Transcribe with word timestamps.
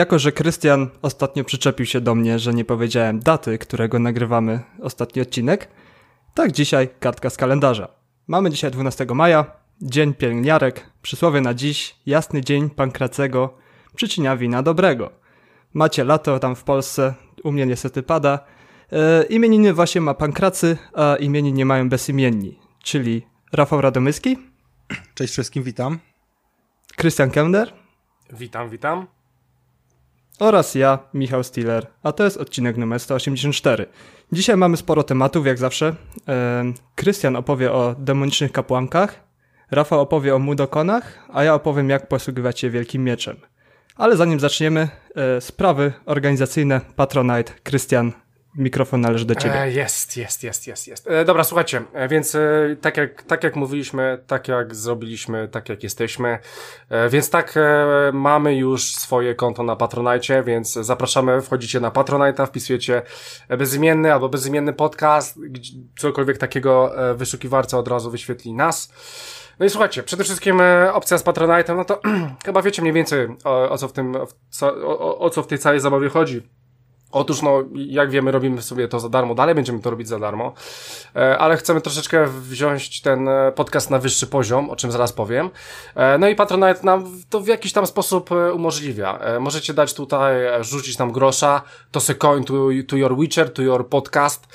Jako, 0.00 0.18
że 0.18 0.32
Krystian 0.32 0.88
ostatnio 1.02 1.44
przyczepił 1.44 1.86
się 1.86 2.00
do 2.00 2.14
mnie, 2.14 2.38
że 2.38 2.54
nie 2.54 2.64
powiedziałem 2.64 3.20
daty, 3.20 3.58
którego 3.58 3.98
nagrywamy 3.98 4.60
ostatni 4.82 5.22
odcinek, 5.22 5.68
tak 6.34 6.52
dzisiaj 6.52 6.88
kartka 7.00 7.30
z 7.30 7.36
kalendarza. 7.36 7.88
Mamy 8.26 8.50
dzisiaj 8.50 8.70
12 8.70 9.06
maja, 9.14 9.59
dzień 9.82 10.14
pielęgniarek, 10.14 10.90
przysłowie 11.02 11.40
na 11.40 11.54
dziś, 11.54 11.96
jasny 12.06 12.40
dzień 12.40 12.70
Pankracego, 12.70 13.54
przyczynia 13.96 14.36
wina 14.36 14.62
dobrego. 14.62 15.10
Macie 15.74 16.04
lato 16.04 16.38
tam 16.38 16.56
w 16.56 16.64
Polsce, 16.64 17.14
u 17.44 17.52
mnie 17.52 17.66
niestety 17.66 18.02
pada. 18.02 18.38
E, 18.92 19.24
imieniny 19.24 19.72
właśnie 19.72 20.00
ma 20.00 20.14
Pankracy, 20.14 20.76
a 20.94 21.16
imieniny 21.16 21.56
nie 21.56 21.64
mają 21.64 21.88
bezimienni, 21.88 22.58
czyli 22.82 23.26
Rafał 23.52 23.80
Radomyski. 23.80 24.38
Cześć 25.14 25.32
wszystkim, 25.32 25.62
witam. 25.62 25.98
Krystian 26.96 27.30
Kender. 27.30 27.72
Witam, 28.32 28.70
witam 28.70 29.06
oraz 30.40 30.74
ja, 30.74 30.98
Michał 31.14 31.44
Stiller, 31.44 31.86
a 32.02 32.12
to 32.12 32.24
jest 32.24 32.36
odcinek 32.36 32.76
numer 32.76 33.00
184. 33.00 33.86
Dzisiaj 34.32 34.56
mamy 34.56 34.76
sporo 34.76 35.02
tematów, 35.02 35.46
jak 35.46 35.58
zawsze. 35.58 35.94
Krystian 36.94 37.36
opowie 37.36 37.72
o 37.72 37.94
demonicznych 37.98 38.52
kapłankach, 38.52 39.20
Rafał 39.70 40.00
opowie 40.00 40.34
o 40.34 40.38
mudokonach, 40.38 41.18
a 41.32 41.44
ja 41.44 41.54
opowiem, 41.54 41.90
jak 41.90 42.08
posługiwać 42.08 42.60
się 42.60 42.70
wielkim 42.70 43.04
mieczem. 43.04 43.36
Ale 43.96 44.16
zanim 44.16 44.40
zaczniemy, 44.40 44.88
e, 45.16 45.40
sprawy 45.40 45.92
organizacyjne 46.06 46.80
Patronite. 46.96 47.52
Krystian, 47.62 48.12
Mikrofon 48.54 49.00
należy 49.00 49.24
do 49.24 49.34
ciebie. 49.34 49.60
E, 49.60 49.70
jest, 49.70 50.16
jest, 50.16 50.42
jest, 50.42 50.66
jest, 50.66 50.88
jest. 50.88 51.06
E, 51.10 51.24
dobra, 51.24 51.44
słuchajcie, 51.44 51.82
e, 51.92 52.08
więc 52.08 52.34
e, 52.34 52.76
tak, 52.80 52.96
jak, 52.96 53.22
tak 53.22 53.44
jak 53.44 53.56
mówiliśmy, 53.56 54.24
tak 54.26 54.48
jak 54.48 54.74
zrobiliśmy, 54.74 55.48
tak 55.48 55.68
jak 55.68 55.82
jesteśmy, 55.82 56.38
e, 56.88 57.08
więc 57.08 57.30
tak 57.30 57.54
e, 57.56 57.86
mamy 58.12 58.56
już 58.56 58.84
swoje 58.84 59.34
konto 59.34 59.62
na 59.62 59.76
Patronite, 59.76 60.42
więc 60.42 60.72
zapraszamy, 60.72 61.42
wchodzicie 61.42 61.80
na 61.80 61.90
Patronite, 61.90 62.46
wpisujecie 62.46 63.02
bezimienny 63.48 64.12
albo 64.12 64.28
bezimienny 64.28 64.72
podcast, 64.72 65.38
cokolwiek 65.98 66.38
takiego 66.38 66.92
wyszukiwarca 67.14 67.78
od 67.78 67.88
razu 67.88 68.10
wyświetli 68.10 68.52
nas. 68.52 68.92
No 69.60 69.66
i 69.66 69.70
słuchajcie, 69.70 70.02
przede 70.02 70.24
wszystkim 70.24 70.60
opcja 70.92 71.18
z 71.18 71.24
Patronite'em, 71.24 71.76
no 71.76 71.84
to 71.84 72.00
chyba 72.46 72.62
wiecie 72.62 72.82
mniej 72.82 72.94
więcej 72.94 73.28
o, 73.44 73.70
o 73.70 73.78
co 73.78 73.88
w 73.88 73.92
tym, 73.92 74.16
o, 74.16 74.26
o, 74.98 75.18
o 75.18 75.30
co 75.30 75.42
w 75.42 75.46
tej 75.46 75.58
całej 75.58 75.80
zabawie 75.80 76.08
chodzi. 76.08 76.42
Otóż, 77.12 77.42
no, 77.42 77.62
jak 77.74 78.10
wiemy, 78.10 78.30
robimy 78.30 78.62
sobie 78.62 78.88
to 78.88 79.00
za 79.00 79.08
darmo, 79.08 79.34
dalej 79.34 79.54
będziemy 79.54 79.80
to 79.80 79.90
robić 79.90 80.08
za 80.08 80.18
darmo, 80.18 80.52
e, 81.16 81.38
ale 81.38 81.56
chcemy 81.56 81.80
troszeczkę 81.80 82.26
wziąć 82.26 83.00
ten 83.00 83.28
e, 83.28 83.52
podcast 83.52 83.90
na 83.90 83.98
wyższy 83.98 84.26
poziom, 84.26 84.70
o 84.70 84.76
czym 84.76 84.92
zaraz 84.92 85.12
powiem. 85.12 85.50
E, 85.94 86.18
no 86.18 86.28
i 86.28 86.34
Patronite 86.34 86.80
nam 86.82 87.04
to 87.30 87.40
w 87.40 87.46
jakiś 87.46 87.72
tam 87.72 87.86
sposób 87.86 88.30
umożliwia. 88.54 89.18
Możecie 89.40 89.74
dać 89.74 89.94
tutaj, 89.94 90.34
rzucić 90.60 90.98
nam 90.98 91.12
grosza, 91.12 91.62
to 91.90 92.00
se 92.00 92.14
coin 92.14 92.44
to, 92.44 92.54
to 92.88 92.96
your 92.96 93.16
Witcher, 93.16 93.52
to 93.52 93.62
your 93.62 93.88
podcast 93.88 94.48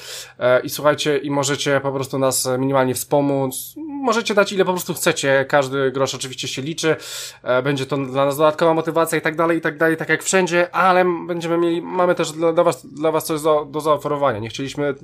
i 0.64 0.70
słuchajcie, 0.70 1.18
i 1.18 1.32
możecie 1.32 1.80
po 1.80 1.92
prostu 1.92 2.20
nas 2.20 2.50
minimalnie 2.58 2.96
wspomóc. 2.96 3.76
Możecie 3.78 4.34
dać 4.34 4.52
ile 4.52 4.66
po 4.66 4.72
prostu 4.72 4.94
chcecie, 4.94 5.46
każdy 5.50 5.92
grosz 5.92 6.16
oczywiście 6.16 6.48
się 6.48 6.62
liczy, 6.62 6.96
będzie 7.64 7.86
to 7.86 7.98
dla 7.98 8.26
nas 8.26 8.38
dodatkowa 8.38 8.74
motywacja 8.74 9.18
i 9.18 9.22
tak 9.22 9.36
dalej, 9.36 9.58
i 9.58 9.62
tak 9.62 9.78
dalej, 9.78 9.98
tak 9.98 10.10
jak 10.10 10.24
wszędzie, 10.24 10.76
ale 10.76 11.06
będziemy 11.28 11.58
mieli, 11.58 11.82
mamy 11.82 12.16
też 12.16 12.32
dla 12.32 12.45
dla, 12.46 12.54
dla, 12.54 12.64
was, 12.64 12.86
dla 12.86 13.12
was 13.12 13.26
coś 13.26 13.42
do, 13.42 13.82
zaoferowania. 13.82 14.40
Nie 14.40 14.50
chcieliśmy 14.50 14.96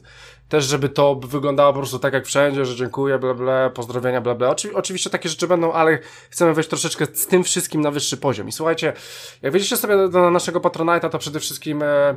też, 0.52 0.66
żeby 0.66 0.90
to 0.90 1.16
wyglądało 1.16 1.74
po 1.74 1.80
prostu 1.80 2.00
tak 2.00 2.14
jak 2.14 2.26
wszędzie, 2.26 2.66
że 2.66 2.76
dziękuję, 2.76 3.20
bla, 3.20 3.34
bla, 3.34 3.70
pozdrowienia, 3.70 4.22
bla, 4.22 4.36
bla. 4.36 4.50
Oczy, 4.50 4.76
oczywiście 4.76 5.10
takie 5.10 5.30
rzeczy 5.30 5.48
będą, 5.48 5.72
ale 5.72 6.00
chcemy 6.30 6.54
wejść 6.54 6.70
troszeczkę 6.70 7.06
z 7.14 7.28
tym 7.28 7.44
wszystkim 7.44 7.82
na 7.82 7.92
wyższy 7.92 8.18
poziom. 8.18 8.48
I 8.48 8.52
słuchajcie, 8.52 8.94
jak 9.42 9.52
wejdziecie 9.52 9.78
sobie 9.78 9.98
do, 9.98 10.10
do 10.10 10.32
naszego 10.32 10.60
Patronite'a, 10.60 11.10
to 11.10 11.20
przede 11.20 11.40
wszystkim 11.40 11.84
e, 11.84 12.16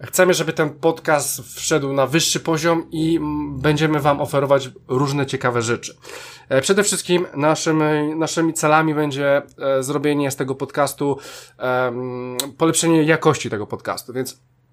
chcemy, 0.00 0.34
żeby 0.34 0.52
ten 0.52 0.70
podcast 0.70 1.40
wszedł 1.54 1.92
na 1.92 2.06
wyższy 2.06 2.40
poziom 2.40 2.86
i 2.90 3.16
m, 3.16 3.58
będziemy 3.60 4.00
wam 4.00 4.20
oferować 4.20 4.70
różne 4.88 5.26
ciekawe 5.26 5.62
rzeczy. 5.62 5.96
E, 6.48 6.60
przede 6.60 6.82
wszystkim 6.82 7.26
naszym, 7.36 7.82
naszymi 8.18 8.54
celami 8.54 8.94
będzie 8.94 9.42
e, 9.58 9.82
zrobienie 9.82 10.30
z 10.30 10.36
tego 10.36 10.54
podcastu, 10.54 11.18
e, 11.58 11.92
polepszenie 12.58 13.02
jakości 13.02 13.50
tego 13.50 13.66
podcastu, 13.66 14.12
więc 14.12 14.40
E, 14.40 14.65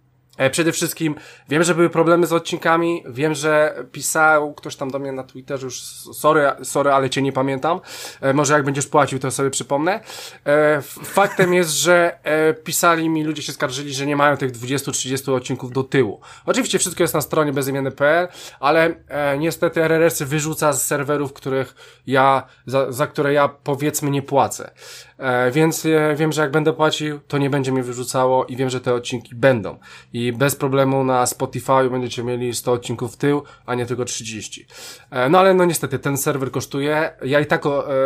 przede 0.52 0.72
wszystkim 0.72 1.16
wiem, 1.50 1.64
że 1.64 1.76
były 1.76 1.90
problemy 1.90 2.28
z 2.28 2.34
odcinkami, 2.34 3.04
wiem, 3.08 3.36
że 3.36 3.76
pisał 3.92 4.54
ktoś 4.54 4.76
tam 4.76 4.92
do 4.92 5.00
mnie 5.00 5.12
na 5.12 5.24
Twitterze 5.24 5.66
już 5.66 5.82
sorry, 6.14 6.52
sorry, 6.64 6.92
ale 6.92 7.10
cię 7.10 7.22
nie 7.22 7.32
pamiętam. 7.32 7.80
E, 8.22 8.34
może 8.34 8.54
jak 8.54 8.64
będziesz 8.64 8.88
płacił, 8.88 9.20
to 9.20 9.32
sobie 9.32 9.50
przypomnę. 9.50 10.00
E, 10.46 10.82
faktem 11.04 11.54
jest, 11.60 11.72
że 11.72 12.20
pisali 12.64 13.10
mi, 13.10 13.24
ludzie 13.24 13.42
się 13.42 13.54
skarżyli, 13.54 13.94
że 13.94 14.06
nie 14.06 14.16
mają 14.16 14.38
tych 14.38 14.52
20-30 14.52 15.34
odcinków 15.34 15.72
do 15.72 15.84
tyłu. 15.84 16.22
Oczywiście 16.46 16.80
wszystko 16.80 17.04
jest 17.04 17.14
na 17.14 17.22
stronie 17.22 17.54
bezimienny.pl, 17.54 18.28
ale 18.60 18.96
niestety 19.40 19.84
RRS 19.84 20.22
wyrzuca 20.22 20.74
z 20.74 20.88
serwerów, 20.88 21.34
których 21.34 21.76
ja, 22.08 22.44
za, 22.66 22.92
za 22.92 23.08
które 23.08 23.34
ja 23.34 23.48
powiedzmy 23.48 24.10
nie 24.10 24.22
płacę. 24.22 24.72
E, 25.18 25.52
więc 25.52 25.86
e, 25.86 26.16
wiem, 26.16 26.32
że 26.32 26.42
jak 26.42 26.52
będę 26.52 26.74
płacił, 26.74 27.20
to 27.28 27.38
nie 27.38 27.50
będzie 27.50 27.72
mnie 27.72 27.84
wyrzucało 27.84 28.46
i 28.46 28.56
wiem, 28.56 28.70
że 28.70 28.82
te 28.82 28.94
odcinki 28.94 29.36
będą. 29.36 29.78
I 30.14 30.34
bez 30.34 30.56
problemu 30.56 31.04
na 31.04 31.26
Spotify 31.26 31.90
będziecie 31.92 32.24
mieli 32.24 32.54
100 32.54 32.72
odcinków 32.72 33.14
w 33.14 33.18
tył, 33.18 33.44
a 33.66 33.76
nie 33.76 33.86
tylko 33.86 34.06
30. 34.06 34.68
E, 35.12 35.30
no 35.30 35.40
ale 35.40 35.54
no 35.54 35.66
niestety, 35.66 36.00
ten 36.00 36.18
serwer 36.18 36.52
kosztuje. 36.52 37.12
Ja 37.26 37.40
i 37.40 37.46
tak 37.46 37.64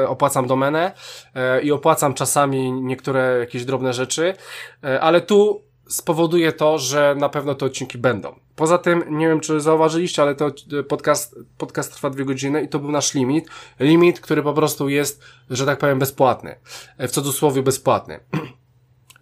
opłacam 0.08 0.48
domenę 0.48 0.92
i 1.64 1.72
opłacam 1.72 2.14
czasami 2.14 2.72
niektóre 2.72 3.38
jakieś 3.40 3.66
drobne 3.66 3.94
rzeczy, 3.94 4.34
ale 5.02 5.22
tu 5.22 5.67
spowoduje 5.88 6.52
to, 6.52 6.78
że 6.80 7.16
na 7.18 7.30
pewno 7.30 7.56
te 7.56 7.66
odcinki 7.66 7.98
będą. 7.98 8.36
Poza 8.56 8.78
tym, 8.78 9.04
nie 9.10 9.28
wiem 9.28 9.40
czy 9.40 9.60
zauważyliście, 9.60 10.22
ale 10.22 10.36
to 10.36 10.52
podcast, 10.88 11.36
podcast 11.58 11.94
trwa 11.94 12.10
dwie 12.10 12.26
godziny 12.26 12.62
i 12.62 12.68
to 12.68 12.80
był 12.80 12.92
nasz 12.92 13.14
limit. 13.14 13.50
Limit, 13.80 14.20
który 14.20 14.44
po 14.44 14.54
prostu 14.54 14.90
jest, 14.90 15.24
że 15.50 15.66
tak 15.66 15.80
powiem, 15.80 16.00
bezpłatny. 16.00 16.56
W 17.00 17.12
cudzysłowie 17.12 17.64
bezpłatny. 17.64 18.20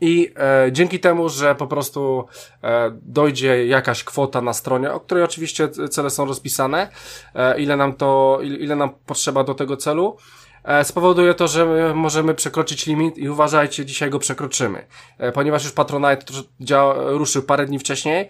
I 0.01 0.33
e, 0.37 0.71
dzięki 0.71 0.99
temu, 0.99 1.29
że 1.29 1.55
po 1.55 1.67
prostu 1.67 2.25
e, 2.63 2.91
dojdzie 3.01 3.67
jakaś 3.67 4.03
kwota 4.03 4.41
na 4.41 4.53
stronie, 4.53 4.91
o 4.91 4.99
której 4.99 5.23
oczywiście 5.23 5.69
cele 5.69 6.09
są 6.09 6.25
rozpisane, 6.25 6.89
e, 7.35 7.61
ile 7.61 7.77
nam 7.77 7.93
to, 7.93 8.39
ile, 8.43 8.57
ile 8.57 8.75
nam 8.75 8.89
potrzeba 9.05 9.43
do 9.43 9.53
tego 9.53 9.77
celu, 9.77 10.17
E, 10.17 10.44
spowoduje 10.83 11.33
to, 11.33 11.47
że 11.47 11.93
możemy 11.95 12.33
przekroczyć 12.33 12.85
limit 12.85 13.17
i 13.17 13.29
uważajcie, 13.29 13.85
dzisiaj 13.85 14.09
go 14.09 14.19
przekroczymy. 14.19 14.85
E, 15.17 15.31
ponieważ 15.31 15.63
już 15.63 15.73
Patronite 15.73 16.25
ruszył 17.07 17.43
parę 17.43 17.65
dni 17.65 17.79
wcześniej, 17.79 18.29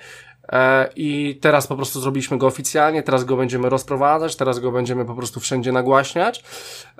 E, 0.52 0.90
I 0.96 1.40
teraz 1.42 1.68
po 1.68 1.76
prostu 1.76 2.02
zrobiliśmy 2.02 2.38
go 2.38 2.48
oficjalnie, 2.48 3.04
teraz 3.04 3.24
go 3.24 3.38
będziemy 3.38 3.70
rozprowadzać, 3.70 4.36
teraz 4.36 4.60
go 4.60 4.72
będziemy 4.72 5.06
po 5.06 5.16
prostu 5.16 5.40
wszędzie 5.40 5.72
nagłaśniać. 5.72 6.44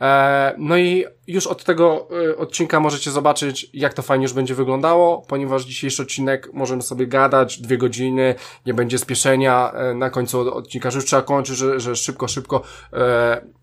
E, 0.02 0.54
no 0.58 0.78
i 0.78 1.06
już 1.28 1.48
od 1.48 1.64
tego 1.64 2.08
e, 2.32 2.38
odcinka 2.38 2.80
możecie 2.80 3.12
zobaczyć, 3.12 3.70
jak 3.74 3.94
to 3.94 4.02
fajnie 4.02 4.24
już 4.24 4.34
będzie 4.34 4.56
wyglądało, 4.56 5.22
ponieważ 5.28 5.64
dzisiejszy 5.64 6.02
odcinek 6.02 6.50
możemy 6.54 6.82
sobie 6.82 7.08
gadać 7.08 7.62
dwie 7.62 7.78
godziny, 7.78 8.36
nie 8.66 8.74
będzie 8.74 8.98
spieszenia 8.98 9.74
na 9.96 10.10
końcu 10.10 10.54
odcinka, 10.54 10.92
że 10.92 10.98
już 10.98 11.06
trzeba 11.06 11.22
kończyć, 11.22 11.58
że, 11.58 11.80
że 11.80 11.96
szybko, 11.96 12.28
szybko. 12.28 12.62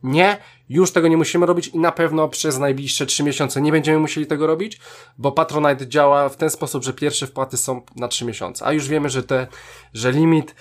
Nie, 0.03 0.37
już 0.73 0.91
tego 0.91 1.09
nie 1.09 1.17
musimy 1.17 1.47
robić 1.47 1.69
i 1.69 1.79
na 1.79 1.93
pewno 1.93 2.29
przez 2.29 2.59
najbliższe 2.59 3.07
trzy 3.07 3.23
miesiące 3.23 3.61
nie 3.61 3.73
będziemy 3.73 3.99
musieli 3.99 4.27
tego 4.27 4.47
robić, 4.47 4.81
bo 5.19 5.33
Patronite 5.33 5.87
działa 5.87 6.29
w 6.29 6.37
ten 6.37 6.51
sposób, 6.51 6.85
że 6.85 6.93
pierwsze 6.93 7.27
wpłaty 7.27 7.57
są 7.57 7.83
na 7.97 8.09
trzy 8.09 8.25
miesiące, 8.25 8.67
a 8.67 8.73
już 8.73 8.89
wiemy, 8.89 9.11
że 9.11 9.23
te, 9.23 9.47
że 9.95 10.13
limit 10.13 10.55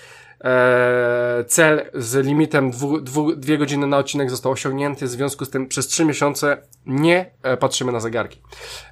e, 0.43 1.43
cel 1.47 1.89
z 1.93 2.25
limitem 2.25 2.71
dwu, 2.71 3.01
dwu, 3.01 3.35
dwie 3.35 3.57
godziny 3.57 3.87
na 3.87 3.97
odcinek 3.97 4.29
został 4.29 4.51
osiągnięty, 4.51 5.05
w 5.05 5.09
związku 5.09 5.45
z 5.45 5.49
tym 5.49 5.67
przez 5.67 5.87
trzy 5.87 6.05
miesiące 6.05 6.57
nie 6.85 7.31
e, 7.43 7.57
patrzymy 7.57 7.91
na 7.91 7.99
zegarki. 7.99 8.41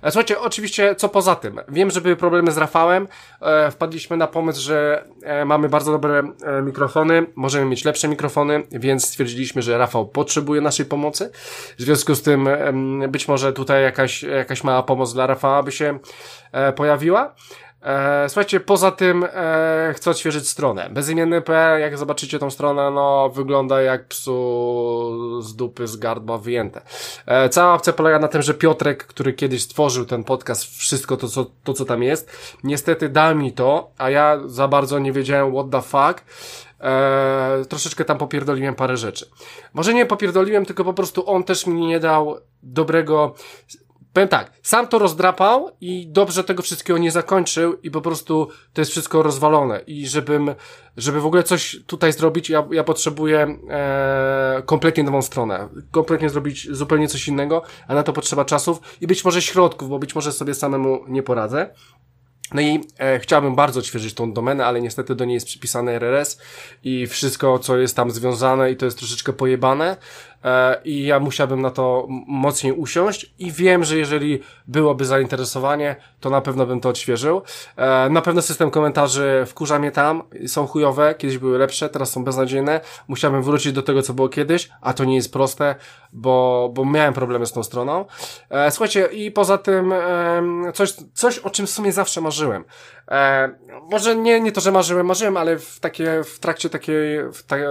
E, 0.01 0.11
słuchajcie, 0.11 0.39
oczywiście, 0.39 0.95
co 0.95 1.09
poza 1.09 1.35
tym? 1.35 1.59
Wiem, 1.69 1.91
że 1.91 2.01
były 2.01 2.15
problemy 2.15 2.51
z 2.51 2.57
Rafałem, 2.57 3.07
e, 3.41 3.71
wpadliśmy 3.71 4.17
na 4.17 4.27
pomysł, 4.27 4.61
że 4.61 5.05
e, 5.23 5.45
mamy 5.45 5.69
bardzo 5.69 5.91
dobre 5.91 6.33
e, 6.43 6.61
mikrofony, 6.61 7.25
możemy 7.35 7.65
mieć 7.65 7.85
lepsze 7.85 8.07
mikrofony, 8.07 8.63
więc 8.71 9.05
stwierdziliśmy, 9.05 9.61
że 9.61 9.77
Rafał 9.77 10.07
potrzebuje 10.07 10.61
naszej 10.61 10.85
pomocy, 10.85 11.31
w 11.77 11.81
związku 11.81 12.15
z 12.15 12.21
tym 12.21 12.49
być 13.09 13.27
może 13.27 13.53
tutaj 13.53 13.83
jakaś, 13.83 14.23
jakaś 14.23 14.63
mała 14.63 14.83
pomoc 14.83 15.13
dla 15.13 15.27
Rafała 15.27 15.63
by 15.63 15.71
się 15.71 15.99
pojawiła. 16.75 17.35
E, 17.81 18.29
słuchajcie, 18.29 18.59
poza 18.59 18.91
tym 18.91 19.25
e, 19.33 19.93
chcę 19.95 20.11
odświeżyć 20.11 20.49
stronę. 20.49 20.89
Bezimienny.pl, 20.89 21.81
jak 21.81 21.97
zobaczycie 21.97 22.39
tą 22.39 22.49
stronę, 22.49 22.91
no 22.91 23.29
wygląda 23.29 23.81
jak 23.81 24.07
psu 24.07 25.41
z 25.41 25.55
dupy, 25.55 25.87
z 25.87 25.97
gardła 25.97 26.37
wyjęte. 26.37 26.81
E, 27.25 27.49
cała 27.49 27.73
opcja 27.73 27.93
polega 27.93 28.19
na 28.19 28.27
tym, 28.27 28.41
że 28.41 28.53
Piotrek, 28.53 29.07
który 29.07 29.33
kiedyś 29.33 29.63
stworzył 29.63 30.05
ten 30.05 30.23
podcast, 30.23 30.63
wszystko 30.63 31.17
to 31.17 31.27
co, 31.27 31.45
to, 31.63 31.73
co 31.73 31.85
tam 31.85 32.03
jest, 32.03 32.31
niestety 32.63 33.09
dał 33.09 33.35
mi 33.35 33.53
to, 33.53 33.91
a 33.97 34.09
ja 34.09 34.39
za 34.45 34.67
bardzo 34.67 34.99
nie 34.99 35.11
wiedziałem 35.11 35.53
what 35.53 35.69
the 35.71 35.81
fuck. 35.81 36.25
Eee, 36.81 37.65
troszeczkę 37.65 38.05
tam 38.05 38.17
popierdoliłem 38.17 38.75
parę 38.75 38.97
rzeczy. 38.97 39.29
Może 39.73 39.93
nie 39.93 40.05
popierdoliłem, 40.05 40.65
tylko 40.65 40.83
po 40.83 40.93
prostu 40.93 41.29
on 41.29 41.43
też 41.43 41.67
mi 41.67 41.87
nie 41.87 41.99
dał 41.99 42.37
dobrego 42.63 43.35
Powiem 44.13 44.29
tak, 44.29 44.51
sam 44.63 44.87
to 44.87 44.99
rozdrapał 44.99 45.71
i 45.81 46.07
dobrze 46.07 46.43
tego 46.43 46.63
wszystkiego 46.63 46.99
nie 46.99 47.11
zakończył 47.11 47.73
i 47.83 47.91
po 47.91 48.01
prostu 48.01 48.49
to 48.73 48.81
jest 48.81 48.91
wszystko 48.91 49.23
rozwalone 49.23 49.81
i 49.87 50.07
żebym, 50.07 50.55
żeby 50.97 51.21
w 51.21 51.25
ogóle 51.25 51.43
coś 51.43 51.77
tutaj 51.87 52.13
zrobić, 52.13 52.49
ja, 52.49 52.67
ja 52.71 52.83
potrzebuję 52.83 53.57
e, 53.69 54.61
kompletnie 54.65 55.03
nową 55.03 55.21
stronę, 55.21 55.69
kompletnie 55.91 56.29
zrobić 56.29 56.67
zupełnie 56.71 57.07
coś 57.07 57.27
innego, 57.27 57.61
a 57.87 57.93
na 57.93 58.03
to 58.03 58.13
potrzeba 58.13 58.45
czasów 58.45 58.79
i 59.01 59.07
być 59.07 59.25
może 59.25 59.41
środków, 59.41 59.89
bo 59.89 59.99
być 59.99 60.15
może 60.15 60.31
sobie 60.31 60.53
samemu 60.53 61.03
nie 61.07 61.23
poradzę. 61.23 61.69
No 62.53 62.61
i 62.61 62.81
e, 62.99 63.19
chciałbym 63.19 63.55
bardzo 63.55 63.79
odświeżyć 63.79 64.13
tą 64.13 64.33
domenę, 64.33 64.65
ale 64.65 64.81
niestety 64.81 65.15
do 65.15 65.25
niej 65.25 65.33
jest 65.33 65.45
przypisane 65.45 65.91
RRS 65.91 66.41
i 66.83 67.07
wszystko, 67.07 67.59
co 67.59 67.77
jest 67.77 67.95
tam 67.95 68.11
związane 68.11 68.71
i 68.71 68.75
to 68.75 68.85
jest 68.85 68.97
troszeczkę 68.97 69.33
pojebane. 69.33 69.97
E, 70.43 70.81
i 70.83 71.03
ja 71.03 71.19
musiałbym 71.19 71.61
na 71.61 71.71
to 71.71 72.05
mocniej 72.27 72.73
usiąść 72.73 73.33
i 73.39 73.51
wiem, 73.51 73.83
że 73.83 73.97
jeżeli 73.97 74.41
byłoby 74.67 75.05
zainteresowanie, 75.05 75.95
to 76.19 76.29
na 76.29 76.41
pewno 76.41 76.65
bym 76.65 76.79
to 76.79 76.89
odświeżył. 76.89 77.41
E, 77.75 78.09
na 78.09 78.21
pewno 78.21 78.41
system 78.41 78.71
komentarzy 78.71 79.43
wkurza 79.47 79.79
mnie 79.79 79.91
tam, 79.91 80.23
są 80.47 80.67
chujowe, 80.67 81.15
kiedyś 81.17 81.37
były 81.37 81.57
lepsze, 81.57 81.89
teraz 81.89 82.11
są 82.11 82.23
beznadziejne. 82.23 82.81
Musiałbym 83.07 83.43
wrócić 83.43 83.73
do 83.73 83.81
tego, 83.81 84.01
co 84.01 84.13
było 84.13 84.29
kiedyś, 84.29 84.69
a 84.81 84.93
to 84.93 85.05
nie 85.05 85.15
jest 85.15 85.33
proste, 85.33 85.75
bo, 86.13 86.69
bo 86.73 86.85
miałem 86.85 87.13
problemy 87.13 87.45
z 87.45 87.51
tą 87.51 87.63
stroną. 87.63 88.05
E, 88.49 88.71
słuchajcie, 88.71 89.05
i 89.05 89.31
poza 89.31 89.57
tym 89.57 89.93
coś, 90.73 90.93
coś, 91.13 91.39
o 91.39 91.49
czym 91.49 91.67
w 91.67 91.69
sumie 91.69 91.91
zawsze 91.91 92.21
marzyłem. 92.21 92.63
Może 93.89 94.15
nie, 94.15 94.41
nie 94.41 94.51
to, 94.51 94.61
że 94.61 94.71
marzyłem, 94.71 95.05
marzyłem, 95.05 95.37
ale 95.37 95.59
w, 95.59 95.79
takie, 95.79 96.23
w 96.23 96.39
trakcie 96.39 96.69
takiej 96.69 97.23
w 97.33 97.43
ta, 97.43 97.57
e, 97.57 97.69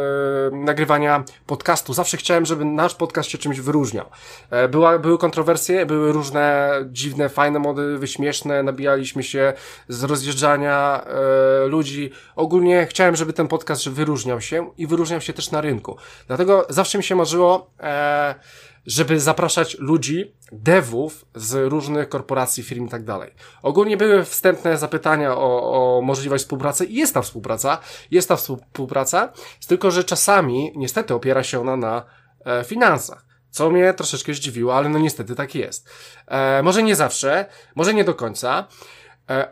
nagrywania 0.53 1.25
podcastu 1.47 1.95
zawsze 1.95 2.17
chciałem, 2.17 2.47
żeby 2.47 2.65
nasz 2.65 2.95
podcast 2.95 3.29
się 3.31 3.39
czymś 3.39 3.61
wyróżniał. 3.61 4.07
E, 4.51 4.69
była, 4.69 4.99
były 4.99 5.19
kontrowersje, 5.19 5.87
były 5.87 6.13
różne 6.13 6.71
dziwne, 6.87 7.29
fajne 7.29 7.59
mody, 7.59 7.99
wyśmieszne, 7.99 8.63
nabijaliśmy 8.63 9.23
się 9.23 9.53
z 9.89 10.05
rozjeżdżania 10.05 11.05
e, 11.05 11.67
ludzi. 11.67 12.11
Ogólnie 12.37 12.87
chciałem, 12.91 13.17
żeby 13.17 13.33
ten 13.33 13.49
podcast 13.49 13.89
wyróżniał 13.89 14.41
się 14.41 14.71
i 14.79 14.87
wyróżniał 14.87 15.21
się 15.21 15.33
też 15.33 15.51
na 15.51 15.61
rynku. 15.61 15.97
Dlatego 16.27 16.67
zawsze 16.69 16.99
mi 16.99 17.05
się 17.05 17.17
marzyło, 17.17 17.71
e, 17.81 18.35
żeby 18.89 19.21
zapraszać 19.21 19.79
ludzi, 19.79 20.35
devów 20.53 21.25
z 21.35 21.71
różnych 21.71 22.09
korporacji, 22.09 22.63
firm 22.63 22.87
i 22.87 22.89
tak 22.89 23.05
dalej. 23.05 23.35
Ogólnie 23.63 23.97
były 23.97 24.25
wstępne 24.25 24.79
zapytania 24.79 25.37
o, 25.37 25.99
o 25.99 26.03
możliwość 26.03 26.45
współpracy 26.45 26.85
i 26.85 26.95
jest 26.95 27.15
ta 27.15 27.23
współpraca, 27.23 27.79
jest 28.11 28.29
ta 28.29 28.37
współpraca, 28.37 29.33
tylko 29.69 29.91
że 29.91 30.05
czasami 30.05 30.73
niestety 30.77 31.15
opiera 31.15 31.43
się 31.43 31.61
ona 31.61 31.77
na 31.77 32.05
e, 32.45 32.65
finansach. 32.65 33.25
Co 33.51 33.71
mnie 33.71 33.95
troszeczkę 33.95 34.35
zdziwiło, 34.35 34.77
ale 34.77 34.89
no 34.89 34.99
niestety 34.99 35.35
tak 35.35 35.55
jest. 35.55 35.89
E, 36.27 36.63
może 36.63 36.83
nie 36.83 36.97
zawsze, 36.97 37.47
może 37.75 37.95
nie 37.95 38.05
do 38.05 38.15
końca, 38.15 38.67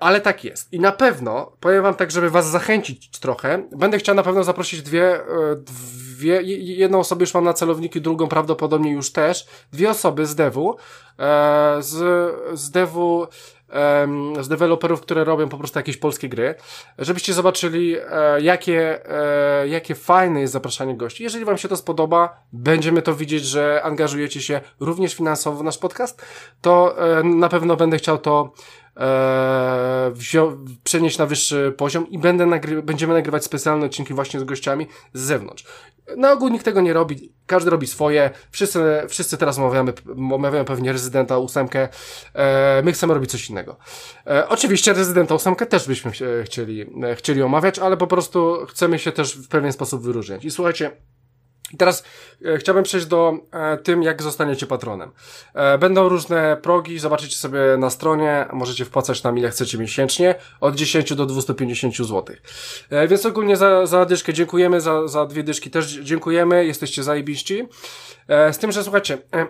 ale 0.01 0.21
tak 0.21 0.45
jest. 0.45 0.73
I 0.73 0.81
na 0.81 0.93
pewno, 0.93 1.53
powiem 1.61 1.83
wam 1.83 1.95
tak, 1.95 2.11
żeby 2.11 2.31
was 2.31 2.51
zachęcić 2.51 3.11
trochę, 3.11 3.69
będę 3.73 3.99
chciał 3.99 4.15
na 4.15 4.23
pewno 4.23 4.45
zaprosić 4.45 4.83
dwie, 4.83 5.15
e, 5.15 5.25
dwie 5.57 6.43
jedną 6.43 6.99
osobę 6.99 7.23
już 7.23 7.35
mam 7.35 7.45
na 7.45 7.53
celowniku, 7.53 8.01
drugą 8.01 8.29
prawdopodobnie 8.29 8.93
już 8.93 9.13
też, 9.13 9.47
dwie 9.73 9.91
osoby 9.91 10.27
z 10.27 10.35
devu, 10.35 10.77
e, 11.19 11.77
z, 11.81 11.95
z 12.59 12.71
devu 12.71 13.27
z 14.41 14.49
deweloperów, 14.49 15.01
które 15.01 15.25
robią 15.25 15.49
po 15.49 15.59
prostu 15.59 15.79
jakieś 15.79 15.97
polskie 15.97 16.29
gry, 16.29 16.55
żebyście 16.99 17.33
zobaczyli, 17.33 17.97
e, 17.97 18.41
jakie, 18.41 19.11
e, 19.11 19.69
jakie 19.69 19.95
fajne 19.95 20.41
jest 20.41 20.53
zapraszanie 20.53 20.97
gości. 20.97 21.23
Jeżeli 21.23 21.45
Wam 21.45 21.59
się 21.59 21.69
to 21.69 21.77
spodoba, 21.77 22.41
będziemy 22.53 23.03
to 23.03 23.15
widzieć, 23.15 23.45
że 23.45 23.83
angażujecie 23.83 24.41
się 24.43 24.61
również 24.81 25.15
finansowo 25.15 25.59
w 25.59 25.65
nasz 25.65 25.79
podcast, 25.79 26.27
to 26.61 26.97
e, 27.19 27.23
na 27.23 27.49
pewno 27.49 27.77
będę 27.77 27.99
chciał 27.99 28.19
to 28.19 28.53
e, 28.97 30.13
przenieść 30.85 31.19
na 31.19 31.27
wyższy 31.27 31.75
poziom 31.77 32.11
i 32.11 32.19
będę 32.19 32.47
nagry 32.47 32.83
będziemy 32.83 33.15
nagrywać 33.15 33.45
specjalne 33.45 33.87
odcinki 33.87 34.15
właśnie 34.15 34.41
z 34.41 34.45
gościami 34.45 34.87
z 35.13 35.21
zewnątrz. 35.21 35.65
Na 36.17 36.33
ogół 36.33 36.49
nikt 36.49 36.65
tego 36.65 36.81
nie 36.81 36.93
robi, 36.93 37.33
każdy 37.47 37.71
robi 37.71 37.87
swoje, 37.87 38.31
wszyscy, 38.51 38.81
wszyscy 39.09 39.37
teraz 39.37 39.59
omawiamy, 39.59 39.93
omawiamy 40.17 40.65
pewnie 40.65 40.93
rezydenta 40.93 41.39
ósemkę, 41.39 41.89
e, 42.35 42.83
my 42.85 42.93
chcemy 42.93 43.15
robić 43.15 43.31
coś 43.31 43.51
innego. 43.51 43.77
E, 44.27 44.49
oczywiście 44.49 44.93
rezydenta 44.93 45.35
ósemkę 45.35 45.67
też 45.67 45.89
byśmy 45.89 46.13
chcieli, 46.45 46.87
e, 47.05 47.15
chcieli 47.15 47.43
omawiać, 47.43 47.79
ale 47.79 47.97
po 47.97 48.07
prostu 48.07 48.67
chcemy 48.69 48.99
się 48.99 49.13
też 49.13 49.39
w 49.39 49.49
pewien 49.49 49.73
sposób 49.73 50.03
wyróżniać. 50.03 50.45
I 50.45 50.51
słuchajcie, 50.51 50.91
i 51.73 51.77
teraz 51.77 52.05
e, 52.45 52.59
chciałbym 52.59 52.85
przejść 52.85 53.07
do 53.07 53.35
e, 53.53 53.77
tym, 53.77 54.03
jak 54.03 54.23
zostaniecie 54.23 54.67
patronem. 54.67 55.11
E, 55.55 55.79
będą 55.79 56.09
różne 56.09 56.57
progi, 56.63 56.99
zobaczycie 56.99 57.37
sobie 57.37 57.61
na 57.79 57.91
stronie, 57.91 58.47
możecie 58.53 58.85
wpłacać 58.85 59.23
nam 59.23 59.39
ile 59.39 59.51
chcecie 59.51 59.79
miesięcznie, 59.79 60.35
od 60.61 60.75
10 60.75 61.15
do 61.15 61.27
250 61.27 61.97
zł. 61.97 62.25
E, 62.91 63.09
więc 63.09 63.27
ogólnie 63.27 63.57
za, 63.57 63.87
za 63.87 64.05
dyszkę 64.05 64.33
dziękujemy, 64.33 64.81
za, 64.81 65.09
za 65.09 65.27
dwie 65.27 65.43
dyszki 65.43 65.71
też 65.71 65.87
dziękujemy, 65.87 66.67
jesteście 66.67 67.03
zajebiści. 67.03 67.69
E, 68.29 68.53
z 68.53 68.59
tym, 68.59 68.73
że 68.73 68.83
słuchajcie, 68.83 69.19
e, 69.35 69.47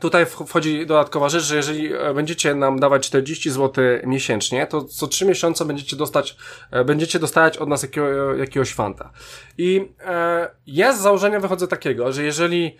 Tutaj 0.00 0.26
wchodzi 0.26 0.86
dodatkowa 0.86 1.28
rzecz, 1.28 1.42
że 1.42 1.56
jeżeli 1.56 1.94
e, 1.94 2.14
będziecie 2.14 2.54
nam 2.54 2.80
dawać 2.80 3.06
40 3.06 3.50
zł 3.50 3.84
miesięcznie, 4.04 4.66
to 4.66 4.84
co 4.84 5.06
3 5.06 5.26
miesiące 5.26 5.64
będziecie 5.64 5.96
dostać, 5.96 6.36
e, 6.70 6.84
będziecie 6.84 7.18
dostawać 7.18 7.58
od 7.58 7.68
nas 7.68 7.82
jakiego, 7.82 8.34
jakiegoś 8.34 8.74
fanta. 8.74 9.10
I 9.58 9.92
e, 10.00 10.50
ja 10.66 10.92
z 10.92 11.00
założenia 11.00 11.40
wychodzę 11.40 11.68
takiego, 11.68 12.12
że 12.12 12.24
jeżeli 12.24 12.76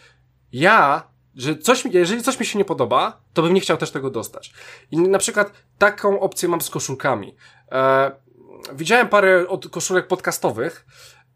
ja, 0.52 1.08
że 1.36 1.56
coś, 1.56 1.84
jeżeli 1.84 2.22
coś 2.22 2.40
mi 2.40 2.46
się 2.46 2.58
nie 2.58 2.64
podoba, 2.64 3.20
to 3.32 3.42
bym 3.42 3.54
nie 3.54 3.60
chciał 3.60 3.76
też 3.76 3.90
tego 3.90 4.10
dostać. 4.10 4.52
I 4.90 4.98
na 4.98 5.18
przykład 5.18 5.52
taką 5.78 6.20
opcję 6.20 6.48
mam 6.48 6.60
z 6.60 6.70
koszulkami. 6.70 7.36
E, 7.72 8.10
widziałem 8.72 9.08
parę 9.08 9.48
od 9.48 9.68
koszulek 9.68 10.06
podcastowych, 10.06 10.86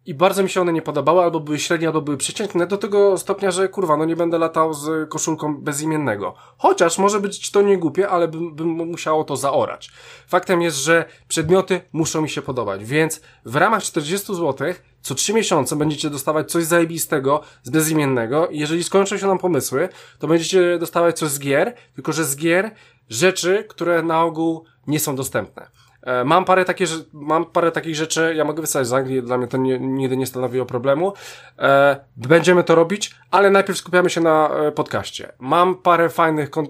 i 0.09 0.15
bardzo 0.15 0.43
mi 0.43 0.51
się 0.51 0.61
one 0.61 0.73
nie 0.73 0.83
podobały, 0.83 1.23
albo 1.23 1.41
były 1.41 1.59
średnie, 1.59 1.87
albo 1.87 2.01
były 2.01 2.17
przeciętne, 2.17 2.67
do 2.67 2.79
tego 2.79 3.19
stopnia, 3.19 3.51
że 3.51 3.69
kurwa, 3.69 3.97
no 3.97 4.05
nie 4.05 4.17
będę 4.17 4.39
latał 4.39 4.75
z 4.75 5.11
koszulką 5.11 5.57
bezimiennego. 5.57 6.35
Chociaż 6.59 6.99
może 6.99 7.21
być 7.21 7.51
to 7.51 7.63
nie 7.63 7.79
głupie, 7.79 8.09
ale 8.09 8.29
bym, 8.29 8.55
bym 8.55 8.69
musiało 8.69 9.25
to 9.25 9.37
zaorać. 9.37 9.91
Faktem 10.27 10.63
jest, 10.63 10.77
że 10.77 11.05
przedmioty 11.29 11.81
muszą 11.93 12.23
mi 12.23 12.31
się 12.31 12.43
podobać, 12.43 12.85
więc 12.85 13.21
w 13.45 13.57
ramach 13.57 13.83
40 13.83 14.35
zł 14.35 14.75
co 15.03 15.15
3 15.15 15.35
miesiące 15.35 15.77
będziecie 15.77 16.11
dostawać 16.11 16.51
coś 16.51 16.65
zajebistego 16.65 17.41
z 17.63 17.71
bezimiennego 17.71 18.47
i 18.47 18.59
jeżeli 18.59 18.85
skończą 18.85 19.19
się 19.19 19.27
nam 19.27 19.39
pomysły, 19.39 19.89
to 20.19 20.27
będziecie 20.27 20.79
dostawać 20.79 21.19
coś 21.19 21.31
z 21.31 21.39
gier, 21.39 21.75
tylko 21.95 22.13
że 22.13 22.25
z 22.25 22.37
gier 22.37 22.71
rzeczy, 23.11 23.65
które 23.69 24.03
na 24.03 24.23
ogół 24.23 24.65
nie 24.87 25.01
są 25.01 25.17
dostępne. 25.17 25.69
E, 26.03 26.25
mam 26.25 26.45
parę, 26.45 26.65
takie, 26.65 26.85
mam 27.13 27.47
parę 27.47 27.73
takich 27.73 27.97
rzeczy, 27.97 28.35
ja 28.37 28.45
mogę 28.45 28.61
wysłać 28.61 28.87
z 28.87 28.93
Anglii, 28.93 29.23
dla 29.23 29.39
mnie 29.39 29.47
to 29.47 29.57
nie, 29.57 29.79
nigdy 29.79 30.17
nie 30.17 30.27
stanowiło 30.27 30.67
problemu. 30.67 31.13
E, 31.59 31.97
będziemy 32.17 32.65
to 32.65 32.75
robić, 32.75 33.15
ale 33.31 33.51
najpierw 33.51 33.79
skupiamy 33.79 34.11
się 34.11 34.21
na 34.21 34.49
e, 34.49 34.73
podcaście. 34.73 35.33
Mam 35.39 35.75
parę 35.75 36.09
fajnych 36.09 36.51
kon, 36.51 36.67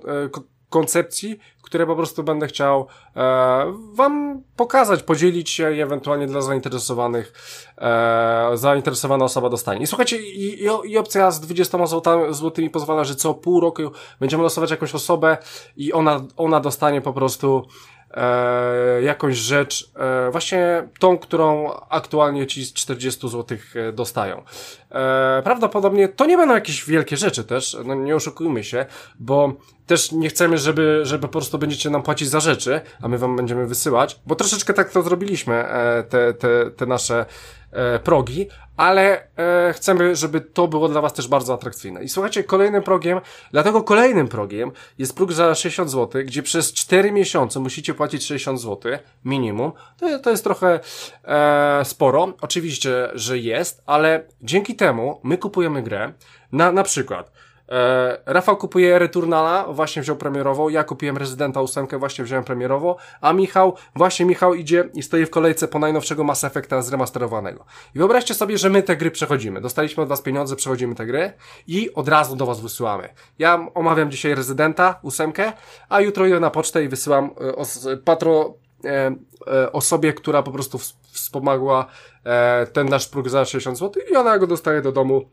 koncepcji, 0.70 1.38
które 1.62 1.87
po 1.87 1.97
prostu 1.97 2.23
będę 2.23 2.47
chciał 2.47 2.87
Wam 3.92 4.42
pokazać, 4.56 5.02
podzielić 5.02 5.50
się 5.50 5.73
i 5.73 5.80
ewentualnie 5.80 6.26
dla 6.26 6.40
zainteresowanych 6.40 7.32
zainteresowana 8.54 9.25
osoba 9.25 9.49
dostanie. 9.49 9.80
I 9.80 9.87
słuchajcie, 9.87 10.23
i, 10.23 10.64
i, 10.64 10.68
i 10.85 10.99
opcja 10.99 11.30
z 11.30 11.40
20 11.40 11.78
złotymi 12.30 12.70
pozwala, 12.70 13.04
że 13.04 13.14
co 13.14 13.35
pół 13.35 13.61
roku 13.61 13.82
będziemy 14.20 14.42
losować 14.42 14.70
jakąś 14.70 14.94
osobę 14.94 15.37
i 15.76 15.92
ona, 15.92 16.20
ona 16.37 16.61
dostanie 16.61 17.00
po 17.00 17.12
prostu 17.12 17.66
e, 18.10 19.02
jakąś 19.02 19.36
rzecz, 19.36 19.90
e, 19.96 20.30
właśnie 20.30 20.88
tą, 20.98 21.18
którą 21.18 21.72
aktualnie 21.88 22.46
ci 22.46 22.64
z 22.64 22.72
40 22.72 23.28
zł 23.28 23.58
e, 23.74 23.92
dostają. 23.92 24.42
E, 24.90 25.42
prawdopodobnie 25.44 26.08
to 26.08 26.26
nie 26.26 26.36
będą 26.36 26.54
jakieś 26.54 26.84
wielkie 26.84 27.16
rzeczy 27.16 27.44
też, 27.44 27.76
no 27.84 27.94
nie 27.94 28.16
oszukujmy 28.16 28.64
się, 28.64 28.86
bo 29.18 29.52
też 29.88 30.12
nie 30.12 30.28
chcemy, 30.28 30.59
żeby, 30.59 31.00
żeby 31.02 31.23
po 31.23 31.33
prostu 31.33 31.59
będziecie 31.59 31.90
nam 31.90 32.02
płacić 32.02 32.28
za 32.28 32.40
rzeczy, 32.40 32.80
a 33.02 33.09
my 33.09 33.18
wam 33.18 33.37
będziemy 33.37 33.66
wysyłać, 33.66 34.21
bo 34.26 34.35
troszeczkę 34.35 34.75
tak 34.75 34.90
to 34.90 35.02
zrobiliśmy, 35.02 35.54
e, 35.54 36.02
te, 36.02 36.35
te, 36.35 36.71
te 36.71 36.87
nasze 36.87 37.26
e, 37.73 37.99
progi, 37.99 38.49
ale 38.76 39.28
e, 39.37 39.73
chcemy, 39.73 40.16
żeby 40.16 40.40
to 40.40 40.68
było 40.68 40.88
dla 40.88 41.00
Was 41.00 41.12
też 41.12 41.28
bardzo 41.28 41.54
atrakcyjne. 41.54 42.04
I 42.04 42.09
słuchajcie, 42.09 42.45
kolejnym 42.45 42.83
progiem, 42.83 43.21
dlatego 43.50 43.83
kolejnym 43.83 44.28
progiem 44.28 44.71
jest 44.99 45.16
próg 45.16 45.33
za 45.33 45.54
60 45.54 45.90
zł, 45.90 46.23
gdzie 46.25 46.42
przez 46.42 46.73
4 46.73 47.12
miesiące 47.12 47.61
musicie 47.61 47.95
płacić 47.95 48.26
60 48.26 48.61
zł 48.61 48.92
minimum. 49.25 49.73
To, 50.00 50.18
to 50.18 50.30
jest 50.30 50.45
trochę 50.45 50.80
e, 51.25 51.85
sporo, 51.85 52.33
oczywiście, 52.40 53.09
że 53.14 53.38
jest, 53.38 53.83
ale 53.87 54.25
dzięki 54.42 54.76
temu 54.76 55.21
my 55.23 55.38
kupujemy 55.38 55.83
grę, 55.83 56.12
na, 56.52 56.73
na 56.73 56.83
przykład 56.83 57.33
E, 57.68 58.18
Rafał 58.26 58.56
kupuje 58.56 58.98
Returnala, 58.98 59.66
właśnie 59.72 60.02
wziął 60.02 60.16
premierową, 60.16 60.68
ja 60.68 60.84
kupiłem 60.84 61.16
Rezydenta 61.16 61.60
8, 61.60 61.87
właśnie 61.98 62.25
wziąłem 62.25 62.44
premierowo, 62.44 62.96
a 63.20 63.32
Michał, 63.32 63.75
właśnie 63.94 64.26
Michał 64.26 64.54
idzie 64.54 64.88
i 64.94 65.02
stoi 65.02 65.26
w 65.26 65.30
kolejce 65.30 65.68
po 65.68 65.78
najnowszego 65.78 66.25
Mass 66.25 66.44
Effecta 66.44 66.82
zremasterowanego. 66.82 67.64
I 67.94 67.98
wyobraźcie 67.98 68.34
sobie, 68.34 68.58
że 68.58 68.70
my 68.70 68.82
te 68.82 68.96
gry 68.96 69.10
przechodzimy. 69.10 69.60
Dostaliśmy 69.60 70.02
od 70.02 70.08
was 70.08 70.22
pieniądze, 70.22 70.56
przechodzimy 70.56 70.94
te 70.94 71.06
gry 71.06 71.32
i 71.66 71.94
od 71.94 72.08
razu 72.08 72.37
do 72.37 72.46
was 72.46 72.60
wysyłamy. 72.60 73.08
Ja 73.38 73.66
omawiam 73.75 74.10
dzisiaj 74.10 74.34
Rezydenta 74.34 75.00
8, 75.02 75.32
a 75.88 76.00
jutro 76.00 76.26
idę 76.26 76.40
na 76.40 76.50
pocztę 76.50 76.84
i 76.84 76.88
wysyłam 76.88 77.30
e, 77.40 77.56
os, 77.56 77.88
patro 78.04 78.54
e, 78.84 79.14
e, 79.46 79.72
osobie, 79.72 80.12
która 80.12 80.42
po 80.42 80.52
prostu 80.52 80.78
wspomagła 81.12 81.87
e, 82.25 82.66
ten 82.66 82.88
nasz 82.88 83.08
próg 83.08 83.28
za 83.28 83.44
60 83.44 83.78
zł 83.78 84.02
i 84.12 84.16
ona 84.16 84.38
go 84.38 84.46
dostaje 84.46 84.82
do 84.82 84.92
domu 84.92 85.30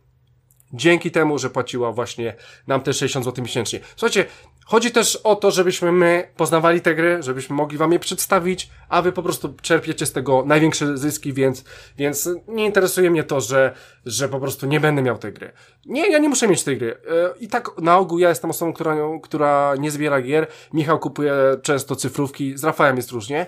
dzięki 0.73 1.11
temu, 1.11 1.39
że 1.39 1.49
płaciła 1.49 1.91
właśnie 1.91 2.35
nam 2.67 2.81
te 2.81 2.93
60 2.93 3.25
zł 3.25 3.43
miesięcznie. 3.43 3.79
Słuchajcie, 3.95 4.25
chodzi 4.65 4.91
też 4.91 5.15
o 5.15 5.35
to, 5.35 5.51
żebyśmy 5.51 5.91
my 5.91 6.27
poznawali 6.37 6.81
te 6.81 6.95
gry, 6.95 7.23
żebyśmy 7.23 7.55
mogli 7.55 7.77
wam 7.77 7.91
je 7.91 7.99
przedstawić, 7.99 8.69
a 8.89 9.01
wy 9.01 9.11
po 9.11 9.23
prostu 9.23 9.53
czerpiecie 9.61 10.05
z 10.05 10.11
tego 10.11 10.43
największe 10.45 10.97
zyski, 10.97 11.33
więc, 11.33 11.63
więc 11.97 12.29
nie 12.47 12.65
interesuje 12.65 13.11
mnie 13.11 13.23
to, 13.23 13.41
że, 13.41 13.75
że 14.05 14.29
po 14.29 14.39
prostu 14.39 14.65
nie 14.67 14.79
będę 14.79 15.01
miał 15.01 15.17
tej 15.17 15.33
gry. 15.33 15.51
Nie, 15.85 16.11
ja 16.11 16.17
nie 16.17 16.29
muszę 16.29 16.47
mieć 16.47 16.63
tej 16.63 16.77
gry. 16.77 16.91
E, 16.91 17.33
I 17.39 17.47
tak 17.47 17.81
na 17.81 17.97
ogół 17.97 18.19
ja 18.19 18.29
jestem 18.29 18.49
osobą, 18.49 18.73
która, 18.73 18.95
która 19.23 19.73
nie 19.79 19.91
zbiera 19.91 20.21
gier. 20.21 20.47
Michał 20.73 20.99
kupuje 20.99 21.33
często 21.61 21.95
cyfrówki, 21.95 22.57
z 22.57 22.63
Rafałem 22.63 22.97
jest 22.97 23.11
różnie, 23.11 23.45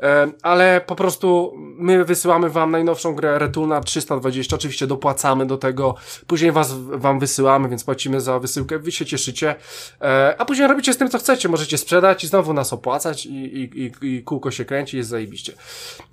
e, 0.00 0.28
ale 0.42 0.80
po 0.86 0.96
prostu 0.96 1.52
my 1.56 2.04
wysyłamy 2.04 2.50
wam 2.50 2.70
najnowszą 2.70 3.14
grę 3.14 3.38
Retuna 3.38 3.80
320, 3.80 4.56
oczywiście 4.56 4.86
dopłacamy 4.86 5.46
do 5.46 5.56
tego, 5.56 5.94
później 6.26 6.52
was, 6.52 6.72
wam 6.78 7.18
wysyłamy, 7.18 7.68
więc 7.68 7.84
płacimy 7.84 8.20
za 8.20 8.38
wysyłkę, 8.38 8.78
wy 8.78 8.92
się 8.92 9.06
cieszycie, 9.06 9.54
e, 10.00 10.34
a 10.38 10.44
później 10.44 10.57
robicie 10.66 10.92
z 10.92 10.96
tym, 10.96 11.08
co 11.08 11.18
chcecie. 11.18 11.48
Możecie 11.48 11.78
sprzedać 11.78 12.24
i 12.24 12.26
znowu 12.26 12.52
nas 12.52 12.72
opłacać 12.72 13.26
i, 13.26 13.30
i, 13.30 13.84
i, 13.84 13.92
i 14.02 14.22
kółko 14.22 14.50
się 14.50 14.64
kręci, 14.64 14.96
jest 14.96 15.08
zajebiście. 15.08 15.52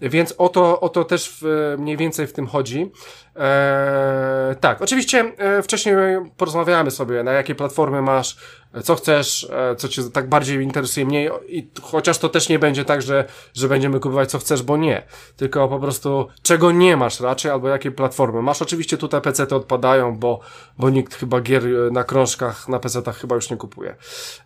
Więc 0.01 0.33
o 0.37 0.49
to, 0.49 0.79
o 0.79 0.89
to 0.89 1.03
też 1.03 1.37
w, 1.41 1.75
mniej 1.79 1.97
więcej 1.97 2.27
w 2.27 2.33
tym 2.33 2.47
chodzi. 2.47 2.91
Eee, 3.35 4.55
tak, 4.55 4.81
oczywiście 4.81 5.31
e, 5.37 5.63
wcześniej 5.63 5.95
porozmawiamy 6.37 6.91
sobie, 6.91 7.23
na 7.23 7.31
jakie 7.31 7.55
platformy 7.55 8.01
masz 8.01 8.37
co 8.83 8.95
chcesz, 8.95 9.47
e, 9.51 9.75
co 9.75 9.87
cię 9.87 10.01
tak 10.13 10.29
bardziej 10.29 10.61
interesuje 10.61 11.05
mniej 11.05 11.29
i 11.47 11.67
chociaż 11.81 12.17
to 12.17 12.29
też 12.29 12.49
nie 12.49 12.59
będzie 12.59 12.85
tak, 12.85 13.01
że, 13.01 13.25
że 13.53 13.67
będziemy 13.67 13.99
kupować 13.99 14.31
co 14.31 14.39
chcesz, 14.39 14.63
bo 14.63 14.77
nie, 14.77 15.03
tylko 15.37 15.67
po 15.67 15.79
prostu 15.79 16.27
czego 16.41 16.71
nie 16.71 16.97
masz 16.97 17.19
raczej, 17.19 17.51
albo 17.51 17.67
jakie 17.69 17.91
platformy 17.91 18.41
masz. 18.41 18.61
Oczywiście 18.61 18.97
tutaj 18.97 19.21
PC 19.21 19.47
te 19.47 19.55
odpadają, 19.55 20.17
bo, 20.17 20.39
bo 20.77 20.89
nikt 20.89 21.15
chyba 21.15 21.41
gier 21.41 21.63
e, 21.67 21.91
na 21.91 22.03
krążkach, 22.03 22.69
na 22.69 22.79
PC-tach 22.79 23.17
chyba 23.17 23.35
już 23.35 23.49
nie 23.49 23.57
kupuje. 23.57 23.95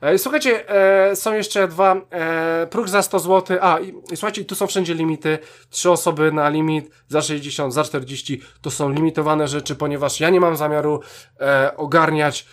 E, 0.01 0.17
słuchajcie, 0.17 0.69
e, 0.69 1.15
są 1.15 1.33
jeszcze 1.33 1.67
dwa, 1.67 1.95
e, 2.11 2.67
próg 2.69 2.89
za 2.89 3.01
100 3.01 3.19
zł, 3.19 3.57
a 3.61 3.79
i, 3.79 3.87
i 4.11 4.17
słuchajcie, 4.17 4.45
tu 4.45 4.55
są 4.55 4.67
wszędzie 4.67 4.93
limity, 4.93 5.37
trzy 5.69 5.91
osoby 5.91 6.31
na 6.31 6.49
limit, 6.49 6.91
za 7.07 7.21
60, 7.21 7.73
za 7.73 7.83
40, 7.83 8.41
to 8.61 8.71
są 8.79 8.89
limitowane 8.89 9.47
rzeczy, 9.47 9.75
ponieważ 9.75 10.19
ja 10.19 10.29
nie 10.29 10.39
mam 10.39 10.55
zamiaru 10.55 10.99
e, 11.39 11.77
ogarniać 11.77 12.45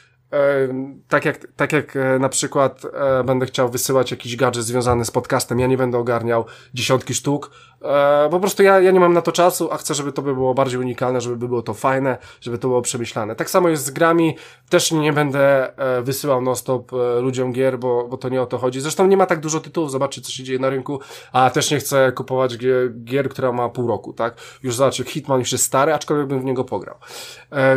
tak 1.09 1.25
jak, 1.25 1.47
tak 1.57 1.73
jak 1.73 1.97
e, 1.97 2.19
na 2.19 2.29
przykład 2.29 2.83
e, 2.85 3.25
będę 3.25 3.47
chciał 3.47 3.69
wysyłać 3.69 4.11
jakiś 4.11 4.37
gadżet 4.37 4.65
związany 4.65 5.05
z 5.05 5.11
podcastem, 5.11 5.61
ja 5.61 5.67
nie 5.67 5.77
będę 5.77 5.99
ogarniał 5.99 6.45
dziesiątki 6.75 7.15
sztuk, 7.15 7.51
e, 7.83 8.29
po 8.31 8.41
prostu 8.41 8.63
ja, 8.63 8.81
ja 8.81 8.91
nie 8.91 9.01
mam 9.01 9.13
na 9.13 9.23
to 9.23 9.33
czasu, 9.33 9.69
a 9.73 9.77
chcę, 9.77 9.95
żeby 9.95 10.13
to 10.13 10.23
by 10.23 10.35
było 10.35 10.55
bardziej 10.55 10.81
unikalne, 10.81 11.21
żeby 11.21 11.49
było 11.49 11.63
to 11.63 11.75
fajne, 11.75 12.19
żeby 12.41 12.59
to 12.59 12.69
było 12.69 12.83
przemyślane. 12.83 13.37
Tak 13.37 13.51
samo 13.51 13.69
jest 13.69 13.85
z 13.85 13.91
grami, 13.91 14.37
też 14.69 14.93
nie 14.93 15.13
będę 15.13 15.73
wysyłał 16.03 16.43
non-stop 16.43 16.93
ludziom 17.21 17.53
gier, 17.53 17.79
bo, 17.79 18.09
bo 18.09 18.17
to 18.17 18.29
nie 18.29 18.43
o 18.43 18.47
to 18.47 18.59
chodzi. 18.59 18.81
Zresztą 18.81 19.07
nie 19.07 19.17
ma 19.17 19.27
tak 19.27 19.41
dużo 19.41 19.61
tytułów, 19.61 19.91
zobaczcie 19.91 20.21
co 20.21 20.33
się 20.33 20.45
dzieje 20.45 20.59
na 20.59 20.71
rynku, 20.71 21.01
a 21.33 21.51
też 21.51 21.71
nie 21.71 21.79
chcę 21.79 22.13
kupować 22.13 22.57
gier, 23.05 23.29
która 23.29 23.53
ma 23.53 23.69
pół 23.69 23.89
roku, 23.89 24.13
tak? 24.13 24.35
Już 24.63 24.77
zobaczcie, 24.77 25.05
Hitman 25.05 25.39
już 25.39 25.53
jest 25.53 25.65
stary, 25.65 25.95
aczkolwiek 25.95 26.27
bym 26.27 26.41
w 26.41 26.45
niego 26.45 26.65
pograł. 26.65 26.97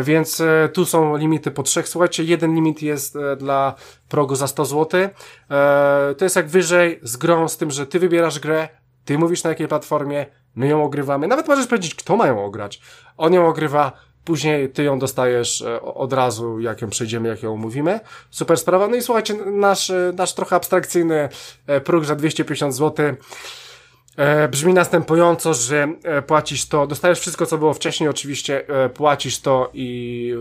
Więc 0.02 0.42
tu 0.72 0.84
są 0.84 1.16
limity 1.16 1.50
po 1.50 1.62
trzech, 1.62 1.88
słuchajcie, 1.88 2.24
jeden 2.24 2.54
limit 2.54 2.82
jest 2.82 3.16
e, 3.16 3.36
dla 3.36 3.74
progu 4.08 4.34
za 4.34 4.46
100 4.46 4.64
zł. 4.64 5.00
E, 5.00 6.14
to 6.18 6.24
jest 6.24 6.36
jak 6.36 6.48
wyżej 6.48 7.00
z 7.02 7.16
grą, 7.16 7.48
z 7.48 7.56
tym, 7.56 7.70
że 7.70 7.86
ty 7.86 7.98
wybierasz 7.98 8.38
grę, 8.38 8.68
ty 9.10 9.18
mówisz 9.18 9.44
na 9.44 9.50
jakiej 9.50 9.68
platformie, 9.68 10.26
my 10.54 10.68
ją 10.68 10.84
ogrywamy. 10.84 11.28
Nawet 11.28 11.48
możesz 11.48 11.66
powiedzieć, 11.66 11.94
kto 11.94 12.16
ma 12.16 12.26
ją 12.26 12.44
ograć. 12.44 12.80
On 13.16 13.32
ją 13.32 13.46
ogrywa, 13.46 13.92
później 14.24 14.68
ty 14.68 14.82
ją 14.84 14.98
dostajesz 14.98 15.62
e, 15.62 15.82
od 15.82 16.12
razu, 16.12 16.60
jak 16.60 16.82
ją 16.82 16.90
przejdziemy, 16.90 17.28
jak 17.28 17.42
ją 17.42 17.52
omówimy. 17.52 18.00
Super 18.30 18.58
sprawa. 18.58 18.88
No 18.88 18.96
i 18.96 19.02
słuchajcie, 19.02 19.34
nasz, 19.34 19.92
nasz 20.14 20.34
trochę 20.34 20.56
abstrakcyjny 20.56 21.28
próg 21.84 22.04
za 22.04 22.16
250 22.16 22.74
zł 22.74 23.14
E, 24.20 24.48
brzmi 24.48 24.74
następująco, 24.74 25.54
że 25.54 25.88
e, 26.02 26.22
płacisz 26.22 26.68
to, 26.68 26.86
dostajesz 26.86 27.20
wszystko, 27.20 27.46
co 27.46 27.58
było 27.58 27.74
wcześniej, 27.74 28.08
oczywiście 28.08 28.68
e, 28.68 28.88
płacisz 28.88 29.40
to 29.40 29.70
i 29.74 30.32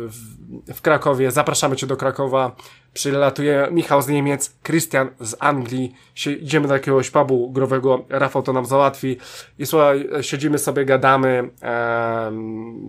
w, 0.67 0.73
w 0.73 0.81
Krakowie, 0.81 1.31
zapraszamy 1.31 1.75
Cię 1.75 1.87
do 1.87 1.97
Krakowa, 1.97 2.55
przylatuje 2.93 3.67
Michał 3.71 4.01
z 4.01 4.07
Niemiec, 4.07 4.55
Christian 4.63 5.09
z 5.19 5.35
Anglii, 5.39 5.93
idziemy 6.41 6.67
do 6.67 6.73
jakiegoś 6.73 7.09
pubu 7.09 7.51
growego, 7.51 8.05
Rafał 8.09 8.43
to 8.43 8.53
nam 8.53 8.65
załatwi 8.65 9.17
i 9.59 9.65
słuchaj, 9.65 10.09
siedzimy 10.21 10.57
sobie, 10.57 10.85
gadamy, 10.85 11.49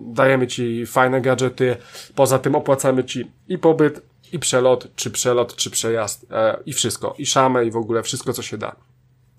dajemy 0.06 0.46
Ci 0.46 0.86
fajne 0.86 1.20
gadżety, 1.20 1.76
poza 2.14 2.38
tym 2.38 2.54
opłacamy 2.54 3.04
Ci 3.04 3.30
i 3.48 3.58
pobyt, 3.58 4.02
i 4.32 4.38
przelot, 4.38 4.88
czy 4.96 5.10
przelot, 5.10 5.56
czy 5.56 5.70
przejazd, 5.70 6.26
i 6.66 6.72
wszystko, 6.72 7.14
i 7.18 7.26
szamę, 7.26 7.64
i 7.64 7.70
w 7.70 7.76
ogóle 7.76 8.02
wszystko, 8.02 8.32
co 8.32 8.42
się 8.42 8.58
da 8.58 8.76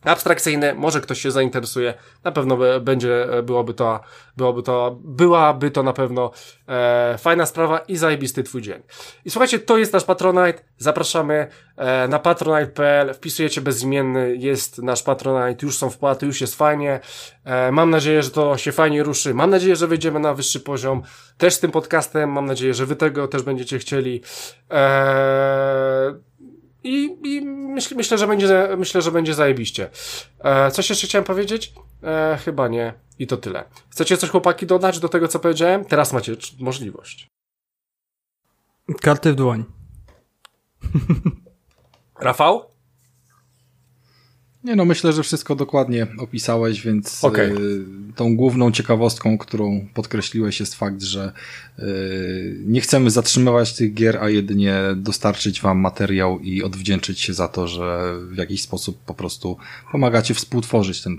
abstrakcyjny, 0.03 0.75
może 0.75 1.01
ktoś 1.01 1.21
się 1.21 1.31
zainteresuje, 1.31 1.93
na 2.23 2.31
pewno 2.31 2.57
będzie, 2.81 3.27
byłoby 3.43 3.73
to, 3.73 3.99
byłoby 4.37 4.63
to, 4.63 4.97
byłaby 5.03 5.71
to 5.71 5.83
na 5.83 5.93
pewno 5.93 6.31
e, 6.67 7.17
fajna 7.17 7.45
sprawa 7.45 7.77
i 7.77 7.97
zajebisty 7.97 8.43
twój 8.43 8.61
dzień. 8.61 8.81
I 9.25 9.29
słuchajcie, 9.29 9.59
to 9.59 9.77
jest 9.77 9.93
nasz 9.93 10.03
Patronite, 10.03 10.63
zapraszamy 10.77 11.47
e, 11.77 12.07
na 12.07 12.19
patronite.pl, 12.19 13.13
wpisujecie 13.13 13.61
bezimienny, 13.61 14.35
jest 14.35 14.77
nasz 14.77 15.03
Patronite, 15.03 15.65
już 15.65 15.77
są 15.77 15.89
wpłaty, 15.89 16.25
już 16.25 16.41
jest 16.41 16.55
fajnie, 16.55 16.99
e, 17.43 17.71
mam 17.71 17.89
nadzieję, 17.89 18.23
że 18.23 18.31
to 18.31 18.57
się 18.57 18.71
fajnie 18.71 19.03
ruszy, 19.03 19.33
mam 19.33 19.49
nadzieję, 19.49 19.75
że 19.75 19.87
wyjdziemy 19.87 20.19
na 20.19 20.33
wyższy 20.33 20.59
poziom, 20.59 21.01
też 21.37 21.53
z 21.53 21.59
tym 21.59 21.71
podcastem, 21.71 22.31
mam 22.31 22.45
nadzieję, 22.45 22.73
że 22.73 22.85
wy 22.85 22.95
tego 22.95 23.27
też 23.27 23.43
będziecie 23.43 23.79
chcieli, 23.79 24.21
e, 24.71 26.30
i, 26.83 27.17
i 27.23 27.41
myśl, 27.45 27.95
myślę, 27.95 28.17
że 28.17 28.27
będzie, 28.27 28.69
myślę, 28.77 29.01
że 29.01 29.11
będzie 29.11 29.33
zajebiście. 29.33 29.89
E, 30.39 30.71
coś 30.71 30.89
jeszcze 30.89 31.07
chciałem 31.07 31.25
powiedzieć? 31.25 31.73
E, 32.03 32.37
chyba 32.45 32.67
nie. 32.67 32.93
I 33.19 33.27
to 33.27 33.37
tyle. 33.37 33.63
Chcecie 33.89 34.17
coś 34.17 34.29
chłopaki 34.29 34.65
dodać 34.65 34.99
do 34.99 35.09
tego, 35.09 35.27
co 35.27 35.39
powiedziałem? 35.39 35.85
Teraz 35.85 36.13
macie 36.13 36.35
możliwość. 36.59 37.27
Karty 39.01 39.33
w 39.33 39.35
dłoń. 39.35 39.65
Rafał? 42.19 42.70
Nie 44.63 44.75
no, 44.75 44.85
myślę, 44.85 45.13
że 45.13 45.23
wszystko 45.23 45.55
dokładnie 45.55 46.07
opisałeś, 46.17 46.81
więc 46.81 47.23
okay. 47.23 47.45
y, 47.45 47.85
tą 48.15 48.35
główną 48.35 48.71
ciekawostką, 48.71 49.37
którą 49.37 49.87
podkreśliłeś 49.93 50.59
jest 50.59 50.75
fakt, 50.75 51.01
że 51.01 51.31
y, 51.79 51.83
nie 52.65 52.81
chcemy 52.81 53.09
zatrzymywać 53.09 53.73
tych 53.73 53.93
gier, 53.93 54.17
a 54.21 54.29
jedynie 54.29 54.75
dostarczyć 54.95 55.61
wam 55.61 55.79
materiał 55.79 56.39
i 56.39 56.63
odwdzięczyć 56.63 57.19
się 57.19 57.33
za 57.33 57.47
to, 57.47 57.67
że 57.67 58.13
w 58.31 58.37
jakiś 58.37 58.61
sposób 58.61 58.99
po 59.05 59.13
prostu 59.13 59.57
pomagacie 59.91 60.33
współtworzyć 60.33 61.01
ten 61.01 61.17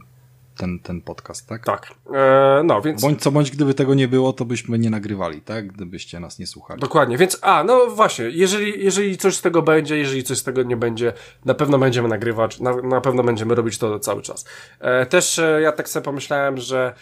ten, 0.57 0.79
ten 0.79 1.01
podcast, 1.01 1.49
tak? 1.49 1.65
Tak. 1.65 1.87
E, 2.15 2.63
no, 2.65 2.83
więc... 2.83 3.03
Bądź 3.03 3.23
co 3.23 3.31
bądź, 3.31 3.51
gdyby 3.51 3.75
tego 3.75 3.95
nie 3.95 4.09
było, 4.09 4.33
to 4.33 4.45
byśmy 4.45 4.79
nie 4.79 4.91
nagrywali, 4.91 5.41
tak? 5.41 5.67
Gdybyście 5.73 6.21
nas 6.21 6.39
nie 6.39 6.47
słuchali. 6.47 6.81
Dokładnie, 6.81 7.19
więc, 7.19 7.39
a, 7.43 7.65
no 7.65 7.87
właśnie, 7.87 8.25
jeżeli, 8.25 8.85
jeżeli 8.85 9.19
coś 9.19 9.37
z 9.37 9.43
tego 9.43 9.63
będzie, 9.63 9.99
jeżeli 9.99 10.25
coś 10.25 10.39
z 10.39 10.43
tego 10.43 10.63
nie 10.63 10.77
będzie, 10.77 11.13
na 11.45 11.55
pewno 11.55 11.79
będziemy 11.79 12.09
nagrywać, 12.09 12.61
na, 12.61 12.77
na 12.77 13.01
pewno 13.01 13.23
będziemy 13.23 13.55
robić 13.55 13.79
to 13.79 13.99
cały 13.99 14.23
czas. 14.23 14.45
E, 14.81 15.07
też 15.07 15.39
e, 15.39 15.61
ja 15.63 15.73
tak 15.73 15.89
sobie 15.89 16.05
pomyślałem, 16.05 16.59
że 16.59 16.95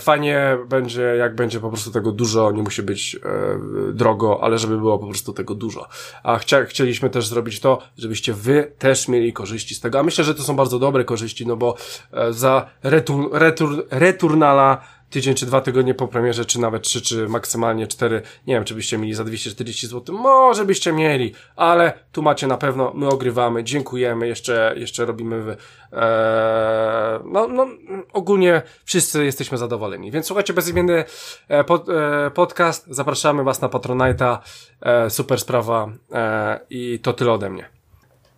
fajnie 0.00 0.58
będzie, 0.68 1.02
jak 1.02 1.34
będzie 1.34 1.60
po 1.60 1.68
prostu 1.68 1.90
tego 1.90 2.12
dużo, 2.12 2.50
nie 2.50 2.62
musi 2.62 2.82
być 2.82 3.16
e, 3.16 3.92
drogo, 3.92 4.38
ale 4.42 4.58
żeby 4.58 4.78
było 4.78 4.98
po 4.98 5.06
prostu 5.06 5.32
tego 5.32 5.54
dużo. 5.54 5.88
A 6.22 6.38
chcia, 6.38 6.64
chcieliśmy 6.64 7.10
też 7.10 7.26
zrobić 7.26 7.60
to, 7.60 7.82
żebyście 7.98 8.34
wy 8.34 8.72
też 8.78 9.08
mieli 9.08 9.32
korzyści 9.32 9.74
z 9.74 9.80
tego. 9.80 9.98
A 9.98 10.02
myślę, 10.02 10.24
że 10.24 10.34
to 10.34 10.42
są 10.42 10.56
bardzo 10.56 10.78
dobre 10.78 11.04
korzyści, 11.04 11.46
no 11.46 11.56
bo 11.56 11.76
e, 12.12 12.32
za 12.32 12.70
retur, 12.82 13.30
retur, 13.32 13.86
returnala 13.90 14.97
tydzień 15.10 15.34
czy 15.34 15.46
dwa 15.46 15.60
tygodnie 15.60 15.94
po 15.94 16.08
premierze, 16.08 16.44
czy 16.44 16.60
nawet 16.60 16.82
trzy, 16.82 17.02
czy 17.02 17.28
maksymalnie 17.28 17.86
cztery, 17.86 18.22
nie 18.46 18.54
wiem, 18.54 18.64
czy 18.64 18.74
byście 18.74 18.98
mieli 18.98 19.14
za 19.14 19.24
240 19.24 19.86
zł, 19.86 20.18
może 20.18 20.64
byście 20.64 20.92
mieli, 20.92 21.34
ale 21.56 21.92
tu 22.12 22.22
macie 22.22 22.46
na 22.46 22.56
pewno, 22.56 22.92
my 22.94 23.08
ogrywamy, 23.08 23.64
dziękujemy, 23.64 24.28
jeszcze, 24.28 24.74
jeszcze 24.76 25.04
robimy, 25.04 25.56
e, 25.92 27.20
no, 27.24 27.48
no, 27.48 27.66
ogólnie 28.12 28.62
wszyscy 28.84 29.24
jesteśmy 29.24 29.58
zadowoleni, 29.58 30.10
więc 30.10 30.26
słuchajcie, 30.26 30.52
bezimienny 30.52 31.04
e, 31.48 31.64
pod, 31.64 31.88
e, 31.88 32.30
podcast, 32.30 32.86
zapraszamy 32.90 33.44
was 33.44 33.60
na 33.60 33.68
Patronite'a, 33.68 34.38
e, 34.80 35.10
super 35.10 35.40
sprawa. 35.40 35.88
E, 36.12 36.60
i 36.70 36.98
to 36.98 37.12
tyle 37.12 37.32
ode 37.32 37.50
mnie. 37.50 37.77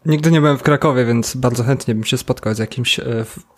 Nigdy 0.06 0.30
nie 0.30 0.40
byłem 0.40 0.58
w 0.58 0.62
Krakowie, 0.62 1.04
więc 1.04 1.36
bardzo 1.36 1.64
chętnie 1.64 1.94
bym 1.94 2.04
się 2.04 2.18
spotkał 2.18 2.54
z 2.54 2.58
jakimś 2.58 2.98
e, 2.98 3.04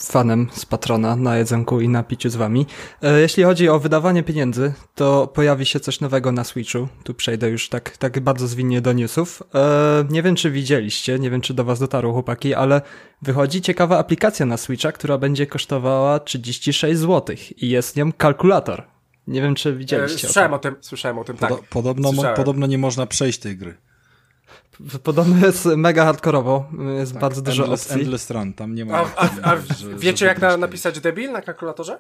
fanem 0.03 0.49
z 0.53 0.67
patrona 0.67 1.17
na 1.17 1.37
jedzonku 1.37 1.81
i 1.81 1.89
na 1.89 2.03
piciu 2.03 2.31
z 2.31 2.37
wami. 2.37 2.67
E, 3.03 3.21
jeśli 3.21 3.45
chodzi 3.45 3.69
o 3.69 3.79
wydawanie 3.79 4.23
pieniędzy, 4.23 4.73
to 4.95 5.27
pojawi 5.27 5.67
się 5.67 5.81
coś 5.81 6.01
nowego 6.01 6.33
na 6.33 6.45
Switchu. 6.45 6.89
Tu 7.05 7.15
przejdę 7.15 7.51
już 7.51 7.69
tak, 7.69 7.97
tak 7.97 8.21
bardzo 8.21 8.47
zwinnie 8.47 8.81
do 8.81 8.93
newsów. 8.93 9.43
E, 9.55 10.05
nie 10.11 10.23
wiem, 10.23 10.35
czy 10.35 10.51
widzieliście, 10.51 11.19
nie 11.19 11.31
wiem, 11.31 11.41
czy 11.41 11.55
do 11.55 11.65
was 11.65 11.79
dotarło, 11.79 12.13
chłopaki, 12.13 12.55
ale 12.55 12.83
wychodzi 13.23 13.63
ciekawa 13.63 13.99
aplikacja 13.99 14.47
na 14.47 14.57
Switcha, 14.57 14.93
która 14.93 15.19
będzie 15.19 15.47
kosztowała 15.47 16.21
36 16.21 17.01
zł 17.01 17.37
i 17.57 17.69
jest 17.69 17.97
nią 17.97 18.13
kalkulator. 18.13 18.83
Nie 19.27 19.43
wiem, 19.43 19.55
czy 19.55 19.77
widzieliście. 19.77 20.19
Słyszałem 20.19 20.53
o, 20.53 20.57
o 20.57 20.59
tym, 20.59 20.77
słyszałem 20.81 21.19
o 21.19 21.25
tym, 21.25 21.37
tak. 21.37 21.53
Podobno, 21.71 22.11
podobno 22.37 22.67
nie 22.67 22.79
można 22.79 23.07
przejść 23.07 23.39
tej 23.39 23.57
gry. 23.57 23.75
Podobno 25.03 25.47
jest 25.47 25.65
mega 25.65 26.05
hardkorowo, 26.05 26.65
jest 26.99 27.12
tak, 27.12 27.21
bardzo 27.21 27.43
dużo 27.43 27.62
endless, 27.62 27.87
opcji. 27.87 28.01
Endless 28.01 28.31
run, 28.31 28.53
tam 28.53 28.75
nie 28.75 28.85
ma... 28.85 28.99
A, 28.99 29.05
a, 29.17 29.29
a 29.43 29.57
że, 29.57 29.95
wiecie 29.97 30.27
jak 30.27 30.41
na, 30.41 30.57
napisać 30.57 31.01
debil 31.01 31.33
na 31.33 31.43
kalkulatorze? 31.43 31.99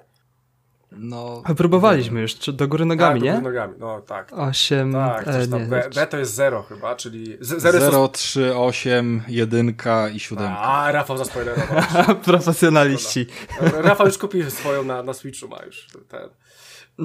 No... 0.96 1.42
Próbowaliśmy 1.56 2.20
już, 2.20 2.34
czy 2.34 2.52
do 2.52 2.68
góry 2.68 2.84
nogami, 2.84 3.20
tak, 3.20 3.24
nie? 3.24 3.32
do 3.32 3.40
góry 3.40 3.52
nogami, 3.52 3.74
no 3.78 4.00
tak. 4.00 4.32
8... 4.32 4.92
Tak, 4.92 5.28
e, 5.28 5.46
nie, 5.48 5.66
B, 5.66 5.90
B, 5.94 6.06
to 6.06 6.18
jest 6.18 6.34
0 6.34 6.62
chyba, 6.62 6.96
czyli... 6.96 7.36
0, 7.40 7.80
0 7.80 8.08
3, 8.08 8.56
8, 8.56 9.22
1 9.28 9.74
i 10.14 10.20
7. 10.20 10.46
A, 10.56 10.92
Rafał 10.92 11.18
zaspoilerował. 11.18 11.76
Profesjonaliści. 12.24 13.26
Rafał 13.60 14.06
już 14.06 14.18
kupił 14.18 14.50
swoją 14.50 14.84
na, 14.84 15.02
na 15.02 15.14
Switchu, 15.14 15.48
ma 15.48 15.64
już 15.66 15.88
ten... 16.08 16.28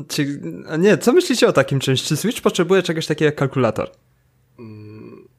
Czy, 0.08 0.42
nie, 0.80 0.98
co 0.98 1.14
myślicie 1.14 1.48
o 1.48 1.54
takim 1.54 1.80
czymś? 1.80 2.04
Czy 2.04 2.18
Switch 2.18 2.42
potrzebuje 2.42 2.84
czegoś 2.84 3.08
takiego 3.08 3.26
jak 3.26 3.36
kalkulator? 3.36 3.92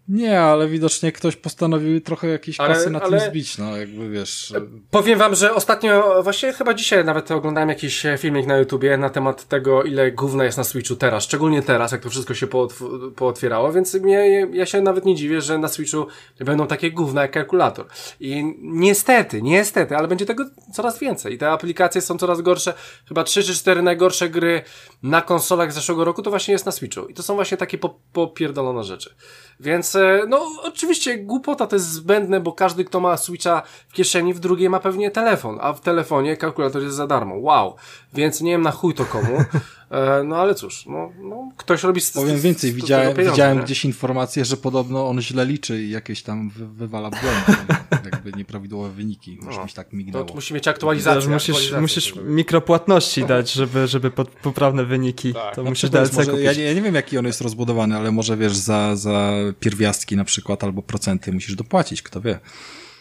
Nie, 0.08 0.40
ale 0.40 0.68
widocznie 0.68 1.12
ktoś 1.12 1.36
postanowił 1.36 2.00
trochę 2.00 2.28
jakieś 2.28 2.60
ale, 2.60 2.74
kasy 2.74 2.90
na 2.90 3.00
ale... 3.00 3.20
tym 3.20 3.30
zbić, 3.30 3.58
no 3.58 3.76
jakby 3.76 4.10
wiesz. 4.10 4.54
Powiem 4.90 5.18
wam, 5.18 5.34
że 5.34 5.54
ostatnio, 5.54 6.22
właśnie 6.22 6.52
chyba 6.52 6.74
dzisiaj 6.74 7.04
nawet 7.04 7.30
oglądałem 7.30 7.68
jakiś 7.68 8.06
filmik 8.18 8.46
na 8.46 8.56
YouTubie 8.56 8.96
na 8.96 9.10
temat 9.10 9.48
tego, 9.48 9.82
ile 9.82 10.12
gówna 10.12 10.44
jest 10.44 10.58
na 10.58 10.64
Switchu 10.64 10.96
teraz, 10.96 11.24
szczególnie 11.24 11.62
teraz, 11.62 11.92
jak 11.92 12.00
to 12.00 12.10
wszystko 12.10 12.34
się 12.34 12.46
pootw- 12.46 13.12
pootwierało, 13.12 13.72
więc 13.72 13.94
mnie, 13.94 14.48
ja 14.52 14.66
się 14.66 14.80
nawet 14.80 15.04
nie 15.04 15.14
dziwię, 15.14 15.40
że 15.40 15.58
na 15.58 15.68
Switchu 15.68 16.06
będą 16.40 16.66
takie 16.66 16.90
gówna 16.90 17.22
jak 17.22 17.30
kalkulator. 17.30 17.86
I 18.20 18.54
niestety, 18.60 19.42
niestety, 19.42 19.96
ale 19.96 20.08
będzie 20.08 20.26
tego 20.26 20.44
coraz 20.72 20.98
więcej. 20.98 21.34
I 21.34 21.38
te 21.38 21.50
aplikacje 21.50 22.00
są 22.00 22.18
coraz 22.18 22.40
gorsze, 22.40 22.74
chyba 23.08 23.24
3 23.24 23.42
czy 23.42 23.54
4 23.54 23.82
najgorsze 23.82 24.28
gry 24.28 24.62
na 25.02 25.22
konsolach 25.22 25.72
z 25.72 25.74
zeszłego 25.74 26.04
roku 26.04 26.22
to 26.22 26.30
właśnie 26.30 26.52
jest 26.52 26.66
na 26.66 26.72
Switchu. 26.72 27.06
I 27.06 27.14
to 27.14 27.22
są 27.22 27.34
właśnie 27.34 27.56
takie 27.56 27.78
popierdolone 28.12 28.84
rzeczy. 28.84 29.14
Więc 29.60 29.96
E, 29.96 30.22
no 30.28 30.46
oczywiście 30.62 31.18
głupota 31.18 31.66
to 31.66 31.76
jest 31.76 31.92
zbędne, 31.92 32.40
bo 32.40 32.52
każdy, 32.52 32.84
kto 32.84 33.00
ma 33.00 33.16
Switcha 33.16 33.62
w 33.88 33.92
kieszeni, 33.92 34.34
w 34.34 34.40
drugiej 34.40 34.70
ma 34.70 34.80
pewnie 34.80 35.10
telefon, 35.10 35.58
a 35.60 35.72
w 35.72 35.80
telefonie 35.80 36.36
kalkulator 36.36 36.82
jest 36.82 36.96
za 36.96 37.06
darmo. 37.06 37.34
Wow. 37.34 37.76
Więc 38.14 38.40
nie 38.40 38.50
wiem 38.50 38.62
na 38.62 38.70
chuj 38.70 38.94
to 38.94 39.04
komu. 39.04 39.44
E, 39.90 40.22
no 40.24 40.36
ale 40.36 40.54
cóż, 40.54 40.86
no, 40.86 41.12
no 41.20 41.52
ktoś 41.56 41.82
robi 41.82 42.00
z 42.00 42.10
Powiem 42.10 42.40
więcej, 42.40 42.72
widziałem, 42.72 43.16
widziałem 43.16 43.62
gdzieś 43.62 43.84
informację, 43.84 44.44
że 44.44 44.56
podobno 44.56 45.08
on 45.08 45.22
źle 45.22 45.46
liczy 45.46 45.82
i 45.82 45.90
jakieś 45.90 46.22
tam 46.22 46.50
wy, 46.50 46.66
wywala 46.66 47.10
błędy, 47.10 47.74
jakby 48.12 48.32
nieprawidłowe 48.32 48.90
wyniki. 48.90 49.38
Może 49.42 49.58
no, 49.58 49.64
mi 49.64 49.70
tak 49.70 49.92
mignęło. 49.92 50.24
To 50.24 50.34
musi 50.34 50.54
mieć 50.54 50.68
aktualizację. 50.68 51.30
musisz, 51.30 51.48
aktualizację, 51.48 51.80
musisz 51.80 52.14
mikropłatności 52.24 53.24
dać, 53.24 53.52
żeby, 53.52 53.86
żeby 53.86 54.10
pod, 54.10 54.28
poprawne 54.28 54.84
wyniki. 54.84 55.34
Tak. 55.34 55.54
To 55.54 55.62
no, 55.62 55.70
musisz 55.70 55.90
DLC 55.90 56.16
może, 56.16 56.42
ja, 56.42 56.52
ja, 56.52 56.74
nie 56.74 56.82
wiem, 56.82 56.94
jaki 56.94 57.18
on 57.18 57.26
jest 57.26 57.40
rozbudowany, 57.40 57.96
ale 57.96 58.12
może 58.12 58.36
wiesz, 58.36 58.56
za, 58.56 58.96
za 58.96 59.32
pierwiastki 59.60 60.16
na 60.16 60.24
przykład 60.24 60.64
albo 60.64 60.82
procenty 60.82 61.32
musisz 61.32 61.54
dopłacić, 61.54 62.02
kto 62.02 62.20
wie. 62.20 62.40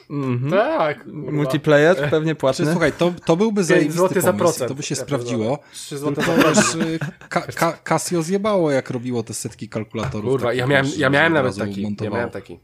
-hmm. 0.09 0.49
Tak. 0.51 1.03
Kurwa. 1.03 1.31
Multiplayer 1.31 2.09
pewnie 2.09 2.35
płatny. 2.35 2.65
Znaczy, 2.65 2.71
słuchaj, 2.71 2.91
to, 2.97 3.13
to 3.25 3.35
byłby 3.35 3.63
zajebisty 3.63 3.99
pomysł, 3.99 4.21
za 4.21 4.33
procent. 4.33 4.69
to 4.69 4.75
by 4.75 4.83
się 4.83 4.95
ja 4.95 5.01
sprawdziło. 5.01 5.59
Tylko 5.89 6.33
też 6.43 6.75
y, 6.75 6.99
ka, 7.29 7.41
ka, 7.41 7.71
Casio 7.83 8.21
zjebało, 8.21 8.71
jak 8.71 8.89
robiło 8.89 9.23
te 9.23 9.33
setki 9.33 9.69
kalkulatorów. 9.69 10.31
Kurwa, 10.31 10.53
ja 10.53 10.67
miałem, 10.67 10.85
ja 10.97 11.09
miałem 11.09 11.33
nawet 11.33 11.57
taki. 11.57 11.81
Montowało. 11.81 12.15
Ja 12.15 12.19
miałem 12.19 12.31
taki. 12.31 12.59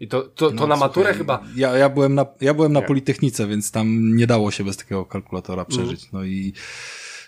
I 0.00 0.08
to, 0.08 0.22
to, 0.22 0.50
to 0.50 0.54
no, 0.54 0.66
na 0.66 0.76
maturę 0.76 1.14
słuchaj, 1.14 1.18
chyba. 1.18 1.42
Ja, 1.56 1.76
ja 1.76 1.88
byłem 1.88 2.14
na, 2.14 2.26
ja 2.40 2.54
byłem 2.54 2.72
na 2.72 2.82
Politechnice, 2.82 3.46
więc 3.46 3.70
tam 3.70 4.16
nie 4.16 4.26
dało 4.26 4.50
się 4.50 4.64
bez 4.64 4.76
takiego 4.76 5.04
kalkulatora 5.04 5.64
przeżyć. 5.64 6.00
Mm. 6.00 6.08
No 6.12 6.24
i 6.24 6.52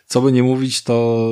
co 0.08 0.22
by 0.22 0.32
nie 0.32 0.42
mówić, 0.42 0.82
to, 0.82 1.28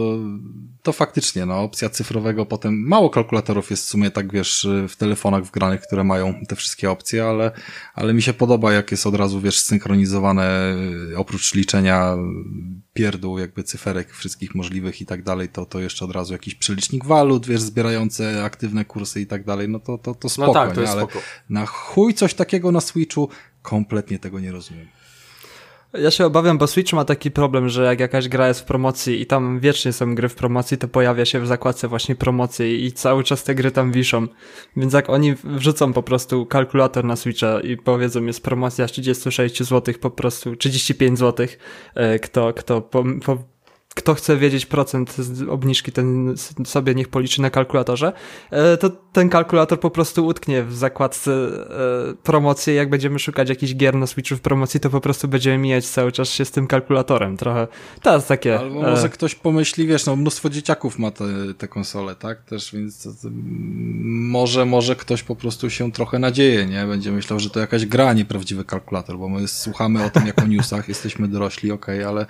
to 0.82 0.92
faktycznie, 0.92 1.46
no, 1.46 1.62
opcja 1.62 1.90
cyfrowego 1.90 2.46
potem, 2.46 2.88
mało 2.88 3.10
kalkulatorów 3.10 3.70
jest 3.70 3.84
w 3.84 3.88
sumie 3.88 4.10
tak, 4.10 4.32
wiesz, 4.32 4.68
w 4.88 4.96
telefonach 4.96 5.44
wgranych, 5.44 5.80
które 5.80 6.04
mają 6.04 6.34
te 6.48 6.56
wszystkie 6.56 6.90
opcje, 6.90 7.24
ale, 7.24 7.50
ale 7.94 8.14
mi 8.14 8.22
się 8.22 8.32
podoba, 8.32 8.72
jak 8.72 8.90
jest 8.90 9.06
od 9.06 9.14
razu, 9.14 9.40
wiesz, 9.40 9.60
synchronizowane, 9.60 10.76
oprócz 11.16 11.54
liczenia 11.54 12.16
pierdół, 12.92 13.38
jakby 13.38 13.64
cyferek 13.64 14.12
wszystkich 14.12 14.54
możliwych 14.54 15.00
i 15.00 15.06
tak 15.06 15.22
dalej, 15.22 15.48
to, 15.48 15.66
to 15.66 15.80
jeszcze 15.80 16.04
od 16.04 16.12
razu 16.12 16.32
jakiś 16.32 16.54
przelicznik 16.54 17.04
walut, 17.04 17.46
wiesz, 17.46 17.60
zbierające 17.60 18.44
aktywne 18.44 18.84
kursy 18.84 19.20
i 19.20 19.26
tak 19.26 19.44
dalej, 19.44 19.68
no 19.68 19.80
to, 19.80 19.98
to, 19.98 20.14
to 20.14 20.28
spoko, 20.28 20.46
no 20.46 20.54
tak, 20.54 20.74
to 20.74 20.80
nie? 20.80 20.90
ale 20.90 21.02
spoko. 21.02 21.18
na 21.50 21.66
chuj 21.66 22.14
coś 22.14 22.34
takiego 22.34 22.72
na 22.72 22.80
Switchu, 22.80 23.28
kompletnie 23.62 24.18
tego 24.18 24.40
nie 24.40 24.52
rozumiem. 24.52 24.86
Ja 26.02 26.10
się 26.10 26.26
obawiam, 26.26 26.58
bo 26.58 26.66
Switch 26.66 26.92
ma 26.92 27.04
taki 27.04 27.30
problem, 27.30 27.68
że 27.68 27.84
jak 27.84 28.00
jakaś 28.00 28.28
gra 28.28 28.48
jest 28.48 28.60
w 28.60 28.64
promocji 28.64 29.20
i 29.20 29.26
tam 29.26 29.60
wiecznie 29.60 29.92
są 29.92 30.14
gry 30.14 30.28
w 30.28 30.34
promocji, 30.34 30.78
to 30.78 30.88
pojawia 30.88 31.24
się 31.24 31.40
w 31.40 31.46
zakładce 31.46 31.88
właśnie 31.88 32.14
promocji 32.14 32.84
i 32.84 32.92
cały 32.92 33.24
czas 33.24 33.44
te 33.44 33.54
gry 33.54 33.70
tam 33.70 33.92
wiszą. 33.92 34.26
Więc 34.76 34.92
jak 34.92 35.10
oni 35.10 35.34
wrzucą 35.44 35.92
po 35.92 36.02
prostu 36.02 36.46
kalkulator 36.46 37.04
na 37.04 37.16
Switcha 37.16 37.60
i 37.60 37.76
powiedzą 37.76 38.24
jest 38.24 38.42
promocja 38.42 38.88
z 38.88 38.92
36 38.92 39.62
zł 39.62 39.94
po 40.00 40.10
prostu 40.10 40.56
35 40.56 41.18
zł, 41.18 41.46
e, 41.94 42.18
kto, 42.18 42.52
kto 42.52 42.80
po, 42.80 43.04
po 43.24 43.55
kto 43.96 44.14
chce 44.14 44.36
wiedzieć 44.36 44.66
procent 44.66 45.16
obniżki, 45.50 45.92
ten 45.92 46.34
sobie 46.64 46.94
niech 46.94 47.08
policzy 47.08 47.42
na 47.42 47.50
kalkulatorze, 47.50 48.12
e, 48.50 48.76
to 48.76 48.90
ten 48.90 49.28
kalkulator 49.28 49.80
po 49.80 49.90
prostu 49.90 50.26
utknie 50.26 50.62
w 50.62 50.74
zakładce 50.74 51.32
e, 51.32 52.14
promocji. 52.22 52.74
Jak 52.74 52.90
będziemy 52.90 53.18
szukać 53.18 53.48
jakichś 53.48 53.74
gier 53.74 53.94
na 53.94 54.06
Switchu 54.06 54.36
w 54.36 54.40
promocji, 54.40 54.80
to 54.80 54.90
po 54.90 55.00
prostu 55.00 55.28
będziemy 55.28 55.58
mijać 55.58 55.86
cały 55.86 56.12
czas 56.12 56.28
się 56.28 56.44
z 56.44 56.50
tym 56.50 56.66
kalkulatorem. 56.66 57.36
Trochę 57.36 57.68
to 58.02 58.14
jest 58.14 58.28
takie. 58.28 58.58
Albo 58.58 58.82
może 58.82 59.06
e... 59.06 59.08
ktoś 59.08 59.34
pomyśli, 59.34 59.86
wiesz, 59.86 60.06
no 60.06 60.16
mnóstwo 60.16 60.50
dzieciaków 60.50 60.98
ma 60.98 61.10
te, 61.10 61.24
te 61.58 61.68
konsole, 61.68 62.14
tak? 62.14 62.42
Też, 62.42 62.72
więc 62.72 63.02
to, 63.02 63.10
to, 63.10 63.28
może, 64.02 64.64
może 64.64 64.96
ktoś 64.96 65.22
po 65.22 65.36
prostu 65.36 65.70
się 65.70 65.92
trochę 65.92 66.18
nadzieje, 66.18 66.66
nie? 66.66 66.86
Będzie 66.86 67.12
myślał, 67.12 67.40
że 67.40 67.50
to 67.50 67.60
jakaś 67.60 67.86
gra, 67.86 68.12
nie 68.12 68.24
prawdziwy 68.24 68.64
kalkulator, 68.64 69.18
bo 69.18 69.28
my 69.28 69.48
słuchamy 69.48 70.04
o 70.04 70.10
tym 70.10 70.26
jako 70.26 70.46
newsach, 70.46 70.88
jesteśmy 70.94 71.28
dorośli, 71.28 71.72
okej, 71.72 71.98
okay, 71.98 72.08
ale 72.08 72.26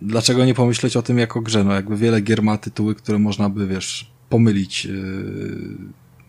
dlaczego 0.00 0.44
nie 0.44 0.54
pomyśleć 0.54 0.95
o 0.96 1.02
tym 1.02 1.18
jako 1.18 1.40
grze. 1.40 1.64
No 1.64 1.74
jakby 1.74 1.96
wiele 1.96 2.20
gier 2.20 2.42
ma 2.42 2.58
tytuły, 2.58 2.94
które 2.94 3.18
można 3.18 3.48
by, 3.48 3.66
wiesz, 3.66 4.10
pomylić. 4.28 4.84
Yy, 4.84 4.96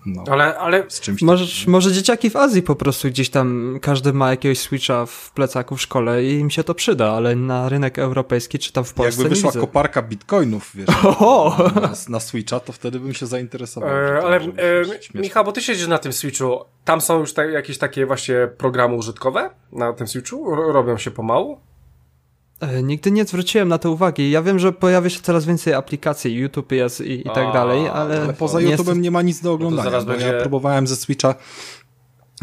no, 0.07 0.23
ale, 0.31 0.57
ale 0.57 0.83
z 0.87 0.99
czymś 0.99 1.21
może, 1.21 1.71
może 1.71 1.91
dzieciaki 1.91 2.29
w 2.29 2.35
Azji 2.35 2.61
po 2.61 2.75
prostu 2.75 3.07
gdzieś 3.07 3.29
tam 3.29 3.79
każdy 3.81 4.13
ma 4.13 4.29
jakiegoś 4.29 4.59
Switcha 4.59 5.05
w 5.05 5.31
plecaku 5.31 5.75
w 5.75 5.81
szkole 5.81 6.23
i 6.23 6.33
im 6.33 6.49
się 6.49 6.63
to 6.63 6.73
przyda, 6.73 7.11
ale 7.11 7.35
na 7.35 7.69
rynek 7.69 7.99
europejski 7.99 8.59
czy 8.59 8.73
tam 8.73 8.83
w 8.83 8.93
Polsce 8.93 9.21
Jakby 9.21 9.35
wyszła 9.35 9.51
koparka 9.51 10.01
bitcoinów, 10.01 10.71
wiesz, 10.75 10.87
na, 11.81 11.91
na, 12.09 12.19
Switcha, 12.19 12.59
to 12.59 12.73
wtedy 12.73 12.99
bym 12.99 13.13
się 13.13 13.25
zainteresował. 13.25 13.89
E, 13.89 14.21
ale 14.23 14.37
e, 14.37 14.49
Michał, 15.15 15.45
bo 15.45 15.51
ty 15.51 15.61
siedzisz 15.61 15.87
na 15.87 15.97
tym 15.97 16.13
Switchu, 16.13 16.59
tam 16.85 17.01
są 17.01 17.19
już 17.19 17.33
te, 17.33 17.51
jakieś 17.51 17.77
takie 17.77 18.05
właśnie 18.05 18.35
programy 18.57 18.95
użytkowe 18.95 19.49
na 19.71 19.93
tym 19.93 20.07
Switchu? 20.07 20.55
Robią 20.55 20.97
się 20.97 21.11
pomału? 21.11 21.59
E, 22.59 22.83
nigdy 22.83 23.11
nie 23.11 23.25
zwróciłem 23.25 23.67
na 23.67 23.77
to 23.77 23.91
uwagi. 23.91 24.31
Ja 24.31 24.41
wiem, 24.41 24.59
że 24.59 24.73
pojawia 24.73 25.09
się 25.09 25.19
coraz 25.19 25.45
więcej 25.45 25.73
aplikacji, 25.73 26.33
YouTube 26.33 26.71
jest 26.71 27.01
i, 27.01 27.19
i 27.19 27.23
tak 27.23 27.53
dalej, 27.53 27.87
ale... 27.87 28.21
ale 28.21 28.33
poza 28.33 28.59
YouTube'em 28.59 28.99
nie 28.99 29.11
ma 29.11 29.21
nic 29.21 29.41
do 29.41 29.53
oglądania, 29.53 29.91
no 29.91 30.05
będzie... 30.05 30.25
ja 30.25 30.41
próbowałem 30.41 30.87
ze 30.87 30.95
Switcha 30.95 31.35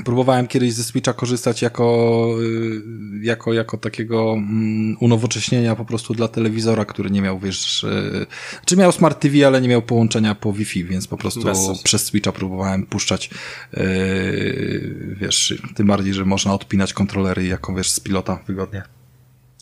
Próbowałem 0.04 0.46
kiedyś 0.46 0.72
ze 0.72 0.84
Switcha 0.84 1.12
korzystać 1.12 1.62
jako, 1.62 2.28
y, 2.42 2.82
jako, 3.22 3.52
jako 3.52 3.76
takiego 3.78 4.32
mm, 4.32 4.96
unowocześnienia 5.00 5.76
po 5.76 5.84
prostu 5.84 6.14
dla 6.14 6.28
telewizora, 6.28 6.84
który 6.84 7.10
nie 7.10 7.22
miał, 7.22 7.38
wiesz, 7.38 7.84
y, 7.84 8.26
czy 8.64 8.76
miał 8.76 8.92
Smart 8.92 9.20
TV, 9.20 9.46
ale 9.46 9.60
nie 9.60 9.68
miał 9.68 9.82
połączenia 9.82 10.34
po 10.34 10.52
Wi-Fi, 10.52 10.84
więc 10.84 11.06
po 11.06 11.16
prostu 11.16 11.40
przez 11.84 12.04
Switcha 12.04 12.32
próbowałem 12.32 12.86
puszczać, 12.86 13.30
yy, 13.72 15.16
wiesz, 15.20 15.62
tym 15.74 15.86
bardziej, 15.86 16.14
że 16.14 16.24
można 16.24 16.54
odpinać 16.54 16.92
kontrolery 16.92 17.46
jako, 17.46 17.74
wiesz, 17.74 17.90
z 17.90 18.00
pilota 18.00 18.38
wygodnie 18.46 18.82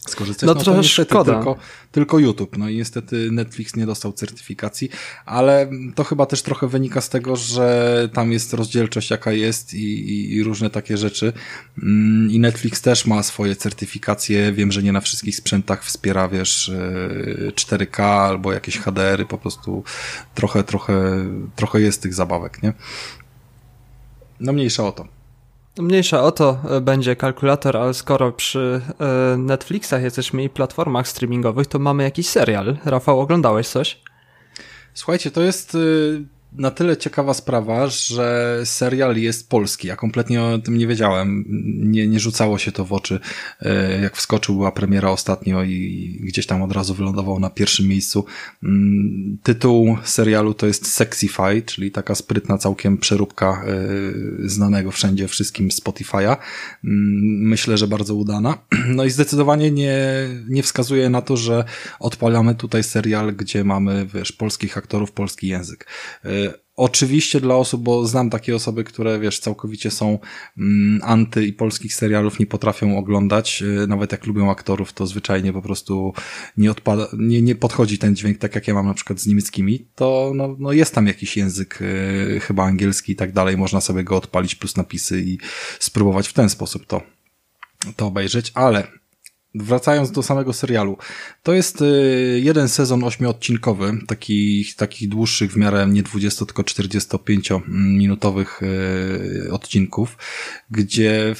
skorzystać. 0.08 0.46
No, 0.46 0.54
no 0.54 0.60
trochę 0.60 0.82
szkoda. 0.82 1.34
Tylko, 1.34 1.56
tylko 1.92 2.18
YouTube. 2.18 2.58
No 2.58 2.68
i 2.68 2.76
niestety 2.76 3.30
Netflix 3.30 3.76
nie 3.76 3.86
dostał 3.86 4.12
certyfikacji, 4.12 4.90
ale 5.26 5.70
to 5.94 6.04
chyba 6.04 6.26
też 6.26 6.42
trochę 6.42 6.68
wynika 6.68 7.00
z 7.00 7.08
tego, 7.08 7.36
że 7.36 8.08
tam 8.12 8.32
jest 8.32 8.54
rozdzielczość 8.54 9.10
jaka 9.10 9.32
jest 9.32 9.74
i, 9.74 10.10
i, 10.10 10.34
i 10.34 10.42
różne 10.42 10.70
takie 10.70 10.96
rzeczy. 10.96 11.32
Mm, 11.82 12.30
I 12.30 12.38
Netflix 12.38 12.80
też 12.80 13.06
ma 13.06 13.22
swoje 13.22 13.56
certyfikacje. 13.56 14.52
Wiem, 14.52 14.72
że 14.72 14.82
nie 14.82 14.92
na 14.92 15.00
wszystkich 15.00 15.36
sprzętach 15.36 15.84
wspiera, 15.84 16.28
wiesz, 16.28 16.72
4K 17.54 18.00
e, 18.00 18.06
albo 18.06 18.52
jakieś 18.52 18.78
HDR-y, 18.78 19.26
po 19.26 19.38
prostu 19.38 19.84
trochę, 20.34 20.64
trochę, 20.64 20.94
trochę 21.56 21.80
jest 21.80 22.02
tych 22.02 22.14
zabawek, 22.14 22.62
nie? 22.62 22.72
No 24.40 24.52
mniejsza 24.52 24.86
o 24.86 24.92
to. 24.92 25.21
Mniejsza 25.78 26.22
o 26.22 26.32
to 26.32 26.58
e, 26.70 26.80
będzie 26.80 27.16
kalkulator, 27.16 27.76
ale 27.76 27.94
skoro 27.94 28.32
przy 28.32 28.80
e, 29.00 29.36
Netflixach 29.36 30.02
jesteśmy 30.02 30.44
i 30.44 30.50
platformach 30.50 31.08
streamingowych, 31.08 31.66
to 31.66 31.78
mamy 31.78 32.02
jakiś 32.02 32.28
serial. 32.28 32.76
Rafał, 32.84 33.20
oglądałeś 33.20 33.68
coś? 33.68 34.00
Słuchajcie, 34.94 35.30
to 35.30 35.42
jest 35.42 35.74
y, 35.74 36.24
na 36.56 36.70
tyle 36.70 36.96
ciekawa 36.96 37.34
sprawa, 37.34 37.86
że 37.86 38.60
serial 38.64 39.16
jest 39.16 39.48
polski. 39.48 39.88
Ja 39.88 39.96
kompletnie 39.96 40.42
o 40.42 40.58
tym 40.58 40.78
nie 40.78 40.86
wiedziałem. 40.86 41.44
Nie, 41.90 42.08
nie 42.08 42.20
rzucało 42.20 42.58
się 42.58 42.72
to 42.72 42.84
w 42.84 42.92
oczy. 42.92 43.20
E, 43.60 44.00
jak 44.00 44.16
wskoczył, 44.16 44.54
była 44.54 44.72
premiera 44.72 45.10
ostatnio 45.10 45.62
i 45.62 46.18
gdzieś 46.20 46.46
tam 46.46 46.62
od 46.62 46.72
razu 46.72 46.94
wylądował 46.94 47.40
na 47.40 47.50
pierwszym 47.50 47.88
miejscu. 47.88 48.24
Mm, 48.62 49.38
tytuł 49.42 49.98
serialu 50.04 50.54
to 50.54 50.66
jest 50.66 50.92
Sexify, 50.92 51.62
czyli 51.66 51.90
taka 51.90 52.14
sprytna 52.14 52.58
całkiem 52.58 52.98
przeróbka 52.98 53.64
e, 53.66 54.48
znanego 54.48 54.90
wszędzie 54.90 55.28
wszystkim 55.28 55.68
Spotify'a. 55.68 56.36
Mm, 56.84 57.48
myślę, 57.48 57.78
że 57.78 57.88
bardzo 57.88 58.14
udana. 58.14 58.58
No 58.92 59.04
i 59.04 59.10
zdecydowanie 59.10 59.70
nie, 59.70 59.98
nie 60.48 60.62
wskazuje 60.62 61.10
na 61.10 61.22
to, 61.22 61.36
że 61.36 61.64
odpalamy 62.00 62.54
tutaj 62.54 62.84
serial, 62.84 63.32
gdzie 63.32 63.64
mamy, 63.64 64.06
wiesz, 64.14 64.32
polskich 64.32 64.78
aktorów, 64.78 65.12
polski 65.12 65.48
język 65.48 65.86
e, 66.24 66.41
Oczywiście 66.82 67.40
dla 67.40 67.54
osób, 67.54 67.82
bo 67.82 68.06
znam 68.06 68.30
takie 68.30 68.56
osoby, 68.56 68.84
które 68.84 69.18
wiesz, 69.18 69.38
całkowicie 69.38 69.90
są 69.90 70.18
mm, 70.58 71.00
anty 71.04 71.46
i 71.46 71.52
polskich 71.52 71.94
serialów 71.94 72.38
nie 72.38 72.46
potrafią 72.46 72.98
oglądać, 72.98 73.62
y, 73.62 73.86
nawet 73.86 74.12
jak 74.12 74.26
lubią 74.26 74.50
aktorów, 74.50 74.92
to 74.92 75.06
zwyczajnie 75.06 75.52
po 75.52 75.62
prostu 75.62 76.12
nie 76.56 76.70
odpada, 76.70 77.08
nie, 77.18 77.42
nie 77.42 77.54
podchodzi 77.54 77.98
ten 77.98 78.16
dźwięk 78.16 78.38
tak 78.38 78.54
jak 78.54 78.68
ja 78.68 78.74
mam 78.74 78.86
na 78.86 78.94
przykład 78.94 79.20
z 79.20 79.26
niemieckimi, 79.26 79.86
to 79.94 80.32
no, 80.34 80.56
no 80.58 80.72
jest 80.72 80.94
tam 80.94 81.06
jakiś 81.06 81.36
język, 81.36 81.82
y, 81.82 82.40
chyba 82.40 82.64
angielski 82.64 83.12
i 83.12 83.16
tak 83.16 83.32
dalej, 83.32 83.56
można 83.56 83.80
sobie 83.80 84.04
go 84.04 84.16
odpalić 84.16 84.54
plus 84.54 84.76
napisy 84.76 85.22
i 85.22 85.38
spróbować 85.78 86.28
w 86.28 86.32
ten 86.32 86.48
sposób 86.48 86.86
to 86.86 87.02
to 87.96 88.06
obejrzeć, 88.06 88.52
ale 88.54 89.01
wracając 89.54 90.10
do 90.10 90.22
samego 90.22 90.52
serialu, 90.52 90.96
to 91.42 91.52
jest 91.52 91.82
y, 91.82 92.40
jeden 92.42 92.68
sezon 92.68 93.04
ośmiodcinkowy, 93.04 93.98
takich, 94.06 94.74
takich 94.74 95.08
dłuższych 95.08 95.52
w 95.52 95.56
miarę 95.56 95.86
nie 95.86 96.02
20, 96.02 96.46
tylko 96.46 96.64
45 96.64 97.50
minutowych 97.68 98.60
y, 98.62 99.52
odcinków, 99.52 100.16
gdzie 100.70 101.34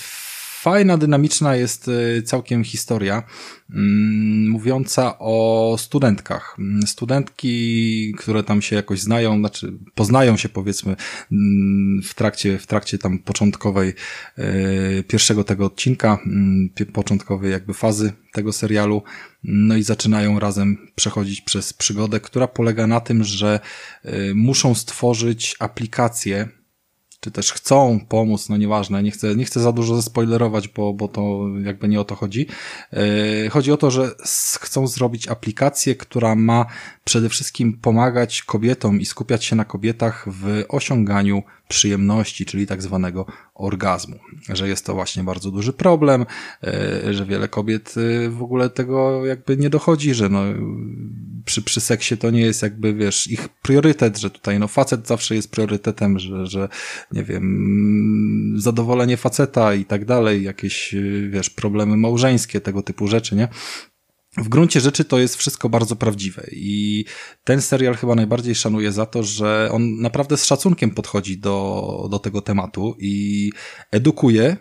fajna, 0.62 0.98
dynamiczna 0.98 1.56
jest 1.56 1.88
y, 1.88 2.22
całkiem 2.22 2.64
historia 2.64 3.22
mm, 3.70 4.50
mówiąca 4.50 5.18
o 5.18 5.76
studentkach. 5.78 6.56
Mm, 6.58 6.86
studentki, 6.86 8.14
które 8.18 8.42
tam 8.42 8.62
się 8.62 8.76
jakoś 8.76 9.00
znają, 9.00 9.38
znaczy 9.38 9.72
poznają 9.94 10.36
się 10.36 10.48
powiedzmy 10.48 10.96
mm, 11.32 12.02
w 12.02 12.14
trakcie, 12.14 12.58
w 12.58 12.66
trakcie 12.66 12.98
tam 12.98 13.18
początkowej 13.18 13.94
y, 14.38 15.04
pierwszego 15.08 15.44
tego 15.44 15.66
odcinka, 15.66 16.18
początkowej 16.92 17.52
jakby 17.52 17.74
fazy 17.74 18.12
tego 18.32 18.52
serialu, 18.52 19.02
no 19.44 19.76
i 19.76 19.82
zaczynają 19.82 20.38
razem 20.38 20.88
przechodzić 20.94 21.40
przez 21.40 21.72
przygodę, 21.72 22.20
która 22.20 22.48
polega 22.48 22.86
na 22.86 23.00
tym, 23.00 23.24
że 23.24 23.60
y, 24.04 24.32
muszą 24.34 24.74
stworzyć 24.74 25.56
aplikację, 25.58 26.48
czy 27.22 27.30
też 27.30 27.52
chcą 27.52 28.00
pomóc, 28.08 28.48
no 28.48 28.56
nieważne, 28.56 29.02
nie 29.02 29.10
chcę, 29.10 29.36
nie 29.36 29.44
chcę 29.44 29.60
za 29.60 29.72
dużo 29.72 29.96
zespoilerować, 29.96 30.68
bo, 30.68 30.92
bo 30.92 31.08
to 31.08 31.44
jakby 31.64 31.88
nie 31.88 32.00
o 32.00 32.04
to 32.04 32.14
chodzi. 32.14 32.46
Yy, 32.92 33.50
chodzi 33.50 33.72
o 33.72 33.76
to, 33.76 33.90
że 33.90 34.10
chcą 34.60 34.86
zrobić 34.86 35.28
aplikację, 35.28 35.94
która 35.94 36.34
ma 36.34 36.66
przede 37.04 37.28
wszystkim 37.28 37.72
pomagać 37.72 38.42
kobietom 38.42 39.00
i 39.00 39.06
skupiać 39.06 39.44
się 39.44 39.56
na 39.56 39.64
kobietach 39.64 40.26
w 40.26 40.64
osiąganiu 40.68 41.42
przyjemności, 41.68 42.46
czyli 42.46 42.66
tak 42.66 42.82
zwanego 42.82 43.26
orgazmu. 43.54 44.18
Że 44.48 44.68
jest 44.68 44.86
to 44.86 44.94
właśnie 44.94 45.24
bardzo 45.24 45.50
duży 45.50 45.72
problem, 45.72 46.26
e, 46.64 47.14
że 47.14 47.26
wiele 47.26 47.48
kobiet 47.48 47.94
e, 47.96 48.28
w 48.28 48.42
ogóle 48.42 48.70
tego 48.70 49.26
jakby 49.26 49.56
nie 49.56 49.70
dochodzi, 49.70 50.14
że 50.14 50.28
no, 50.28 50.42
przy, 51.44 51.62
przy 51.62 51.80
seksie 51.80 52.16
to 52.16 52.30
nie 52.30 52.40
jest 52.40 52.62
jakby, 52.62 52.94
wiesz, 52.94 53.28
ich 53.30 53.48
priorytet, 53.48 54.18
że 54.18 54.30
tutaj 54.30 54.58
no 54.58 54.68
facet 54.68 55.06
zawsze 55.06 55.34
jest 55.34 55.50
priorytetem, 55.50 56.18
że, 56.18 56.46
że 56.46 56.68
nie 57.12 57.24
wiem, 57.24 58.54
zadowolenie 58.56 59.16
faceta 59.16 59.74
i 59.74 59.84
tak 59.84 60.04
dalej, 60.04 60.42
jakieś, 60.42 60.94
e, 60.94 61.00
wiesz, 61.28 61.50
problemy 61.50 61.96
małżeńskie, 61.96 62.60
tego 62.60 62.82
typu 62.82 63.06
rzeczy, 63.06 63.36
nie? 63.36 63.48
W 64.36 64.48
gruncie 64.48 64.80
rzeczy 64.80 65.04
to 65.04 65.18
jest 65.18 65.36
wszystko 65.36 65.68
bardzo 65.68 65.96
prawdziwe 65.96 66.46
i 66.52 67.04
ten 67.44 67.62
serial 67.62 67.94
chyba 67.94 68.14
najbardziej 68.14 68.54
szanuję 68.54 68.92
za 68.92 69.06
to, 69.06 69.22
że 69.22 69.68
on 69.72 70.00
naprawdę 70.00 70.36
z 70.36 70.44
szacunkiem 70.44 70.90
podchodzi 70.90 71.38
do, 71.38 72.08
do 72.10 72.18
tego 72.18 72.40
tematu 72.40 72.96
i 72.98 73.52
edukuje 73.90 74.56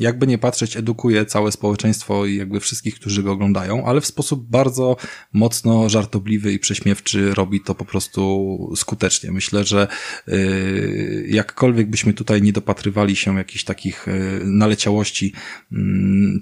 jakby 0.00 0.26
nie 0.26 0.38
patrzeć, 0.38 0.76
edukuje 0.76 1.26
całe 1.26 1.52
społeczeństwo 1.52 2.26
i 2.26 2.36
jakby 2.36 2.60
wszystkich, 2.60 2.94
którzy 2.94 3.22
go 3.22 3.32
oglądają, 3.32 3.84
ale 3.86 4.00
w 4.00 4.06
sposób 4.06 4.46
bardzo 4.50 4.96
mocno 5.32 5.88
żartobliwy 5.88 6.52
i 6.52 6.58
prześmiewczy 6.58 7.34
robi 7.34 7.60
to 7.60 7.74
po 7.74 7.84
prostu 7.84 8.72
skutecznie. 8.76 9.32
Myślę, 9.32 9.64
że 9.64 9.88
yy, 10.26 11.26
jakkolwiek 11.28 11.90
byśmy 11.90 12.12
tutaj 12.12 12.42
nie 12.42 12.52
dopatrywali 12.52 13.16
się 13.16 13.36
jakichś 13.36 13.64
takich 13.64 14.06
yy, 14.06 14.40
naleciałości 14.44 15.32
yy, 15.70 15.78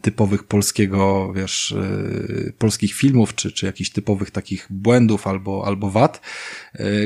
typowych 0.03 0.45
polskiego, 0.45 1.33
wiesz, 1.37 1.75
yy, 1.77 2.53
polskich 2.59 2.95
filmów, 2.95 3.35
czy, 3.35 3.53
czy 3.53 3.67
jakichś 3.67 3.91
typowych 3.91 4.31
takich 4.31 4.67
błędów 4.71 5.27
albo, 5.27 5.63
albo 5.67 5.91
wad, 5.91 6.21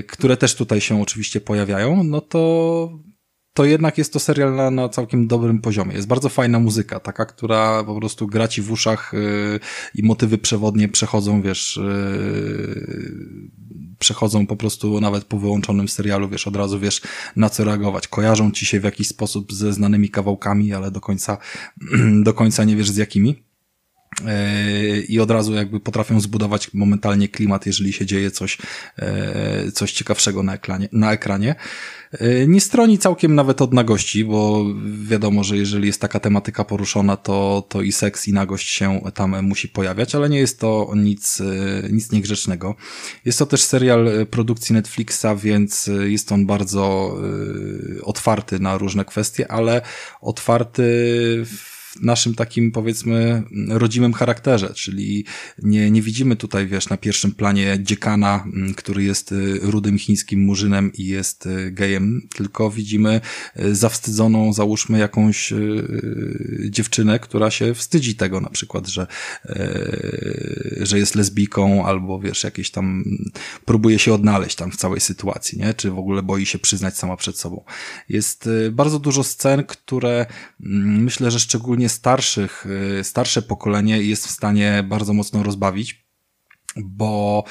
które 0.09 0.37
też 0.37 0.55
tutaj 0.55 0.81
się 0.81 1.03
oczywiście 1.03 1.41
pojawiają, 1.41 2.05
no 2.05 2.21
to 2.21 3.10
to 3.55 3.65
jednak 3.65 3.99
jest 3.99 4.13
to 4.13 4.21
serial 4.21 4.55
na, 4.55 4.71
na 4.71 4.89
całkiem 4.89 5.27
dobrym 5.27 5.61
poziomie. 5.61 5.95
Jest 5.95 6.09
bardzo 6.09 6.29
fajna 6.29 6.59
muzyka, 6.59 7.01
taka, 7.01 7.27
która 7.27 7.85
po 7.85 7.95
prostu 7.95 8.27
gra 8.27 8.49
ci 8.49 8.63
w 8.63 8.73
uszach 8.73 9.13
yy, 9.13 9.61
i 9.95 10.03
motywy 10.03 10.39
przewodnie 10.39 10.89
przechodzą, 10.89 11.43
wiesz, 11.43 11.81
yy, 11.83 13.51
przechodzą 13.99 14.47
po 14.47 14.57
prostu 14.57 15.01
nawet 15.01 15.25
po 15.25 15.39
wyłączonym 15.39 15.89
serialu, 15.89 16.29
wiesz, 16.29 16.47
od 16.47 16.57
razu 16.57 16.81
wiesz 16.81 17.03
na 17.37 17.51
co 17.51 17.65
reagować. 17.65 18.09
Kojarzą 18.09 18.51
ci 18.51 18.67
się 18.67 18.81
w 18.81 18.85
jakiś 18.85 19.09
sposób 19.09 19.53
ze 19.53 19.73
znanymi 19.73 20.11
kawałkami, 20.11 20.73
ale 20.73 20.91
do 20.91 21.01
końca, 21.01 21.39
do 22.25 22.35
końca 22.35 22.65
nie 22.65 22.77
wiesz 22.77 22.91
z 22.91 22.97
jakimi 22.97 23.50
i 25.09 25.21
od 25.21 25.31
razu 25.31 25.55
jakby 25.55 25.81
potrafią 25.81 26.21
zbudować 26.21 26.75
momentalnie 26.75 27.29
klimat, 27.29 27.67
jeżeli 27.67 27.93
się 27.93 28.07
dzieje 28.07 28.31
coś, 28.31 28.59
yy, 29.65 29.73
coś 29.73 29.93
ciekawszego 29.93 30.43
na 30.43 30.55
ekranie. 30.55 30.89
Na 30.93 31.13
ekranie. 31.13 31.55
E, 32.13 32.47
nie 32.47 32.61
stroni 32.61 32.99
całkiem 32.99 33.35
nawet 33.35 33.63
od 33.63 33.73
nagości, 33.73 34.25
bo 34.25 34.67
wiadomo, 35.03 35.45
że 35.45 35.57
jeżeli 35.57 35.87
jest 35.87 36.01
taka 36.01 36.21
tematyka 36.21 36.65
poruszona, 36.65 37.17
to, 37.17 37.67
to 37.69 37.83
i 37.83 37.93
seks, 37.93 38.29
i 38.29 38.33
nagość 38.33 38.69
się 38.69 39.01
tam 39.15 39.43
musi 39.47 39.69
pojawiać, 39.69 40.15
ale 40.15 40.29
nie 40.29 40.39
jest 40.39 40.61
to 40.61 40.93
nic, 40.97 41.43
nic 41.91 42.13
niegrzecznego. 42.13 42.75
Jest 43.25 43.39
to 43.39 43.47
też 43.47 43.63
serial 43.63 44.27
produkcji 44.31 44.75
Netflixa, 44.75 45.27
więc 45.37 45.91
jest 46.05 46.33
on 46.33 46.47
bardzo 46.47 47.17
otwarty 48.03 48.59
na 48.59 48.79
różne 48.79 49.05
kwestie, 49.05 49.53
ale 49.53 49.83
otwarty 50.21 50.83
w 51.47 51.70
naszym 52.01 52.35
takim 52.35 52.73
powiedzmy 52.73 53.43
rodzimym 53.69 54.13
charakterze, 54.13 54.75
czyli 54.75 55.25
nie, 55.63 55.91
nie 55.91 56.03
widzimy 56.03 56.37
tutaj, 56.37 56.67
wiesz, 56.67 56.89
na 56.89 56.97
pierwszym 56.97 57.33
planie 57.33 57.79
dziekana, 57.83 58.45
który 58.77 59.05
jest 59.05 59.35
rudym 59.63 59.99
chińskim 59.99 60.41
murzynem 60.41 60.93
i 60.93 61.07
jest 61.07 61.49
gejem, 61.71 62.29
tylko 62.37 62.71
widzimy 62.71 63.21
zawstydzoną, 63.73 64.53
załóżmy 64.53 64.99
jakąś 64.99 65.53
dziewczynę, 66.69 67.19
która 67.19 67.51
się 67.51 67.75
wstydzi 67.75 68.15
tego 68.15 68.41
na 68.41 68.51
przykład, 68.51 68.89
że, 68.89 69.07
że 70.81 70.99
jest 70.99 71.15
lesbijką 71.15 71.87
albo 71.87 72.21
wiesz, 72.21 72.45
jakieś 72.45 72.71
tam 72.71 73.05
próbuje 73.65 73.99
się 73.99 74.15
odnaleźć 74.15 74.57
tam 74.57 74.71
w 74.71 74.77
całej 74.77 75.01
sytuacji, 75.01 75.59
nie? 75.59 75.75
Czy 75.75 75.91
w 75.91 75.99
ogóle 75.99 76.23
boi 76.23 76.47
się 76.47 76.59
przyznać 76.59 76.99
sama 76.99 77.17
przed 77.17 77.39
sobą. 77.39 77.65
Jest 78.09 78.47
y, 78.47 78.71
bardzo 78.73 78.99
dużo 78.99 79.25
scen, 79.25 79.65
które 79.65 80.27
mm, 80.61 81.03
myślę, 81.03 81.31
że 81.31 81.41
szczególnie 81.41 81.80
starszych, 81.89 82.67
y, 83.01 83.05
starsze 83.05 83.43
pokolenie 83.43 84.03
jest 84.03 84.27
w 84.27 84.31
stanie 84.31 84.85
bardzo 84.89 85.13
mocno 85.13 85.43
rozbawić, 85.43 86.07
bo 86.77 87.45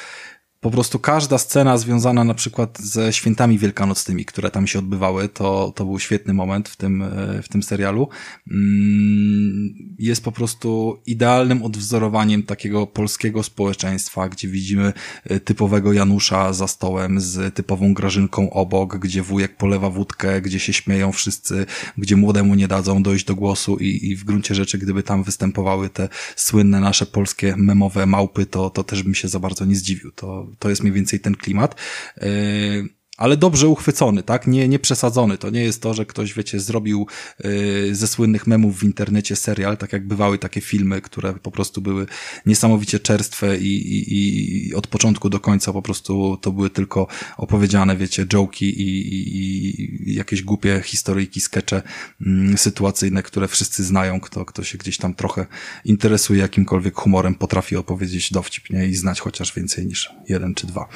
po 0.62 0.72
prostu 0.72 1.00
każda 1.00 1.38
scena 1.38 1.78
związana 1.78 2.24
na 2.24 2.34
przykład 2.34 2.80
ze 2.80 3.14
świętami 3.14 3.60
wielkanocnymi, 3.60 4.26
które 4.26 4.52
tam 4.52 4.68
się 4.68 4.80
odbywały, 4.80 5.30
to, 5.30 5.74
to 5.76 5.86
był 5.86 6.00
świetny 6.00 6.34
moment 6.34 6.70
w 6.70 6.76
tym, 6.76 7.02
e, 7.02 7.42
w 7.44 7.50
tym 7.50 7.64
serialu. 7.64 8.08
Mm, 8.52 9.96
jest 10.00 10.24
po 10.24 10.32
prostu 10.32 11.00
idealnym 11.06 11.64
odwzorowaniem 11.64 12.44
takiego 12.44 12.88
polskiego 12.88 13.44
społeczeństwa, 13.44 14.30
gdzie 14.30 14.48
widzimy 14.48 14.94
e, 15.24 15.40
typowego 15.40 15.94
Janusza 15.94 16.54
za 16.54 16.68
stołem 16.68 17.22
z 17.22 17.56
typową 17.56 17.94
Grażynką 17.94 18.50
obok, 18.50 18.98
gdzie 18.98 19.22
wujek 19.22 19.58
polewa 19.58 19.90
wódkę, 19.90 20.42
gdzie 20.42 20.60
się 20.60 20.74
śmieją 20.74 21.12
wszyscy, 21.12 21.66
gdzie 21.98 22.16
młodemu 22.16 22.56
nie 22.56 22.68
dadzą 22.68 23.04
dojść 23.04 23.26
do 23.26 23.36
głosu 23.36 23.78
i, 23.78 24.08
i 24.08 24.16
w 24.16 24.24
gruncie 24.24 24.56
rzeczy, 24.56 24.78
gdyby 24.78 25.04
tam 25.04 25.24
występowały 25.24 25.90
te 25.90 26.10
słynne 26.36 26.80
nasze 26.80 27.06
polskie 27.06 27.56
memowe 27.58 28.06
małpy, 28.06 28.46
to, 28.46 28.70
to 28.70 28.84
też 28.84 29.04
bym 29.04 29.16
się 29.16 29.28
za 29.28 29.40
bardzo 29.40 29.66
nie 29.66 29.76
zdziwił. 29.76 30.12
To, 30.12 30.49
to 30.60 30.70
jest 30.70 30.82
mniej 30.82 30.94
więcej 30.94 31.20
ten 31.20 31.36
klimat. 31.36 31.76
Yy, 32.22 32.99
ale 33.20 33.38
dobrze 33.38 33.68
uchwycony, 33.68 34.24
tak? 34.24 34.48
Nie, 34.48 34.68
nie 34.68 34.80
przesadzony. 34.80 35.38
To 35.38 35.50
nie 35.50 35.64
jest 35.64 35.82
to, 35.82 35.94
że 35.94 36.06
ktoś, 36.06 36.34
wiecie, 36.34 36.60
zrobił 36.60 37.08
yy, 37.44 37.96
ze 37.96 38.08
słynnych 38.08 38.48
memów 38.48 38.80
w 38.80 38.84
internecie 38.84 39.36
serial, 39.36 39.78
tak 39.78 39.94
jak 39.94 40.08
bywały 40.08 40.38
takie 40.38 40.62
filmy, 40.62 41.02
które 41.02 41.34
po 41.34 41.52
prostu 41.52 41.82
były 41.82 42.06
niesamowicie 42.46 43.00
czerstwe 43.00 43.58
i, 43.58 43.94
i, 43.98 44.70
i 44.70 44.76
od 44.76 44.88
początku 44.88 45.30
do 45.30 45.40
końca 45.40 45.74
po 45.74 45.82
prostu 45.82 46.38
to 46.42 46.52
były 46.52 46.70
tylko 46.70 47.08
opowiedziane, 47.38 47.98
wiecie, 47.98 48.26
joki 48.34 48.82
i, 48.82 49.14
i, 49.14 50.10
i 50.10 50.16
jakieś 50.16 50.42
głupie 50.42 50.82
historyjki, 50.86 51.42
skecze 51.42 51.82
yy, 52.20 52.58
sytuacyjne, 52.58 53.24
które 53.24 53.48
wszyscy 53.48 53.84
znają, 53.84 54.20
kto, 54.20 54.46
kto 54.46 54.64
się 54.64 54.78
gdzieś 54.78 54.98
tam 54.98 55.14
trochę 55.14 55.46
interesuje 55.86 56.40
jakimkolwiek 56.40 56.96
humorem, 56.96 57.36
potrafi 57.36 57.76
opowiedzieć 57.76 58.32
dowcip, 58.32 58.70
nie? 58.70 58.88
I 58.88 58.96
znać 58.96 59.20
chociaż 59.20 59.56
więcej 59.56 59.86
niż 59.86 60.10
jeden 60.30 60.56
czy 60.56 60.68
dwa. 60.68 60.88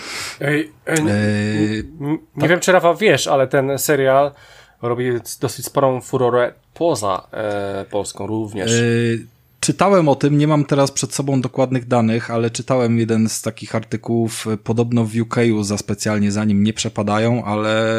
Ej, 0.41 0.71
ej, 0.85 1.05
yy, 1.05 2.12
nie 2.35 2.41
tak? 2.41 2.49
wiem, 2.49 2.59
czy 2.59 2.71
Rafał 2.71 2.95
wiesz, 2.95 3.27
ale 3.27 3.47
ten 3.47 3.79
serial 3.79 4.31
robi 4.81 5.11
dosyć 5.41 5.65
sporą 5.65 6.01
furorę 6.01 6.53
poza 6.73 7.27
e, 7.31 7.85
Polską 7.89 8.27
również. 8.27 8.71
Yy, 8.71 9.32
Czytałem 9.63 10.09
o 10.09 10.15
tym, 10.15 10.37
nie 10.37 10.47
mam 10.47 10.65
teraz 10.65 10.91
przed 10.91 11.13
sobą 11.13 11.41
dokładnych 11.41 11.87
danych, 11.87 12.31
ale 12.31 12.49
czytałem 12.49 12.99
jeden 12.99 13.29
z 13.29 13.41
takich 13.41 13.75
artykułów, 13.75 14.45
podobno 14.63 15.05
w 15.05 15.15
UK 15.15 15.35
za 15.61 15.77
specjalnie 15.77 16.31
za 16.31 16.45
nim 16.45 16.63
nie 16.63 16.73
przepadają, 16.73 17.43
ale 17.43 17.95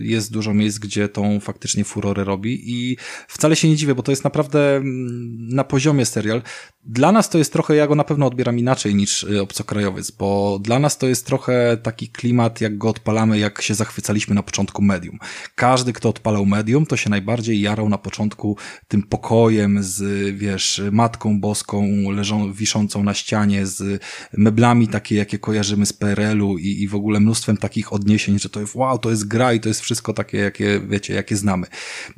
jest 0.00 0.32
dużo 0.32 0.54
miejsc, 0.54 0.78
gdzie 0.78 1.08
tą 1.08 1.40
faktycznie 1.40 1.84
furorę 1.84 2.24
robi 2.24 2.62
i 2.64 2.96
wcale 3.28 3.56
się 3.56 3.68
nie 3.68 3.76
dziwię, 3.76 3.94
bo 3.94 4.02
to 4.02 4.12
jest 4.12 4.24
naprawdę 4.24 4.76
mm, 4.76 5.48
na 5.48 5.64
poziomie 5.64 6.06
serial. 6.06 6.42
Dla 6.84 7.12
nas 7.12 7.28
to 7.28 7.38
jest 7.38 7.52
trochę, 7.52 7.76
ja 7.76 7.86
go 7.86 7.94
na 7.94 8.04
pewno 8.04 8.26
odbieram 8.26 8.58
inaczej 8.58 8.94
niż 8.94 9.22
y, 9.22 9.42
obcokrajowiec, 9.42 10.10
bo 10.10 10.58
dla 10.62 10.78
nas 10.78 10.98
to 10.98 11.06
jest 11.06 11.26
trochę 11.26 11.76
taki 11.82 12.08
klimat, 12.08 12.60
jak 12.60 12.78
go 12.78 12.88
odpalamy, 12.88 13.38
jak 13.38 13.62
się 13.62 13.74
zachwycaliśmy 13.74 14.34
na 14.34 14.42
początku 14.42 14.82
medium. 14.82 15.18
Każdy, 15.54 15.92
kto 15.92 16.08
odpalał 16.08 16.46
medium, 16.46 16.86
to 16.86 16.96
się 16.96 17.10
najbardziej 17.10 17.60
jarał 17.60 17.88
na 17.88 17.98
początku 17.98 18.56
tym 18.88 19.02
pokojem 19.02 19.82
z, 19.82 20.02
wiesz, 20.36 20.82
Matką 21.00 21.40
Boską 21.40 21.86
leżą, 22.10 22.52
wiszącą 22.52 23.04
na 23.04 23.14
ścianie, 23.14 23.66
z 23.66 24.02
meblami 24.32 24.88
takie, 24.88 25.16
jakie 25.16 25.38
kojarzymy 25.38 25.86
z 25.86 25.92
PRL-u 25.92 26.58
i, 26.58 26.82
i 26.82 26.88
w 26.88 26.94
ogóle 26.94 27.20
mnóstwem 27.20 27.56
takich 27.56 27.92
odniesień, 27.92 28.38
że 28.38 28.48
to 28.48 28.60
jest 28.60 28.74
wow, 28.74 28.98
to 28.98 29.10
jest 29.10 29.28
gra 29.28 29.52
i 29.52 29.60
to 29.60 29.68
jest 29.68 29.80
wszystko 29.80 30.12
takie, 30.12 30.38
jakie, 30.38 30.80
wiecie, 30.88 31.14
jakie 31.14 31.36
znamy. 31.36 31.66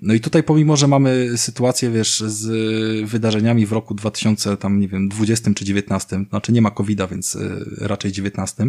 No 0.03 0.15
i 0.15 0.21
tutaj 0.21 0.43
pomimo, 0.43 0.77
że 0.77 0.89
mamy 0.89 1.39
sytuację, 1.39 1.91
wiesz, 1.91 2.21
z 2.21 2.49
wydarzeniami 3.11 3.67
w 3.67 3.73
roku 3.73 3.95
2000, 3.95 4.57
tam 4.57 4.81
nie 4.81 4.89
wiem, 4.89 5.09
20 5.09 5.51
czy 5.55 5.65
19, 5.65 6.25
znaczy 6.31 6.53
nie 6.53 6.63
ma 6.63 6.71
covid 6.71 7.03
więc 7.11 7.35
y, 7.35 7.65
raczej 7.81 8.13
19, 8.13 8.67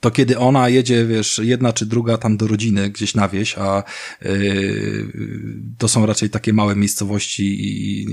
to 0.00 0.10
kiedy 0.10 0.38
ona 0.38 0.68
jedzie, 0.68 1.06
wiesz, 1.06 1.40
jedna 1.44 1.72
czy 1.72 1.86
druga 1.86 2.18
tam 2.18 2.36
do 2.36 2.46
rodziny 2.46 2.90
gdzieś 2.90 3.14
na 3.14 3.28
wieś, 3.28 3.58
a 3.58 3.82
yy, 4.22 5.06
to 5.78 5.88
są 5.88 6.06
raczej 6.06 6.30
takie 6.30 6.52
małe 6.52 6.76
miejscowości 6.76 7.56
i 7.60 8.06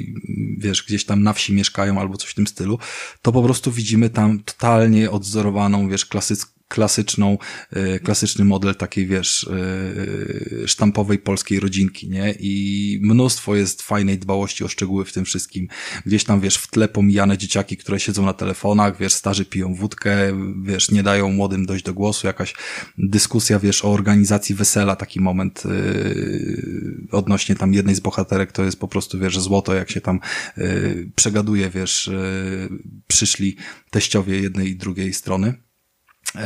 wiesz, 0.57 0.83
gdzieś 0.83 1.05
tam 1.05 1.23
na 1.23 1.33
wsi 1.33 1.53
mieszkają 1.53 1.99
albo 1.99 2.17
coś 2.17 2.29
w 2.29 2.35
tym 2.35 2.47
stylu, 2.47 2.79
to 3.21 3.31
po 3.31 3.43
prostu 3.43 3.71
widzimy 3.71 4.09
tam 4.09 4.39
totalnie 4.39 5.11
odzorowaną, 5.11 5.89
wiesz, 5.89 6.05
klasycką 6.05 6.58
klasyczną, 6.69 7.37
e, 7.71 7.99
klasyczny 7.99 8.45
model 8.45 8.75
takiej, 8.75 9.07
wiesz, 9.07 9.49
e, 10.63 10.67
sztampowej 10.67 11.19
polskiej 11.19 11.59
rodzinki, 11.59 12.09
nie? 12.09 12.35
I 12.39 12.99
mnóstwo 13.03 13.55
jest 13.55 13.81
fajnej 13.81 14.17
dbałości 14.17 14.63
o 14.63 14.67
szczegóły 14.67 15.05
w 15.05 15.13
tym 15.13 15.25
wszystkim. 15.25 15.67
Gdzieś 16.05 16.23
tam, 16.23 16.41
wiesz, 16.41 16.55
w 16.55 16.67
tle 16.67 16.87
pomijane 16.87 17.37
dzieciaki, 17.37 17.77
które 17.77 17.99
siedzą 17.99 18.25
na 18.25 18.33
telefonach, 18.33 18.97
wiesz, 18.97 19.13
starzy 19.13 19.45
piją 19.45 19.73
wódkę, 19.73 20.15
wiesz, 20.63 20.91
nie 20.91 21.03
dają 21.03 21.31
młodym 21.31 21.65
dojść 21.65 21.85
do 21.85 21.93
głosu, 21.93 22.27
jakaś 22.27 22.53
dyskusja, 22.97 23.59
wiesz, 23.59 23.85
o 23.85 23.93
organizacji 23.93 24.55
wesela, 24.55 24.95
taki 24.95 25.21
moment 25.21 25.63
yy, 25.65 27.07
odnośnie 27.11 27.55
tam 27.55 27.73
jednej 27.73 27.95
z 27.95 27.99
bohaterek, 27.99 28.51
to 28.51 28.63
jest 28.63 28.79
po 28.79 28.87
prostu, 28.87 29.19
wiesz, 29.19 29.39
złoto, 29.39 29.73
jak 29.73 29.91
się 29.91 30.01
tam 30.01 30.19
yy, 30.57 31.11
przegaduje, 31.15 31.69
wiesz, 31.69 32.09
yy, 32.13 32.79
przyszli 33.07 33.55
teściowie 33.89 34.39
jednej 34.39 34.69
i 34.69 34.75
drugiej 34.75 35.13
strony. 35.13 35.68
E, 36.35 36.41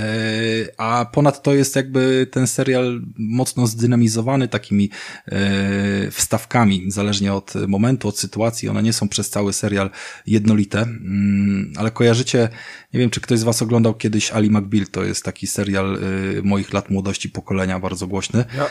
a 0.77 1.05
ponadto 1.05 1.53
jest 1.53 1.75
jakby 1.75 2.27
ten 2.31 2.47
serial 2.47 3.01
mocno 3.17 3.67
zdynamizowany 3.67 4.47
takimi 4.47 4.89
e, 5.25 6.11
wstawkami, 6.11 6.91
zależnie 6.91 7.33
od 7.33 7.53
momentu, 7.67 8.07
od 8.07 8.19
sytuacji. 8.19 8.69
One 8.69 8.83
nie 8.83 8.93
są 8.93 9.09
przez 9.09 9.29
cały 9.29 9.53
serial 9.53 9.89
jednolite, 10.27 10.81
mm, 10.81 11.73
ale 11.77 11.91
kojarzycie, 11.91 12.49
nie 12.93 12.99
wiem, 12.99 13.09
czy 13.09 13.21
ktoś 13.21 13.39
z 13.39 13.43
Was 13.43 13.61
oglądał 13.61 13.93
kiedyś 13.93 14.31
Ali 14.31 14.49
McBeal, 14.49 14.87
to 14.87 15.03
jest 15.03 15.25
taki 15.25 15.47
serial 15.47 15.95
e, 15.95 15.99
moich 16.43 16.73
lat 16.73 16.89
młodości, 16.89 17.29
pokolenia, 17.29 17.79
bardzo 17.79 18.07
głośny. 18.07 18.45
Ja, 18.57 18.67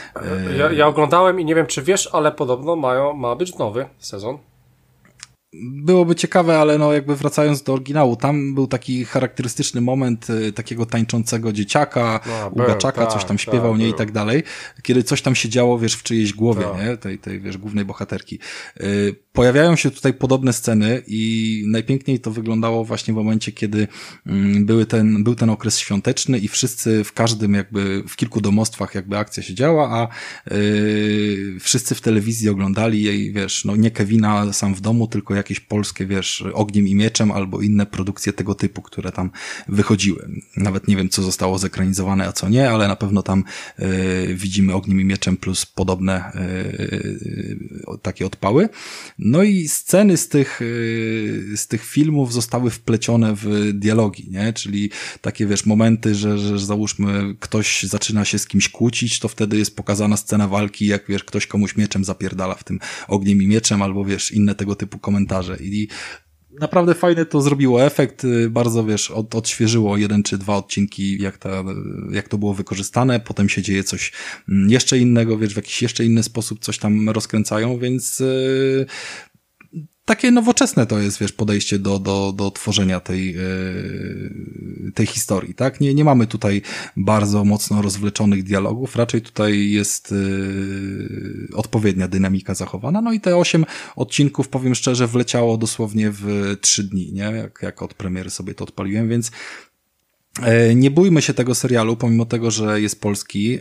ja, 0.57 0.73
ja 0.73 0.87
oglądałem 0.87 1.41
i 1.41 1.45
nie 1.45 1.55
wiem, 1.55 1.67
czy 1.67 1.83
wiesz, 1.83 2.09
ale 2.13 2.33
podobno 2.33 2.77
mają, 2.77 3.13
ma 3.13 3.37
być 3.37 3.59
nowy 3.59 3.87
sezon 3.99 4.39
byłoby 5.55 6.15
ciekawe, 6.15 6.59
ale 6.59 6.79
no 6.79 6.93
jakby 6.93 7.17
wracając 7.17 7.63
do 7.63 7.73
oryginału, 7.73 8.17
tam 8.17 8.55
był 8.55 8.67
taki 8.67 9.05
charakterystyczny 9.05 9.81
moment 9.81 10.31
y, 10.31 10.53
takiego 10.53 10.87
tańczącego 10.87 11.53
dzieciaka, 11.53 12.21
no, 12.27 12.49
ugaczaka, 12.49 13.07
coś 13.07 13.25
tam 13.25 13.37
tak, 13.37 13.41
śpiewał, 13.41 13.77
nie, 13.77 13.85
był. 13.85 13.95
i 13.95 13.99
tak 13.99 14.13
dalej, 14.13 14.43
kiedy 14.83 15.03
coś 15.03 15.23
tam 15.23 15.35
się 15.35 15.49
działo, 15.49 15.79
wiesz, 15.79 15.95
w 15.95 16.03
czyjejś 16.03 16.33
głowie, 16.33 16.65
tak. 16.65 16.87
nie, 16.87 16.97
tej, 16.97 17.19
tej, 17.19 17.41
wiesz, 17.41 17.59
głównej 17.59 17.85
bohaterki. 17.85 18.39
Y, 18.81 19.15
pojawiają 19.33 19.77
się 19.77 19.91
tutaj 19.91 20.15
podobne 20.15 20.53
sceny 20.53 21.03
i 21.07 21.65
najpiękniej 21.67 22.21
to 22.21 22.31
wyglądało 22.31 22.85
właśnie 22.85 23.15
w 23.15 23.17
momencie, 23.17 23.53
kiedy 23.53 23.89
mm, 24.27 24.67
były 24.67 24.87
ten, 24.87 25.25
był 25.25 25.35
ten 25.35 25.51
okres 25.51 25.79
świąteczny 25.79 26.39
i 26.39 26.49
wszyscy 26.49 27.05
w 27.05 27.13
każdym 27.13 27.55
jakby, 27.55 28.05
w 28.09 28.17
kilku 28.17 28.41
domostwach 28.41 28.95
jakby 28.95 29.19
akcja 29.19 29.43
się 29.43 29.55
działa, 29.55 29.91
a 29.91 30.09
yy, 30.55 31.61
wszyscy 31.61 31.95
w 31.95 32.01
telewizji 32.01 32.49
oglądali 32.49 33.03
jej, 33.03 33.33
wiesz, 33.33 33.65
no 33.65 33.77
nie 33.77 33.91
Kevina 33.91 34.53
sam 34.53 34.75
w 34.75 34.81
domu, 34.81 35.07
tylko 35.07 35.35
jakieś 35.35 35.61
polskie, 35.61 36.07
wiesz, 36.07 36.45
Ogniem 36.53 36.89
i 36.89 36.95
Mieczem 36.95 37.33
albo 37.33 37.61
inne 37.61 37.87
produkcje 37.87 38.33
tego 38.33 38.55
typu, 38.55 38.83
które 38.83 39.13
tam 39.13 39.31
wychodziły. 39.69 40.29
Nawet 40.57 40.89
nie 40.89 40.97
wiem, 40.97 41.09
co 41.09 41.23
zostało 41.23 41.59
zekranizowane, 41.59 42.29
a 42.29 42.33
co 42.33 42.49
nie, 42.49 42.71
ale 42.71 42.89
na 42.89 42.97
pewno 42.97 43.23
tam 43.23 43.45
yy, 43.79 44.35
widzimy 44.35 44.75
Ogniem 44.75 45.01
i 45.01 45.05
Mieczem 45.05 45.37
plus 45.37 45.67
podobne 45.67 46.33
yy, 46.35 47.99
takie 48.03 48.27
odpały. 48.27 48.69
No 49.25 49.43
i 49.43 49.69
sceny 49.69 50.17
z 50.17 50.29
tych, 50.29 50.61
yy, 50.61 51.57
z 51.57 51.67
tych 51.67 51.85
filmów 51.85 52.33
zostały 52.33 52.71
wplecione 52.71 53.35
w 53.37 53.71
dialogi, 53.73 54.31
nie? 54.31 54.53
Czyli 54.53 54.91
takie, 55.21 55.47
wiesz, 55.47 55.67
momenty, 55.67 56.15
że, 56.15 56.39
że 56.39 56.59
załóżmy 56.59 57.35
ktoś 57.41 57.83
zaczyna 57.83 58.25
się 58.25 58.39
z 58.39 58.47
kimś 58.47 58.69
kłócić, 58.69 59.19
to 59.19 59.29
wtedy 59.29 59.59
jest 59.59 59.77
pokazana 59.77 60.17
scena 60.17 60.49
walki, 60.49 60.87
jak 60.87 61.05
wiesz, 61.09 61.25
ktoś 61.25 61.47
komuś 61.47 61.77
mieczem 61.77 62.05
zapierdala 62.05 62.55
w 62.55 62.65
tym 62.65 62.79
ogniem 63.09 63.43
i 63.43 63.47
mieczem, 63.47 63.83
albo 63.83 64.05
wiesz, 64.05 64.33
inne 64.33 64.55
tego 64.55 64.75
typu 64.77 64.99
komentarze. 64.99 65.57
I 65.61 65.89
naprawdę 66.61 66.95
fajny 66.95 67.27
to 67.27 67.43
zrobiło. 67.43 67.85
Efekt, 67.85 68.25
y, 68.25 68.51
bardzo 68.51 68.85
wiesz, 68.85 69.11
od, 69.11 69.35
odświeżyło 69.35 69.97
jeden 69.97 70.23
czy 70.23 70.39
dwa 70.39 70.57
odcinki, 70.57 71.23
jak, 71.23 71.39
ta, 71.39 71.65
jak 72.11 72.29
to 72.29 72.39
było 72.39 72.55
wykorzystane, 72.55 73.21
potem 73.21 73.49
się 73.49 73.63
dzieje 73.63 73.85
coś 73.85 74.13
mm, 74.49 74.71
jeszcze 74.71 74.99
innego, 74.99 75.39
wiesz, 75.39 75.55
w 75.55 75.57
jakiś 75.57 75.83
jeszcze 75.83 76.05
inny 76.05 76.23
sposób 76.23 76.61
coś 76.61 76.79
tam 76.79 77.11
rozkręcają, 77.11 77.79
więc 77.79 78.21
yy, 78.21 78.87
takie 80.05 80.31
nowoczesne 80.31 80.87
to 80.87 80.99
jest, 80.99 81.19
wiesz, 81.19 81.33
podejście 81.33 81.79
do, 81.79 81.99
do, 81.99 82.33
do 82.33 82.51
tworzenia 82.51 83.01
tej, 83.01 83.37
tej 84.95 85.07
historii, 85.07 85.55
tak? 85.55 85.81
Nie, 85.81 85.95
nie 85.95 86.05
mamy 86.05 86.27
tutaj 86.27 86.63
bardzo 86.97 87.45
mocno 87.45 87.83
rozwleczonych 87.83 88.43
dialogów, 88.43 88.97
raczej 88.97 89.23
tutaj 89.23 89.71
jest 89.71 90.15
odpowiednia 91.55 92.09
dynamika 92.09 92.55
zachowana, 92.55 93.01
no 93.01 93.13
i 93.13 93.21
te 93.21 93.37
osiem 93.37 93.65
odcinków, 93.97 94.49
powiem 94.49 94.75
szczerze, 94.75 95.07
wleciało 95.07 95.59
dosłownie 95.59 96.11
w 96.11 96.57
trzy 96.61 96.85
dni, 96.85 97.13
nie? 97.13 97.23
Jak, 97.23 97.59
jak 97.63 97.83
od 97.83 97.95
premiery 97.95 98.31
sobie 98.31 98.55
to 98.55 98.65
odpaliłem, 98.65 99.09
więc 99.09 99.31
nie 100.75 100.91
bójmy 100.91 101.23
się 101.23 101.35
tego 101.35 101.55
serialu, 101.55 101.97
pomimo 101.97 102.27
tego, 102.27 102.51
że 102.51 102.81
jest 102.81 103.01
polski. 103.01 103.55
E, 103.55 103.61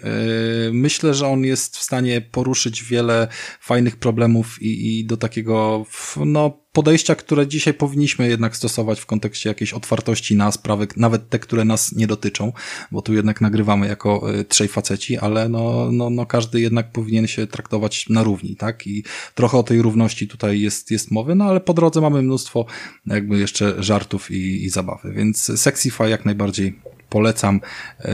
myślę, 0.72 1.14
że 1.14 1.28
on 1.28 1.44
jest 1.44 1.78
w 1.78 1.82
stanie 1.82 2.22
poruszyć 2.22 2.84
wiele 2.84 3.28
fajnych 3.60 3.96
problemów 3.96 4.62
i, 4.62 5.00
i 5.00 5.06
do 5.06 5.18
takiego, 5.18 5.86
no, 6.26 6.62
podejścia, 6.74 7.16
które 7.16 7.48
dzisiaj 7.48 7.74
powinniśmy 7.74 8.28
jednak 8.28 8.58
stosować 8.58 9.00
w 9.00 9.06
kontekście 9.06 9.50
jakiejś 9.50 9.74
otwartości 9.74 10.36
na 10.36 10.52
sprawy, 10.52 10.88
nawet 10.98 11.30
te, 11.30 11.40
które 11.40 11.66
nas 11.66 11.92
nie 11.92 12.08
dotyczą, 12.08 12.54
bo 12.92 13.02
tu 13.02 13.14
jednak 13.14 13.42
nagrywamy 13.42 13.88
jako 13.88 14.40
y, 14.40 14.46
trzej 14.46 14.68
faceci, 14.68 15.18
ale 15.18 15.50
no, 15.50 15.92
no, 15.92 16.10
no 16.10 16.26
każdy 16.26 16.62
jednak 16.62 16.92
powinien 16.92 17.28
się 17.28 17.48
traktować 17.48 18.10
na 18.10 18.24
równi, 18.24 18.56
tak? 18.56 18.88
I 18.88 19.04
trochę 19.36 19.58
o 19.58 19.64
tej 19.64 19.82
równości 19.82 20.28
tutaj 20.28 20.62
jest, 20.62 20.92
jest 20.92 21.12
mowy, 21.12 21.36
no 21.36 21.46
ale 21.46 21.60
po 21.60 21.74
drodze 21.74 22.02
mamy 22.02 22.22
mnóstwo 22.22 22.66
jakby 23.06 23.40
jeszcze 23.40 23.84
żartów 23.84 24.32
i, 24.32 24.66
i 24.66 24.70
zabawy, 24.70 25.14
więc 25.14 25.60
Sexify 25.62 26.10
jak 26.10 26.26
najbardziej 26.26 26.80
polecam 27.10 27.62
yy, 28.00 28.12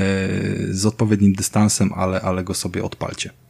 z 0.70 0.86
odpowiednim 0.86 1.34
dystansem, 1.34 1.94
ale, 1.96 2.22
ale 2.22 2.44
go 2.44 2.54
sobie 2.54 2.84
odpalcie. 2.84 3.47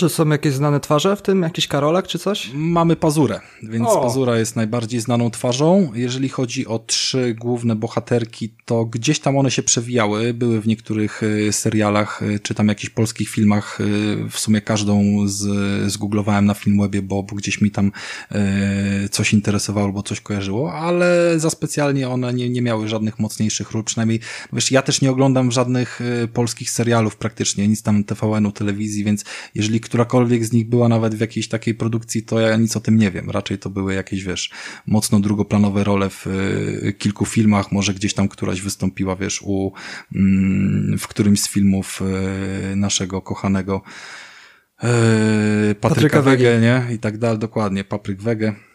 Czy 0.00 0.08
są 0.08 0.28
jakieś 0.28 0.54
znane 0.54 0.80
twarze 0.80 1.16
w 1.16 1.22
tym? 1.22 1.42
Jakiś 1.42 1.68
Karolek 1.68 2.06
czy 2.06 2.18
coś? 2.18 2.50
Mamy 2.54 2.96
Pazurę, 2.96 3.40
więc 3.62 3.88
o. 3.88 4.02
Pazura 4.02 4.38
jest 4.38 4.56
najbardziej 4.56 5.00
znaną 5.00 5.30
twarzą. 5.30 5.92
Jeżeli 5.94 6.28
chodzi 6.28 6.66
o 6.66 6.78
trzy 6.78 7.34
główne 7.34 7.76
bohaterki, 7.76 8.54
to 8.64 8.84
gdzieś 8.84 9.20
tam 9.20 9.36
one 9.36 9.50
się 9.50 9.62
przewijały. 9.62 10.34
Były 10.34 10.60
w 10.60 10.66
niektórych 10.66 11.22
y, 11.22 11.52
serialach, 11.52 12.22
y, 12.22 12.40
czy 12.40 12.54
tam 12.54 12.68
jakichś 12.68 12.90
polskich 12.90 13.28
filmach. 13.28 13.80
Y, 13.80 13.84
w 14.30 14.38
sumie 14.38 14.60
każdą 14.60 15.28
z, 15.28 15.92
zgooglowałem 15.92 16.46
na 16.46 16.54
Filmwebie, 16.54 17.02
bo, 17.02 17.22
bo 17.22 17.36
gdzieś 17.36 17.60
mi 17.60 17.70
tam 17.70 17.92
coś 19.10 19.32
interesowało 19.32 19.86
albo 19.86 20.02
coś 20.02 20.20
kojarzyło, 20.20 20.72
ale 20.72 21.34
za 21.36 21.50
specjalnie 21.50 22.08
one 22.08 22.34
nie, 22.34 22.50
nie 22.50 22.62
miały 22.62 22.88
żadnych 22.88 23.18
mocniejszych 23.18 23.70
ról. 23.70 23.84
Przynajmniej, 23.84 24.20
wiesz, 24.52 24.70
ja 24.70 24.82
też 24.82 25.00
nie 25.00 25.10
oglądam 25.10 25.52
żadnych 25.52 26.00
polskich 26.32 26.70
serialów 26.70 27.16
praktycznie, 27.16 27.68
nic 27.68 27.82
tam 27.82 28.04
TVN-u, 28.04 28.52
telewizji, 28.52 29.04
więc 29.04 29.24
jeżeli 29.54 29.80
którakolwiek 29.90 30.44
z 30.44 30.52
nich 30.52 30.68
była 30.68 30.88
nawet 30.88 31.14
w 31.14 31.20
jakiejś 31.20 31.48
takiej 31.48 31.74
produkcji, 31.74 32.22
to 32.22 32.40
ja 32.40 32.56
nic 32.56 32.76
o 32.76 32.80
tym 32.80 32.96
nie 32.96 33.10
wiem. 33.10 33.30
Raczej 33.30 33.58
to 33.58 33.70
były 33.70 33.94
jakieś, 33.94 34.24
wiesz, 34.24 34.50
mocno 34.86 35.20
drugoplanowe 35.20 35.84
role 35.84 36.10
w 36.10 36.26
y, 36.26 36.94
kilku 36.98 37.24
filmach, 37.24 37.72
może 37.72 37.94
gdzieś 37.94 38.14
tam 38.14 38.28
któraś 38.28 38.60
wystąpiła, 38.60 39.16
wiesz, 39.16 39.42
u, 39.42 39.72
mm, 40.14 40.98
w 40.98 41.08
którymś 41.08 41.40
z 41.40 41.48
filmów 41.48 42.02
y, 42.72 42.76
naszego 42.76 43.22
kochanego 43.22 43.82
y, 44.84 44.86
Patryka, 45.74 45.78
Patryka 45.80 46.22
Wege, 46.22 46.60
nie? 46.60 46.94
I 46.94 46.98
tak 46.98 47.18
dalej, 47.18 47.38
dokładnie, 47.38 47.84
Papryk 47.84 48.22
Wege. 48.22 48.69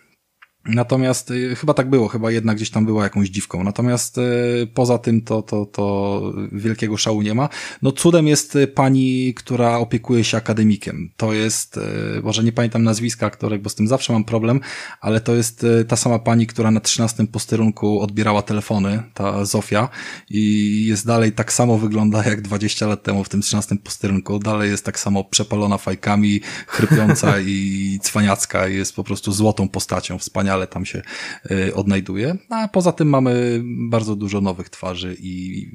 Natomiast 0.66 1.32
y, 1.32 1.56
chyba 1.56 1.74
tak 1.74 1.90
było, 1.90 2.08
chyba 2.08 2.32
jedna 2.32 2.56
gdzieś 2.56 2.70
tam 2.70 2.86
była 2.86 3.04
jakąś 3.04 3.30
dziwką. 3.30 3.64
Natomiast 3.64 4.18
y, 4.18 4.68
poza 4.74 4.98
tym 4.98 5.22
to, 5.22 5.42
to, 5.42 5.66
to 5.66 6.22
wielkiego 6.52 6.98
szału 6.98 7.22
nie 7.22 7.34
ma. 7.34 7.50
No 7.82 7.92
cudem 7.92 8.28
jest 8.28 8.56
y, 8.56 8.68
pani, 8.68 9.34
która 9.34 9.78
opiekuje 9.78 10.24
się 10.24 10.38
akademikiem. 10.38 11.10
To 11.18 11.34
jest, 11.34 11.80
może 12.24 12.44
nie 12.44 12.52
pamiętam 12.52 12.84
nazwiska 12.84 13.26
aktorek, 13.26 13.62
bo 13.62 13.70
z 13.70 13.76
tym 13.76 13.88
zawsze 13.88 14.14
mam 14.14 14.24
problem, 14.24 14.60
ale 15.02 15.22
to 15.22 15.36
jest 15.36 15.66
ta 15.88 15.96
sama 15.96 16.20
pani, 16.20 16.48
która 16.48 16.72
na 16.72 16.80
13 16.80 17.28
posterunku 17.28 18.02
odbierała 18.02 18.42
telefony, 18.42 19.04
ta 19.14 19.46
Zofia 19.46 19.90
i 20.30 20.86
jest 20.86 21.06
dalej 21.06 21.32
tak 21.32 21.54
samo 21.54 21.78
wygląda 21.78 22.24
jak 22.24 22.42
20 22.42 22.88
lat 22.88 23.04
temu 23.04 23.24
w 23.24 23.30
tym 23.30 23.42
13 23.42 23.76
posterunku. 23.76 24.40
Dalej 24.40 24.72
jest 24.72 24.86
tak 24.86 25.00
samo 25.00 25.24
przepalona 25.24 25.78
fajkami, 25.78 26.42
chrypiąca 26.68 27.40
i 27.46 28.00
cwaniacka 28.02 28.68
i 28.68 28.76
jest 28.76 28.96
po 28.96 29.04
prostu 29.04 29.32
złotą 29.32 29.70
postacią, 29.70 30.20
wspaniała 30.20 30.55
ale 30.56 30.68
tam 30.68 30.86
się 30.86 31.02
y, 31.52 31.76
odnajduje. 31.76 32.36
A 32.50 32.68
poza 32.68 32.92
tym 32.92 33.10
mamy 33.10 33.62
bardzo 33.66 34.16
dużo 34.16 34.42
nowych 34.42 34.70
twarzy 34.70 35.18
i 35.20 35.66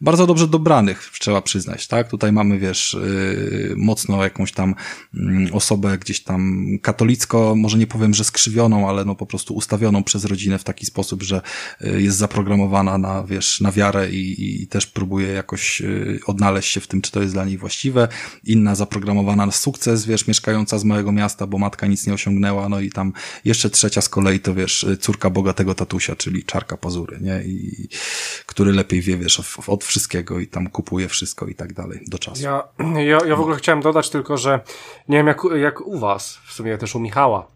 bardzo 0.00 0.26
dobrze 0.26 0.48
dobranych, 0.48 1.10
trzeba 1.20 1.42
przyznać, 1.42 1.86
tak? 1.86 2.08
Tutaj 2.08 2.32
mamy, 2.32 2.58
wiesz, 2.58 2.94
y, 2.94 3.74
mocno 3.76 4.24
jakąś 4.24 4.52
tam 4.52 4.74
mm, 5.14 5.54
osobę 5.54 5.98
gdzieś 5.98 6.22
tam 6.22 6.64
katolicko, 6.82 7.54
może 7.56 7.78
nie 7.78 7.86
powiem, 7.86 8.14
że 8.14 8.24
skrzywioną, 8.24 8.88
ale 8.88 9.04
no 9.04 9.14
po 9.14 9.26
prostu 9.26 9.54
ustawioną 9.54 10.04
przez 10.04 10.24
rodzinę 10.24 10.58
w 10.58 10.64
taki 10.64 10.86
sposób, 10.86 11.22
że 11.22 11.42
y, 11.84 12.02
jest 12.02 12.16
zaprogramowana 12.16 12.98
na, 12.98 13.24
wiesz, 13.24 13.60
na 13.60 13.72
wiarę 13.72 14.10
i, 14.10 14.62
i 14.62 14.66
też 14.66 14.86
próbuje 14.86 15.28
jakoś 15.28 15.82
odnaleźć 16.26 16.70
się 16.70 16.80
w 16.80 16.86
tym, 16.86 17.02
czy 17.02 17.12
to 17.12 17.22
jest 17.22 17.34
dla 17.34 17.44
niej 17.44 17.58
właściwe. 17.58 18.08
Inna 18.44 18.74
zaprogramowana 18.74 19.46
na 19.46 19.52
sukces, 19.52 20.06
wiesz, 20.06 20.26
mieszkająca 20.26 20.78
z 20.78 20.84
małego 20.84 21.12
miasta, 21.12 21.46
bo 21.46 21.58
matka 21.58 21.86
nic 21.86 22.06
nie 22.06 22.14
osiągnęła, 22.14 22.68
no 22.68 22.80
i 22.80 22.90
tam 22.90 23.12
jeszcze 23.44 23.70
trzecia 23.70 24.00
z 24.00 24.08
kolei 24.08 24.29
kolei 24.30 24.40
to 24.40 24.54
wiesz, 24.54 24.86
córka 25.00 25.30
bogatego 25.30 25.74
tatusia, 25.74 26.16
czyli 26.16 26.44
czarka 26.44 26.76
pazury, 26.76 27.18
nie? 27.20 27.42
I 27.44 27.88
który 28.46 28.72
lepiej 28.72 29.00
wie, 29.00 29.16
wiesz, 29.16 29.42
od 29.66 29.84
wszystkiego 29.84 30.40
i 30.40 30.46
tam 30.46 30.70
kupuje 30.70 31.08
wszystko 31.08 31.46
i 31.46 31.54
tak 31.54 31.72
dalej 31.72 32.00
do 32.06 32.18
czasu. 32.18 32.42
Ja, 32.42 32.68
ja, 32.94 33.18
ja 33.26 33.36
w 33.36 33.40
ogóle 33.40 33.56
chciałem 33.56 33.82
dodać 33.82 34.10
tylko, 34.10 34.36
że 34.36 34.60
nie 35.08 35.16
wiem 35.16 35.26
jak, 35.26 35.40
jak 35.60 35.80
u 35.80 35.98
was, 35.98 36.38
w 36.46 36.52
sumie 36.52 36.78
też 36.78 36.94
u 36.94 37.00
Michała, 37.00 37.46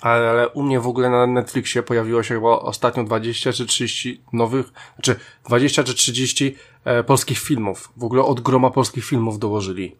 ale, 0.00 0.30
ale 0.30 0.48
u 0.48 0.62
mnie 0.62 0.80
w 0.80 0.86
ogóle 0.86 1.10
na 1.10 1.26
Netflixie 1.26 1.82
pojawiło 1.82 2.22
się 2.22 2.34
chyba 2.34 2.48
ostatnio 2.48 3.04
20 3.04 3.52
czy 3.52 3.66
30 3.66 4.22
nowych, 4.32 4.66
znaczy 4.94 5.20
20 5.48 5.84
czy 5.84 5.94
30 5.94 6.56
e, 6.84 7.04
polskich 7.04 7.38
filmów. 7.38 7.92
W 7.96 8.04
ogóle 8.04 8.22
od 8.22 8.40
groma 8.40 8.70
polskich 8.70 9.04
filmów 9.04 9.38
dołożyli. 9.38 9.96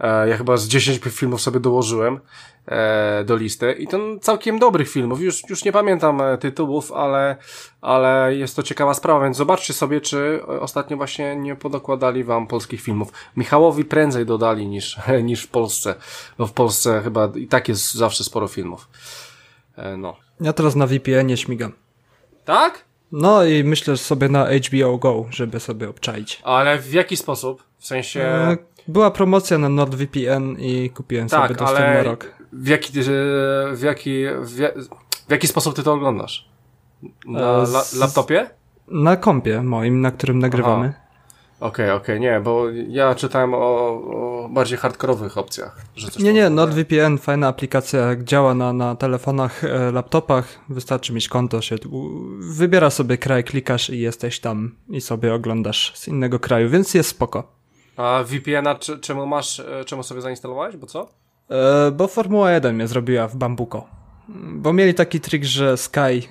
E, 0.00 0.28
ja 0.28 0.36
chyba 0.36 0.56
z 0.56 0.68
10 0.68 0.98
filmów 0.98 1.40
sobie 1.40 1.60
dołożyłem 1.60 2.20
e, 2.66 3.24
do 3.24 3.36
listy 3.36 3.72
i 3.72 3.86
to 3.86 3.98
całkiem 4.20 4.58
dobrych 4.58 4.90
filmów. 4.90 5.20
Już, 5.20 5.50
już 5.50 5.64
nie 5.64 5.72
pamiętam 5.72 6.20
e, 6.20 6.38
tytułów, 6.38 6.92
ale, 6.92 7.36
ale 7.80 8.36
jest 8.36 8.56
to 8.56 8.62
ciekawa 8.62 8.94
sprawa, 8.94 9.24
więc 9.24 9.36
zobaczcie 9.36 9.72
sobie, 9.72 10.00
czy 10.00 10.46
ostatnio 10.46 10.96
właśnie 10.96 11.36
nie 11.36 11.56
podokładali 11.56 12.24
wam 12.24 12.46
polskich 12.46 12.80
filmów. 12.80 13.12
Michałowi 13.36 13.84
prędzej 13.84 14.26
dodali 14.26 14.66
niż, 14.66 14.96
niż 15.22 15.42
w 15.42 15.48
Polsce, 15.48 15.94
bo 16.38 16.46
w 16.46 16.52
Polsce 16.52 17.00
chyba 17.04 17.32
i 17.34 17.46
tak 17.46 17.68
jest 17.68 17.94
zawsze 17.94 18.24
sporo 18.24 18.48
filmów. 18.48 18.88
No. 19.98 20.16
Ja 20.40 20.52
teraz 20.52 20.74
na 20.76 20.86
VPN-ie 20.86 21.36
śmigam. 21.36 21.72
Tak? 22.44 22.84
No 23.12 23.44
i 23.44 23.64
myślę 23.64 23.96
sobie 23.96 24.28
na 24.28 24.46
HBO 24.46 24.98
Go, 24.98 25.26
żeby 25.30 25.60
sobie 25.60 25.88
obczaić. 25.88 26.40
Ale 26.44 26.78
w 26.78 26.92
jaki 26.92 27.16
sposób? 27.16 27.62
W 27.78 27.86
sensie... 27.86 28.56
Była 28.88 29.10
promocja 29.10 29.58
na 29.58 29.68
NordVPN 29.68 30.56
i 30.58 30.90
kupiłem 30.90 31.28
tak, 31.28 31.42
sobie 31.42 31.58
dostęp 31.58 31.94
na 31.94 32.02
rok. 32.02 32.26
W 32.52 32.68
jaki, 32.68 32.92
w, 33.72 33.82
jaki, 33.82 34.24
w, 34.42 35.30
jaki 35.30 35.46
sposób 35.46 35.76
ty 35.76 35.82
to 35.82 35.92
oglądasz? 35.92 36.48
Na 37.26 37.40
e, 37.40 37.62
la, 37.62 37.82
laptopie? 37.98 38.50
Na 38.88 39.16
kompie 39.16 39.62
moim, 39.62 40.00
na 40.00 40.10
którym 40.10 40.38
nagrywamy. 40.38 40.92
Okej, 41.60 41.90
okej, 41.90 41.96
okay, 41.96 42.20
nie, 42.20 42.40
bo 42.40 42.70
ja 42.88 43.14
czytałem 43.14 43.54
o, 43.54 43.58
o 43.58 44.48
bardziej 44.48 44.78
hardkorowych 44.78 45.38
opcjach. 45.38 45.82
Że 45.96 46.10
coś 46.10 46.22
nie, 46.22 46.32
nie, 46.32 46.50
NordVPN, 46.50 47.18
fajna 47.18 47.48
aplikacja, 47.48 48.16
działa 48.16 48.54
na, 48.54 48.72
na 48.72 48.96
telefonach, 48.96 49.64
e, 49.64 49.92
laptopach, 49.92 50.58
wystarczy 50.68 51.12
mieć 51.12 51.28
konto, 51.28 51.60
się 51.60 51.76
wybiera 52.38 52.90
sobie 52.90 53.18
kraj, 53.18 53.44
klikasz 53.44 53.90
i 53.90 53.98
jesteś 53.98 54.40
tam 54.40 54.74
i 54.88 55.00
sobie 55.00 55.34
oglądasz 55.34 55.92
z 55.94 56.08
innego 56.08 56.38
kraju, 56.38 56.70
więc 56.70 56.94
jest 56.94 57.08
spoko. 57.08 57.56
A 57.96 58.24
VPN-a 58.24 58.74
czemu 59.00 59.26
masz, 59.26 59.60
e, 59.60 59.84
czemu 59.84 60.02
sobie 60.02 60.20
zainstalowałeś, 60.20 60.76
bo 60.76 60.86
co? 60.86 61.08
E, 61.50 61.90
bo 61.90 62.08
Formuła 62.08 62.52
1 62.52 62.74
mnie 62.74 62.88
zrobiła 62.88 63.28
w 63.28 63.36
Bambuko. 63.36 63.86
Bo 64.52 64.72
mieli 64.72 64.94
taki 64.94 65.20
trik, 65.20 65.44
że 65.44 65.76
Sky 65.76 65.98
e, 65.98 66.22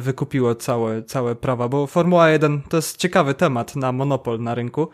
wykupiło 0.00 0.54
całe, 0.54 1.02
całe 1.02 1.34
prawa, 1.34 1.68
bo 1.68 1.86
Formuła 1.86 2.30
1 2.30 2.62
to 2.68 2.76
jest 2.76 2.96
ciekawy 2.96 3.34
temat 3.34 3.76
na 3.76 3.92
monopol 3.92 4.40
na 4.40 4.54
rynku. 4.54 4.88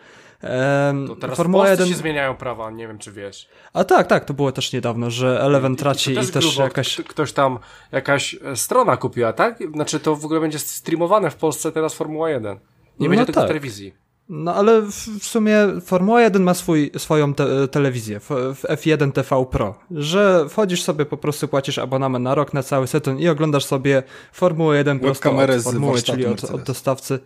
E, 0.44 0.94
to 1.06 1.16
teraz 1.16 1.36
Formuła 1.36 1.66
w 1.66 1.70
1 1.70 1.88
się 1.88 1.94
zmieniają 1.94 2.36
prawa, 2.36 2.70
nie 2.70 2.88
wiem 2.88 2.98
czy 2.98 3.12
wiesz. 3.12 3.48
A 3.72 3.84
tak, 3.84 4.06
tak, 4.06 4.24
to 4.24 4.34
było 4.34 4.52
też 4.52 4.72
niedawno, 4.72 5.10
że 5.10 5.42
Eleven 5.42 5.76
traci 5.76 6.12
i, 6.12 6.14
też, 6.14 6.28
i 6.28 6.32
też 6.32 6.46
grubo. 6.46 6.62
jakaś... 6.62 6.96
Ktoś 6.96 7.32
tam, 7.32 7.58
jakaś 7.92 8.36
e, 8.44 8.56
strona 8.56 8.96
kupiła, 8.96 9.32
tak? 9.32 9.58
Znaczy 9.74 10.00
to 10.00 10.16
w 10.16 10.24
ogóle 10.24 10.40
będzie 10.40 10.58
streamowane 10.58 11.30
w 11.30 11.36
Polsce 11.36 11.72
teraz 11.72 11.94
Formuła 11.94 12.30
1. 12.30 12.58
Nie 12.98 13.08
no 13.08 13.10
będzie 13.10 13.26
tego 13.26 13.40
tak. 13.40 13.44
w 13.44 13.48
telewizji. 13.48 13.94
No 14.32 14.54
ale 14.54 14.82
w 15.20 15.24
sumie 15.24 15.54
Formuła 15.84 16.22
1 16.22 16.42
ma 16.42 16.54
swój, 16.54 16.90
swoją 16.96 17.34
te 17.34 17.68
telewizję, 17.68 18.20
w 18.20 18.62
F1 18.68 19.12
TV 19.12 19.46
Pro, 19.50 19.74
że 19.90 20.46
wchodzisz 20.48 20.82
sobie, 20.82 21.06
po 21.06 21.16
prostu 21.16 21.48
płacisz 21.48 21.78
abonament 21.78 22.24
na 22.24 22.34
rok, 22.34 22.54
na 22.54 22.62
cały 22.62 22.86
sezon 22.86 23.18
i 23.18 23.28
oglądasz 23.28 23.64
sobie 23.64 24.02
Formułę 24.32 24.76
1 24.76 25.00
prosto 25.00 25.30
od 25.30 25.62
formuły, 25.62 26.02
czyli 26.02 26.26
od, 26.26 26.44
od 26.44 26.62
dostawcy. 26.62 27.18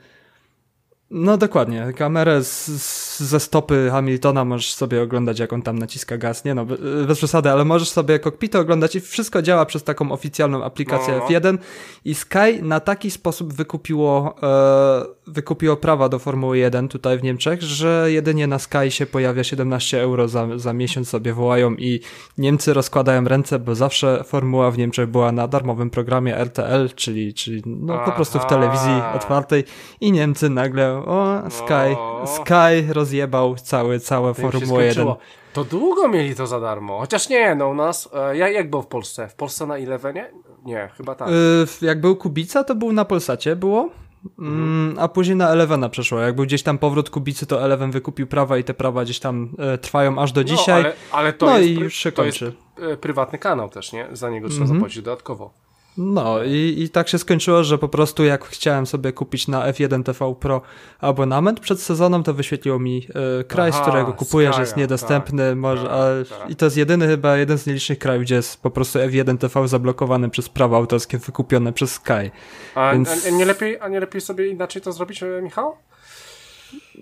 No 1.16 1.37
dokładnie. 1.37 1.92
Kamerę 1.96 2.44
z, 2.44 2.66
z, 2.66 3.20
ze 3.20 3.40
stopy 3.40 3.88
Hamiltona 3.90 4.44
możesz 4.44 4.74
sobie 4.74 5.03
oglądać, 5.03 5.38
jak 5.38 5.53
on 5.53 5.62
tam 5.62 5.79
naciska 5.79 6.18
gaz. 6.18 6.44
Nie 6.44 6.55
no, 6.55 6.66
bez 7.07 7.18
przesady, 7.18 7.50
ale 7.50 7.64
możesz 7.64 7.90
sobie 7.90 8.18
kokpity 8.18 8.59
oglądać 8.59 8.96
i 8.96 9.00
wszystko 9.00 9.42
działa 9.42 9.66
przez 9.66 9.85
taką 9.85 10.12
oficjalną 10.12 10.64
aplikację 10.64 11.14
no. 11.18 11.27
F1 11.27 11.59
i 12.05 12.14
Sky 12.14 12.62
na 12.62 12.81
taki 12.81 13.11
sposób 13.11 13.53
wykupiło, 13.53 14.35
e, 14.42 15.05
wykupiło 15.27 15.77
prawa 15.77 16.09
do 16.09 16.18
Formuły 16.18 16.59
1 16.59 16.88
tutaj 16.88 17.18
w 17.18 17.22
Niemczech, 17.22 17.62
że 17.62 18.07
jedynie 18.12 18.46
na 18.46 18.59
Sky 18.59 18.90
się 18.90 19.07
pojawia 19.07 19.44
17 19.44 20.03
euro 20.03 20.29
za, 20.29 20.59
za 20.59 20.72
miesiąc 20.72 21.09
sobie 21.09 21.33
wołają 21.33 21.74
i 21.74 22.00
Niemcy 22.38 22.74
rozkładają 22.74 23.24
ręce, 23.24 23.59
bo 23.59 23.74
zawsze 23.74 24.24
Formuła 24.24 24.70
w 24.70 24.79
Niemczech 24.79 25.09
była 25.09 25.33
na 25.33 25.48
darmowym 25.48 25.90
programie 25.90 26.37
RTL, 26.37 26.88
czyli, 26.94 27.35
czyli 27.35 27.62
no 27.66 27.98
po 28.05 28.12
prostu 28.12 28.38
w 28.38 28.46
telewizji 28.46 28.92
otwartej 29.14 29.64
i 30.01 30.12
Niemcy 30.12 30.51
nagle 30.51 31.03
o, 31.07 31.50
Sky, 31.50 31.96
o. 31.98 32.26
Sky 32.26 32.92
rozjebał 32.92 33.55
cały, 33.55 34.00
całe 34.00 34.34
Formułę 34.34 34.84
1. 34.84 35.07
To 35.52 35.64
długo 35.64 36.09
mieli 36.09 36.34
to 36.34 36.46
za 36.46 36.61
darmo. 36.61 36.98
Chociaż 36.98 37.28
nie, 37.28 37.55
no 37.55 37.68
u 37.68 37.74
nas. 37.74 38.09
E, 38.14 38.36
jak 38.36 38.70
było 38.70 38.82
w 38.82 38.86
Polsce? 38.86 39.28
W 39.28 39.34
Polsce 39.34 39.66
na 39.66 39.76
Elevenie? 39.76 40.30
Nie, 40.64 40.90
chyba 40.96 41.14
tak. 41.14 41.28
E, 41.28 41.86
jak 41.86 42.00
był 42.00 42.16
Kubica, 42.16 42.64
to 42.64 42.74
był 42.74 42.92
na 42.92 43.05
Polsacie, 43.05 43.57
było. 43.57 43.90
Mm, 44.38 44.96
a 44.98 45.09
później 45.09 45.36
na 45.36 45.48
Elevena 45.48 45.88
przeszło. 45.88 46.20
Jak 46.20 46.36
był 46.36 46.44
gdzieś 46.44 46.62
tam 46.62 46.78
powrót 46.78 47.11
Kubicy, 47.11 47.46
to 47.46 47.64
Eleven 47.64 47.90
wykupił 47.90 48.26
prawa 48.26 48.59
i 48.59 48.64
te 48.64 48.74
prawa 48.74 49.05
gdzieś 49.05 49.20
tam 49.20 49.48
e, 49.59 49.78
trwają 49.78 50.18
aż 50.18 50.32
do 50.32 50.40
no, 50.40 50.44
dzisiaj. 50.44 50.80
Ale, 50.80 50.92
ale 51.12 51.32
to 51.32 51.46
no 51.46 51.59
jest, 51.59 51.70
i 51.70 51.74
już 51.74 51.94
się 51.94 52.12
to 52.12 52.22
kończy. 52.22 52.52
jest 52.78 53.00
prywatny 53.00 53.38
kanał 53.38 53.68
też, 53.68 53.92
nie? 53.92 54.09
Za 54.12 54.30
niego 54.30 54.48
trzeba 54.48 54.64
mm 54.64 54.76
-hmm. 54.76 54.78
zapłacić 54.78 55.02
dodatkowo. 55.02 55.63
No 55.99 56.45
i, 56.45 56.74
i 56.78 56.88
tak 56.88 57.09
się 57.09 57.18
skończyło, 57.18 57.64
że 57.64 57.78
po 57.78 57.88
prostu 57.88 58.24
jak 58.24 58.45
chciałem 58.45 58.86
sobie 58.86 59.12
kupić 59.12 59.49
na 59.49 59.72
F1 59.72 60.03
TV 60.03 60.34
Pro 60.34 60.62
abonament 61.01 61.61
przed 61.61 61.80
sezonem, 61.80 62.22
to 62.22 62.34
wyświetliło 62.34 62.78
mi 62.78 63.07
e, 63.40 63.45
kraj, 63.45 63.70
Aha, 63.70 63.78
z 63.78 63.82
którego 63.82 64.12
kupuję, 64.12 64.53
że 64.53 64.61
jest 64.61 64.76
niedostępny. 64.76 65.49
Tak, 65.49 65.59
może, 65.59 65.86
tak, 66.28 66.38
tak. 66.38 66.51
I 66.51 66.57
to 66.57 66.64
jest 66.64 66.76
jedyny 66.76 67.07
chyba, 67.07 67.36
jeden 67.36 67.59
z 67.59 67.66
nielicznych 67.66 67.99
krajów, 67.99 68.22
gdzie 68.22 68.34
jest 68.34 68.62
po 68.62 68.70
prostu 68.70 68.99
F1 68.99 69.38
TV 69.38 69.68
zablokowany 69.68 70.30
przez 70.30 70.49
prawa 70.49 70.76
autorskie 70.76 71.18
wykupione 71.18 71.72
przez 71.72 71.92
Sky. 71.92 72.30
A, 72.74 72.92
Więc... 72.92 73.26
a, 73.26 73.30
nie, 73.30 73.45
lepiej, 73.45 73.80
a 73.80 73.88
nie 73.88 74.01
lepiej 74.01 74.20
sobie 74.20 74.49
inaczej 74.49 74.82
to 74.82 74.92
zrobić, 74.92 75.22
e, 75.22 75.42
Michał? 75.42 75.76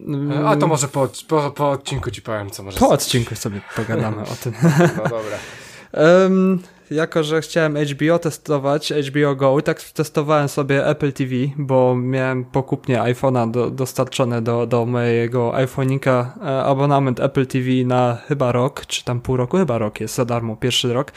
Mm. 0.06 0.46
A 0.46 0.56
to 0.56 0.66
może 0.66 0.88
po, 0.88 1.08
po, 1.28 1.50
po 1.50 1.70
odcinku 1.70 2.10
ci 2.10 2.22
powiem, 2.22 2.50
co 2.50 2.62
może 2.62 2.78
Po 2.78 2.88
odcinku 2.88 3.34
sobie 3.34 3.60
pogadamy 3.76 4.22
o 4.22 4.34
tym. 4.42 4.52
No 4.96 5.02
dobra. 5.02 5.38
Um, 5.92 6.62
jako 6.90 7.22
że 7.22 7.40
chciałem 7.40 7.76
HBO 7.76 8.18
testować, 8.18 8.92
HBO 9.08 9.34
Go, 9.34 9.62
tak 9.62 9.82
testowałem 9.82 10.48
sobie 10.48 10.86
Apple 10.86 11.12
TV, 11.12 11.30
bo 11.56 11.96
miałem 11.96 12.44
pokupnie 12.44 12.98
iPhone'a 12.98 13.50
do, 13.50 13.70
dostarczone 13.70 14.42
do, 14.42 14.66
do 14.66 14.86
mojego 14.86 15.52
iPhone'ika 15.52 16.26
e, 16.42 16.64
abonament 16.64 17.20
Apple 17.20 17.46
TV 17.46 17.68
na 17.84 18.18
chyba 18.28 18.52
rok, 18.52 18.86
czy 18.86 19.04
tam 19.04 19.20
pół 19.20 19.36
roku, 19.36 19.56
chyba 19.56 19.78
rok 19.78 20.00
jest 20.00 20.14
za 20.14 20.24
darmo, 20.24 20.56
pierwszy 20.56 20.92
rok 20.92 21.12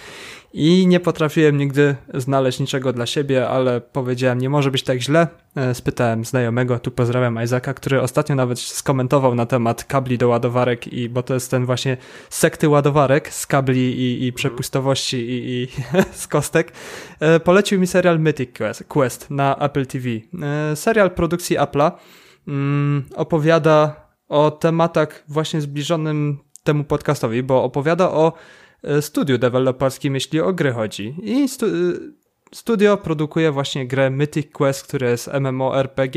i 0.58 0.88
nie 0.88 1.00
potrafiłem 1.00 1.58
nigdy 1.58 1.96
znaleźć 2.14 2.60
niczego 2.60 2.94
dla 2.94 3.06
siebie, 3.06 3.50
ale 3.50 3.82
powiedziałem, 3.82 4.40
nie 4.40 4.50
może 4.50 4.72
być 4.72 4.84
tak 4.84 5.02
źle. 5.02 5.28
E, 5.56 5.74
spytałem 5.74 6.26
znajomego, 6.26 6.80
tu 6.80 6.92
pozdrawiam 6.92 7.44
Isaaca, 7.44 7.74
który 7.74 8.02
ostatnio 8.02 8.36
nawet 8.36 8.60
skomentował 8.60 9.36
na 9.36 9.46
temat 9.46 9.84
kabli 9.84 10.18
do 10.18 10.28
ładowarek, 10.28 10.94
i 10.94 11.10
bo 11.10 11.24
to 11.24 11.34
jest 11.34 11.52
ten 11.52 11.66
właśnie 11.66 11.98
sekty 12.30 12.70
ładowarek 12.70 13.34
z 13.34 13.48
kabli 13.48 14.02
i, 14.02 14.28
i 14.28 14.34
przepustowości 14.34 15.18
i, 15.18 15.64
i 15.64 15.68
z 16.22 16.28
kostek. 16.28 16.72
E, 17.20 17.40
polecił 17.40 17.80
mi 17.80 17.88
serial 17.88 18.20
Mythic 18.20 18.50
Quest, 18.88 19.32
na 19.32 19.56
Apple 19.58 19.86
TV. 19.86 20.10
E, 20.10 20.76
serial 20.76 21.12
produkcji 21.12 21.58
Apple'a 21.58 21.92
mm, 22.48 23.04
opowiada 23.16 23.96
o 24.30 24.52
tematach 24.52 25.24
właśnie 25.28 25.62
zbliżonym 25.62 26.38
temu 26.64 26.84
podcastowi, 26.84 27.44
bo 27.44 27.64
opowiada 27.64 28.12
o 28.12 28.34
studiu 29.02 29.38
deweloperskim, 29.38 30.14
jeśli 30.14 30.42
o 30.42 30.54
gry 30.54 30.72
chodzi. 30.72 31.16
I 31.24 31.48
stu 31.50 31.66
e, 31.66 31.70
studio 32.54 32.98
produkuje 32.98 33.52
właśnie 33.52 33.88
grę 33.88 34.10
Mythic 34.10 34.52
Quest, 34.52 34.88
które 34.88 35.10
jest 35.10 35.30
MMORPG 35.34 36.16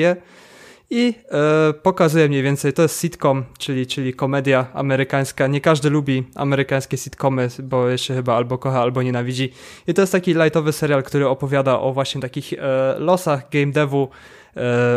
i 0.90 1.14
e, 1.30 1.72
pokazuje 1.72 2.28
mniej 2.28 2.42
więcej, 2.42 2.72
to 2.72 2.82
jest 2.82 3.00
sitcom, 3.00 3.44
czyli, 3.58 3.86
czyli 3.86 4.14
komedia 4.14 4.66
amerykańska. 4.74 5.46
Nie 5.46 5.60
każdy 5.60 5.90
lubi 5.90 6.24
amerykańskie 6.34 6.96
sitcomy, 6.96 7.48
bo 7.62 7.96
się 7.96 8.14
chyba 8.14 8.36
albo 8.36 8.58
kocha, 8.58 8.82
albo 8.82 9.02
nienawidzi. 9.02 9.52
I 9.86 9.94
to 9.94 10.02
jest 10.02 10.12
taki 10.12 10.34
lightowy 10.34 10.72
serial, 10.72 11.02
który 11.02 11.28
opowiada 11.28 11.80
o 11.80 11.92
właśnie 11.92 12.20
takich 12.20 12.52
e, 12.52 12.96
losach 12.98 13.50
game 13.50 13.72
devu, 13.72 14.08
E, 14.08 14.37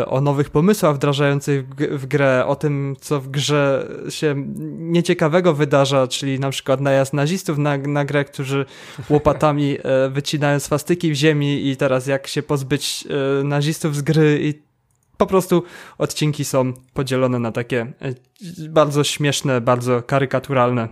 o 0.06 0.20
nowych 0.20 0.50
pomysłach 0.50 0.94
wdrażających 0.94 1.68
w 1.74 2.06
grę, 2.06 2.44
o 2.46 2.56
tym, 2.56 2.96
co 3.00 3.20
w 3.20 3.28
grze 3.28 3.88
się 4.08 4.34
nieciekawego 4.78 5.54
wydarza, 5.54 6.06
czyli 6.06 6.40
na 6.40 6.50
przykład 6.50 6.80
najazd 6.80 7.12
nazistów 7.12 7.58
na, 7.58 7.76
na 7.76 8.04
grę, 8.04 8.24
którzy 8.24 8.64
łopatami 9.10 9.78
e, 9.82 10.08
wycinają 10.08 10.60
swastyki 10.60 11.12
w 11.12 11.14
ziemi 11.14 11.68
i 11.68 11.76
teraz 11.76 12.06
jak 12.06 12.26
się 12.26 12.42
pozbyć 12.42 13.04
e, 13.40 13.44
nazistów 13.44 13.96
z 13.96 14.02
gry 14.02 14.38
i 14.42 14.62
po 15.16 15.26
prostu 15.26 15.62
odcinki 15.98 16.44
są 16.44 16.72
podzielone 16.94 17.38
na 17.38 17.52
takie 17.52 17.92
bardzo 18.68 19.04
śmieszne, 19.04 19.60
bardzo 19.60 20.02
karykaturalne 20.02 20.88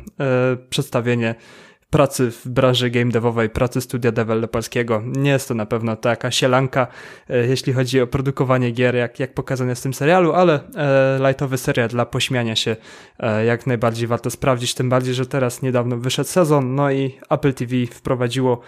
przedstawienie 0.71 1.35
pracy 1.91 2.31
w 2.31 2.49
branży 2.49 2.91
game 2.91 3.11
devowej, 3.11 3.51
pracy 3.51 3.81
studia 3.81 4.13
deweloperskiego. 4.13 5.03
Nie 5.07 5.31
jest 5.31 5.49
to 5.49 5.55
na 5.55 5.67
pewno 5.67 5.97
taka 5.97 6.31
sielanka, 6.31 6.87
e, 7.29 7.47
jeśli 7.47 7.73
chodzi 7.73 8.01
o 8.01 8.07
produkowanie 8.07 8.71
gier, 8.71 8.95
jak, 8.95 9.21
jak 9.21 9.35
pokazane 9.35 9.75
w 9.75 9.81
tym 9.81 9.95
serialu, 9.95 10.33
ale 10.33 10.61
e, 10.77 11.19
lightowy 11.29 11.59
serial 11.59 11.89
dla 11.89 12.07
pośmiania 12.07 12.57
się 12.57 12.77
e, 13.19 13.45
jak 13.45 13.67
najbardziej 13.67 14.07
warto 14.07 14.31
sprawdzić, 14.31 14.75
tym 14.75 14.89
bardziej, 14.89 15.15
że 15.15 15.27
teraz 15.27 15.63
niedawno 15.63 15.97
wyszedł 15.97 16.29
sezon, 16.29 16.75
no 16.75 16.91
i 16.91 17.19
Apple 17.31 17.55
TV 17.55 17.75
wprowadziło 17.93 18.61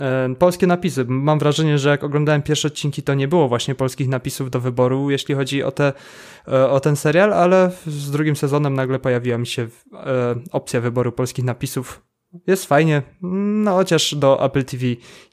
e, 0.00 0.34
polskie 0.38 0.66
napisy. 0.66 1.04
Mam 1.08 1.38
wrażenie, 1.38 1.78
że 1.78 1.88
jak 1.88 2.04
oglądałem 2.04 2.42
pierwsze 2.42 2.68
odcinki, 2.68 3.02
to 3.02 3.14
nie 3.14 3.28
było 3.28 3.48
właśnie 3.48 3.74
polskich 3.74 4.08
napisów 4.08 4.50
do 4.50 4.60
wyboru, 4.60 5.10
jeśli 5.10 5.34
chodzi 5.34 5.62
o, 5.62 5.70
te, 5.72 5.92
e, 6.48 6.68
o 6.70 6.80
ten 6.80 6.96
serial, 6.96 7.32
ale 7.32 7.70
z 7.86 8.10
drugim 8.10 8.36
sezonem 8.36 8.74
nagle 8.74 8.98
pojawiła 8.98 9.38
mi 9.38 9.46
się 9.46 9.68
opcja 10.52 10.80
wyboru 10.80 11.12
polskich 11.12 11.44
napisów 11.44 12.06
jest 12.46 12.66
fajnie, 12.66 13.02
no 13.22 13.74
chociaż 13.74 14.14
do 14.14 14.44
Apple 14.44 14.64
TV 14.64 14.84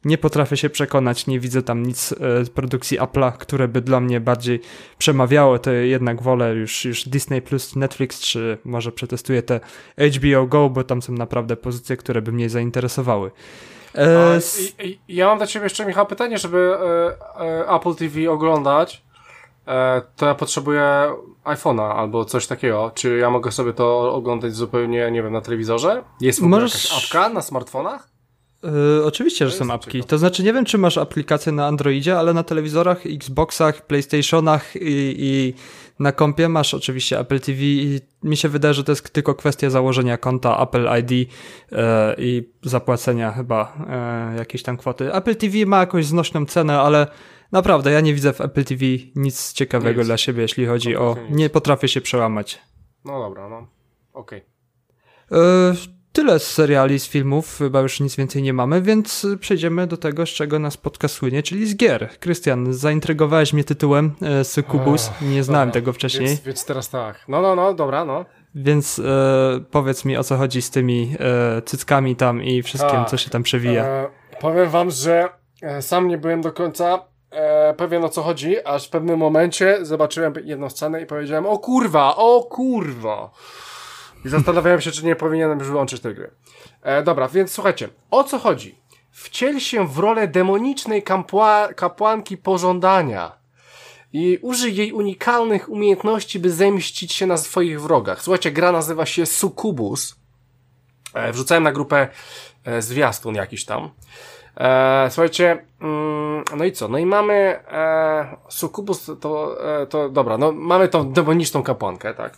nie 0.05 0.17
potrafię 0.17 0.57
się 0.57 0.69
przekonać, 0.69 1.27
nie 1.27 1.39
widzę 1.39 1.61
tam 1.61 1.85
nic 1.85 2.07
z 2.19 2.49
produkcji 2.49 2.99
Apple'a, 2.99 3.31
które 3.31 3.67
by 3.67 3.81
dla 3.81 3.99
mnie 3.99 4.19
bardziej 4.19 4.59
przemawiało, 4.97 5.59
to 5.59 5.71
jednak 5.71 6.21
wolę 6.21 6.53
już, 6.53 6.85
już 6.85 7.09
Disney 7.09 7.41
Plus, 7.41 7.75
Netflix, 7.75 8.19
czy 8.19 8.57
może 8.65 8.91
przetestuję 8.91 9.43
te 9.43 9.59
HBO 9.97 10.45
Go, 10.47 10.69
bo 10.69 10.83
tam 10.83 11.01
są 11.01 11.13
naprawdę 11.13 11.55
pozycje, 11.55 11.97
które 11.97 12.21
by 12.21 12.31
mnie 12.31 12.49
zainteresowały. 12.49 13.31
E, 13.95 14.39
ja 15.07 15.27
mam 15.27 15.37
dla 15.37 15.47
Ciebie 15.47 15.63
jeszcze, 15.63 15.85
Michał, 15.85 16.05
pytanie, 16.05 16.37
żeby 16.37 16.75
e, 17.37 17.41
e, 17.41 17.69
Apple 17.69 17.95
TV 17.95 18.31
oglądać. 18.31 19.03
E, 19.67 20.01
to 20.15 20.25
ja 20.25 20.35
potrzebuję 20.35 21.15
iPhone'a 21.45 21.95
albo 21.95 22.25
coś 22.25 22.47
takiego. 22.47 22.91
Czy 22.95 23.17
ja 23.17 23.29
mogę 23.29 23.51
sobie 23.51 23.73
to 23.73 24.13
oglądać 24.13 24.55
zupełnie, 24.55 25.11
nie 25.11 25.23
wiem, 25.23 25.33
na 25.33 25.41
telewizorze? 25.41 26.03
Jest 26.21 26.39
w 26.39 26.43
ogóle 26.43 26.61
Możesz... 26.61 26.83
jakaś 26.83 27.03
apka 27.03 27.29
na 27.29 27.41
smartfonach? 27.41 28.13
Yy, 28.63 29.05
oczywiście, 29.05 29.47
że 29.47 29.51
są 29.51 29.71
apki. 29.71 30.03
To 30.03 30.17
znaczy, 30.17 30.43
nie 30.43 30.53
wiem, 30.53 30.65
czy 30.65 30.77
masz 30.77 30.97
aplikację 30.97 31.51
na 31.51 31.67
Androidzie, 31.67 32.19
ale 32.19 32.33
na 32.33 32.43
telewizorach, 32.43 33.05
Xboxach, 33.05 33.85
PlayStationach 33.85 34.75
i, 34.75 35.15
i 35.17 35.53
na 35.99 36.11
kompie 36.11 36.49
masz 36.49 36.73
oczywiście 36.73 37.19
Apple 37.19 37.39
TV 37.39 37.61
i 37.61 37.99
mi 38.23 38.37
się 38.37 38.49
wydaje, 38.49 38.73
że 38.73 38.83
to 38.83 38.91
jest 38.91 39.13
tylko 39.13 39.35
kwestia 39.35 39.69
założenia 39.69 40.17
konta 40.17 40.57
Apple 40.63 40.87
ID 40.99 41.11
yy, 41.11 41.27
i 42.17 42.49
zapłacenia 42.61 43.31
chyba 43.31 43.73
yy, 44.31 44.37
jakiejś 44.37 44.63
tam 44.63 44.77
kwoty. 44.77 45.13
Apple 45.13 45.35
TV 45.35 45.65
ma 45.65 45.79
jakąś 45.79 46.05
znośną 46.05 46.45
cenę, 46.45 46.79
ale 46.79 47.07
Naprawdę, 47.53 47.91
ja 47.91 48.01
nie 48.01 48.13
widzę 48.13 48.33
w 48.33 48.41
Apple 48.41 48.63
TV 48.63 48.85
nic 49.15 49.53
ciekawego 49.53 49.99
nic. 49.99 50.07
dla 50.07 50.17
siebie, 50.17 50.41
jeśli 50.41 50.65
chodzi 50.65 50.95
o... 50.95 51.15
Nic. 51.29 51.37
Nie 51.37 51.49
potrafię 51.49 51.87
się 51.87 52.01
przełamać. 52.01 52.61
No 53.05 53.19
dobra, 53.19 53.49
no. 53.49 53.67
Okej. 54.13 54.41
Okay. 55.29 55.39
E, 55.39 55.73
tyle 56.13 56.39
z 56.39 56.51
seriali, 56.51 56.99
z 56.99 57.07
filmów, 57.07 57.57
chyba 57.57 57.81
już 57.81 57.99
nic 57.99 58.15
więcej 58.15 58.41
nie 58.41 58.53
mamy, 58.53 58.81
więc 58.81 59.27
przejdziemy 59.39 59.87
do 59.87 59.97
tego, 59.97 60.25
z 60.25 60.29
czego 60.29 60.59
nas 60.59 60.77
podcast 60.77 61.15
słynie, 61.15 61.43
czyli 61.43 61.67
z 61.67 61.75
gier. 61.75 62.09
Krystian, 62.19 62.73
zaintrygowałeś 62.73 63.53
mnie 63.53 63.63
tytułem 63.63 64.11
e, 64.21 64.43
Sukubus, 64.43 65.09
nie 65.21 65.43
znałem 65.43 65.69
dobra. 65.69 65.81
tego 65.81 65.93
wcześniej. 65.93 66.27
Więc, 66.27 66.41
więc, 66.41 66.65
teraz 66.65 66.89
tak. 66.89 67.25
No, 67.27 67.41
no, 67.41 67.55
no, 67.55 67.73
dobra, 67.73 68.05
no. 68.05 68.25
Więc 68.55 68.99
e, 68.99 69.63
powiedz 69.71 70.05
mi, 70.05 70.17
o 70.17 70.23
co 70.23 70.37
chodzi 70.37 70.61
z 70.61 70.69
tymi 70.69 71.15
e, 71.19 71.61
cyckami 71.61 72.15
tam 72.15 72.43
i 72.43 72.63
wszystkim, 72.63 72.99
A, 72.99 73.05
co 73.05 73.17
się 73.17 73.29
tam 73.29 73.43
przewija. 73.43 73.85
E, 73.85 74.09
powiem 74.39 74.69
wam, 74.69 74.91
że 74.91 75.29
e, 75.61 75.81
sam 75.81 76.07
nie 76.07 76.17
byłem 76.17 76.41
do 76.41 76.51
końca 76.51 77.12
e, 77.33 77.73
pewien 77.73 78.03
o 78.03 78.09
co 78.09 78.23
chodzi, 78.23 78.65
aż 78.65 78.87
w 78.87 78.89
pewnym 78.89 79.19
momencie 79.19 79.77
zobaczyłem 79.81 80.33
jedną 80.43 80.69
scenę 80.69 81.01
i 81.01 81.05
powiedziałem, 81.05 81.45
o 81.45 81.57
kurwa, 81.57 82.15
o 82.15 82.43
kurwa. 82.43 83.31
I 84.25 84.29
zastanawiałem 84.29 84.81
się, 84.81 84.91
czy 84.91 85.05
nie 85.05 85.15
powinienem 85.15 85.59
już 85.59 85.67
wyłączyć 85.67 86.01
tej 86.01 86.15
gry. 86.15 86.31
E, 86.81 87.03
dobra, 87.03 87.27
więc 87.27 87.51
słuchajcie, 87.51 87.89
o 88.11 88.23
co 88.23 88.39
chodzi? 88.39 88.83
Wciel 89.11 89.59
się 89.59 89.87
w 89.87 89.99
rolę 89.99 90.27
demonicznej 90.27 91.03
kapła 91.03 91.73
kapłanki 91.73 92.37
pożądania. 92.37 93.31
i 94.13 94.39
użyj 94.41 94.75
jej 94.75 94.91
unikalnych 94.91 95.69
umiejętności, 95.69 96.39
by 96.39 96.51
zemścić 96.51 97.13
się 97.13 97.27
na 97.27 97.37
swoich 97.37 97.81
wrogach. 97.81 98.21
Słuchajcie, 98.21 98.51
gra 98.51 98.71
nazywa 98.71 99.05
się 99.05 99.25
Succubus. 99.25 100.15
E, 101.13 101.31
wrzucałem 101.31 101.63
na 101.63 101.71
grupę 101.71 102.07
e, 102.65 102.81
zwiastun 102.81 103.35
jakiś 103.35 103.65
tam. 103.65 103.89
E, 104.57 105.07
słuchajcie, 105.09 105.65
mm, 105.81 106.43
no 106.57 106.65
i 106.65 106.71
co? 106.71 106.87
No 106.87 106.97
i 106.97 107.05
mamy 107.05 107.33
e, 107.33 108.37
Succubus, 108.49 109.11
to, 109.21 109.57
e, 109.81 109.87
to 109.87 110.09
dobra, 110.09 110.37
no 110.37 110.51
mamy 110.51 110.87
tą 110.87 111.11
demoniczną 111.11 111.63
kapłankę, 111.63 112.13
tak? 112.13 112.37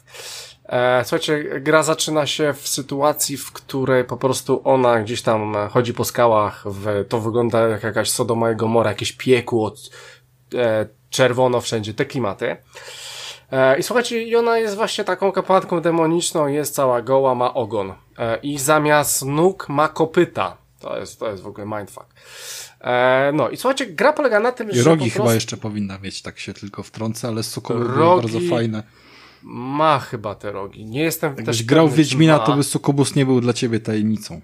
E, 0.66 1.03
słuchajcie, 1.03 1.43
gra 1.61 1.84
zaczyna 1.84 2.26
się 2.26 2.53
w 2.53 2.68
sytuacji, 2.68 3.38
w 3.38 3.51
której 3.51 4.03
po 4.03 4.18
prostu 4.18 4.61
ona 4.63 4.99
gdzieś 4.99 5.22
tam 5.22 5.55
chodzi 5.70 5.93
po 5.93 6.05
skałach, 6.05 6.63
w, 6.66 7.05
to 7.09 7.20
wygląda 7.20 7.68
jak 7.68 7.84
jakaś 7.84 8.09
Sodoma 8.09 8.51
i 8.51 8.55
Gomora, 8.55 8.89
jakieś 8.89 9.11
piekło, 9.11 9.74
e, 10.55 10.88
czerwono 11.09 11.61
wszędzie, 11.61 11.93
te 11.93 12.05
klimaty. 12.05 12.57
E, 13.51 13.80
I 13.80 13.84
słuchajcie, 13.84 14.24
i 14.24 14.36
ona 14.36 14.57
jest 14.57 14.76
właśnie 14.76 15.03
taką 15.03 15.32
kapłanką 15.32 15.82
demoniczną, 15.82 16.47
jest 16.47 16.76
cała 16.76 17.01
goła, 17.01 17.36
ma 17.36 17.53
ogon. 17.53 17.93
E, 18.18 18.38
I 18.38 18.57
zamiast 18.57 19.26
nóg 19.26 19.70
ma 19.70 19.88
kopyta. 19.88 20.57
To 20.86 20.99
jest, 20.99 21.19
to 21.19 21.31
jest 21.31 21.43
w 21.43 21.47
ogóle 21.47 21.67
mindfuck. 21.77 22.05
E, 22.81 23.31
no 23.33 23.49
i 23.49 23.57
słuchajcie, 23.57 23.86
gra 23.86 24.13
polega 24.13 24.39
na 24.39 24.51
tym, 24.51 24.71
I 24.71 24.75
że. 24.75 24.83
rogi 24.83 25.01
prostu... 25.01 25.19
chyba 25.19 25.33
jeszcze 25.33 25.57
powinna 25.57 25.99
mieć, 25.99 26.21
tak 26.21 26.39
się 26.39 26.53
tylko 26.53 26.83
wtrącę, 26.83 27.27
ale 27.27 27.43
sukuby 27.43 27.83
rogi... 27.83 28.21
bardzo 28.21 28.55
fajne. 28.55 28.83
Ma 29.43 29.99
chyba 29.99 30.36
te 30.36 30.51
rogi. 30.51 30.86
Nie 30.86 31.03
jestem 31.03 31.29
Jakbyś 31.29 31.45
też 31.45 31.63
grał 31.63 31.88
w 31.88 31.95
Wiedźmina, 31.95 32.39
to 32.39 32.55
by 32.55 32.63
Sukubus 32.63 33.15
nie 33.15 33.25
był 33.25 33.41
dla 33.41 33.53
ciebie 33.53 33.79
tajemnicą. 33.79 34.41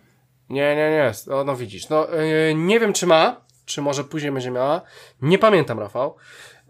Nie, 0.49 0.75
nie, 0.75 0.89
nie. 0.91 1.11
No, 1.27 1.43
no 1.43 1.55
widzisz. 1.55 1.89
No, 1.89 2.07
yy, 2.47 2.55
nie 2.55 2.79
wiem, 2.79 2.93
czy 2.93 3.07
ma, 3.07 3.41
czy 3.65 3.81
może 3.81 4.03
później 4.03 4.31
będzie 4.31 4.51
miała. 4.51 4.81
Nie 5.21 5.37
pamiętam, 5.37 5.79
Rafał. 5.79 6.15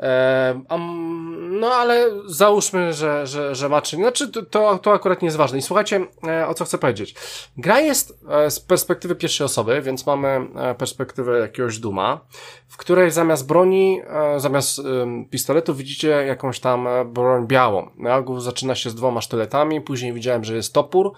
Um, 0.02 1.60
no 1.62 1.68
ale 1.68 2.10
załóżmy, 2.26 2.94
że, 2.94 3.28
że, 3.28 3.56
że 3.56 3.70
ma 3.70 3.82
czy 3.82 3.96
Znaczy 3.96 4.28
to, 4.28 4.78
to 4.78 4.94
akurat 4.94 5.22
nie 5.22 5.26
jest 5.26 5.38
ważne. 5.38 5.58
I 5.58 5.62
słuchajcie, 5.62 6.06
e, 6.28 6.48
o 6.48 6.54
co 6.54 6.66
chcę 6.66 6.78
powiedzieć. 6.78 7.16
Gra 7.58 7.80
jest 7.80 8.20
e, 8.30 8.52
z 8.52 8.60
perspektywy 8.60 9.16
pierwszej 9.16 9.46
osoby, 9.46 9.82
więc 9.82 10.06
mamy 10.06 10.28
e, 10.56 10.76
perspektywę 10.76 11.40
jakiegoś 11.40 11.80
duma, 11.80 12.20
w 12.68 12.78
której 12.78 13.12
zamiast 13.12 13.48
broni, 13.48 14.02
zamiast 14.38 14.82
pistoletu 15.30 15.76
widzicie 15.76 16.08
jakąś 16.08 16.60
tam 16.60 16.88
broń 17.06 17.48
białą. 17.48 17.90
Albo 18.10 18.42
zaczyna 18.42 18.76
się 18.76 18.90
z 18.90 18.96
dwoma 18.96 19.22
sztyletami, 19.22 19.82
później 19.82 20.14
widziałem, 20.14 20.44
że 20.44 20.56
jest 20.56 20.74
topór, 20.74 21.14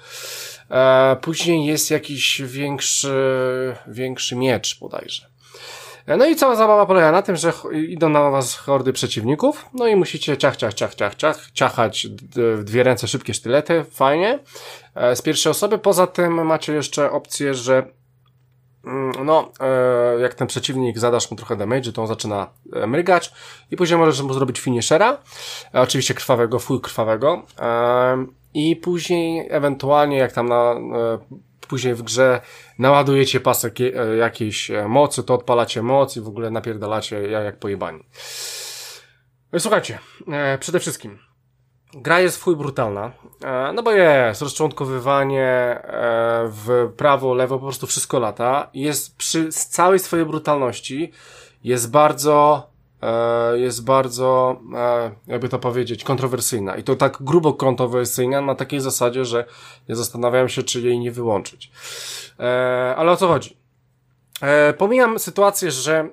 później 1.22 1.66
jest 1.66 1.92
jakiś 1.92 2.42
większy, 2.42 3.14
większy 3.88 4.36
miecz 4.36 4.80
bodajże. 4.80 5.33
No 6.08 6.26
i 6.26 6.36
cała 6.36 6.56
zabawa 6.56 6.86
polega 6.86 7.12
na 7.12 7.22
tym, 7.22 7.36
że 7.36 7.54
idą 7.74 8.10
na 8.10 8.30
was 8.30 8.56
hordy 8.56 8.94
przeciwników, 8.94 9.66
no 9.74 9.88
i 9.88 9.96
musicie 9.96 10.38
ciach, 10.38 10.56
ciach, 10.56 10.74
ciach, 10.74 10.96
ciach, 10.96 11.16
ciach, 11.16 11.52
ciachać 11.52 12.08
w 12.58 12.64
dwie 12.64 12.84
ręce 12.84 13.08
szybkie 13.08 13.34
sztylety, 13.34 13.86
fajnie, 13.92 14.40
e, 14.96 15.16
z 15.16 15.22
pierwszej 15.22 15.50
osoby. 15.50 15.78
Poza 15.78 16.08
tym 16.08 16.46
macie 16.46 16.74
jeszcze 16.74 17.12
opcję, 17.12 17.54
że 17.54 17.88
mm, 18.86 19.26
no, 19.26 19.52
e, 19.60 20.20
jak 20.20 20.34
ten 20.34 20.48
przeciwnik 20.48 21.00
zadasz 21.00 21.32
mu 21.32 21.38
trochę 21.38 21.56
damage, 21.56 21.92
to 21.92 22.02
on 22.02 22.08
zaczyna 22.08 22.48
e, 22.74 22.88
mrygać 22.88 23.34
i 23.72 23.78
później 23.78 24.00
możesz 24.00 24.22
mu 24.22 24.34
zrobić 24.34 24.60
finishera, 24.60 25.18
oczywiście 25.74 26.14
krwawego, 26.14 26.60
full 26.60 26.82
krwawego 26.82 27.42
i 28.54 28.76
później 28.76 29.48
ewentualnie 29.50 30.18
jak 30.18 30.32
tam 30.32 30.50
na 30.50 30.76
później 31.68 31.96
w 31.96 32.02
grze 32.02 32.42
naładujecie 32.80 33.40
pasek 33.40 33.82
e, 33.82 34.18
jakiejś 34.18 34.72
e, 34.72 34.88
mocy, 34.88 35.24
to 35.24 35.34
odpalacie 35.34 35.82
moc 35.82 36.18
i 36.18 36.22
w 36.22 36.28
ogóle 36.28 36.52
napierdalacie 36.52 37.22
jak 37.22 37.60
pojebani. 37.60 38.04
No 39.54 39.60
słuchajcie, 39.60 40.00
e, 40.32 40.58
przede 40.58 40.80
wszystkim 40.80 41.20
gra 41.94 42.20
jest 42.20 42.44
w 42.44 42.56
brutalna, 42.56 43.12
no 43.74 43.84
bo 43.84 43.92
jest 43.92 44.42
rozczątkowywanie 44.42 45.82
w 46.46 46.92
prawo, 46.98 47.34
lewo, 47.34 47.60
po 47.60 47.66
prostu 47.66 47.88
wszystko 47.88 48.20
lata. 48.20 48.70
Jest 48.74 49.18
przy 49.18 49.52
całej 49.52 50.00
swojej 50.00 50.26
brutalności, 50.26 51.12
jest 51.64 51.92
bardzo 51.92 52.68
E, 52.68 52.73
jest 53.54 53.86
bardzo, 53.86 54.60
e, 54.76 55.12
jakby 55.28 55.50
to 55.50 55.60
powiedzieć, 55.60 56.04
kontrowersyjna. 56.04 56.76
I 56.76 56.84
to 56.84 56.96
tak 56.96 57.18
grubo 57.22 57.54
kontrowersyjna 57.54 58.42
na 58.42 58.56
takiej 58.56 58.80
zasadzie, 58.80 59.26
że 59.26 59.46
nie 59.90 59.96
zastanawiałem 59.96 60.50
się, 60.50 60.64
czy 60.64 60.82
jej 60.82 61.00
nie 61.00 61.12
wyłączyć. 61.12 61.72
E, 62.40 62.96
ale 62.98 63.12
o 63.12 63.18
co 63.18 63.28
chodzi? 63.28 63.58
Pomijam 64.78 65.20
sytuację, 65.20 65.72
że 65.72 66.10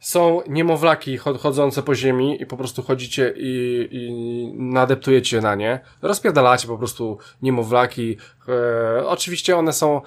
są 0.00 0.40
niemowlaki 0.48 1.18
chodzące 1.18 1.82
po 1.82 1.94
ziemi 1.94 2.42
i 2.42 2.46
po 2.46 2.56
prostu 2.56 2.82
chodzicie 2.82 3.34
i, 3.36 3.88
i 3.90 4.12
nadeptujecie 4.56 5.40
na 5.40 5.54
nie. 5.54 5.80
Rozpierdalacie 6.02 6.68
po 6.68 6.78
prostu 6.78 7.18
niemowlaki. 7.42 8.16
oczywiście 9.06 9.56
one 9.56 9.72
są 9.72 10.00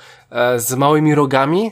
z 0.57 0.75
małymi 0.75 1.15
rogami, 1.15 1.65
e, 1.65 1.71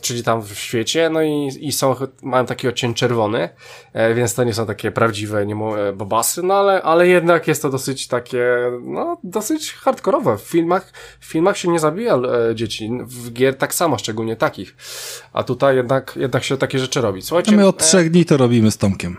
czyli 0.00 0.22
tam 0.22 0.42
w 0.42 0.54
świecie, 0.54 1.10
no 1.10 1.22
i, 1.22 1.50
i 1.60 1.72
są, 1.72 1.94
mają 2.22 2.46
taki 2.46 2.68
odcień 2.68 2.94
czerwony, 2.94 3.48
e, 3.92 4.14
więc 4.14 4.34
to 4.34 4.44
nie 4.44 4.54
są 4.54 4.66
takie 4.66 4.90
prawdziwe 4.90 5.46
nie 5.46 5.54
e, 5.54 5.92
bobasy, 5.92 6.42
no 6.42 6.54
ale, 6.54 6.82
ale 6.82 7.08
jednak 7.08 7.48
jest 7.48 7.62
to 7.62 7.70
dosyć 7.70 8.08
takie, 8.08 8.46
no, 8.82 9.18
dosyć 9.24 9.72
hardkorowe. 9.72 10.38
W 10.38 10.40
filmach, 10.40 10.92
w 11.20 11.24
filmach 11.24 11.58
się 11.58 11.68
nie 11.68 11.78
zabija 11.78 12.14
e, 12.14 12.54
dzieci, 12.54 12.90
w 13.06 13.32
gier 13.32 13.58
tak 13.58 13.74
samo, 13.74 13.98
szczególnie 13.98 14.36
takich. 14.36 14.76
A 15.32 15.42
tutaj 15.42 15.76
jednak, 15.76 16.12
jednak 16.16 16.44
się 16.44 16.56
takie 16.56 16.78
rzeczy 16.78 17.00
robi. 17.00 17.22
Słuchajcie, 17.22 17.52
A 17.52 17.56
my 17.56 17.66
od 17.66 17.82
e, 17.82 17.84
trzech 17.84 18.10
dni 18.10 18.24
to 18.24 18.36
robimy 18.36 18.70
z 18.70 18.78
Tomkiem. 18.78 19.16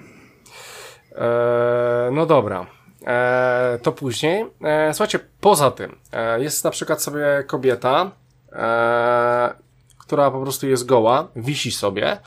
E, 1.16 2.10
no 2.12 2.26
dobra. 2.26 2.66
E, 3.08 3.80
to 3.84 3.92
później. 3.92 4.46
E, 4.64 4.94
słuchajcie, 4.94 5.20
poza 5.42 5.72
tym, 5.72 5.96
e, 6.12 6.42
jest 6.42 6.64
na 6.64 6.72
przykład 6.72 7.02
sobie 7.02 7.44
kobieta, 7.48 8.12
e, 8.52 9.69
która 10.10 10.32
po 10.32 10.42
prostu 10.42 10.68
jest 10.68 10.86
goła, 10.86 11.28
wisi 11.36 11.72
sobie 11.72 12.18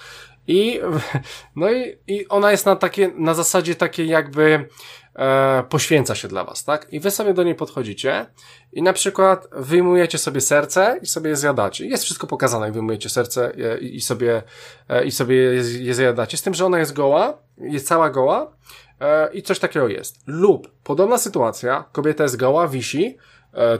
i, 0.46 0.80
no 1.56 1.72
i, 1.72 1.98
i 2.06 2.28
ona 2.28 2.50
jest 2.50 2.66
na 2.66 2.76
takie, 2.76 3.10
na 3.16 3.34
zasadzie 3.34 3.74
takiej 3.74 4.08
jakby, 4.08 4.68
e, 5.14 5.64
poświęca 5.68 6.14
się 6.14 6.28
dla 6.28 6.44
was, 6.44 6.64
tak? 6.64 6.92
I 6.92 7.00
wy 7.00 7.10
sobie 7.10 7.34
do 7.34 7.42
niej 7.42 7.54
podchodzicie 7.54 8.26
i 8.72 8.82
na 8.82 8.92
przykład 8.92 9.48
wyjmujecie 9.52 10.18
sobie 10.18 10.40
serce 10.40 10.98
i 11.02 11.06
sobie 11.06 11.30
je 11.30 11.36
zjadacie. 11.36 11.86
Jest 11.86 12.04
wszystko 12.04 12.26
pokazane, 12.26 12.66
jak 12.66 12.74
wyjmujecie 12.74 13.08
serce 13.08 13.52
i, 13.80 13.96
i 13.96 14.00
sobie, 14.00 14.42
e, 14.88 15.04
i 15.04 15.10
sobie 15.10 15.36
je, 15.36 15.62
je 15.84 15.94
zjadacie. 15.94 16.36
Z 16.36 16.42
tym, 16.42 16.54
że 16.54 16.66
ona 16.66 16.78
jest 16.78 16.92
goła, 16.92 17.38
jest 17.58 17.88
cała 17.88 18.10
goła, 18.10 18.56
e, 19.00 19.32
i 19.32 19.42
coś 19.42 19.58
takiego 19.58 19.88
jest. 19.88 20.16
Lub 20.26 20.70
podobna 20.84 21.18
sytuacja, 21.18 21.84
kobieta 21.92 22.22
jest 22.22 22.36
goła, 22.36 22.68
wisi, 22.68 23.16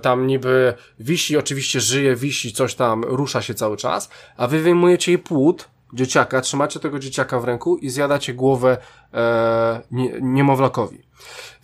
tam 0.03 0.27
niby 0.27 0.75
wisi, 1.01 1.37
oczywiście 1.37 1.81
żyje, 1.81 2.17
wisi, 2.17 2.53
coś 2.53 2.75
tam, 2.75 3.05
rusza 3.05 3.43
się 3.43 3.55
cały 3.55 3.77
czas, 3.77 4.11
a 4.37 4.47
wy 4.47 4.61
wyjmujecie 4.61 5.13
jej 5.13 5.19
płód, 5.19 5.69
dzieciaka, 5.93 6.41
trzymacie 6.41 6.81
tego 6.81 6.99
dzieciaka 6.99 7.41
w 7.41 7.45
ręku 7.45 7.77
i 7.77 7.91
zjadacie 7.91 8.35
głowę 8.35 8.77
e, 9.15 9.81
nie, 9.91 10.13
niemowlakowi. 10.21 11.03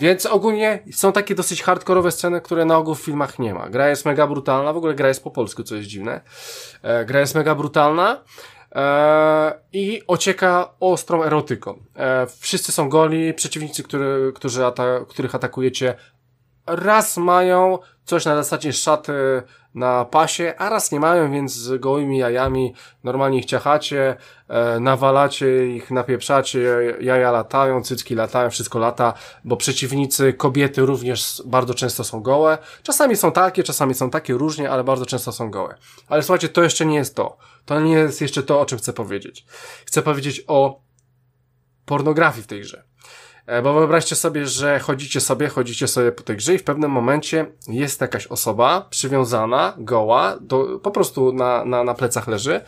Więc 0.01 0.27
ogólnie 0.27 0.83
są 0.93 1.13
takie 1.13 1.35
dosyć 1.35 1.63
hardkorowe 1.63 2.11
sceny, 2.11 2.41
które 2.41 2.65
na 2.65 2.77
ogół 2.77 2.95
w 2.95 3.01
filmach 3.01 3.39
nie 3.39 3.55
ma. 3.55 3.69
Gra 3.69 3.89
jest 3.89 4.05
mega 4.05 4.27
brutalna, 4.27 4.73
w 4.73 4.77
ogóle 4.77 4.95
gra 4.95 5.09
jest 5.09 5.25
po 5.25 5.31
polsku, 5.31 5.63
co 5.63 5.75
jest 5.75 5.89
dziwne. 5.89 6.21
E, 6.83 7.05
gra 7.05 7.21
jest 7.21 7.35
mega 7.35 7.55
brutalna 7.55 8.21
e, 8.75 9.53
i 9.73 10.03
ocieka 10.07 10.71
ostrą 10.81 11.23
erotyką. 11.23 11.83
E, 11.97 12.27
wszyscy 12.39 12.73
są 12.73 12.89
goli, 12.89 13.35
przeciwnicy, 13.35 13.83
który, 13.83 14.33
którzy 14.35 14.67
ata 14.67 15.01
których 15.09 15.35
atakujecie 15.35 15.95
raz 16.69 17.17
mają 17.17 17.79
coś 18.05 18.25
na 18.25 18.37
zasadzie 18.37 18.73
szaty 18.73 19.13
na 19.75 20.05
pasie, 20.05 20.55
a 20.59 20.69
raz 20.69 20.93
nie 20.93 21.01
mają, 21.01 21.33
więc 21.33 21.53
z 21.53 21.81
gołymi 21.81 22.19
jajami 22.19 22.75
normalnie 23.05 23.39
ich 23.39 23.45
ciachacie, 23.45 24.17
e, 24.49 24.81
nawalacie 24.81 25.67
ich, 25.67 25.91
napieprzacie, 25.91 26.97
jaja 27.01 27.31
latają, 27.31 27.83
cycki 27.83 28.15
latają, 28.15 28.51
wszystko 28.51 28.79
lata, 28.79 29.15
bo 29.45 29.57
przeciwnicy, 29.57 30.33
kobiety 30.33 30.87
również 30.87 31.43
bardzo 31.47 31.75
często 31.75 32.05
są 32.05 32.21
gołe. 32.21 32.59
Czasami 32.83 33.17
są 33.17 33.33
takie, 33.33 33.63
czasami 33.63 33.95
są 33.95 34.11
takie 34.11 34.35
różnie, 34.35 34.71
ale 34.71 34.85
bardzo 34.85 35.07
często 35.07 35.33
są 35.33 35.51
gołe. 35.51 35.75
Ale 36.09 36.23
słuchajcie, 36.23 36.49
to 36.49 36.63
jeszcze 36.63 36.87
nie 36.87 36.97
jest 36.97 37.15
to. 37.15 37.37
To 37.65 37.81
nie 37.81 37.93
jest 37.93 38.21
jeszcze 38.21 38.43
to, 38.43 38.61
o 38.61 38.67
czym 38.67 38.79
chcę 38.79 38.93
powiedzieć. 38.93 39.47
Chcę 39.87 40.03
powiedzieć 40.03 40.45
o 40.47 40.81
pornografii 41.85 42.43
w 42.43 42.47
tej 42.47 42.61
grze. 42.61 42.88
E, 43.49 43.63
bo 43.63 43.75
wyobraźcie 43.75 44.17
sobie, 44.17 44.47
że 44.47 44.79
chodzicie 44.79 45.21
sobie, 45.21 45.49
chodzicie 45.49 45.89
sobie 45.89 46.13
po 46.13 46.23
tej 46.23 46.37
grze 46.37 46.55
i 46.55 46.59
w 46.59 46.65
pewnym 46.65 46.91
momencie 46.91 47.47
jest 47.69 48.01
jakaś 48.01 48.27
osoba 48.27 48.87
przywiązana, 48.91 49.75
goła, 49.79 50.37
do, 50.41 50.79
po 50.83 50.91
prostu 50.91 51.33
na, 51.33 51.65
na, 51.65 51.85
na 51.85 51.95
plecach 51.95 52.29
leży, 52.29 52.61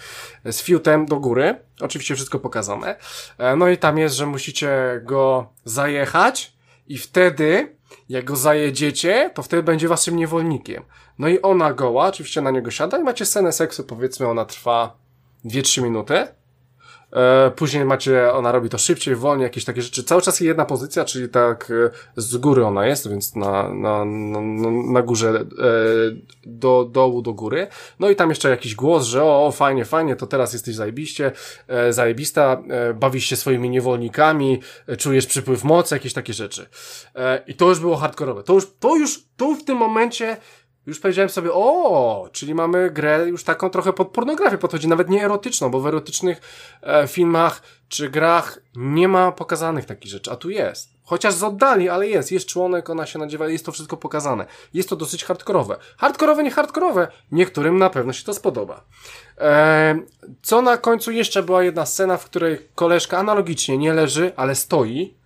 z 0.44 0.62
fiutem 0.62 1.06
do 1.06 1.16
góry. 1.16 1.54
Oczywiście 1.80 2.14
wszystko 2.14 2.38
pokazane. 2.38 2.96
E, 3.38 3.56
no 3.56 3.68
i 3.68 3.78
tam 3.78 3.98
jest, 3.98 4.14
że 4.14 4.26
musicie 4.26 5.00
go 5.04 5.52
zajechać 5.64 6.52
i 6.88 6.98
wtedy, 6.98 7.76
jak 8.08 8.24
go 8.24 8.36
zajedziecie, 8.36 9.30
to 9.34 9.42
wtedy 9.42 9.62
będzie 9.62 9.88
waszym 9.88 10.16
niewolnikiem. 10.16 10.82
No 11.18 11.28
i 11.28 11.42
ona 11.42 11.72
goła, 11.72 12.06
oczywiście 12.06 12.40
na 12.40 12.50
niego 12.50 12.70
siada 12.70 12.98
i 12.98 13.02
macie 13.02 13.26
scenę 13.26 13.52
seksu, 13.52 13.84
powiedzmy 13.84 14.28
ona 14.28 14.44
trwa 14.44 14.96
2-3 15.44 15.82
minuty. 15.82 16.26
E, 17.12 17.50
później 17.50 17.84
macie, 17.84 18.32
ona 18.32 18.52
robi 18.52 18.68
to 18.68 18.78
szybciej, 18.78 19.16
wolniej, 19.16 19.44
jakieś 19.44 19.64
takie 19.64 19.82
rzeczy. 19.82 20.04
Cały 20.04 20.22
czas 20.22 20.40
jedna 20.40 20.64
pozycja, 20.64 21.04
czyli 21.04 21.28
tak 21.28 21.70
e, 21.70 21.90
z 22.16 22.36
góry 22.36 22.64
ona 22.66 22.86
jest, 22.86 23.10
więc 23.10 23.36
na, 23.36 23.74
na, 23.74 24.04
na, 24.04 24.40
na 24.92 25.02
górze 25.02 25.28
e, 25.30 25.44
do 26.46 26.88
dołu, 26.92 27.22
do 27.22 27.32
góry. 27.32 27.66
No 27.98 28.10
i 28.10 28.16
tam 28.16 28.28
jeszcze 28.28 28.50
jakiś 28.50 28.74
głos, 28.74 29.06
że 29.06 29.24
o, 29.24 29.46
o 29.46 29.50
fajnie, 29.50 29.84
fajnie, 29.84 30.16
to 30.16 30.26
teraz 30.26 30.52
jesteś 30.52 30.74
zajebiście, 30.74 31.32
zajebista, 31.90 32.62
bawisz 32.94 33.24
się 33.24 33.36
swoimi 33.36 33.70
niewolnikami, 33.70 34.60
czujesz 34.98 35.26
przypływ 35.26 35.64
mocy, 35.64 35.94
jakieś 35.94 36.12
takie 36.12 36.32
rzeczy. 36.32 36.66
I 37.46 37.54
to 37.54 37.68
już 37.68 37.80
było 37.80 37.96
hardkorowe. 37.96 38.42
To 38.42 38.54
już, 38.54 38.66
to 38.80 38.96
już, 38.96 39.24
to 39.36 39.54
w 39.54 39.64
tym 39.64 39.76
momencie 39.76 40.36
już 40.90 41.00
powiedziałem 41.00 41.30
sobie, 41.30 41.50
o, 41.52 42.28
czyli 42.32 42.54
mamy 42.54 42.90
grę 42.90 43.28
już 43.28 43.44
taką 43.44 43.70
trochę 43.70 43.92
pod 43.92 44.08
pornografię 44.08 44.58
podchodzi, 44.58 44.88
nawet 44.88 45.08
nie 45.08 45.24
erotyczną, 45.24 45.70
bo 45.70 45.80
w 45.80 45.86
erotycznych 45.86 46.40
e, 46.82 47.08
filmach 47.08 47.62
czy 47.88 48.10
grach 48.10 48.58
nie 48.76 49.08
ma 49.08 49.32
pokazanych 49.32 49.84
takich 49.84 50.10
rzeczy, 50.10 50.30
a 50.30 50.36
tu 50.36 50.50
jest. 50.50 50.90
Chociaż 51.04 51.34
z 51.34 51.42
oddali, 51.42 51.88
ale 51.88 52.08
jest. 52.08 52.32
Jest 52.32 52.46
członek, 52.46 52.90
ona 52.90 53.06
się 53.06 53.18
nadziewa, 53.18 53.48
jest 53.48 53.66
to 53.66 53.72
wszystko 53.72 53.96
pokazane. 53.96 54.46
Jest 54.74 54.88
to 54.88 54.96
dosyć 54.96 55.24
hardkorowe. 55.24 55.76
Hardkorowe, 55.96 56.42
nie 56.42 56.50
hardkorowe. 56.50 57.08
Niektórym 57.32 57.78
na 57.78 57.90
pewno 57.90 58.12
się 58.12 58.24
to 58.24 58.34
spodoba. 58.34 58.84
E, 59.38 60.00
co 60.42 60.62
na 60.62 60.76
końcu 60.76 61.10
jeszcze 61.10 61.42
była 61.42 61.62
jedna 61.62 61.86
scena, 61.86 62.16
w 62.16 62.24
której 62.24 62.58
koleżka 62.74 63.18
analogicznie 63.18 63.78
nie 63.78 63.92
leży, 63.92 64.32
ale 64.36 64.54
stoi 64.54 65.19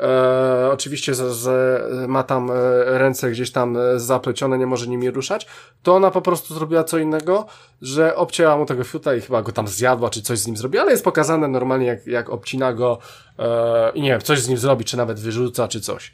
E, 0.00 0.70
oczywiście 0.72 1.14
z, 1.14 1.36
z, 1.36 2.08
ma 2.08 2.22
tam 2.22 2.50
e, 2.50 2.54
ręce 2.98 3.30
gdzieś 3.30 3.50
tam 3.50 3.76
e, 3.76 4.00
zaplecione, 4.00 4.58
nie 4.58 4.66
może 4.66 4.86
nimi 4.86 5.10
ruszać, 5.10 5.46
to 5.82 5.94
ona 5.94 6.10
po 6.10 6.22
prostu 6.22 6.54
zrobiła 6.54 6.84
co 6.84 6.98
innego, 6.98 7.46
że 7.82 8.16
obcięła 8.16 8.56
mu 8.56 8.66
tego 8.66 8.84
fiuta 8.84 9.14
i 9.14 9.20
chyba 9.20 9.42
go 9.42 9.52
tam 9.52 9.68
zjadła, 9.68 10.10
czy 10.10 10.22
coś 10.22 10.38
z 10.38 10.46
nim 10.46 10.56
zrobiła, 10.56 10.82
ale 10.82 10.92
jest 10.92 11.04
pokazane 11.04 11.48
normalnie, 11.48 11.86
jak, 11.86 12.06
jak 12.06 12.30
obcina 12.30 12.72
go 12.72 12.98
e, 13.38 13.90
i 13.94 14.02
nie 14.02 14.10
wiem, 14.10 14.20
coś 14.20 14.40
z 14.40 14.48
nim 14.48 14.58
zrobi, 14.58 14.84
czy 14.84 14.96
nawet 14.96 15.20
wyrzuca, 15.20 15.68
czy 15.68 15.80
coś. 15.80 16.12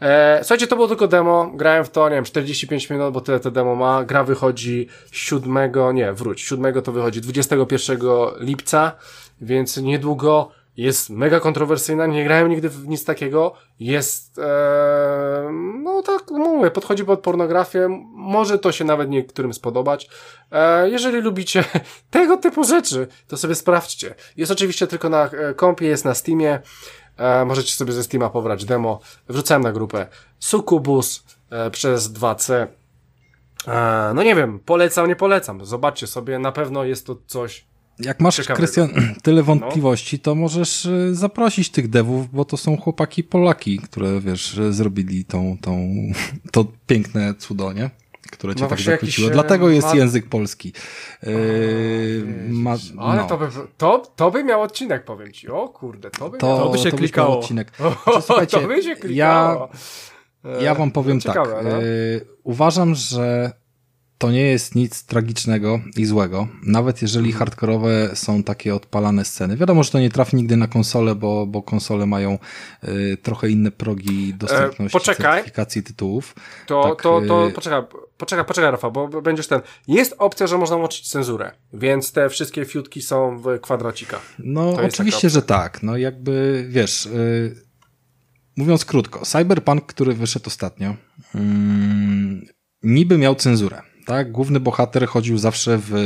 E, 0.00 0.38
słuchajcie, 0.42 0.66
to 0.66 0.76
było 0.76 0.88
tylko 0.88 1.08
demo, 1.08 1.50
grałem 1.54 1.84
w 1.84 1.90
to, 1.90 2.08
nie 2.08 2.14
wiem, 2.14 2.24
45 2.24 2.90
minut, 2.90 3.14
bo 3.14 3.20
tyle 3.20 3.40
to 3.40 3.50
demo 3.50 3.74
ma, 3.74 4.04
gra 4.04 4.24
wychodzi 4.24 4.88
7, 5.12 5.72
nie, 5.94 6.12
wróć, 6.12 6.40
7 6.40 6.82
to 6.82 6.92
wychodzi 6.92 7.20
21 7.20 7.98
lipca, 8.40 8.92
więc 9.40 9.76
niedługo 9.76 10.61
jest 10.76 11.10
mega 11.10 11.40
kontrowersyjna, 11.40 12.06
nie 12.06 12.24
grałem 12.24 12.48
nigdy 12.48 12.68
w 12.68 12.88
nic 12.88 13.04
takiego, 13.04 13.54
jest, 13.80 14.38
e, 14.38 15.50
no 15.82 16.02
tak 16.02 16.30
mówię, 16.30 16.70
podchodzi 16.70 17.04
pod 17.04 17.20
pornografię, 17.20 17.88
może 18.14 18.58
to 18.58 18.72
się 18.72 18.84
nawet 18.84 19.10
niektórym 19.10 19.54
spodobać. 19.54 20.08
E, 20.52 20.90
jeżeli 20.90 21.20
lubicie 21.20 21.64
tego 22.10 22.36
typu 22.36 22.64
rzeczy, 22.64 23.06
to 23.28 23.36
sobie 23.36 23.54
sprawdźcie. 23.54 24.14
Jest 24.36 24.52
oczywiście 24.52 24.86
tylko 24.86 25.08
na 25.08 25.30
e, 25.30 25.54
kompie, 25.54 25.86
jest 25.86 26.04
na 26.04 26.14
Steamie, 26.14 26.60
e, 27.16 27.44
możecie 27.44 27.72
sobie 27.72 27.92
ze 27.92 28.04
Steama 28.04 28.30
pobrać 28.30 28.64
demo. 28.64 29.00
Wrzucałem 29.28 29.62
na 29.62 29.72
grupę 29.72 30.06
Sucubus 30.38 31.24
e, 31.50 31.70
przez 31.70 32.12
2C. 32.12 32.66
E, 33.68 34.12
no 34.14 34.22
nie 34.22 34.34
wiem, 34.34 34.58
polecam, 34.58 35.08
nie 35.08 35.16
polecam. 35.16 35.64
Zobaczcie 35.64 36.06
sobie, 36.06 36.38
na 36.38 36.52
pewno 36.52 36.84
jest 36.84 37.06
to 37.06 37.16
coś 37.26 37.71
jak 37.98 38.20
masz, 38.20 38.40
Krystian, 38.40 38.90
tyle 39.22 39.36
no. 39.36 39.42
wątpliwości, 39.42 40.16
no. 40.16 40.22
to 40.22 40.34
możesz 40.34 40.86
e, 40.86 41.14
zaprosić 41.14 41.70
tych 41.70 41.88
devów, 41.88 42.30
bo 42.32 42.44
to 42.44 42.56
są 42.56 42.76
chłopaki 42.76 43.24
Polaki, 43.24 43.78
które, 43.78 44.20
wiesz, 44.20 44.60
zrobili 44.70 45.24
tą, 45.24 45.56
tą, 45.60 45.94
to 46.52 46.66
piękne 46.86 47.34
cudo, 47.34 47.72
nie? 47.72 47.90
Które 48.30 48.54
cię 48.54 48.62
no 48.62 48.68
tak 48.68 48.80
zachwyciło. 48.80 49.28
E, 49.28 49.32
Dlatego 49.32 49.70
jest 49.70 49.88
ma... 49.88 49.94
język 49.94 50.28
polski. 50.28 50.72
Yy, 51.22 52.24
ma, 52.48 52.76
no. 52.94 53.02
Ale 53.02 53.24
to 53.24 53.38
by, 53.38 53.48
to, 53.78 54.12
to 54.16 54.30
by 54.30 54.44
miał 54.44 54.62
odcinek, 54.62 55.04
powiem 55.04 55.32
ci. 55.32 55.48
O 55.48 55.68
kurde, 55.68 56.10
to 56.10 56.30
by, 56.30 56.38
to, 56.38 56.58
to 56.58 56.70
by 56.70 56.78
się 56.78 56.90
to 56.90 56.96
klikało. 56.96 57.38
Odcinek. 57.38 57.72
Słuchajcie, 58.26 58.60
to 58.60 58.68
by 58.68 58.82
się 58.82 58.96
klikało. 58.96 59.68
Ja, 60.44 60.50
ja 60.60 60.74
wam 60.74 60.90
powiem 60.90 61.20
tak. 61.20 61.34
Ciekawe, 61.34 61.70
tak. 61.70 61.82
Yy, 61.82 62.26
uważam, 62.44 62.94
że 62.94 63.52
to 64.22 64.30
nie 64.30 64.40
jest 64.40 64.74
nic 64.74 65.04
tragicznego 65.04 65.80
i 65.96 66.04
złego, 66.04 66.48
nawet 66.66 67.02
jeżeli 67.02 67.26
mhm. 67.26 67.38
hardkorowe 67.38 68.10
są 68.14 68.42
takie 68.42 68.74
odpalane 68.74 69.24
sceny. 69.24 69.56
Wiadomo, 69.56 69.82
że 69.82 69.90
to 69.90 69.98
nie 69.98 70.10
trafi 70.10 70.36
nigdy 70.36 70.56
na 70.56 70.68
konsolę, 70.68 71.14
bo, 71.14 71.46
bo 71.46 71.62
konsole 71.62 72.06
mają 72.06 72.38
y, 72.84 73.16
trochę 73.22 73.48
inne 73.48 73.70
progi 73.70 74.34
dostępności, 74.34 74.96
e, 74.96 75.00
poczekaj. 75.00 75.32
certyfikacji 75.32 75.82
tytułów. 75.82 76.34
To, 76.66 76.82
tak, 76.82 77.02
to, 77.02 77.22
to, 77.28 77.48
y... 77.48 77.52
poczekaj, 77.52 77.82
poczekaj, 78.18 78.44
poczekaj 78.44 78.70
Rafa, 78.70 78.90
bo 78.90 79.22
będziesz 79.22 79.46
ten. 79.46 79.60
Jest 79.88 80.14
opcja, 80.18 80.46
że 80.46 80.58
można 80.58 80.76
łączyć 80.76 81.08
cenzurę, 81.08 81.52
więc 81.72 82.12
te 82.12 82.28
wszystkie 82.28 82.64
fiutki 82.64 83.02
są 83.02 83.38
w 83.38 83.60
kwadracikach. 83.60 84.32
No, 84.38 84.70
oczywiście, 84.72 85.30
że 85.30 85.42
tak. 85.42 85.82
No 85.82 85.96
jakby, 85.96 86.66
wiesz... 86.68 87.06
Y... 87.06 87.72
Mówiąc 88.56 88.84
krótko, 88.84 89.24
Cyberpunk, 89.24 89.86
który 89.86 90.14
wyszedł 90.14 90.46
ostatnio, 90.46 90.94
mm, 91.34 92.46
niby 92.82 93.18
miał 93.18 93.34
cenzurę 93.34 93.91
tak? 94.06 94.32
Główny 94.32 94.60
bohater 94.60 95.06
chodził 95.06 95.38
zawsze 95.38 95.78
w 95.78 95.94
e, 95.94 95.98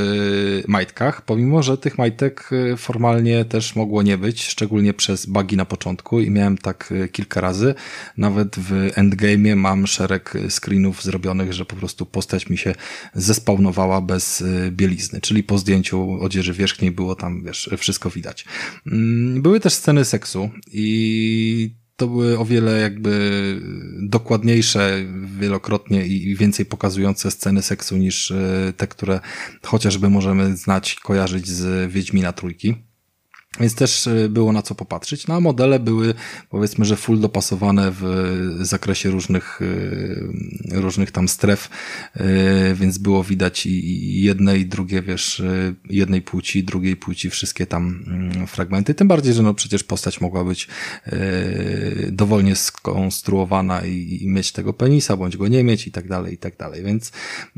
majtkach, 0.68 1.22
pomimo, 1.22 1.62
że 1.62 1.78
tych 1.78 1.98
majtek 1.98 2.50
e, 2.72 2.76
formalnie 2.76 3.44
też 3.44 3.76
mogło 3.76 4.02
nie 4.02 4.18
być, 4.18 4.44
szczególnie 4.44 4.94
przez 4.94 5.26
bugi 5.26 5.56
na 5.56 5.64
początku 5.64 6.20
i 6.20 6.30
miałem 6.30 6.58
tak 6.58 6.92
e, 7.04 7.08
kilka 7.08 7.40
razy. 7.40 7.74
Nawet 8.16 8.56
w 8.56 8.70
endgame'ie 8.96 9.56
mam 9.56 9.86
szereg 9.86 10.34
screenów 10.48 11.02
zrobionych, 11.02 11.52
że 11.52 11.64
po 11.64 11.76
prostu 11.76 12.06
postać 12.06 12.50
mi 12.50 12.58
się 12.58 12.74
zespawnowała 13.14 14.00
bez 14.00 14.44
bielizny, 14.70 15.20
czyli 15.20 15.42
po 15.42 15.58
zdjęciu 15.58 16.20
odzieży 16.20 16.52
wierzchniej 16.52 16.90
było 16.90 17.14
tam, 17.14 17.44
wiesz, 17.44 17.70
wszystko 17.78 18.10
widać. 18.10 18.44
Mm, 18.86 19.42
były 19.42 19.60
też 19.60 19.72
sceny 19.72 20.04
seksu 20.04 20.50
i 20.72 21.85
to 21.96 22.06
były 22.06 22.38
o 22.38 22.44
wiele 22.44 22.80
jakby 22.80 23.60
dokładniejsze 23.98 25.04
wielokrotnie 25.38 26.06
i 26.06 26.36
więcej 26.36 26.66
pokazujące 26.66 27.30
sceny 27.30 27.62
seksu 27.62 27.96
niż 27.96 28.30
e, 28.30 28.72
te, 28.76 28.86
które 28.86 29.20
chociażby 29.62 30.10
możemy 30.10 30.56
znać, 30.56 30.94
kojarzyć 30.94 31.48
z 31.48 31.92
Wiedźmina 31.92 32.32
Trójki. 32.32 32.85
Więc 33.60 33.74
też 33.74 34.06
e, 34.06 34.28
było 34.28 34.52
na 34.52 34.62
co 34.62 34.74
popatrzeć. 34.74 35.26
No 35.26 35.34
a 35.34 35.40
modele 35.40 35.80
były 35.80 36.14
powiedzmy, 36.50 36.84
że 36.84 36.96
full 36.96 37.20
dopasowane 37.20 37.92
w 38.00 38.04
zakresie 38.60 39.10
różnych, 39.10 39.60
e, 40.72 40.80
różnych 40.80 41.10
tam 41.10 41.28
stref, 41.28 41.70
e, 42.14 42.74
więc 42.74 42.98
było 42.98 43.24
widać 43.24 43.66
i 43.66 44.22
jedne 44.22 44.58
i 44.58 44.66
drugie, 44.66 45.02
wiesz, 45.02 45.42
jednej 45.90 46.22
płci, 46.22 46.64
drugiej 46.64 46.96
płci, 46.96 47.30
wszystkie 47.30 47.66
tam 47.66 48.04
mm, 48.06 48.46
fragmenty. 48.46 48.94
Tym 48.94 49.08
bardziej, 49.08 49.34
że 49.34 49.42
no 49.42 49.54
przecież 49.54 49.84
postać 49.84 50.20
mogła 50.20 50.44
być 50.44 50.68
dowolnie 52.12 52.56
skonstruowana 52.56 53.80
i 53.80 54.26
mieć 54.28 54.52
tego 54.52 54.72
penisa, 54.72 55.16
bądź 55.16 55.36
go 55.36 55.48
nie 55.48 55.64
mieć 55.64 55.86
i 55.86 55.90
tak 55.90 56.08
dalej, 56.08 56.34
i 56.34 56.38
tak 56.38 56.56
dalej. 56.56 56.84
Więc 56.84 57.12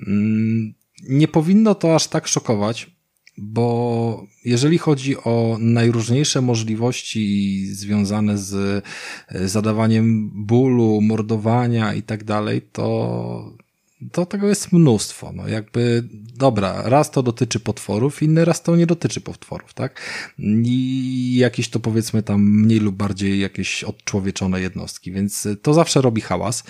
mm, 0.07 0.75
nie 1.09 1.29
powinno 1.29 1.75
to 1.75 1.95
aż 1.95 2.09
tak 2.09 2.29
szokować 2.29 2.98
bo 3.39 4.27
jeżeli 4.45 4.79
chodzi 4.79 5.17
o 5.17 5.57
najróżniejsze 5.61 6.41
możliwości 6.41 7.67
związane 7.67 8.39
z 8.39 8.55
e, 9.29 9.49
zadawaniem 9.49 10.31
bólu, 10.35 11.01
mordowania 11.01 11.95
i 11.95 12.03
tak 12.03 12.25
dalej, 12.25 12.63
to, 12.73 13.53
to 14.13 14.27
tego 14.27 14.49
jest 14.49 14.73
mnóstwo. 14.73 15.33
No 15.33 15.49
jakby, 15.49 16.09
dobra, 16.37 16.83
raz 16.85 17.11
to 17.11 17.23
dotyczy 17.23 17.61
potworów, 17.61 18.23
inny 18.23 18.45
raz 18.45 18.63
to 18.63 18.77
nie 18.77 18.87
dotyczy 18.87 19.21
potworów, 19.21 19.75
tak? 19.75 20.01
I 20.65 21.37
jakieś 21.39 21.69
to 21.69 21.81
powiedzmy 21.81 22.23
tam 22.23 22.43
mniej 22.43 22.81
lub 22.81 22.97
bardziej 22.97 23.41
jakieś 23.41 23.85
odczłowieczone 23.85 24.61
jednostki, 24.61 25.13
więc 25.13 25.49
to 25.63 25.75
zawsze 25.75 26.01
robi 26.01 26.21
hałas, 26.21 26.65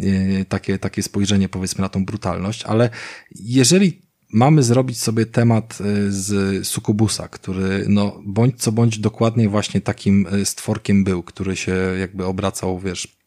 e, 0.00 0.44
takie, 0.44 0.78
takie 0.78 1.02
spojrzenie 1.02 1.48
powiedzmy 1.48 1.82
na 1.82 1.88
tą 1.88 2.04
brutalność, 2.04 2.64
ale 2.64 2.90
jeżeli 3.34 4.07
mamy 4.32 4.62
zrobić 4.62 5.00
sobie 5.00 5.26
temat 5.26 5.78
y, 5.80 6.12
z 6.12 6.66
Sukubusa, 6.66 7.28
który 7.28 7.84
no 7.88 8.20
bądź 8.24 8.62
co 8.62 8.72
bądź 8.72 8.98
dokładnie 8.98 9.48
właśnie 9.48 9.80
takim 9.80 10.26
y, 10.34 10.44
stworkiem 10.44 11.04
był, 11.04 11.22
który 11.22 11.56
się 11.56 11.76
jakby 12.00 12.24
obracał, 12.24 12.78
wiesz, 12.78 13.18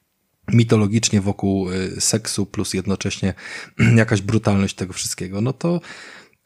mitologicznie 0.48 1.22
wokół 1.22 1.72
y, 1.72 2.02
seksu 2.02 2.46
plus 2.46 2.74
jednocześnie 2.74 3.34
jakaś 3.96 4.22
brutalność 4.22 4.76
tego 4.76 4.94
wszystkiego, 4.94 5.42
no 5.42 5.54
to 5.54 5.82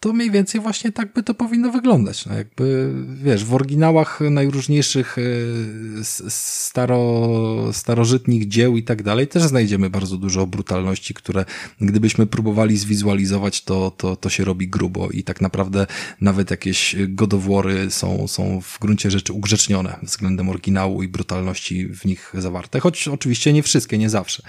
to 0.05 0.13
mniej 0.13 0.31
więcej 0.31 0.61
właśnie 0.61 0.91
tak 0.91 1.13
by 1.13 1.23
to 1.23 1.33
powinno 1.33 1.71
wyglądać. 1.71 2.25
No 2.25 2.35
jakby, 2.35 2.93
wiesz, 3.23 3.45
w 3.45 3.53
oryginałach 3.53 4.19
najróżniejszych 4.31 5.17
e, 5.17 5.21
staro, 6.29 7.73
starożytnych 7.73 8.47
dzieł 8.47 8.77
i 8.77 8.83
tak 8.83 9.03
dalej 9.03 9.27
też 9.27 9.43
znajdziemy 9.43 9.89
bardzo 9.89 10.17
dużo 10.17 10.47
brutalności, 10.47 11.13
które 11.13 11.45
gdybyśmy 11.81 12.27
próbowali 12.27 12.77
zwizualizować, 12.77 13.63
to, 13.63 13.91
to, 13.91 14.15
to 14.15 14.29
się 14.29 14.45
robi 14.45 14.67
grubo 14.67 15.09
i 15.09 15.23
tak 15.23 15.41
naprawdę 15.41 15.87
nawet 16.21 16.51
jakieś 16.51 16.95
godowory 17.07 17.91
są, 17.91 18.27
są 18.27 18.61
w 18.61 18.79
gruncie 18.79 19.11
rzeczy 19.11 19.33
ugrzecznione 19.33 19.99
względem 20.03 20.49
oryginału 20.49 21.03
i 21.03 21.07
brutalności 21.07 21.87
w 21.87 22.05
nich 22.05 22.33
zawarte, 22.37 22.79
choć 22.79 23.07
oczywiście 23.07 23.53
nie 23.53 23.63
wszystkie, 23.63 23.97
nie 23.97 24.09
zawsze. 24.09 24.43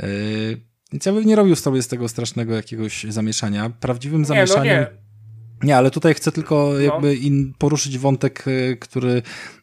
Yy 0.00 0.69
więc 0.92 1.06
ja 1.06 1.12
bym 1.12 1.24
nie 1.24 1.36
robił 1.36 1.56
sobie 1.56 1.82
z 1.82 1.88
tego 1.88 2.08
strasznego 2.08 2.54
jakiegoś 2.54 3.04
zamieszania. 3.08 3.70
Prawdziwym 3.70 4.24
zamieszaniem... 4.24 4.64
Nie, 4.64 4.80
no 4.80 4.80
nie. 4.80 5.10
Nie, 5.62 5.76
ale 5.76 5.90
tutaj 5.90 6.14
chcę 6.14 6.32
tylko 6.32 6.70
no. 6.72 6.80
jakby 6.80 7.16
in, 7.16 7.54
poruszyć 7.58 7.98
wątek, 7.98 8.48
y, 8.48 8.76
który, 8.80 9.22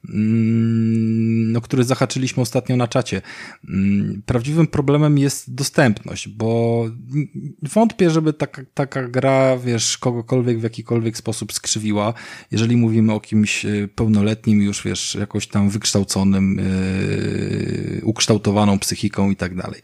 mm, 0.10 1.52
no, 1.52 1.62
który 1.62 1.84
zahaczyliśmy 1.84 2.44
ostatnio 2.44 2.76
na 2.76 2.88
czacie. 2.88 3.22
Mm, 3.70 4.22
prawdziwym 4.26 4.68
problemem 4.68 5.18
jest 5.18 5.56
dostępność, 5.56 6.28
bo 6.28 6.86
wątpię, 7.64 8.10
żeby 8.10 8.34
taka, 8.34 8.62
taka 8.74 9.08
gra, 9.08 9.58
wiesz, 9.58 9.98
kogokolwiek 9.98 10.60
w 10.60 10.64
jakikolwiek 10.64 11.18
sposób 11.18 11.54
skrzywiła, 11.54 12.14
jeżeli 12.52 12.78
mówimy 12.78 13.14
o 13.14 13.20
kimś 13.20 13.66
y, 13.66 13.90
pełnoletnim, 13.96 14.62
już 14.62 14.84
wiesz, 14.84 15.16
jakoś 15.16 15.48
tam 15.48 15.70
wykształconym, 15.70 16.58
yy, 16.58 18.02
ukształtowaną 18.04 18.80
psychiką 18.80 19.32
i 19.32 19.36
tak 19.36 19.56
dalej. 19.56 19.82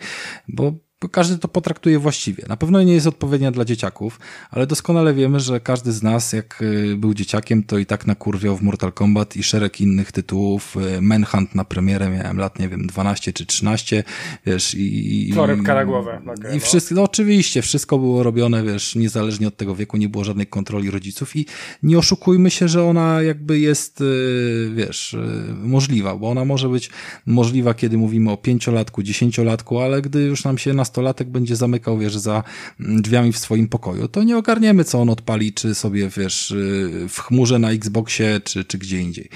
Bo 0.48 0.74
każdy 1.10 1.38
to 1.38 1.47
potraktuje 1.47 1.99
właściwie. 1.99 2.43
Na 2.47 2.58
pewno 2.58 2.84
nie 2.84 2.93
jest 2.93 3.08
odpowiednia 3.08 3.51
dla 3.51 3.66
dzieciaków, 3.66 4.20
ale 4.51 4.68
doskonale 4.68 5.14
wiemy, 5.14 5.39
że 5.39 5.60
każdy 5.60 5.91
z 5.91 6.04
nas, 6.04 6.34
jak 6.34 6.62
y, 6.62 6.95
był 6.97 7.14
dzieciakiem, 7.14 7.64
to 7.64 7.78
i 7.78 7.86
tak 7.86 8.08
nakurwiał 8.08 8.58
w 8.58 8.62
Mortal 8.62 8.91
Kombat 8.91 9.36
i 9.36 9.43
szereg 9.43 9.82
innych 9.82 10.12
tytułów. 10.12 10.76
Y, 10.97 11.01
Manhunt 11.01 11.56
na 11.56 11.66
premierę 11.66 12.10
miałem 12.10 12.38
lat, 12.38 12.60
nie 12.60 12.70
wiem, 12.70 12.88
12 12.88 13.34
czy 13.34 13.45
13, 13.45 14.04
wiesz, 14.45 14.76
i... 14.76 15.30
i 15.30 15.34
Torebka 15.34 15.76
na 15.76 15.86
głowę. 15.86 16.22
Okay, 16.39 16.56
I 16.56 16.60
wszystko, 16.60 16.95
no 16.95 17.04
oczywiście, 17.04 17.62
wszystko 17.62 17.97
było 17.97 18.24
robione, 18.24 18.64
wiesz, 18.64 18.95
niezależnie 18.95 19.47
od 19.47 19.58
tego 19.58 19.76
wieku, 19.76 19.97
nie 19.97 20.10
było 20.10 20.24
żadnej 20.24 20.47
kontroli 20.47 20.91
rodziców 20.91 21.36
i 21.36 21.45
nie 21.84 21.97
oszukujmy 21.97 22.51
się, 22.51 22.68
że 22.68 22.84
ona 22.84 23.22
jakby 23.22 23.60
jest, 23.60 24.01
y, 24.01 24.72
wiesz, 24.76 25.16
możliwa, 25.64 26.16
bo 26.16 26.30
ona 26.30 26.45
może 26.45 26.70
być 26.70 26.89
możliwa, 27.26 27.74
kiedy 27.74 27.97
mówimy 27.97 28.32
o 28.32 28.38
pięciolatku, 28.38 29.04
dziesięciolatku, 29.04 29.80
ale 29.80 30.01
gdy 30.01 30.22
już 30.22 30.43
nam 30.43 30.58
się 30.58 30.74
na 30.74 30.86
nastolatek 30.94 31.30
będzie 31.30 31.56
zamykał, 31.56 31.98
wiesz, 31.98 32.18
za 32.18 32.44
drzwiami 32.80 33.32
w 33.32 33.38
swoim 33.38 33.68
pokoju, 33.68 34.08
to 34.08 34.24
nie 34.24 34.38
ogarniemy, 34.38 34.84
co 34.84 35.02
on 35.02 35.10
odpali, 35.10 35.54
czy 35.54 35.76
sobie, 35.76 36.10
wiesz, 36.18 36.52
y, 36.52 37.08
w 37.10 37.20
chmurze 37.20 37.60
na 37.60 37.72
Xboxie, 37.72 38.41
czy, 38.44 38.66
czy 38.66 38.78
gdzie 38.78 39.00
indziej. 39.02 39.30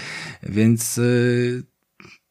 Więc 0.43 0.97
y, 0.97 1.63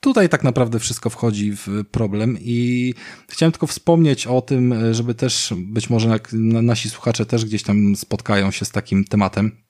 tutaj 0.00 0.28
tak 0.28 0.44
naprawdę 0.44 0.78
wszystko 0.78 1.10
wchodzi 1.10 1.52
w 1.52 1.84
problem 1.90 2.38
i 2.40 2.94
chciałem 3.28 3.52
tylko 3.52 3.66
wspomnieć 3.66 4.26
o 4.26 4.40
tym, 4.40 4.74
żeby 4.94 5.14
też 5.14 5.54
być 5.56 5.90
może 5.90 6.20
nasi 6.62 6.90
słuchacze 6.90 7.26
też 7.26 7.44
gdzieś 7.44 7.62
tam 7.62 7.96
spotkają 7.96 8.50
się 8.50 8.64
z 8.64 8.70
takim 8.70 9.04
tematem 9.04 9.65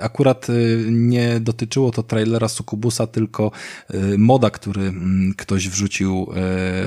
akurat 0.00 0.50
e, 0.50 0.52
nie 0.90 1.40
dotyczyło 1.40 1.90
to 1.90 2.02
trailera 2.02 2.48
Sukubusa, 2.48 3.06
tylko 3.06 3.50
e, 3.88 4.18
moda, 4.18 4.50
który 4.50 4.82
mm, 4.82 5.34
ktoś 5.36 5.68
wrzucił 5.68 6.26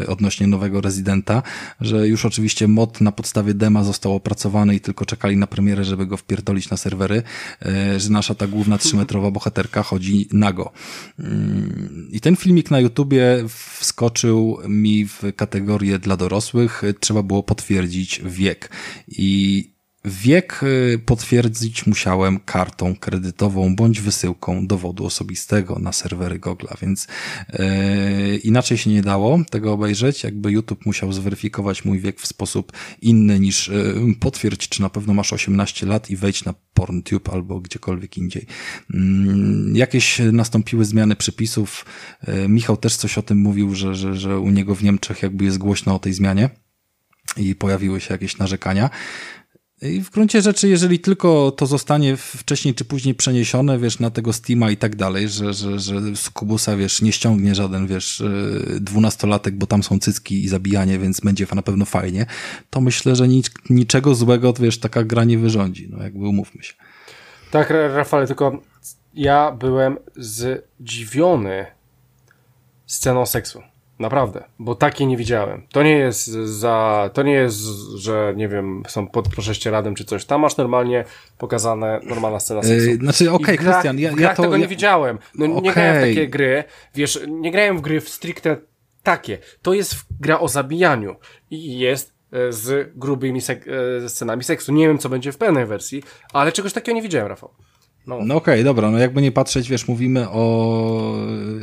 odnośnie 0.08 0.48
nowego 0.48 0.82
rezydenta, 0.82 1.44
że 1.82 2.08
już 2.08 2.26
oczywiście 2.26 2.68
mod 2.68 3.02
na 3.02 3.12
podstawie 3.12 3.54
dema 3.54 3.84
został 3.84 4.16
opracowany 4.16 4.76
i 4.76 4.80
tylko 4.80 5.06
czekali 5.06 5.38
na 5.38 5.48
premierę, 5.48 5.84
żeby 5.84 6.06
go 6.06 6.18
wpierdolić 6.18 6.70
na 6.70 6.78
serwery, 6.78 7.24
że 7.98 8.10
nasza 8.10 8.36
ta 8.36 8.48
główna 8.48 8.78
trzymetrowa 8.78 9.32
bohaterka 9.32 9.84
chodzi 9.84 10.28
nago. 10.34 10.72
Mm, 11.20 12.08
I 12.12 12.20
ten 12.20 12.36
filmik 12.36 12.72
na 12.72 12.80
YouTubie 12.80 13.46
wskoczył 13.80 14.58
mi 14.68 15.06
w 15.08 15.24
kategorię 15.36 16.00
dla 16.00 16.18
dorosłych. 16.18 16.84
Trzeba 17.00 17.24
było 17.24 17.44
potwierdzić 17.44 18.22
wiek. 18.26 18.70
I 19.08 19.75
Wiek 20.06 20.64
y, 20.64 21.00
potwierdzić 21.06 21.86
musiałem 21.86 22.40
kartą 22.40 22.96
kredytową 22.96 23.76
bądź 23.76 24.02
wysyłką 24.02 24.68
dowodu 24.68 25.06
osobistego 25.06 25.80
na 25.80 25.94
serwery 25.94 26.40
Google, 26.40 26.68
więc 26.82 27.08
yy, 27.54 28.38
inaczej 28.38 28.78
się 28.78 28.90
nie 28.90 29.02
dało 29.02 29.40
tego 29.50 29.74
obejrzeć. 29.74 30.24
Jakby 30.24 30.52
YouTube 30.52 30.86
musiał 30.86 31.14
zweryfikować 31.14 31.86
mój 31.86 32.00
wiek 32.00 32.20
w 32.22 32.28
sposób 32.28 32.72
inny 33.02 33.40
niż 33.40 33.68
yy, 33.68 34.16
potwierdź, 34.20 34.70
czy 34.70 34.82
na 34.82 34.90
pewno 34.90 35.14
masz 35.14 35.34
18 35.34 35.86
lat 35.86 36.10
i 36.10 36.16
wejdź 36.16 36.46
na 36.46 36.54
PornTube 36.74 37.30
albo 37.30 37.60
gdziekolwiek 37.60 38.18
indziej. 38.18 38.46
Yy, 38.90 39.00
jakieś 39.74 40.20
nastąpiły 40.32 40.86
zmiany 40.86 41.16
przepisów. 41.16 41.86
Yy, 42.28 42.50
Michał 42.50 42.78
też 42.78 42.96
coś 42.96 43.18
o 43.18 43.22
tym 43.22 43.38
mówił, 43.38 43.76
że, 43.76 43.96
że, 43.96 44.16
że 44.16 44.40
u 44.40 44.52
niego 44.52 44.76
w 44.76 44.84
Niemczech 44.84 45.24
jakby 45.24 45.46
jest 45.46 45.58
głośno 45.58 45.96
o 45.96 46.00
tej 46.00 46.14
zmianie 46.14 46.50
i 47.38 47.56
pojawiły 47.56 48.02
się 48.02 48.14
jakieś 48.14 48.38
narzekania. 48.38 48.90
I 49.92 50.02
w 50.02 50.10
gruncie 50.10 50.42
rzeczy, 50.42 50.68
jeżeli 50.68 51.00
tylko 51.00 51.52
to 51.52 51.66
zostanie 51.66 52.18
wcześniej 52.18 52.76
czy 52.76 52.86
później 52.86 53.16
przeniesione, 53.16 53.80
wiesz, 53.80 54.00
na 54.00 54.10
tego 54.10 54.34
Steama 54.34 54.72
i 54.72 54.78
tak 54.78 54.96
dalej, 54.96 55.30
że, 55.30 55.54
że, 55.54 55.80
że 55.80 56.16
z 56.16 56.30
Kubusa, 56.30 56.76
wiesz, 56.78 57.02
nie 57.02 57.12
ściągnie 57.12 57.56
żaden, 57.56 57.88
wiesz, 57.88 58.22
e, 58.22 58.80
dwunastolatek, 58.80 59.56
bo 59.56 59.68
tam 59.68 59.84
są 59.84 60.00
cycki 60.00 60.44
i 60.44 60.48
zabijanie, 60.48 61.00
więc 61.00 61.20
będzie 61.20 61.48
na 61.56 61.62
pewno 61.62 61.86
fajnie, 61.86 62.26
to 62.70 62.82
myślę, 62.82 63.16
że 63.16 63.28
nic, 63.28 63.52
niczego 63.70 64.16
złego, 64.16 64.54
wiesz, 64.54 64.80
taka 64.80 65.04
gra 65.04 65.24
nie 65.24 65.38
wyrządzi, 65.38 65.90
no 65.92 66.04
jakby 66.04 66.28
umówmy 66.28 66.64
się. 66.64 66.74
Tak, 67.52 67.70
Rafale, 67.70 68.28
tylko 68.28 68.62
ja 69.14 69.52
byłem 69.52 69.98
zdziwiony 70.16 71.66
sceną 72.86 73.26
seksu. 73.26 73.62
Naprawdę, 74.00 74.44
bo 74.60 74.76
takie 74.76 75.06
nie 75.06 75.18
widziałem. 75.18 75.68
To 75.72 75.84
nie 75.84 75.98
jest 75.98 76.26
za, 76.32 77.10
to 77.14 77.24
nie 77.24 77.34
jest, 77.34 77.58
że 77.96 78.34
nie 78.36 78.48
wiem, 78.48 78.84
są 78.88 79.08
pod 79.08 79.30
prześcieradem 79.30 79.96
czy 79.96 80.06
coś. 80.06 80.26
Tam 80.26 80.42
masz 80.42 80.58
normalnie 80.58 81.06
pokazane 81.38 82.00
normalna 82.04 82.40
scena 82.40 82.64
seksu. 82.64 82.90
Yy, 82.90 82.96
znaczy, 82.96 83.32
okej, 83.32 83.56
okay, 83.56 83.58
Krystian, 83.58 84.00
ja, 84.00 84.12
ja 84.20 84.36
to... 84.36 84.44
tego 84.44 84.58
nie 84.58 84.68
widziałem. 84.68 85.20
No 85.36 85.46
okay. 85.46 85.62
nie 85.62 85.74
grałem 85.74 85.96
w 85.96 86.08
takie 86.08 86.28
gry, 86.28 86.64
wiesz, 86.96 87.20
nie 87.28 87.52
grałem 87.52 87.78
w 87.78 87.82
gry 87.82 88.02
w 88.02 88.10
stricte 88.10 88.58
takie. 89.04 89.38
To 89.62 89.74
jest 89.74 89.96
gra 90.20 90.40
o 90.40 90.48
zabijaniu 90.48 91.16
i 91.52 91.80
jest 91.80 92.14
e, 92.32 92.52
z 92.54 92.92
grubymi 92.96 93.42
sek 93.42 93.66
e, 94.06 94.10
scenami 94.10 94.44
seksu. 94.44 94.74
Nie 94.74 94.88
wiem, 94.88 94.98
co 94.98 95.10
będzie 95.10 95.32
w 95.32 95.38
pełnej 95.38 95.66
wersji, 95.66 96.04
ale 96.34 96.52
czegoś 96.52 96.74
takiego 96.74 96.96
nie 96.96 97.02
widziałem, 97.02 97.28
Rafał. 97.28 97.50
No, 98.08 98.20
no 98.26 98.36
okej, 98.36 98.54
okay, 98.54 98.64
dobra, 98.64 98.92
no 98.92 98.98
jakby 98.98 99.22
nie 99.22 99.32
patrzeć, 99.32 99.70
wiesz, 99.70 99.88
mówimy 99.88 100.30
o, 100.30 101.16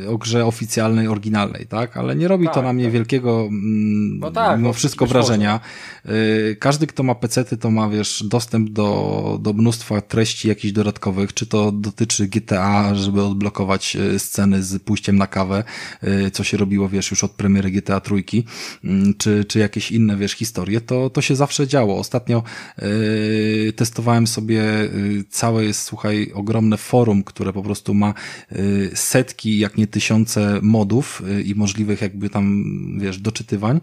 o 0.07 0.17
grze 0.17 0.45
oficjalnej, 0.45 1.07
oryginalnej, 1.07 1.65
tak? 1.65 1.97
Ale 1.97 2.15
nie 2.15 2.27
robi 2.27 2.45
tak, 2.45 2.53
to 2.53 2.61
na 2.61 2.73
mnie 2.73 2.83
tak. 2.83 2.93
wielkiego, 2.93 3.41
mm, 3.41 4.19
no 4.19 4.31
tak, 4.31 4.57
mimo 4.57 4.69
no, 4.69 4.73
wszystko 4.73 5.05
wrażenia. 5.05 5.59
Yy, 6.05 6.55
każdy, 6.59 6.87
kto 6.87 7.03
ma 7.03 7.15
pecety, 7.15 7.57
to 7.57 7.71
ma, 7.71 7.89
wiesz, 7.89 8.23
dostęp 8.27 8.69
do, 8.69 9.39
do 9.41 9.53
mnóstwa 9.53 10.01
treści 10.01 10.47
jakichś 10.47 10.73
dodatkowych, 10.73 11.33
czy 11.33 11.45
to 11.45 11.71
dotyczy 11.71 12.27
GTA, 12.27 12.95
żeby 12.95 13.23
odblokować 13.23 13.95
y, 13.95 14.19
sceny 14.19 14.63
z 14.63 14.83
pójściem 14.83 15.17
na 15.17 15.27
kawę, 15.27 15.63
yy, 16.03 16.31
co 16.31 16.43
się 16.43 16.57
robiło, 16.57 16.89
wiesz, 16.89 17.11
już 17.11 17.23
od 17.23 17.31
premiery 17.31 17.71
GTA 17.71 17.99
trójki, 17.99 18.45
yy, 18.83 19.13
czy, 19.17 19.45
czy 19.45 19.59
jakieś 19.59 19.91
inne, 19.91 20.17
wiesz, 20.17 20.31
historie, 20.31 20.81
to, 20.81 21.09
to 21.09 21.21
się 21.21 21.35
zawsze 21.35 21.67
działo. 21.67 21.97
Ostatnio 21.97 22.43
yy, 22.81 23.73
testowałem 23.75 24.27
sobie 24.27 24.63
całe, 25.29 25.65
jest, 25.65 25.81
słuchaj, 25.81 26.32
ogromne 26.33 26.77
forum, 26.77 27.23
które 27.23 27.53
po 27.53 27.63
prostu 27.63 27.93
ma 27.93 28.13
y, 28.51 28.91
setki, 28.93 29.59
jak 29.59 29.77
nie 29.77 29.87
tysiące 29.87 30.59
modów 30.61 31.23
y, 31.29 31.43
i 31.43 31.55
możliwych 31.55 32.01
jakby 32.01 32.29
tam, 32.29 32.65
wiesz, 32.99 33.17
doczytywań 33.17 33.81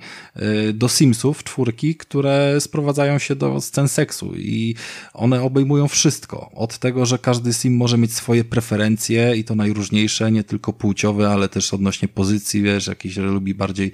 y, 0.68 0.72
do 0.72 0.88
Simsów 0.88 1.44
czwórki, 1.44 1.94
które 1.94 2.60
sprowadzają 2.60 3.18
się 3.18 3.36
do 3.36 3.60
scen 3.60 3.88
seksu 3.88 4.32
i 4.36 4.74
one 5.14 5.42
obejmują 5.42 5.88
wszystko. 5.88 6.50
Od 6.54 6.78
tego, 6.78 7.06
że 7.06 7.18
każdy 7.18 7.52
Sim 7.52 7.76
może 7.76 7.98
mieć 7.98 8.14
swoje 8.14 8.44
preferencje 8.44 9.36
i 9.36 9.44
to 9.44 9.54
najróżniejsze, 9.54 10.32
nie 10.32 10.44
tylko 10.44 10.72
płciowe, 10.72 11.28
ale 11.28 11.48
też 11.48 11.74
odnośnie 11.74 12.08
pozycji, 12.08 12.62
wiesz, 12.62 12.86
jakieś 12.86 13.16
lubi 13.16 13.54
bardziej 13.54 13.92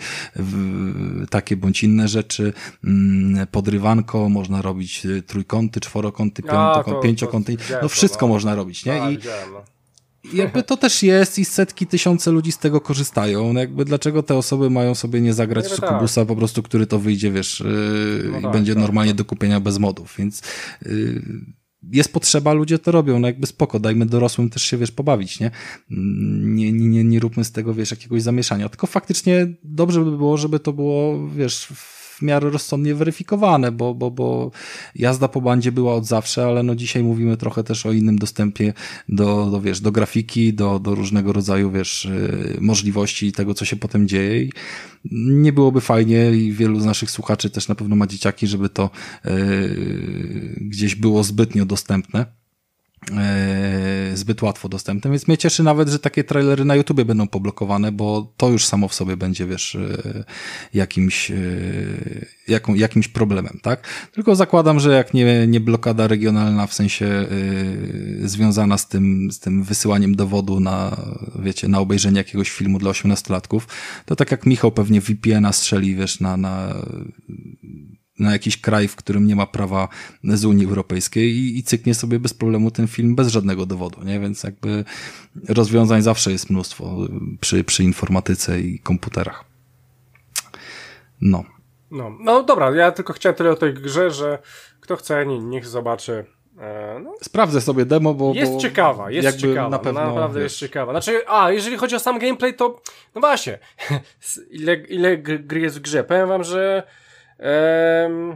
takie 1.30 1.56
bądź 1.56 1.84
inne 1.84 2.08
rzeczy. 2.08 2.52
Mm, 2.84 3.46
podrywanko, 3.46 4.28
można 4.28 4.62
robić 4.62 5.06
trójkąty, 5.26 5.80
czworokąty, 5.80 6.42
pięciokąty, 7.02 7.56
no 7.82 7.88
wszystko 7.88 8.26
no. 8.26 8.32
Można 8.46 8.54
robić, 8.54 8.84
nie? 8.84 8.96
I, 9.12 9.18
no. 9.52 9.64
jakby 10.32 10.62
to 10.62 10.76
też 10.76 11.02
jest 11.02 11.38
i 11.38 11.44
setki, 11.44 11.86
tysiące 11.86 12.30
ludzi 12.30 12.52
z 12.52 12.58
tego 12.58 12.80
korzystają. 12.80 13.52
No 13.52 13.60
jakby 13.60 13.84
dlaczego 13.84 14.22
te 14.22 14.36
osoby 14.36 14.70
mają 14.70 14.94
sobie 14.94 15.20
nie 15.20 15.34
zagrać 15.34 15.66
w 15.66 15.74
Sukubusa 15.74 16.20
tak. 16.20 16.28
po 16.28 16.36
prostu, 16.36 16.62
który 16.62 16.86
to 16.86 16.98
wyjdzie, 16.98 17.30
wiesz, 17.32 17.60
yy, 17.60 18.28
no 18.30 18.38
i 18.38 18.42
tak, 18.42 18.52
będzie 18.52 18.74
tak, 18.74 18.82
normalnie 18.82 19.12
tak. 19.12 19.18
do 19.18 19.24
kupienia 19.24 19.60
bez 19.60 19.78
modów, 19.78 20.14
więc 20.18 20.42
yy, 20.82 21.22
jest 21.92 22.12
potrzeba, 22.12 22.52
ludzie 22.52 22.78
to 22.78 22.92
robią, 22.92 23.18
no 23.18 23.26
jakby 23.26 23.46
spoko, 23.46 23.80
dajmy 23.80 24.06
dorosłym 24.06 24.50
też 24.50 24.62
się, 24.62 24.76
wiesz, 24.76 24.90
pobawić, 24.90 25.40
nie? 25.40 25.50
Nie, 25.90 26.72
nie, 26.72 26.88
nie, 26.88 27.04
nie 27.04 27.20
róbmy 27.20 27.44
z 27.44 27.52
tego, 27.52 27.74
wiesz, 27.74 27.90
jakiegoś 27.90 28.22
zamieszania, 28.22 28.68
tylko 28.68 28.86
faktycznie 28.86 29.46
dobrze 29.64 30.04
by 30.04 30.16
było, 30.16 30.36
żeby 30.36 30.60
to 30.60 30.72
było, 30.72 31.28
wiesz, 31.28 31.66
w 31.74 31.95
miarę 32.22 32.50
rozsądnie 32.50 32.94
weryfikowane, 32.94 33.72
bo, 33.72 33.94
bo, 33.94 34.10
bo 34.10 34.50
jazda 34.94 35.28
po 35.28 35.40
bandzie 35.40 35.72
była 35.72 35.94
od 35.94 36.06
zawsze, 36.06 36.46
ale 36.46 36.62
no 36.62 36.74
dzisiaj 36.74 37.02
mówimy 37.02 37.36
trochę 37.36 37.64
też 37.64 37.86
o 37.86 37.92
innym 37.92 38.18
dostępie 38.18 38.72
do, 39.08 39.50
do 39.50 39.60
wiesz, 39.60 39.80
do 39.80 39.92
grafiki, 39.92 40.54
do, 40.54 40.78
do 40.78 40.94
różnego 40.94 41.32
rodzaju, 41.32 41.70
wiesz, 41.70 42.04
y, 42.04 42.58
możliwości 42.60 43.32
tego, 43.32 43.54
co 43.54 43.64
się 43.64 43.76
potem 43.76 44.08
dzieje 44.08 44.42
i 44.42 44.52
nie 45.12 45.52
byłoby 45.52 45.80
fajnie 45.80 46.30
i 46.30 46.52
wielu 46.52 46.80
z 46.80 46.84
naszych 46.84 47.10
słuchaczy 47.10 47.50
też 47.50 47.68
na 47.68 47.74
pewno 47.74 47.96
ma 47.96 48.06
dzieciaki, 48.06 48.46
żeby 48.46 48.68
to 48.68 48.90
yy, 49.24 50.54
gdzieś 50.60 50.94
było 50.94 51.24
zbytnio 51.24 51.66
dostępne. 51.66 52.45
E, 53.12 54.10
zbyt 54.14 54.42
łatwo 54.42 54.68
dostępne, 54.68 55.10
więc 55.10 55.28
mnie 55.28 55.38
cieszy 55.38 55.62
nawet, 55.62 55.88
że 55.88 55.98
takie 55.98 56.24
trailery 56.24 56.64
na 56.64 56.74
YouTubie 56.74 57.04
będą 57.04 57.28
poblokowane, 57.28 57.92
bo 57.92 58.32
to 58.36 58.48
już 58.48 58.64
samo 58.64 58.88
w 58.88 58.94
sobie 58.94 59.16
będzie, 59.16 59.46
wiesz, 59.46 59.74
e, 59.74 60.24
jakimś, 60.74 61.30
e, 61.30 61.36
jaką, 62.48 62.74
jakimś 62.74 63.08
problemem, 63.08 63.58
tak? 63.62 63.88
Tylko 64.12 64.36
zakładam, 64.36 64.80
że 64.80 64.92
jak 64.92 65.14
nie, 65.14 65.46
nie 65.46 65.60
blokada 65.60 66.06
regionalna, 66.06 66.66
w 66.66 66.74
sensie 66.74 67.26
związana 68.24 68.78
z 68.78 68.88
tym, 68.88 69.32
z 69.32 69.40
tym 69.40 69.62
wysyłaniem 69.62 70.16
dowodu 70.16 70.60
na, 70.60 70.96
wiecie, 71.38 71.68
na 71.68 71.78
obejrzenie 71.78 72.18
jakiegoś 72.18 72.50
filmu 72.50 72.78
dla 72.78 72.90
osiemnastolatków, 72.90 73.68
to 74.04 74.16
tak 74.16 74.30
jak 74.30 74.46
Michał 74.46 74.72
pewnie 74.72 75.00
VPN-a 75.00 75.52
strzeli, 75.52 75.96
wiesz, 75.96 76.20
na, 76.20 76.36
na 76.36 76.74
na 78.18 78.32
jakiś 78.32 78.60
kraj, 78.60 78.88
w 78.88 78.96
którym 78.96 79.26
nie 79.26 79.36
ma 79.36 79.46
prawa 79.46 79.88
z 80.24 80.44
Unii 80.44 80.66
Europejskiej 80.66 81.30
i, 81.36 81.58
i 81.58 81.62
cyknie 81.62 81.94
sobie 81.94 82.18
bez 82.18 82.34
problemu 82.34 82.70
ten 82.70 82.86
film 82.86 83.14
bez 83.14 83.28
żadnego 83.28 83.66
dowodu, 83.66 84.04
nie? 84.04 84.20
Więc 84.20 84.42
jakby 84.42 84.84
rozwiązań 85.48 86.02
zawsze 86.02 86.32
jest 86.32 86.50
mnóstwo 86.50 86.96
przy, 87.40 87.64
przy 87.64 87.84
informatyce 87.84 88.60
i 88.60 88.78
komputerach. 88.78 89.44
No. 91.20 91.44
No, 91.90 92.16
no 92.20 92.42
dobra, 92.42 92.70
ja 92.70 92.92
tylko 92.92 93.12
chciałem 93.12 93.36
tyle 93.36 93.50
o 93.50 93.56
tej 93.56 93.74
grze, 93.74 94.10
że 94.10 94.38
kto 94.80 94.96
chce, 94.96 95.26
niech 95.26 95.66
zobaczy. 95.66 96.24
E, 96.58 97.00
no. 97.04 97.14
Sprawdzę 97.22 97.60
sobie 97.60 97.84
demo, 97.84 98.14
bo. 98.14 98.32
Jest 98.34 98.52
bo 98.52 98.58
ciekawa, 98.58 99.10
jest 99.10 99.38
ciekawa. 99.38 99.68
Na 99.68 99.78
pewno, 99.78 100.06
naprawdę 100.06 100.40
wiesz. 100.40 100.44
jest 100.44 100.58
ciekawa. 100.58 100.92
Znaczy, 100.92 101.20
a, 101.28 101.50
jeżeli 101.50 101.76
chodzi 101.76 101.96
o 101.96 101.98
sam 101.98 102.18
gameplay, 102.18 102.54
to. 102.54 102.82
No 103.14 103.20
właśnie. 103.20 103.58
ile, 104.50 104.74
ile 104.74 105.18
gry 105.18 105.60
jest 105.60 105.78
w 105.78 105.82
grze? 105.82 106.04
Powiem 106.04 106.28
wam, 106.28 106.44
że 106.44 106.82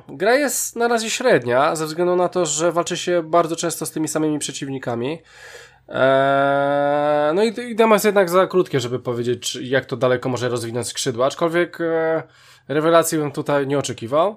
gra 0.08 0.34
jest 0.34 0.76
na 0.76 0.88
razie 0.88 1.10
średnia, 1.10 1.76
ze 1.76 1.86
względu 1.86 2.16
na 2.16 2.28
to, 2.28 2.46
że 2.46 2.72
walczy 2.72 2.96
się 2.96 3.22
bardzo 3.22 3.56
często 3.56 3.86
z 3.86 3.90
tymi 3.90 4.08
samymi 4.08 4.38
przeciwnikami. 4.38 5.18
No 7.34 7.44
i, 7.44 7.70
i 7.70 7.76
demo 7.76 7.94
jest 7.94 8.04
jednak 8.04 8.30
za 8.30 8.46
krótkie, 8.46 8.80
żeby 8.80 8.98
powiedzieć, 8.98 9.56
jak 9.56 9.84
to 9.84 9.96
daleko 9.96 10.28
może 10.28 10.48
rozwinąć 10.48 10.86
skrzydła, 10.88 11.26
aczkolwiek 11.26 11.80
e, 11.80 12.22
rewelacji 12.70 13.18
bym 13.18 13.30
tutaj 13.30 13.66
nie 13.66 13.78
oczekiwał. 13.78 14.36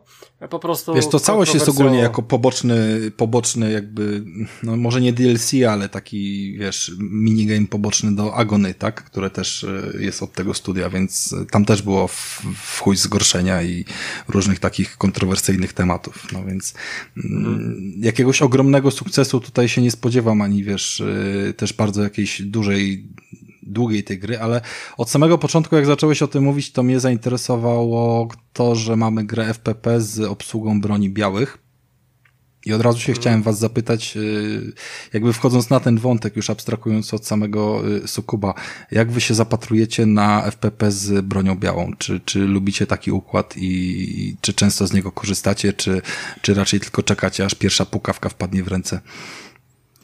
Po 0.49 0.59
prostu. 0.59 0.93
Wiesz, 0.93 1.07
to 1.07 1.19
całość 1.19 1.53
jest 1.53 1.69
ogólnie 1.69 1.99
jako 1.99 2.23
poboczny, 2.23 3.11
poboczny 3.17 3.71
jakby, 3.71 4.23
no 4.63 4.77
może 4.77 5.01
nie 5.01 5.13
DLC, 5.13 5.53
ale 5.69 5.89
taki, 5.89 6.53
wiesz, 6.57 6.91
minigame 6.99 7.67
poboczny 7.67 8.15
do 8.15 8.35
Agony, 8.35 8.73
tak? 8.73 9.03
Które 9.03 9.29
też 9.29 9.63
e, 9.63 10.01
jest 10.03 10.23
od 10.23 10.33
tego 10.33 10.53
studia, 10.53 10.89
więc 10.89 11.35
tam 11.51 11.65
też 11.65 11.81
było 11.81 12.07
w, 12.07 12.41
w 12.55 12.79
chuj 12.79 12.95
zgorszenia 12.95 13.63
i 13.63 13.85
różnych 14.27 14.59
takich 14.59 14.97
kontrowersyjnych 14.97 15.73
tematów. 15.73 16.27
No 16.31 16.45
więc 16.45 16.73
mm. 17.17 17.93
jakiegoś 17.97 18.41
ogromnego 18.41 18.91
sukcesu 18.91 19.39
tutaj 19.39 19.69
się 19.69 19.81
nie 19.81 19.91
spodziewam, 19.91 20.41
ani 20.41 20.63
wiesz, 20.63 21.01
e, 21.01 21.53
też 21.53 21.73
bardzo 21.73 22.03
jakiejś 22.03 22.41
dużej 22.41 23.07
długiej 23.67 24.03
tej 24.03 24.19
gry, 24.19 24.39
ale 24.39 24.61
od 24.97 25.09
samego 25.09 25.37
początku, 25.37 25.75
jak 25.75 25.85
zacząłeś 25.85 26.21
o 26.21 26.27
tym 26.27 26.43
mówić, 26.43 26.71
to 26.71 26.83
mnie 26.83 26.99
zainteresowało 26.99 28.27
to, 28.53 28.75
że 28.75 28.95
mamy 28.95 29.23
grę 29.23 29.45
FPP 29.45 30.01
z 30.01 30.19
obsługą 30.19 30.81
broni 30.81 31.09
białych. 31.09 31.63
I 32.65 32.73
od 32.73 32.81
razu 32.81 32.99
się 32.99 33.05
hmm. 33.05 33.21
chciałem 33.21 33.43
was 33.43 33.59
zapytać, 33.59 34.17
y, 34.17 34.73
jakby 35.13 35.33
wchodząc 35.33 35.69
na 35.69 35.79
ten 35.79 35.97
wątek, 35.97 36.35
już 36.35 36.49
abstrahując 36.49 37.13
od 37.13 37.27
samego 37.27 37.87
y, 38.03 38.07
Sukuba, 38.07 38.53
jak 38.91 39.11
wy 39.11 39.21
się 39.21 39.33
zapatrujecie 39.33 40.05
na 40.05 40.41
FPP 40.41 40.91
z 40.91 41.25
bronią 41.25 41.55
białą? 41.55 41.91
Czy, 41.97 42.19
czy 42.19 42.39
lubicie 42.39 42.87
taki 42.87 43.11
układ 43.11 43.53
i 43.57 44.35
czy 44.41 44.53
często 44.53 44.87
z 44.87 44.93
niego 44.93 45.11
korzystacie, 45.11 45.73
czy, 45.73 46.01
czy 46.41 46.53
raczej 46.53 46.79
tylko 46.79 47.03
czekacie, 47.03 47.45
aż 47.45 47.55
pierwsza 47.55 47.85
pukawka 47.85 48.29
wpadnie 48.29 48.63
w 48.63 48.67
ręce? 48.67 49.01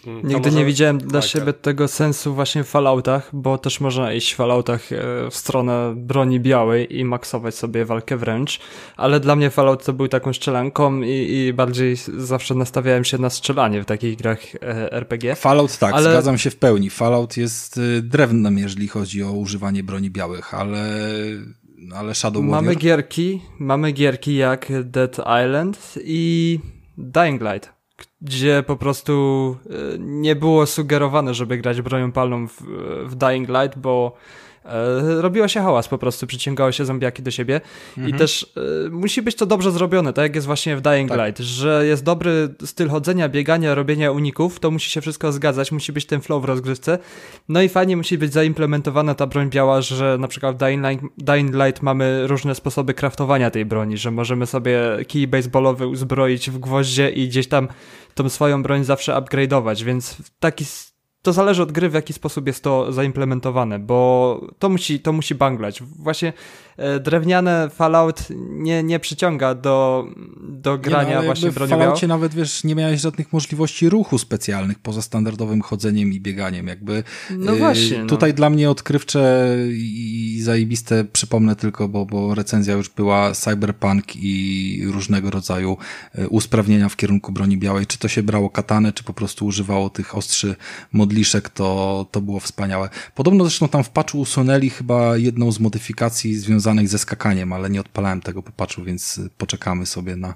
Mm, 0.08 0.28
Nigdy 0.28 0.52
nie 0.52 0.66
widziałem 0.66 0.98
dla 0.98 1.22
siebie 1.22 1.54
tego 1.54 1.88
sensu 1.88 2.36
właśnie 2.36 2.64
w 2.64 2.68
Falloutach, 2.68 3.30
bo 3.34 3.58
też 3.58 3.80
można 3.80 4.14
iść 4.14 4.34
w 4.34 4.36
Falloutach 4.36 4.92
e, 4.92 4.96
w 5.32 5.36
stronę 5.36 5.94
broni 5.96 6.40
białej 6.40 6.98
i 6.98 7.06
maksować 7.06 7.56
sobie 7.56 7.86
walkę 7.86 8.18
wręcz, 8.18 8.60
ale 8.98 9.20
dla 9.20 9.36
mnie 9.36 9.50
Fallout 9.50 9.86
to 9.86 9.94
był 9.94 10.08
taką 10.08 10.34
strzelanką 10.34 11.02
i, 11.02 11.10
i 11.10 11.54
bardziej 11.54 11.96
zawsze 12.18 12.56
nastawiałem 12.56 13.04
się 13.04 13.18
na 13.18 13.30
strzelanie 13.30 13.82
w 13.84 13.86
takich 13.86 14.18
grach 14.18 14.56
e, 14.56 14.92
RPG. 14.94 15.36
Fallout 15.36 15.78
tak, 15.78 15.94
ale... 15.94 16.12
zgadzam 16.12 16.38
się 16.38 16.50
w 16.50 16.56
pełni. 16.56 16.90
Fallout 16.90 17.38
jest 17.38 17.78
y, 17.78 18.02
drewnem, 18.02 18.58
jeżeli 18.58 18.88
chodzi 18.88 19.24
o 19.24 19.32
używanie 19.32 19.84
broni 19.84 20.10
białych, 20.10 20.54
ale 20.54 21.00
ale 21.96 22.16
Shadow 22.16 22.42
Warrior... 22.42 22.64
Mamy 22.64 22.76
gierki, 22.76 23.42
mamy 23.60 23.92
gierki 23.92 24.36
jak 24.36 24.68
Dead 24.84 25.20
Island 25.20 25.94
i 26.04 26.60
Dying 26.98 27.42
Light 27.42 27.79
gdzie 28.22 28.64
po 28.68 28.76
prostu 28.76 29.56
e, 29.70 29.74
nie 30.00 30.36
było 30.36 30.66
sugerowane, 30.66 31.34
żeby 31.34 31.58
grać 31.58 31.82
bronią 31.82 32.12
palną 32.12 32.48
w, 32.48 32.62
w 33.06 33.16
Dying 33.16 33.50
Light, 33.50 33.80
bo 33.80 34.14
robiło 35.22 35.48
się 35.48 35.62
hałas 35.62 35.88
po 35.88 35.98
prostu, 35.98 36.28
przyciągało 36.28 36.72
się 36.72 36.86
zombiaki 36.86 37.24
do 37.24 37.32
siebie 37.32 37.62
mhm. 37.98 38.16
i 38.16 38.20
też 38.20 38.54
e, 38.88 38.90
musi 38.90 39.22
być 39.22 39.36
to 39.36 39.46
dobrze 39.46 39.72
zrobione, 39.72 40.14
tak 40.14 40.24
jak 40.24 40.36
jest 40.36 40.48
właśnie 40.48 40.78
w 40.78 40.82
Dying 40.82 41.10
tak. 41.10 41.28
Light, 41.28 41.44
że 41.44 41.86
jest 41.86 42.04
dobry 42.04 42.50
styl 42.66 42.90
chodzenia, 42.90 43.30
biegania, 43.30 43.76
robienia 43.76 44.12
uników, 44.12 44.60
to 44.60 44.72
musi 44.72 44.90
się 44.90 45.02
wszystko 45.02 45.32
zgadzać, 45.32 45.72
musi 45.72 45.94
być 45.94 46.06
ten 46.06 46.22
flow 46.22 46.42
w 46.42 46.46
rozgrywce, 46.46 47.00
no 47.50 47.62
i 47.62 47.70
fajnie 47.70 47.98
musi 47.98 48.18
być 48.18 48.34
zaimplementowana 48.34 49.16
ta 49.16 49.28
broń 49.28 49.50
biała, 49.50 49.82
że 49.82 50.18
na 50.20 50.28
przykład 50.28 50.56
w 50.56 50.60
Dying 50.60 50.86
Light, 50.86 51.06
Dying 51.18 51.54
Light 51.54 51.82
mamy 51.82 52.28
różne 52.28 52.56
sposoby 52.56 52.94
kraftowania 52.94 53.52
tej 53.52 53.66
broni, 53.66 53.98
że 53.98 54.12
możemy 54.12 54.46
sobie 54.46 54.82
kij 55.08 55.28
baseballowy 55.28 55.88
uzbroić 55.88 56.50
w 56.50 56.58
gwoździe 56.60 57.10
i 57.10 57.28
gdzieś 57.28 57.48
tam 57.48 57.68
tą 58.16 58.30
swoją 58.30 58.64
broń 58.64 58.84
zawsze 58.84 59.14
upgrade'ować, 59.14 59.84
więc 59.84 60.18
taki 60.40 60.66
to 61.30 61.34
zależy 61.34 61.64
od 61.64 61.72
gry, 61.72 61.90
w 61.90 61.94
jaki 61.94 62.14
sposób 62.14 62.48
jest 62.48 62.64
to 62.64 62.92
zaimplementowane, 62.92 63.80
bo 63.80 64.42
to 64.60 64.70
musi, 64.70 65.00
to 65.00 65.14
musi 65.14 65.36
banglać. 65.36 65.84
Właśnie 65.84 66.34
drewniane 67.04 67.70
Fallout 67.70 68.28
nie, 68.50 68.84
nie 68.84 69.00
przyciąga 69.00 69.56
do, 69.56 70.08
do 70.42 70.78
grania 70.78 71.10
nie, 71.10 71.16
no, 71.16 71.24
właśnie 71.24 71.52
bronią 71.52 71.76
W 71.76 71.80
Falloutie 71.80 72.08
nawet, 72.08 72.34
wiesz, 72.34 72.64
nie 72.64 72.76
miałeś 72.76 73.02
żadnych 73.02 73.34
możliwości 73.34 73.90
ruchu 73.90 74.18
specjalnych 74.18 74.80
poza 74.80 75.02
standardowym 75.02 75.62
chodzeniem 75.62 76.14
i 76.14 76.20
bieganiem, 76.20 76.68
jakby. 76.68 77.04
No 77.38 77.56
właśnie. 77.56 78.00
No. 78.00 78.08
Tutaj 78.08 78.34
dla 78.34 78.50
mnie 78.50 78.70
odkrywcze 78.70 79.56
i 79.72 80.40
zajebiste, 80.44 81.06
przypomnę 81.06 81.56
tylko, 81.56 81.88
bo, 81.88 82.06
bo 82.06 82.36
recenzja 82.36 82.74
już 82.74 82.90
była 82.90 83.34
Cyberpunk 83.34 84.16
i 84.16 84.84
różnego 84.86 85.30
rodzaju 85.30 85.78
e, 86.16 86.28
usprawnienia 86.28 86.90
w 86.90 86.96
kierunku 86.96 87.32
broni 87.32 87.58
białej. 87.58 87.88
Czy 87.88 87.98
to 87.98 88.08
się 88.08 88.24
brało 88.24 88.50
katanę, 88.50 88.94
czy 88.94 89.04
po 89.04 89.14
prostu 89.14 89.46
używało 89.46 89.90
tych 89.90 90.18
ostrzy 90.18 90.56
modliszek, 90.92 91.50
to, 91.50 92.06
to 92.12 92.22
było 92.22 92.40
wspaniałe. 92.40 92.90
Podobno 93.16 93.44
zresztą 93.44 93.68
tam 93.68 93.84
w 93.84 93.90
patchu 93.90 94.20
usunęli 94.20 94.70
chyba 94.70 95.18
jedną 95.18 95.52
z 95.52 95.60
modyfikacji 95.60 96.36
związaną 96.36 96.69
związanych 96.70 96.90
ze 96.90 96.98
skakaniem, 96.98 97.54
ale 97.54 97.70
nie 97.70 97.82
odpalałem 97.82 98.22
tego 98.22 98.44
popaczu, 98.44 98.84
więc 98.84 99.22
poczekamy 99.38 99.86
sobie 99.86 100.16
na, 100.16 100.36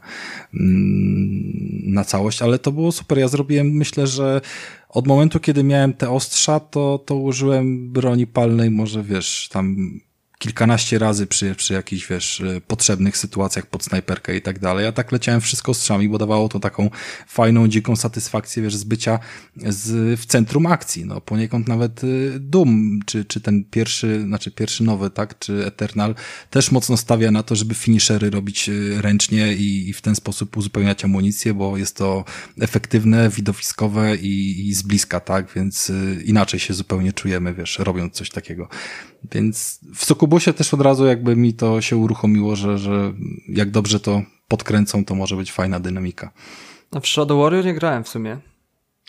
mm, 0.53 1.93
na 1.93 2.03
całość, 2.03 2.41
ale 2.41 2.59
to 2.59 2.71
było 2.71 2.91
super. 2.91 3.17
Ja 3.17 3.27
zrobiłem, 3.27 3.67
myślę, 3.71 4.07
że 4.07 4.41
od 4.89 5.07
momentu, 5.07 5.39
kiedy 5.39 5.63
miałem 5.63 5.93
te 5.93 6.09
ostrza, 6.09 6.59
to, 6.59 7.03
to 7.05 7.15
użyłem 7.15 7.91
broni 7.91 8.27
palnej, 8.27 8.71
może 8.71 9.03
wiesz, 9.03 9.49
tam 9.51 9.99
kilkanaście 10.43 10.99
razy 10.99 11.27
przy, 11.27 11.55
przy 11.55 11.73
jakichś, 11.73 12.07
wiesz, 12.07 12.41
e, 12.41 12.61
potrzebnych 12.61 13.17
sytuacjach 13.17 13.65
pod 13.65 13.83
snajperkę 13.83 14.35
i 14.35 14.41
tak 14.41 14.59
dalej. 14.59 14.85
Ja 14.85 14.91
tak 14.91 15.11
leciałem 15.11 15.41
wszystko 15.41 15.73
strzami, 15.73 16.09
bo 16.09 16.17
dawało 16.17 16.49
to 16.49 16.59
taką 16.59 16.89
fajną, 17.27 17.67
dziką 17.67 17.95
satysfakcję, 17.95 18.63
wiesz, 18.63 18.75
z 18.75 18.83
bycia 18.83 19.19
z, 19.57 20.19
w 20.19 20.25
centrum 20.25 20.65
akcji. 20.65 21.05
No, 21.05 21.21
poniekąd 21.21 21.67
nawet 21.67 22.03
y, 22.03 22.39
Doom, 22.39 22.99
czy, 23.05 23.25
czy 23.25 23.41
ten 23.41 23.63
pierwszy, 23.63 24.21
znaczy 24.21 24.51
pierwszy 24.51 24.83
nowy, 24.83 25.09
tak, 25.09 25.39
czy 25.39 25.65
Eternal, 25.65 26.15
też 26.49 26.71
mocno 26.71 26.97
stawia 26.97 27.31
na 27.31 27.43
to, 27.43 27.55
żeby 27.55 27.75
finishery 27.75 28.29
robić 28.29 28.69
y, 28.69 29.01
ręcznie 29.01 29.53
i, 29.53 29.89
i 29.89 29.93
w 29.93 30.01
ten 30.01 30.15
sposób 30.15 30.57
uzupełniać 30.57 31.05
amunicję, 31.05 31.53
bo 31.53 31.77
jest 31.77 31.97
to 31.97 32.25
efektywne, 32.61 33.29
widowiskowe 33.29 34.15
i, 34.15 34.67
i 34.67 34.73
z 34.73 34.81
bliska, 34.81 35.19
tak, 35.19 35.53
więc 35.55 35.89
y, 35.89 36.23
inaczej 36.25 36.59
się 36.59 36.73
zupełnie 36.73 37.13
czujemy, 37.13 37.53
wiesz, 37.53 37.79
robiąc 37.79 38.13
coś 38.13 38.29
takiego. 38.29 38.67
Więc 39.31 39.79
w 39.95 40.05
Sukubusie 40.05 40.53
też 40.53 40.73
od 40.73 40.81
razu 40.81 41.05
jakby 41.05 41.35
mi 41.35 41.53
to 41.53 41.81
się 41.81 41.97
uruchomiło, 41.97 42.55
że, 42.55 42.77
że 42.77 43.13
jak 43.49 43.71
dobrze 43.71 43.99
to 43.99 44.21
podkręcą, 44.47 45.05
to 45.05 45.15
może 45.15 45.35
być 45.35 45.51
fajna 45.51 45.79
dynamika. 45.79 46.31
A 46.91 46.99
w 46.99 47.07
Shadow 47.07 47.39
Warrior 47.39 47.65
nie 47.65 47.73
grałem 47.73 48.03
w 48.03 48.09
sumie. 48.09 48.37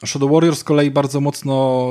Shadow 0.06 0.30
Warrior 0.30 0.56
z 0.56 0.64
kolei 0.64 0.90
bardzo 0.90 1.20
mocno 1.20 1.90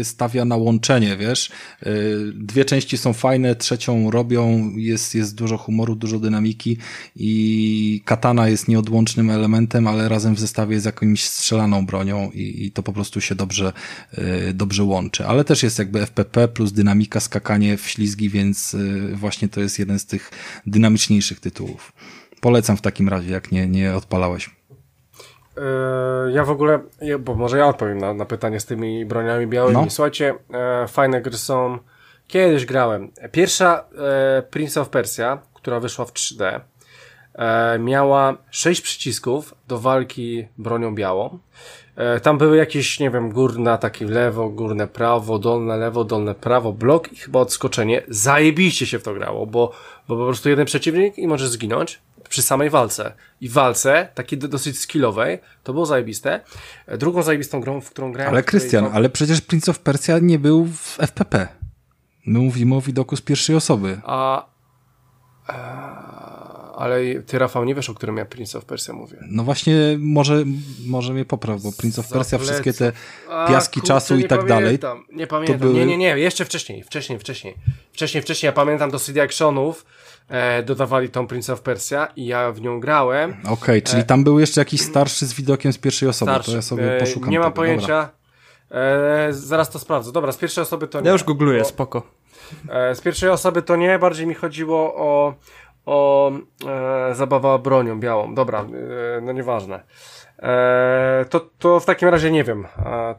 y, 0.00 0.04
stawia 0.04 0.44
na 0.44 0.56
łączenie, 0.56 1.16
wiesz. 1.16 1.50
Y, 1.86 2.32
dwie 2.34 2.64
części 2.64 2.98
są 2.98 3.12
fajne, 3.12 3.56
trzecią 3.56 4.10
robią, 4.10 4.72
jest, 4.76 5.14
jest 5.14 5.34
dużo 5.34 5.58
humoru, 5.58 5.96
dużo 5.96 6.18
dynamiki 6.18 6.76
i 7.16 8.02
katana 8.04 8.48
jest 8.48 8.68
nieodłącznym 8.68 9.30
elementem, 9.30 9.86
ale 9.86 10.08
razem 10.08 10.34
w 10.34 10.40
zestawie 10.40 10.80
z 10.80 10.84
jakąś 10.84 11.24
strzelaną 11.24 11.86
bronią 11.86 12.30
i, 12.30 12.64
i 12.66 12.72
to 12.72 12.82
po 12.82 12.92
prostu 12.92 13.20
się 13.20 13.34
dobrze, 13.34 13.72
y, 14.48 14.54
dobrze 14.54 14.84
łączy. 14.84 15.26
Ale 15.26 15.44
też 15.44 15.62
jest 15.62 15.78
jakby 15.78 16.00
FPP 16.00 16.48
plus 16.48 16.72
dynamika, 16.72 17.20
skakanie 17.20 17.76
w 17.76 17.88
ślizgi, 17.88 18.28
więc 18.28 18.76
właśnie 19.12 19.48
to 19.48 19.60
jest 19.60 19.78
jeden 19.78 19.98
z 19.98 20.06
tych 20.06 20.30
dynamiczniejszych 20.66 21.40
tytułów. 21.40 21.92
Polecam 22.40 22.76
w 22.76 22.82
takim 22.82 23.08
razie, 23.08 23.30
jak 23.30 23.52
nie, 23.52 23.66
nie 23.66 23.94
odpalałeś. 23.94 24.50
Yy, 25.56 26.32
ja 26.32 26.44
w 26.44 26.50
ogóle, 26.50 26.80
bo 27.18 27.34
może 27.34 27.58
ja 27.58 27.66
odpowiem 27.66 27.98
na, 27.98 28.14
na 28.14 28.24
pytanie 28.24 28.60
z 28.60 28.66
tymi 28.66 29.06
broniami 29.06 29.46
białymi. 29.46 29.76
No. 29.76 29.90
Słuchajcie, 29.90 30.34
e, 30.54 30.88
fajne 30.88 31.22
gry 31.22 31.36
są. 31.36 31.78
Kiedyś 32.26 32.66
grałem. 32.66 33.10
Pierwsza 33.32 33.84
e, 34.38 34.42
Prince 34.42 34.76
of 34.76 34.88
Persia, 34.88 35.38
która 35.54 35.80
wyszła 35.80 36.04
w 36.04 36.12
3D, 36.12 36.60
e, 37.34 37.78
miała 37.78 38.36
sześć 38.50 38.80
przycisków 38.80 39.54
do 39.68 39.78
walki 39.78 40.48
bronią 40.58 40.94
białą. 40.94 41.38
E, 41.96 42.20
tam 42.20 42.38
były 42.38 42.56
jakieś, 42.56 43.00
nie 43.00 43.10
wiem, 43.10 43.30
górne 43.30 43.72
ataki 43.72 44.04
lewo, 44.04 44.48
górne 44.48 44.86
prawo, 44.86 45.38
dolne 45.38 45.76
lewo, 45.76 46.04
dolne 46.04 46.34
prawo, 46.34 46.72
blok 46.72 47.12
i 47.12 47.16
chyba 47.16 47.40
odskoczenie. 47.40 48.02
Zajebiście 48.08 48.86
się 48.86 48.98
w 48.98 49.02
to 49.02 49.14
grało, 49.14 49.46
bo, 49.46 49.72
bo 50.08 50.16
po 50.16 50.24
prostu 50.24 50.48
jeden 50.48 50.66
przeciwnik 50.66 51.18
i 51.18 51.26
możesz 51.26 51.48
zginąć 51.48 52.00
przy 52.34 52.42
samej 52.42 52.70
walce. 52.70 53.12
I 53.40 53.48
walce, 53.48 54.08
takiej 54.14 54.38
dosyć 54.38 54.78
skillowej, 54.78 55.38
to 55.62 55.72
było 55.72 55.86
zajebiste. 55.86 56.40
E, 56.86 56.98
drugą 56.98 57.22
zajebistą 57.22 57.60
grą, 57.60 57.80
w 57.80 57.90
którą 57.90 58.12
grałem... 58.12 58.32
Ale 58.32 58.42
Krystian, 58.42 58.90
ale 58.92 59.08
przecież 59.08 59.40
Prince 59.40 59.68
of 59.68 59.78
Persia 59.78 60.18
nie 60.18 60.38
był 60.38 60.66
w 60.66 60.96
FPP. 61.00 61.48
My 62.26 62.38
mówimy 62.38 62.74
o 62.74 62.80
widoku 62.80 63.16
z 63.16 63.20
pierwszej 63.20 63.56
osoby. 63.56 64.00
A... 64.04 64.46
ale 66.76 67.22
ty, 67.26 67.38
Rafał, 67.38 67.64
nie 67.64 67.74
wiesz, 67.74 67.90
o 67.90 67.94
którym 67.94 68.16
ja 68.16 68.24
Prince 68.24 68.56
of 68.56 68.64
Persia 68.64 68.92
mówię. 68.92 69.18
No 69.28 69.44
właśnie, 69.44 69.74
może, 69.98 70.44
może 70.86 71.12
mnie 71.12 71.24
popraw, 71.24 71.62
bo 71.62 71.72
Prince 71.72 71.98
of 71.98 72.08
Persia, 72.08 72.38
wszystkie 72.38 72.72
te 72.72 72.92
piaski 73.48 73.80
A, 73.82 73.86
czasu 73.86 74.16
i 74.16 74.22
tak 74.22 74.28
pamiętam, 74.30 74.48
dalej. 74.48 74.78
Nie 75.12 75.26
pamiętam, 75.26 75.58
były... 75.58 75.74
nie, 75.74 75.86
nie, 75.86 75.96
nie, 75.96 76.18
jeszcze 76.18 76.44
wcześniej, 76.44 76.82
wcześniej, 76.82 77.18
wcześniej. 77.18 77.54
Wcześniej, 77.92 78.22
wcześniej, 78.22 78.48
ja 78.48 78.52
pamiętam 78.52 78.90
do 78.90 78.98
CD 78.98 79.22
Actionów, 79.22 79.86
e, 80.28 80.62
dodawali 80.62 81.08
tą 81.08 81.26
Prince 81.26 81.50
of 81.50 81.62
Persia 81.62 82.06
i 82.16 82.26
ja 82.26 82.52
w 82.52 82.60
nią 82.60 82.80
grałem. 82.80 83.30
Okej, 83.30 83.52
okay, 83.52 83.82
czyli 83.82 84.02
e, 84.02 84.04
tam 84.04 84.24
był 84.24 84.38
jeszcze 84.38 84.60
jakiś 84.60 84.80
starszy 84.80 85.26
z 85.26 85.34
widokiem 85.34 85.72
z 85.72 85.78
pierwszej 85.78 86.08
osoby, 86.08 86.32
starszy. 86.32 86.50
to 86.50 86.56
ja 86.56 86.62
sobie 86.62 86.96
e, 86.96 87.00
poszukam. 87.00 87.30
Nie 87.30 87.38
mam 87.38 87.52
tego. 87.52 87.56
pojęcia. 87.56 88.08
E, 88.70 89.28
zaraz 89.30 89.70
to 89.70 89.78
sprawdzę. 89.78 90.12
Dobra, 90.12 90.32
z 90.32 90.36
pierwszej 90.36 90.62
osoby 90.62 90.88
to 90.88 91.00
nie. 91.00 91.06
Ja 91.06 91.12
już 91.12 91.24
googluję, 91.24 91.58
bo, 91.58 91.64
spoko. 91.64 92.02
E, 92.68 92.94
z 92.94 93.00
pierwszej 93.00 93.30
osoby 93.30 93.62
to 93.62 93.76
nie, 93.76 93.98
bardziej 93.98 94.26
mi 94.26 94.34
chodziło 94.34 94.94
o, 94.96 95.34
o 95.86 96.32
e, 97.10 97.14
zabawa 97.14 97.58
bronią 97.58 98.00
białą. 98.00 98.34
Dobra, 98.34 98.60
e, 98.60 99.20
no 99.20 99.32
nieważne. 99.32 99.84
E, 100.44 101.24
to, 101.30 101.50
to 101.58 101.80
w 101.80 101.84
takim 101.84 102.08
razie 102.08 102.30
nie 102.30 102.44
wiem. 102.44 102.66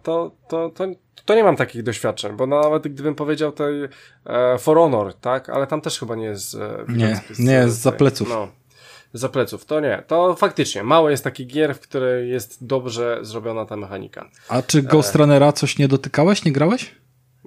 To, 0.03 0.31
to, 0.47 0.69
to, 0.69 0.85
to 1.25 1.35
nie 1.35 1.43
mam 1.43 1.55
takich 1.55 1.83
doświadczeń, 1.83 2.35
bo 2.35 2.47
nawet 2.47 2.87
gdybym 2.87 3.15
powiedział 3.15 3.51
tej 3.51 3.83
e, 4.25 4.57
For 4.57 4.77
Honor, 4.77 5.13
tak, 5.13 5.49
ale 5.49 5.67
tam 5.67 5.81
też 5.81 5.99
chyba 5.99 6.15
nie 6.15 6.25
jest. 6.25 6.55
E, 6.55 6.85
nie, 6.89 7.21
nie 7.39 7.53
jest 7.53 7.81
za 7.81 7.91
pleców. 7.91 8.29
No, 8.29 8.47
za 9.13 9.29
pleców, 9.29 9.65
to 9.65 9.79
nie. 9.79 10.03
To 10.07 10.35
faktycznie, 10.35 10.83
mało 10.83 11.09
jest 11.09 11.23
takich 11.23 11.47
gier, 11.47 11.75
w 11.75 11.79
której 11.79 12.29
jest 12.29 12.65
dobrze 12.65 13.19
zrobiona 13.21 13.65
ta 13.65 13.75
mechanika. 13.75 14.29
A 14.49 14.61
czy 14.61 14.81
Ghost 14.81 15.15
Runnera 15.15 15.51
coś 15.51 15.77
nie 15.77 15.87
dotykałeś, 15.87 16.45
nie 16.45 16.51
grałeś? 16.51 16.95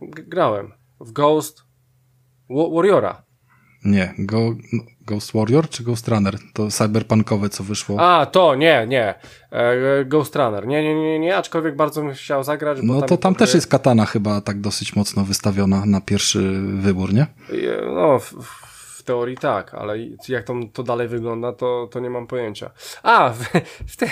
G 0.03 0.25
grałem. 0.27 0.73
W 1.01 1.13
Ghost 1.13 1.63
Warriora. 2.51 3.23
Nie, 3.85 4.15
Go, 4.19 4.55
Ghost 5.09 5.33
Warrior 5.33 5.69
czy 5.69 5.83
Ghost 5.83 6.09
Runner? 6.09 6.39
To 6.53 6.71
cyberpunkowe, 6.71 7.49
co 7.49 7.65
wyszło. 7.65 8.01
A, 8.01 8.27
to 8.27 8.55
nie, 8.55 8.87
nie. 8.89 9.15
E, 9.51 10.05
Ghost 10.05 10.37
Runner. 10.37 10.67
Nie, 10.67 10.83
nie, 10.83 10.95
nie, 10.95 11.19
nie, 11.19 11.37
aczkolwiek 11.37 11.77
bardzo 11.77 12.03
bym 12.03 12.13
chciał 12.13 12.45
zagrać. 12.45 12.79
no 12.83 12.99
tam 12.99 13.09
to 13.09 13.17
tam 13.17 13.35
też 13.35 13.55
jest 13.55 13.67
katana 13.67 14.07
chyba 14.07 14.41
tak 14.41 14.61
dosyć 14.61 14.97
mocno 14.97 15.25
wystawiona 15.25 15.87
na 15.87 16.01
pierwszy 16.01 16.61
wybór, 16.61 17.15
nie? 17.15 17.27
No, 17.95 18.19
w, 18.19 18.33
w 18.99 19.03
teorii 19.03 19.37
tak, 19.37 19.75
ale 19.75 19.99
jak 20.29 20.45
to, 20.45 20.55
to 20.73 20.83
dalej 20.83 21.09
wygląda, 21.09 21.53
to, 21.53 21.89
to 21.91 22.01
nie 22.01 22.11
mam 22.11 22.27
pojęcia. 22.27 22.71
A, 23.03 23.31
w, 23.31 23.39
w 23.93 23.97
tym, 23.97 24.09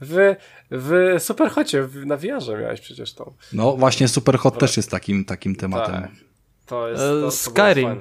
w, 0.00 0.34
w 0.70 1.16
Superhocie, 1.18 1.88
na 2.06 2.16
VR 2.16 2.60
miałeś 2.60 2.80
przecież 2.80 3.14
to. 3.14 3.32
No 3.52 3.76
właśnie 3.76 4.08
Superhot 4.08 4.58
też 4.58 4.76
jest 4.76 4.90
takim, 4.90 5.24
takim 5.24 5.56
tematem. 5.56 6.02
Tak. 6.02 6.10
To 6.66 6.88
jest, 6.88 7.02
to, 7.02 7.20
to 7.20 7.30
Skyrim. 7.30 8.00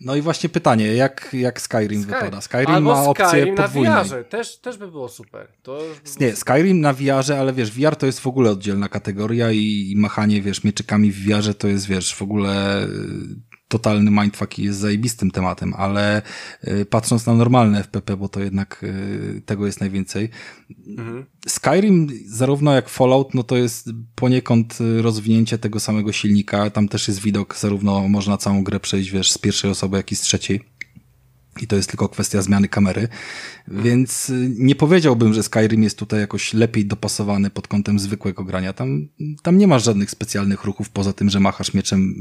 No 0.00 0.16
i 0.16 0.20
właśnie 0.22 0.48
pytanie, 0.48 0.94
jak, 0.94 1.28
jak 1.32 1.60
Skyrim, 1.60 2.02
Sky... 2.02 2.12
wypada? 2.12 2.40
Skyrim 2.40 2.70
Albo 2.70 2.94
ma 2.94 3.04
opcję 3.04 3.28
Skyrim 3.28 3.54
podwójnej. 3.54 3.92
na 3.92 4.02
VR-ze, 4.04 4.24
też, 4.24 4.58
też 4.58 4.78
by 4.78 4.90
było 4.90 5.08
super. 5.08 5.48
To 5.62 5.78
Nie, 6.20 6.36
Skyrim 6.36 6.80
na 6.80 6.92
VR-ze, 6.92 7.38
ale 7.40 7.52
wiesz, 7.52 7.70
VR 7.70 7.96
to 7.96 8.06
jest 8.06 8.20
w 8.20 8.26
ogóle 8.26 8.50
oddzielna 8.50 8.88
kategoria 8.88 9.52
i, 9.52 9.90
i 9.90 9.96
machanie, 9.96 10.42
wiesz, 10.42 10.64
mieczykami 10.64 11.12
w 11.12 11.26
VR-ze 11.26 11.54
to 11.54 11.68
jest, 11.68 11.86
wiesz, 11.86 12.14
w 12.14 12.22
ogóle 12.22 12.86
totalny 13.70 14.10
mindfuck 14.10 14.58
i 14.58 14.64
jest 14.64 14.78
zajebistym 14.78 15.30
tematem, 15.30 15.74
ale 15.76 16.22
y, 16.68 16.84
patrząc 16.84 17.26
na 17.26 17.34
normalne 17.34 17.82
FPP, 17.82 18.16
bo 18.16 18.28
to 18.28 18.40
jednak 18.40 18.82
y, 18.82 19.42
tego 19.46 19.66
jest 19.66 19.80
najwięcej. 19.80 20.28
Mhm. 20.86 21.26
Skyrim, 21.48 22.08
zarówno 22.26 22.74
jak 22.74 22.88
Fallout, 22.88 23.34
no 23.34 23.42
to 23.42 23.56
jest 23.56 23.90
poniekąd 24.14 24.80
y, 24.80 25.02
rozwinięcie 25.02 25.58
tego 25.58 25.80
samego 25.80 26.12
silnika. 26.12 26.70
Tam 26.70 26.88
też 26.88 27.08
jest 27.08 27.20
widok, 27.20 27.56
zarówno 27.56 28.08
można 28.08 28.36
całą 28.36 28.64
grę 28.64 28.80
przejść, 28.80 29.10
wiesz, 29.10 29.32
z 29.32 29.38
pierwszej 29.38 29.70
osoby, 29.70 29.96
jak 29.96 30.12
i 30.12 30.16
z 30.16 30.20
trzeciej 30.20 30.60
i 31.60 31.66
to 31.66 31.76
jest 31.76 31.88
tylko 31.88 32.08
kwestia 32.08 32.42
zmiany 32.42 32.68
kamery, 32.68 33.08
więc 33.68 34.30
y, 34.30 34.50
nie 34.58 34.74
powiedziałbym, 34.74 35.34
że 35.34 35.42
Skyrim 35.42 35.82
jest 35.82 35.98
tutaj 35.98 36.20
jakoś 36.20 36.54
lepiej 36.54 36.86
dopasowany 36.86 37.50
pod 37.50 37.68
kątem 37.68 37.98
zwykłego 37.98 38.44
grania. 38.44 38.72
Tam, 38.72 39.08
tam 39.42 39.58
nie 39.58 39.66
masz 39.66 39.84
żadnych 39.84 40.10
specjalnych 40.10 40.64
ruchów, 40.64 40.90
poza 40.90 41.12
tym, 41.12 41.30
że 41.30 41.40
machasz 41.40 41.74
mieczem 41.74 42.14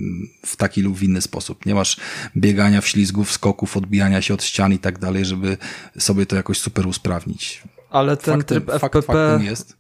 w 0.46 0.56
taki 0.56 0.82
lub 0.82 0.98
w 0.98 1.04
inny 1.04 1.22
sposób. 1.22 1.66
Nie 1.66 1.76
masz 1.76 1.98
biegania, 2.38 2.82
wślizgów, 2.82 3.32
skoków, 3.32 3.78
odbijania 3.78 4.22
się 4.22 4.34
od 4.34 4.44
ścian 4.44 4.74
i 4.74 4.80
tak 4.80 5.00
dalej, 5.00 5.26
żeby 5.26 5.58
sobie 5.98 6.26
to 6.26 6.36
jakoś 6.36 6.58
super 6.58 6.88
usprawnić. 6.88 7.64
Ale 7.90 8.18
ten 8.18 8.40
faktem, 8.40 8.62
tryb 8.62 8.70
FPP... 8.70 9.02
Fakt, 9.02 9.44
jest 9.44 9.79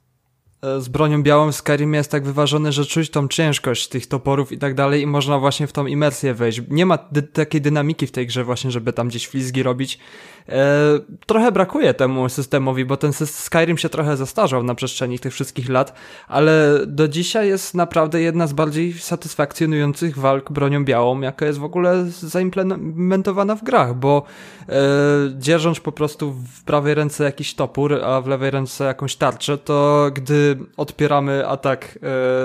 z 0.79 0.87
bronią 0.87 1.23
białą 1.23 1.51
Skyrim 1.51 1.93
jest 1.93 2.11
tak 2.11 2.23
wyważony, 2.23 2.71
że 2.71 2.85
czuć 2.85 3.09
tą 3.09 3.27
ciężkość 3.27 3.87
tych 3.87 4.07
toporów 4.07 4.51
i 4.51 4.57
tak 4.57 4.73
dalej 4.73 5.01
i 5.01 5.07
można 5.07 5.39
właśnie 5.39 5.67
w 5.67 5.71
tą 5.71 5.85
imersję 5.85 6.33
wejść. 6.33 6.61
Nie 6.69 6.85
ma 6.85 6.97
takiej 7.33 7.61
dynamiki 7.61 8.07
w 8.07 8.11
tej 8.11 8.27
grze 8.27 8.43
właśnie, 8.43 8.71
żeby 8.71 8.93
tam 8.93 9.07
gdzieś 9.07 9.27
flizgi 9.27 9.63
robić. 9.63 9.99
E, 10.49 10.99
trochę 11.25 11.51
brakuje 11.51 11.93
temu 11.93 12.29
systemowi, 12.29 12.85
bo 12.85 12.97
ten 12.97 13.13
Skyrim 13.13 13.77
się 13.77 13.89
trochę 13.89 14.17
zastarzał 14.17 14.63
na 14.63 14.75
przestrzeni 14.75 15.19
tych 15.19 15.33
wszystkich 15.33 15.69
lat, 15.69 15.93
ale 16.27 16.79
do 16.87 17.07
dzisiaj 17.07 17.47
jest 17.47 17.75
naprawdę 17.75 18.21
jedna 18.21 18.47
z 18.47 18.53
bardziej 18.53 18.93
satysfakcjonujących 18.93 20.17
walk 20.17 20.51
bronią 20.51 20.85
białą, 20.85 21.21
jaka 21.21 21.45
jest 21.45 21.59
w 21.59 21.63
ogóle 21.63 22.05
zaimplementowana 22.05 23.55
w 23.55 23.63
grach, 23.63 23.95
bo 23.95 24.23
e, 24.69 24.73
dzierżąc 25.37 25.79
po 25.79 25.91
prostu 25.91 26.31
w 26.31 26.63
prawej 26.63 26.93
ręce 26.95 27.23
jakiś 27.23 27.53
topór, 27.53 28.03
a 28.03 28.21
w 28.21 28.27
lewej 28.27 28.51
ręce 28.51 28.83
jakąś 28.83 29.15
tarczę, 29.15 29.57
to 29.57 30.11
gdy 30.13 30.57
odpieramy 30.77 31.47
atak 31.47 31.99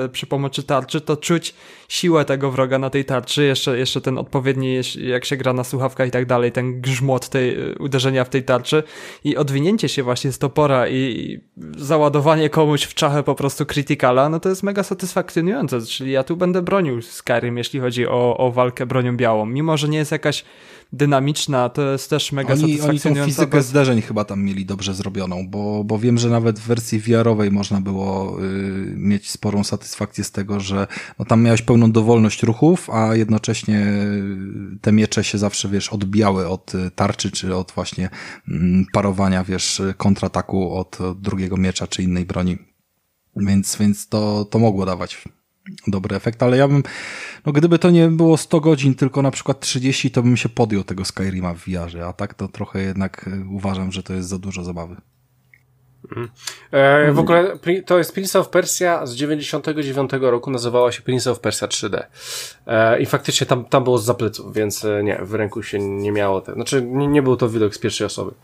e, 0.05 0.09
przy 0.09 0.27
pomocy 0.27 0.63
tarczy, 0.63 1.01
to 1.01 1.17
czuć 1.17 1.55
siłę 1.89 2.25
tego 2.25 2.51
wroga 2.51 2.79
na 2.79 2.91
tej 2.91 3.05
tarczy, 3.05 3.45
jeszcze, 3.45 3.79
jeszcze 3.79 4.01
ten 4.01 4.19
odpowiedni, 4.19 4.81
jak 4.97 5.25
się 5.25 5.37
gra 5.37 5.53
na 5.53 5.65
słuchawkach 5.65 6.09
i 6.09 6.11
tak 6.11 6.27
dalej, 6.27 6.53
ten 6.53 6.81
grzmot 6.81 7.29
tej 7.29 7.51
e, 7.55 7.75
uderzenia 7.95 8.25
w 8.25 8.29
tej 8.29 8.43
tarczy 8.43 8.83
i 9.25 9.37
odwinięcie 9.37 9.89
się 9.89 10.03
właśnie 10.03 10.33
z 10.33 10.39
topora 10.39 10.89
i 10.89 11.41
załadowanie 11.77 12.51
komuś 12.51 12.83
w 12.83 12.95
czachę 12.95 13.23
po 13.23 13.35
prostu 13.35 13.67
krytykala, 13.67 14.29
no 14.29 14.41
to 14.41 14.49
jest 14.49 14.63
mega 14.63 14.83
satysfakcjonujące, 14.83 15.81
czyli 15.81 16.13
ja 16.13 16.25
tu 16.25 16.37
będę 16.37 16.63
bronił 16.63 17.03
Skyrim, 17.03 17.59
jeśli 17.59 17.81
chodzi 17.81 18.07
o, 18.07 18.37
o 18.37 18.51
walkę 18.51 18.87
bronią 18.87 19.17
białą, 19.17 19.47
mimo 19.47 19.77
że 19.77 19.89
nie 19.89 19.99
jest 19.99 20.13
jakaś 20.13 20.45
dynamiczna, 20.97 21.69
to 21.69 21.93
jest 21.93 22.11
też 22.11 22.33
mega 22.33 22.53
oni, 22.53 22.61
satysfakcjonujące. 22.61 23.09
Oni 23.09 23.19
tą 23.19 23.27
fizykę 23.27 23.57
bez... 23.57 23.67
zderzeń 23.67 24.03
chyba 24.03 24.25
tam 24.25 24.43
mieli 24.43 24.67
dobrze 24.67 24.95
zrobioną, 24.95 25.49
bo, 25.49 25.85
bo 25.85 25.99
wiem, 25.99 26.19
że 26.19 26.31
nawet 26.31 26.61
w 26.61 26.67
wersji 26.67 27.01
VR-owej 27.01 27.51
można 27.51 27.81
było 27.81 28.39
y, 28.43 28.95
mieć 28.97 29.31
sporą 29.31 29.65
satysfakcję 29.65 30.25
z 30.25 30.33
tego, 30.33 30.61
że 30.61 30.87
no, 31.19 31.25
tam 31.25 31.43
miałeś 31.43 31.63
pełną 31.63 31.93
dowolność 31.93 32.43
ruchów, 32.43 32.91
a 32.91 33.15
jednocześnie 33.15 33.81
y, 34.75 34.79
te 34.81 34.93
miecze 34.93 35.25
się 35.25 35.39
zawsze, 35.39 35.69
wiesz, 35.69 35.89
odbijały 35.89 36.49
od 36.49 36.75
y, 36.75 36.91
tarczy, 36.91 37.31
czy 37.31 37.57
od 37.57 37.73
właśnie 37.73 38.11
y, 38.49 38.53
parowania, 38.93 39.45
wiesz, 39.45 39.83
kontrataku 39.97 40.77
od 40.77 40.99
drugiego 41.17 41.57
miecza, 41.57 41.87
czy 41.87 42.03
innej 42.03 42.27
broni. 42.27 42.59
Więc, 43.37 43.77
więc 43.77 44.09
to, 44.09 44.45
to 44.45 44.59
mogło 44.59 44.87
dawać 44.87 45.25
dobry 45.87 46.17
efekt, 46.17 46.43
ale 46.43 46.57
ja 46.57 46.69
bym, 46.69 46.83
no 47.47 47.53
gdyby 47.53 47.79
to 47.79 47.91
nie 47.91 48.09
było 48.09 48.37
100 48.37 48.61
godzin, 48.61 48.95
tylko 48.95 49.23
na 49.23 49.31
przykład 49.31 49.61
30, 49.61 50.11
to 50.11 50.23
bym 50.23 50.37
się 50.37 50.49
podjął 50.49 50.85
tego 50.85 51.05
Skyrima 51.05 51.55
w 51.55 51.59
VR-ze, 51.59 52.07
a 52.07 52.13
tak 52.13 52.35
to 52.35 52.49
trochę 52.49 52.83
jednak 52.83 53.29
e, 53.29 53.45
uważam, 53.51 53.93
że 53.93 54.03
to 54.03 54.15
jest 54.15 54.29
za 54.29 54.39
dużo 54.39 54.65
zabawy. 54.65 54.97
Mhm. 56.05 56.29
E, 56.71 57.13
w 57.13 57.19
ogóle 57.19 57.59
to 57.87 57.99
jest 57.99 58.13
Prince 58.13 58.37
of 58.37 58.49
Persia 58.49 59.07
z 59.07 59.15
99 59.15 60.11
roku, 60.21 60.51
nazywała 60.51 60.93
się 60.93 61.03
Prince 61.03 61.27
of 61.27 61.41
Persia 61.41 61.67
3D. 61.67 62.03
E, 62.67 63.01
I 63.01 63.07
faktycznie 63.07 63.47
tam, 63.47 63.65
tam 63.65 63.85
było 63.85 63.99
z 63.99 64.05
zapleców, 64.05 64.55
więc 64.55 64.87
nie, 65.03 65.19
w 65.23 65.35
ręku 65.35 65.63
się 65.63 65.79
nie 65.79 66.13
miało. 66.13 66.41
Te, 66.41 66.53
znaczy 66.53 66.83
nie, 66.83 67.07
nie 67.07 67.23
był 67.23 67.37
to 67.37 67.49
widok 67.49 67.75
z 67.75 67.79
pierwszej 67.79 68.07
osoby. 68.07 68.35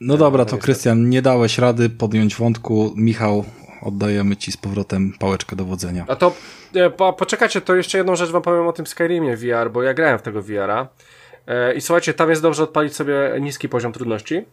No 0.00 0.16
dobra, 0.16 0.44
to 0.44 0.58
Krystian, 0.58 1.08
nie 1.08 1.22
dałeś 1.22 1.58
rady 1.58 1.90
podjąć 1.90 2.36
wątku. 2.36 2.92
Michał, 2.96 3.44
oddajemy 3.82 4.36
ci 4.36 4.52
z 4.52 4.56
powrotem 4.56 5.12
pałeczkę 5.18 5.56
do 5.56 5.64
wodzenia. 5.64 6.04
A 6.08 6.16
to 6.16 6.34
e, 6.74 6.90
po, 6.90 7.12
poczekajcie, 7.12 7.60
to 7.60 7.74
jeszcze 7.74 7.98
jedną 7.98 8.16
rzecz 8.16 8.30
wam 8.30 8.42
powiem 8.42 8.66
o 8.66 8.72
tym 8.72 8.86
Skyrimie 8.86 9.36
VR, 9.36 9.70
bo 9.72 9.82
ja 9.82 9.94
grałem 9.94 10.18
w 10.18 10.22
tego 10.22 10.42
VR-a. 10.42 10.88
E, 11.50 11.74
I 11.74 11.80
słuchajcie, 11.80 12.14
tam 12.14 12.30
jest 12.30 12.42
dobrze 12.42 12.62
odpalić 12.62 12.96
sobie 12.96 13.14
niski 13.40 13.68
poziom 13.68 13.92
trudności 13.92 14.44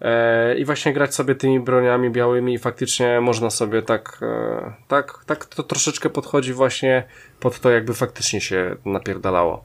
e, 0.00 0.58
i 0.58 0.64
właśnie 0.64 0.92
grać 0.92 1.14
sobie 1.14 1.34
tymi 1.34 1.60
broniami 1.60 2.10
białymi 2.10 2.54
i 2.54 2.58
faktycznie 2.58 3.20
można 3.20 3.50
sobie 3.50 3.82
tak, 3.82 4.20
e, 4.22 4.72
tak, 4.88 5.24
tak 5.26 5.46
to 5.46 5.62
troszeczkę 5.62 6.10
podchodzi 6.10 6.52
właśnie 6.52 7.04
pod 7.40 7.60
to, 7.60 7.70
jakby 7.70 7.94
faktycznie 7.94 8.40
się 8.40 8.76
napierdalało. 8.84 9.64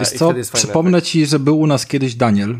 Wiesz 0.00 0.10
co, 0.10 0.34
przypomnę 0.52 1.02
ci, 1.02 1.26
że 1.26 1.38
był 1.38 1.60
u 1.60 1.66
nas 1.66 1.86
kiedyś 1.86 2.14
Daniel. 2.14 2.56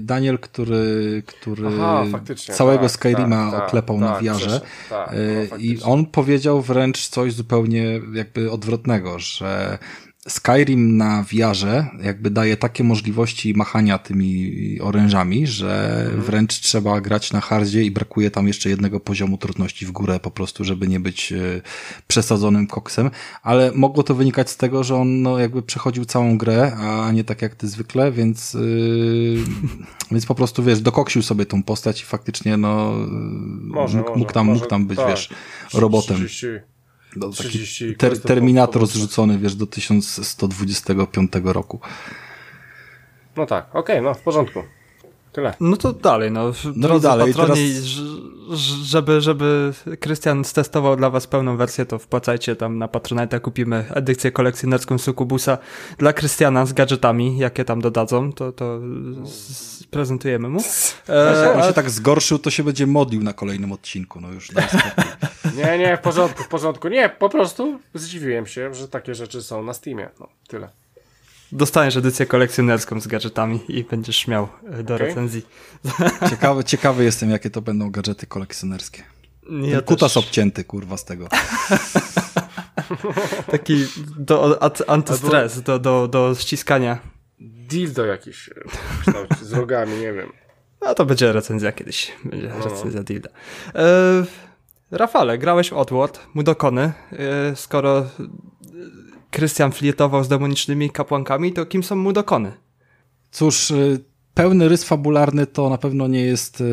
Daniel, 0.00 0.38
który, 0.38 1.22
który 1.26 1.68
Aha, 1.68 2.04
całego 2.36 2.82
tak, 2.82 2.90
Skyrima 2.90 3.50
tak, 3.50 3.62
oklepał 3.62 4.00
tak, 4.00 4.04
na 4.04 4.20
wiarze. 4.20 4.60
Tak, 4.90 5.10
no, 5.50 5.56
I 5.56 5.78
on 5.84 6.06
powiedział 6.06 6.62
wręcz 6.62 7.08
coś 7.08 7.32
zupełnie 7.32 8.00
jakby 8.14 8.50
odwrotnego, 8.50 9.18
że 9.18 9.78
Skyrim 10.28 10.96
na 10.96 11.24
wiarze 11.32 11.86
jakby 12.02 12.30
daje 12.30 12.56
takie 12.56 12.84
możliwości 12.84 13.54
machania 13.54 13.98
tymi 13.98 14.80
orężami, 14.80 15.46
że 15.46 16.00
mhm. 16.04 16.22
wręcz 16.22 16.60
trzeba 16.60 17.00
grać 17.00 17.32
na 17.32 17.40
hardzie 17.40 17.82
i 17.82 17.90
brakuje 17.90 18.30
tam 18.30 18.48
jeszcze 18.48 18.70
jednego 18.70 19.00
poziomu 19.00 19.38
trudności 19.38 19.86
w 19.86 19.90
górę 19.90 20.20
po 20.20 20.30
prostu, 20.30 20.64
żeby 20.64 20.88
nie 20.88 21.00
być 21.00 21.32
e, 21.32 21.36
przesadzonym 22.06 22.66
koksem, 22.66 23.10
ale 23.42 23.72
mogło 23.74 24.02
to 24.02 24.14
wynikać 24.14 24.50
z 24.50 24.56
tego, 24.56 24.84
że 24.84 24.96
on 24.96 25.22
no, 25.22 25.38
jakby 25.38 25.62
przechodził 25.62 26.04
całą 26.04 26.38
grę, 26.38 26.72
a 26.76 27.12
nie 27.12 27.24
tak 27.24 27.42
jak 27.42 27.54
ty 27.54 27.68
zwykle, 27.68 28.12
więc 28.12 28.54
yy, 28.54 29.38
więc 30.12 30.26
po 30.26 30.34
prostu 30.34 30.62
wiesz, 30.62 30.80
dokoksił 30.80 31.22
sobie 31.22 31.46
tą 31.46 31.62
postać 31.62 32.02
i 32.02 32.04
faktycznie 32.04 32.56
no 32.56 32.92
może, 33.60 33.98
mógł, 33.98 34.18
mógł 34.18 34.32
tam, 34.32 34.46
może, 34.46 34.58
mógł 34.58 34.70
tam 34.70 34.86
być, 34.86 34.98
tak. 34.98 35.08
wiesz, 35.08 35.28
robotem. 35.74 36.16
30 36.16 36.46
no, 37.16 37.30
taki 37.30 37.58
ter 37.96 38.20
Terminator 38.20 38.86
zrzucony, 38.86 39.38
wiesz, 39.38 39.54
do 39.54 39.66
1125 39.66 41.32
roku. 41.44 41.80
No 43.36 43.46
tak, 43.46 43.68
okej, 43.70 43.80
okay, 43.80 44.02
no 44.02 44.14
w 44.14 44.20
porządku. 44.20 44.62
Tyle. 45.32 45.54
No 45.60 45.76
to 45.76 45.92
dalej, 45.92 46.30
no. 46.30 46.52
No 46.74 46.96
i 46.96 47.00
dalej. 47.00 47.34
Patroni, 47.34 47.72
teraz... 47.74 48.60
żeby, 48.82 49.20
żeby 49.20 49.72
Krystian 50.00 50.44
stestował 50.44 50.96
dla 50.96 51.10
was 51.10 51.26
pełną 51.26 51.56
wersję, 51.56 51.86
to 51.86 51.98
wpłacajcie 51.98 52.56
tam 52.56 52.78
na 52.78 52.88
Patronite, 52.88 53.40
kupimy 53.40 53.84
edycję 53.90 54.32
kolekcjonerską 54.32 54.98
Sukubusa 54.98 55.58
dla 55.98 56.12
Krystiana 56.12 56.66
z 56.66 56.72
gadżetami, 56.72 57.38
jakie 57.38 57.64
tam 57.64 57.80
dodadzą, 57.80 58.32
to, 58.32 58.52
to 58.52 58.80
prezentujemy 59.90 60.48
mu. 60.48 60.60
E, 61.08 61.54
on 61.54 61.68
się 61.68 61.72
tak 61.72 61.90
zgorszył, 61.90 62.38
to 62.38 62.50
się 62.50 62.64
będzie 62.64 62.86
modlił 62.86 63.22
na 63.22 63.32
kolejnym 63.32 63.72
odcinku, 63.72 64.20
no 64.20 64.32
już 64.32 64.50
Nie, 65.58 65.78
nie, 65.78 65.96
w 65.96 66.00
porządku, 66.00 66.42
w 66.42 66.48
porządku. 66.48 66.88
Nie, 66.88 67.08
po 67.08 67.28
prostu 67.28 67.80
zdziwiłem 67.94 68.46
się, 68.46 68.74
że 68.74 68.88
takie 68.88 69.14
rzeczy 69.14 69.42
są 69.42 69.62
na 69.62 69.72
Steamie, 69.72 70.08
no, 70.20 70.28
tyle 70.48 70.68
dostaniesz 71.52 71.96
edycję 71.96 72.26
kolekcjonerską 72.26 73.00
z 73.00 73.06
gadżetami 73.06 73.60
i 73.68 73.84
będziesz 73.84 74.26
miał 74.26 74.48
e, 74.70 74.82
do 74.82 74.94
okay. 74.94 75.06
recenzji. 75.06 75.46
Ciekawy, 76.30 76.64
ciekawy 76.64 77.04
jestem, 77.04 77.30
jakie 77.30 77.50
to 77.50 77.62
będą 77.62 77.90
gadżety 77.90 78.26
kolekcjonerskie. 78.26 79.02
Ja 79.62 79.76
Ten 79.76 79.84
kutas 79.84 80.14
też... 80.14 80.24
obcięty, 80.24 80.64
kurwa, 80.64 80.96
z 80.96 81.04
tego. 81.04 81.28
Taki 83.50 83.86
do, 84.18 84.62
antystres, 84.86 85.56
Albo... 85.56 85.66
do, 85.66 85.78
do, 85.78 86.08
do 86.08 86.34
ściskania. 86.34 86.98
Dildo 87.40 88.06
jakiś 88.06 88.48
e, 88.48 89.44
z 89.44 89.52
rogami, 89.52 89.98
nie 89.98 90.12
wiem. 90.12 90.32
No 90.80 90.94
to 90.94 91.04
będzie 91.06 91.32
recenzja 91.32 91.72
kiedyś. 91.72 92.12
Będzie 92.24 92.48
no. 92.48 92.64
recenzja 92.64 93.02
dilda. 93.02 93.28
E, 93.74 94.24
Rafale, 94.90 95.38
grałeś 95.38 95.70
w 95.70 95.72
Oddworld, 95.72 96.26
Mudokony. 96.34 96.92
E, 97.12 97.56
skoro 97.56 98.06
Krystian 99.30 99.72
flietował 99.72 100.24
z 100.24 100.28
demonicznymi 100.28 100.90
kapłankami, 100.90 101.52
to 101.52 101.66
kim 101.66 101.82
są 101.82 101.96
mu 101.96 102.12
dokony? 102.12 102.52
Cóż, 103.30 103.70
y, 103.70 104.04
pełny 104.38 104.68
rys 104.68 104.84
fabularny 104.84 105.46
to 105.46 105.70
na 105.70 105.78
pewno 105.78 106.08
nie 106.08 106.20
jest 106.20 106.60
e, 106.60 106.64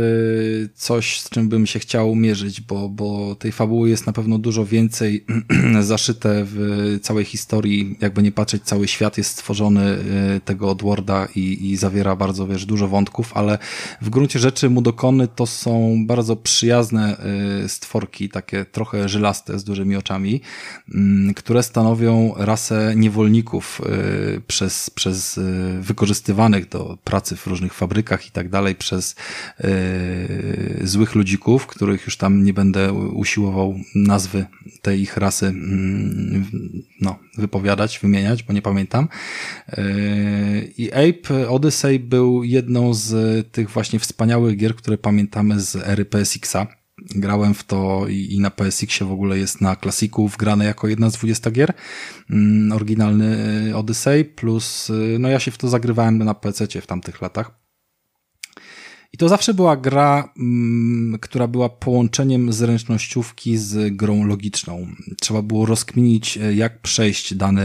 coś, 0.76 1.20
z 1.20 1.30
czym 1.30 1.50
bym 1.50 1.66
się 1.66 1.80
chciał 1.80 2.16
mierzyć, 2.16 2.62
bo, 2.62 2.90
bo 2.90 3.36
tej 3.36 3.52
fabuły 3.52 3.90
jest 3.90 4.08
na 4.08 4.14
pewno 4.14 4.38
dużo 4.38 4.66
więcej 4.66 5.26
zaszyte 5.82 6.44
w 6.46 6.98
całej 7.02 7.26
historii. 7.26 7.98
Jakby 8.02 8.24
nie 8.24 8.32
patrzeć, 8.32 8.64
cały 8.64 8.88
świat 8.88 9.18
jest 9.18 9.30
stworzony 9.30 9.82
e, 9.82 10.40
tego 10.40 10.70
Odworda 10.70 11.28
i, 11.36 11.72
i 11.72 11.78
zawiera 11.78 12.16
bardzo, 12.16 12.48
wiesz, 12.48 12.66
dużo 12.66 12.88
wątków, 12.88 13.32
ale 13.38 13.58
w 14.02 14.10
gruncie 14.10 14.40
rzeczy 14.40 14.70
Mudokony 14.70 15.28
to 15.28 15.46
są 15.46 16.06
bardzo 16.08 16.36
przyjazne 16.36 17.18
e, 17.64 17.70
stworki, 17.70 18.30
takie 18.30 18.66
trochę 18.66 19.10
żylaste, 19.10 19.60
z 19.60 19.64
dużymi 19.64 19.96
oczami, 19.96 20.42
mm, 20.94 21.34
które 21.34 21.64
stanowią 21.64 22.34
rasę 22.38 22.94
niewolników 22.96 23.82
przez, 24.48 24.90
przez 24.90 25.40
wykorzystywanych 25.80 26.70
do 26.70 26.98
pracy 27.04 27.36
w 27.36 27.55
różnych 27.56 27.74
fabrykach 27.74 28.28
i 28.28 28.32
tak 28.32 28.50
dalej 28.50 28.76
przez 28.76 29.16
e, 29.60 29.68
złych 30.88 31.16
ludzików, 31.16 31.68
których 31.68 32.06
już 32.06 32.18
tam 32.18 32.44
nie 32.44 32.54
będę 32.54 32.94
usiłował 32.94 33.76
nazwy 33.96 34.46
tej 34.82 35.02
ich 35.02 35.18
rasy 35.18 35.46
mm, 35.46 36.46
no, 37.02 37.20
wypowiadać, 37.38 38.00
wymieniać, 38.00 38.44
bo 38.44 38.54
nie 38.54 38.62
pamiętam. 38.62 39.08
E, 39.68 39.84
I 40.78 40.92
Ape 40.92 41.50
Odyssey 41.50 42.00
był 42.00 42.44
jedną 42.44 42.94
z 42.94 43.12
tych 43.52 43.70
właśnie 43.70 44.00
wspaniałych 44.00 44.58
gier, 44.58 44.76
które 44.76 44.98
pamiętamy 44.98 45.60
z 45.60 45.76
ery 45.76 46.06
PSX-a. 46.06 46.85
Grałem 47.10 47.54
w 47.54 47.64
to 47.64 48.08
i, 48.08 48.34
i 48.34 48.40
na 48.40 48.52
PSX-ie 48.52 49.10
w 49.10 49.12
ogóle 49.12 49.38
jest 49.38 49.62
na 49.62 49.76
klasiku 49.76 50.28
wgrane 50.28 50.66
jako 50.66 50.88
jedna 50.88 51.10
z 51.10 51.14
20 51.14 51.52
gier. 51.52 51.74
Mm, 52.30 52.72
oryginalny 52.72 53.38
y, 53.70 53.76
Odyssey, 53.76 54.26
plus 54.26 54.90
y, 54.90 55.18
no 55.20 55.30
ja 55.30 55.40
się 55.40 55.52
w 55.52 55.58
to 55.58 55.68
zagrywałem 55.68 56.18
na 56.18 56.34
PC 56.34 56.82
w 56.82 56.88
tamtych 56.88 57.22
latach. 57.22 57.65
I 59.16 59.18
to 59.18 59.30
zawsze 59.30 59.54
była 59.54 59.78
gra, 59.78 60.34
mm, 60.38 61.20
która 61.22 61.48
była 61.48 61.70
połączeniem 61.70 62.54
zręcznościówki 62.54 63.58
z 63.58 63.96
grą 63.96 64.26
logiczną. 64.26 64.88
Trzeba 65.22 65.42
było 65.42 65.66
rozkminić, 65.66 66.38
y, 66.38 66.56
jak 66.56 66.82
przejść 66.82 67.34
dany 67.34 67.64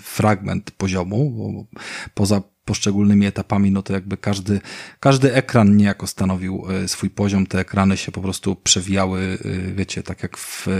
fragment 0.00 0.70
poziomu, 0.70 1.30
bo 1.30 1.80
poza 2.14 2.42
poszczególnymi 2.64 3.26
etapami, 3.26 3.70
no 3.70 3.82
to 3.82 3.92
jakby 3.92 4.16
każdy, 4.16 4.60
każdy 5.00 5.34
ekran 5.34 5.76
niejako 5.76 6.06
stanowił 6.06 6.64
e, 6.68 6.88
swój 6.88 7.10
poziom. 7.10 7.46
Te 7.46 7.58
ekrany 7.58 7.96
się 7.96 8.12
po 8.12 8.20
prostu 8.20 8.56
przewijały, 8.56 9.38
e, 9.44 9.72
wiecie, 9.72 10.02
tak 10.02 10.22
jak 10.22 10.36
w, 10.36 10.68
e, 10.68 10.72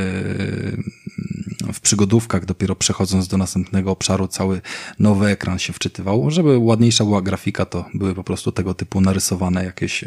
w 1.72 1.80
przygodówkach, 1.80 2.44
dopiero 2.44 2.76
przechodząc 2.76 3.28
do 3.28 3.36
następnego 3.36 3.90
obszaru, 3.90 4.28
cały 4.28 4.60
nowy 4.98 5.26
ekran 5.26 5.58
się 5.58 5.72
wczytywał. 5.72 6.30
Żeby 6.30 6.58
ładniejsza 6.58 7.04
była 7.04 7.22
grafika, 7.22 7.66
to 7.66 7.84
były 7.94 8.14
po 8.14 8.24
prostu 8.24 8.52
tego 8.52 8.74
typu 8.74 9.00
narysowane 9.00 9.64
jakieś 9.64 10.04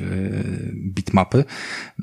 bitmapy. 0.73 1.43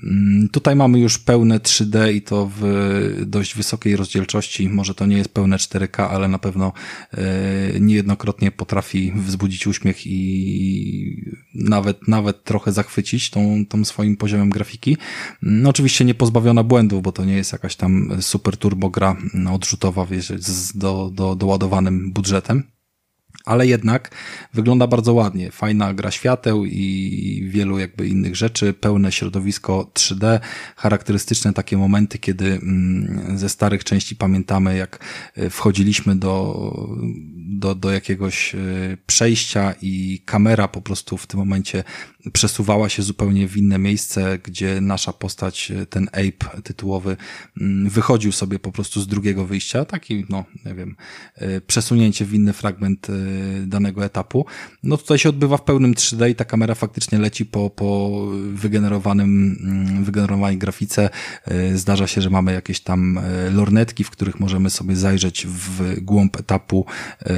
Mm, 0.05 0.49
tutaj 0.49 0.77
mamy 0.77 1.01
już 1.01 1.19
pełne 1.19 1.59
3D 1.59 2.15
i 2.15 2.23
to 2.23 2.51
w 2.61 3.23
dość 3.27 3.55
wysokiej 3.55 3.97
rozdzielczości. 3.97 4.69
Może 4.69 4.95
to 4.95 5.07
nie 5.07 5.17
jest 5.17 5.29
pełne 5.29 5.57
4K, 5.57 6.09
ale 6.11 6.29
na 6.29 6.39
pewno 6.39 6.73
niejednokrotnie 7.81 8.51
potrafi 8.51 9.13
wzbudzić 9.17 9.67
uśmiech 9.67 10.07
i 10.07 11.33
nawet, 11.55 12.09
nawet 12.09 12.45
trochę 12.45 12.73
zachwycić 12.73 13.31
tą, 13.31 13.67
tą 13.69 13.85
swoim 13.85 14.17
poziomem 14.17 14.51
grafiki. 14.51 14.97
No 15.43 15.71
oczywiście 15.71 16.05
nie 16.05 16.15
pozbawiona 16.15 16.63
błędów, 16.63 17.03
bo 17.03 17.13
to 17.13 17.25
nie 17.25 17.37
jest 17.37 17.53
jakaś 17.53 17.77
tam 17.77 18.11
super 18.21 18.57
turbo 18.57 18.91
gra 18.91 19.17
odrzutowa, 19.49 20.07
wiesz, 20.07 20.29
z 20.29 20.77
do, 20.77 21.11
do, 21.15 21.37
doładowanym 21.37 22.13
budżetem 22.13 22.63
ale 23.47 23.67
jednak 23.67 24.11
wygląda 24.55 24.87
bardzo 24.87 25.13
ładnie. 25.13 25.51
Fajna 25.51 25.95
gra 25.95 26.11
świateł 26.11 26.65
i 26.65 27.49
wielu 27.51 27.79
jakby 27.79 28.09
innych 28.09 28.37
rzeczy, 28.37 28.73
pełne 28.73 29.13
środowisko 29.13 29.91
3D, 29.95 30.41
charakterystyczne 30.77 31.53
takie 31.53 31.77
momenty, 31.77 32.19
kiedy 32.19 32.47
mm, 32.47 33.39
ze 33.39 33.49
starych 33.49 33.85
części 33.85 34.17
pamiętamy, 34.17 34.77
jak 34.77 35.05
e, 35.37 35.51
wchodziliśmy 35.51 36.17
do, 36.17 36.71
do, 37.37 37.75
do 37.75 37.91
jakiegoś 37.91 38.55
e, 38.55 38.59
przejścia 39.07 39.75
i 39.83 40.23
kamera 40.25 40.69
po 40.69 40.83
prostu 40.83 41.17
w 41.17 41.27
tym 41.27 41.41
momencie 41.41 41.85
przesuwała 42.33 42.89
się 42.89 43.03
zupełnie 43.03 43.49
w 43.49 43.57
inne 43.57 43.79
miejsce, 43.79 44.39
gdzie 44.39 44.81
nasza 44.81 45.13
postać, 45.13 45.71
e, 45.71 45.87
ten 45.87 46.09
ape 46.09 46.63
tytułowy, 46.63 47.17
mm, 47.61 47.89
wychodził 47.89 48.33
sobie 48.33 48.59
po 48.59 48.73
prostu 48.73 49.01
z 49.01 49.07
drugiego 49.07 49.47
wyjścia. 49.47 49.85
Taki, 49.85 50.27
no, 50.29 50.45
nie 50.65 50.75
wiem, 50.75 50.97
przesunięcie 51.67 52.25
w 52.25 52.35
inny 52.35 52.53
fragment 52.53 53.07
danego 53.67 54.05
etapu. 54.05 54.47
No 54.83 54.97
tutaj 54.97 55.19
się 55.19 55.29
odbywa 55.29 55.57
w 55.57 55.63
pełnym 55.63 55.95
3D 55.95 56.31
i 56.31 56.35
ta 56.35 56.45
kamera 56.45 56.75
faktycznie 56.75 57.19
leci 57.19 57.47
po, 57.47 57.71
po 57.71 58.21
wygenerowanym, 58.53 59.59
mm, 59.61 60.05
wygenerowanej 60.05 60.59
grafice. 60.59 61.11
E, 61.45 61.77
zdarza 61.77 62.07
się, 62.07 62.21
że 62.21 62.31
mamy 62.31 62.53
jakieś 62.53 62.81
tam 62.81 63.19
e, 63.19 63.51
lornetki, 63.51 64.05
w 64.05 64.11
których 64.11 64.41
możemy 64.41 64.71
sobie 64.71 64.97
zajrzeć 64.97 65.47
w 65.47 66.01
głąb 66.01 66.41
etapu, 66.41 66.87
e, 67.21 67.35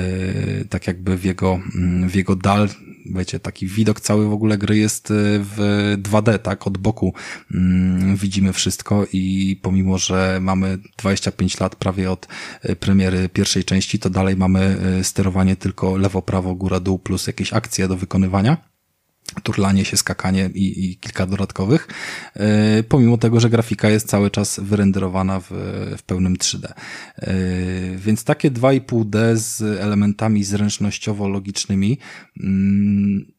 tak 0.64 0.86
jakby 0.86 1.16
w 1.16 1.24
jego, 1.24 1.60
mm, 1.74 2.08
w 2.08 2.14
jego 2.14 2.36
dal, 2.36 2.68
wiecie, 3.14 3.40
taki 3.40 3.66
widok 3.66 4.00
cały 4.00 4.28
w 4.28 4.32
ogóle 4.32 4.58
gry 4.58 4.76
jest 4.76 5.08
w 5.10 5.94
2D, 6.02 6.38
tak, 6.38 6.66
od 6.66 6.78
boku 6.78 7.14
mm, 7.54 8.16
widzimy 8.16 8.52
wszystko 8.52 9.06
i 9.12 9.56
pomimo, 9.62 9.98
że 9.98 10.38
mamy 10.40 10.78
25 10.98 11.60
lat 11.60 11.76
prawie 11.76 12.10
od 12.10 12.28
premiery 12.80 13.28
pierwszej 13.28 13.64
części, 13.64 13.98
to 13.98 14.10
dalej 14.10 14.36
mamy 14.36 14.76
sterowanie 15.02 15.56
tylko 15.56 15.96
lewo, 15.96 16.22
prawo, 16.22 16.54
góra, 16.54 16.80
dół 16.80 16.98
plus 16.98 17.26
jakieś 17.26 17.52
akcje 17.52 17.88
do 17.88 17.96
wykonywania 17.96 18.67
turlanie 19.40 19.84
się, 19.84 19.96
skakanie 19.96 20.50
i, 20.54 20.84
i 20.84 20.96
kilka 20.96 21.26
dodatkowych, 21.26 21.88
yy, 22.36 22.82
pomimo 22.82 23.18
tego, 23.18 23.40
że 23.40 23.50
grafika 23.50 23.90
jest 23.90 24.08
cały 24.08 24.30
czas 24.30 24.60
wyrenderowana 24.60 25.40
w, 25.40 25.50
w 25.98 26.02
pełnym 26.02 26.36
3D. 26.36 26.62
Yy, 26.62 27.28
e, 27.28 27.96
więc 27.96 28.24
takie 28.24 28.50
2,5D 28.50 29.36
z 29.36 29.62
elementami 29.62 30.44
zręcznościowo-logicznymi 30.44 31.96
yy, 32.36 33.38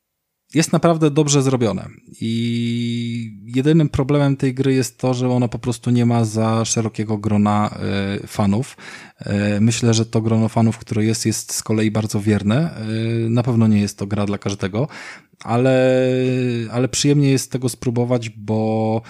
jest 0.53 0.73
naprawdę 0.73 1.11
dobrze 1.11 1.41
zrobione. 1.41 1.87
I 2.21 3.41
jedynym 3.55 3.89
problemem 3.89 4.37
tej 4.37 4.53
gry 4.53 4.73
jest 4.73 4.97
to, 4.97 5.13
że 5.13 5.29
ona 5.29 5.47
po 5.47 5.59
prostu 5.59 5.89
nie 5.89 6.05
ma 6.05 6.25
za 6.25 6.65
szerokiego 6.65 7.17
grona 7.17 7.77
y, 8.23 8.27
fanów. 8.27 8.77
Myślę, 9.61 9.93
że 9.93 10.05
to 10.05 10.21
grono 10.21 10.49
fanów, 10.49 10.77
które 10.77 11.05
jest, 11.05 11.25
jest 11.25 11.53
z 11.53 11.63
kolei 11.63 11.91
bardzo 11.91 12.21
wierne. 12.21 12.71
Na 13.29 13.43
pewno 13.43 13.67
nie 13.67 13.81
jest 13.81 13.97
to 13.97 14.07
gra 14.07 14.25
dla 14.25 14.37
każdego, 14.37 14.87
ale, 15.43 16.01
ale 16.71 16.87
przyjemnie 16.87 17.29
jest 17.29 17.51
tego 17.51 17.69
spróbować, 17.69 18.29
bo 18.29 19.01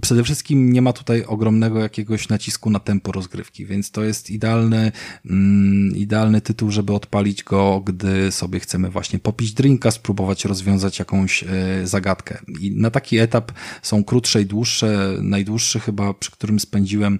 przede 0.00 0.24
wszystkim 0.24 0.72
nie 0.72 0.82
ma 0.82 0.92
tutaj 0.92 1.24
ogromnego 1.24 1.78
jakiegoś 1.78 2.28
nacisku 2.28 2.70
na 2.70 2.80
tempo 2.80 3.12
rozgrywki, 3.12 3.66
więc 3.66 3.90
to 3.90 4.04
jest 4.04 4.30
idealny, 4.30 4.92
mm, 5.26 5.96
idealny 5.96 6.40
tytuł, 6.40 6.70
żeby 6.70 6.92
odpalić 6.92 7.44
go, 7.44 7.80
gdy 7.80 8.32
sobie 8.32 8.60
chcemy 8.60 8.90
właśnie 8.90 9.18
popić 9.18 9.52
drinka, 9.52 9.90
spróbować 9.90 10.44
rozwiązać 10.44 10.98
jakąś 10.98 11.42
e, 11.42 11.46
zagadkę. 11.84 12.38
I 12.60 12.70
na 12.70 12.90
taki 12.90 13.18
etap 13.18 13.52
są 13.82 14.04
krótsze 14.04 14.42
i 14.42 14.46
dłuższe. 14.46 15.16
Najdłuższy 15.22 15.80
chyba, 15.80 16.14
przy 16.14 16.30
którym 16.30 16.60
spędziłem 16.60 17.18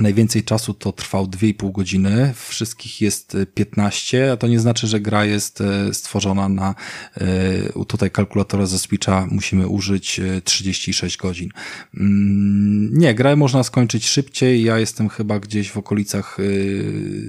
Najwięcej 0.00 0.44
czasu 0.44 0.74
to 0.74 0.92
trwał 0.92 1.26
2,5 1.26 1.72
godziny, 1.72 2.34
wszystkich 2.48 3.00
jest 3.00 3.36
15, 3.54 4.32
a 4.32 4.36
to 4.36 4.48
nie 4.48 4.60
znaczy, 4.60 4.86
że 4.86 5.00
gra 5.00 5.24
jest 5.24 5.60
e, 5.60 5.94
stworzona 5.94 6.48
na 6.48 6.74
e, 7.14 7.84
tutaj 7.84 8.10
kalkulatora 8.10 8.66
ze 8.66 8.78
Switcha 8.78 9.28
musimy 9.30 9.68
użyć 9.68 10.20
36 10.44 11.16
e, 11.16 11.22
godzin. 11.22 11.48
Mm, 11.94 12.98
nie, 12.98 13.14
grę 13.14 13.36
można 13.36 13.62
skończyć 13.62 14.06
szybciej, 14.06 14.64
ja 14.64 14.78
jestem 14.78 15.08
chyba 15.08 15.40
gdzieś 15.40 15.70
w 15.70 15.76
okolicach 15.76 16.38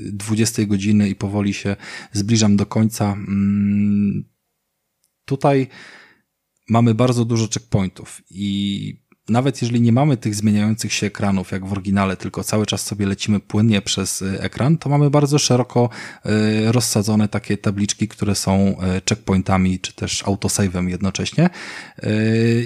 20 0.06 0.66
godziny 0.66 1.10
i 1.10 1.16
powoli 1.16 1.54
się 1.54 1.76
zbliżam 2.12 2.56
do 2.56 2.66
końca. 2.66 3.14
Mm, 3.14 4.24
tutaj 5.26 5.68
mamy 6.70 6.94
bardzo 6.94 7.26
dużo 7.26 7.48
checkpointów 7.48 8.22
i 8.30 9.07
nawet 9.30 9.62
jeżeli 9.62 9.82
nie 9.82 9.92
mamy 9.92 10.18
tych 10.18 10.36
zmieniających 10.36 10.94
się 10.94 11.08
ekranów, 11.08 11.52
jak 11.52 11.66
w 11.66 11.72
oryginale, 11.72 12.18
tylko 12.18 12.44
cały 12.44 12.66
czas 12.66 12.82
sobie 12.82 13.06
lecimy 13.06 13.40
płynnie 13.40 13.82
przez 13.82 14.22
y, 14.22 14.42
ekran, 14.42 14.78
to 14.78 14.90
mamy 14.90 15.10
bardzo 15.10 15.40
szeroko 15.40 15.90
y, 16.26 16.72
rozsadzone 16.72 17.28
takie 17.28 17.58
tabliczki, 17.58 18.08
które 18.08 18.36
są 18.36 18.76
y, 18.98 19.02
checkpointami, 19.10 19.80
czy 19.80 19.94
też 19.94 20.24
autosave'em 20.24 20.88
jednocześnie. 20.88 21.50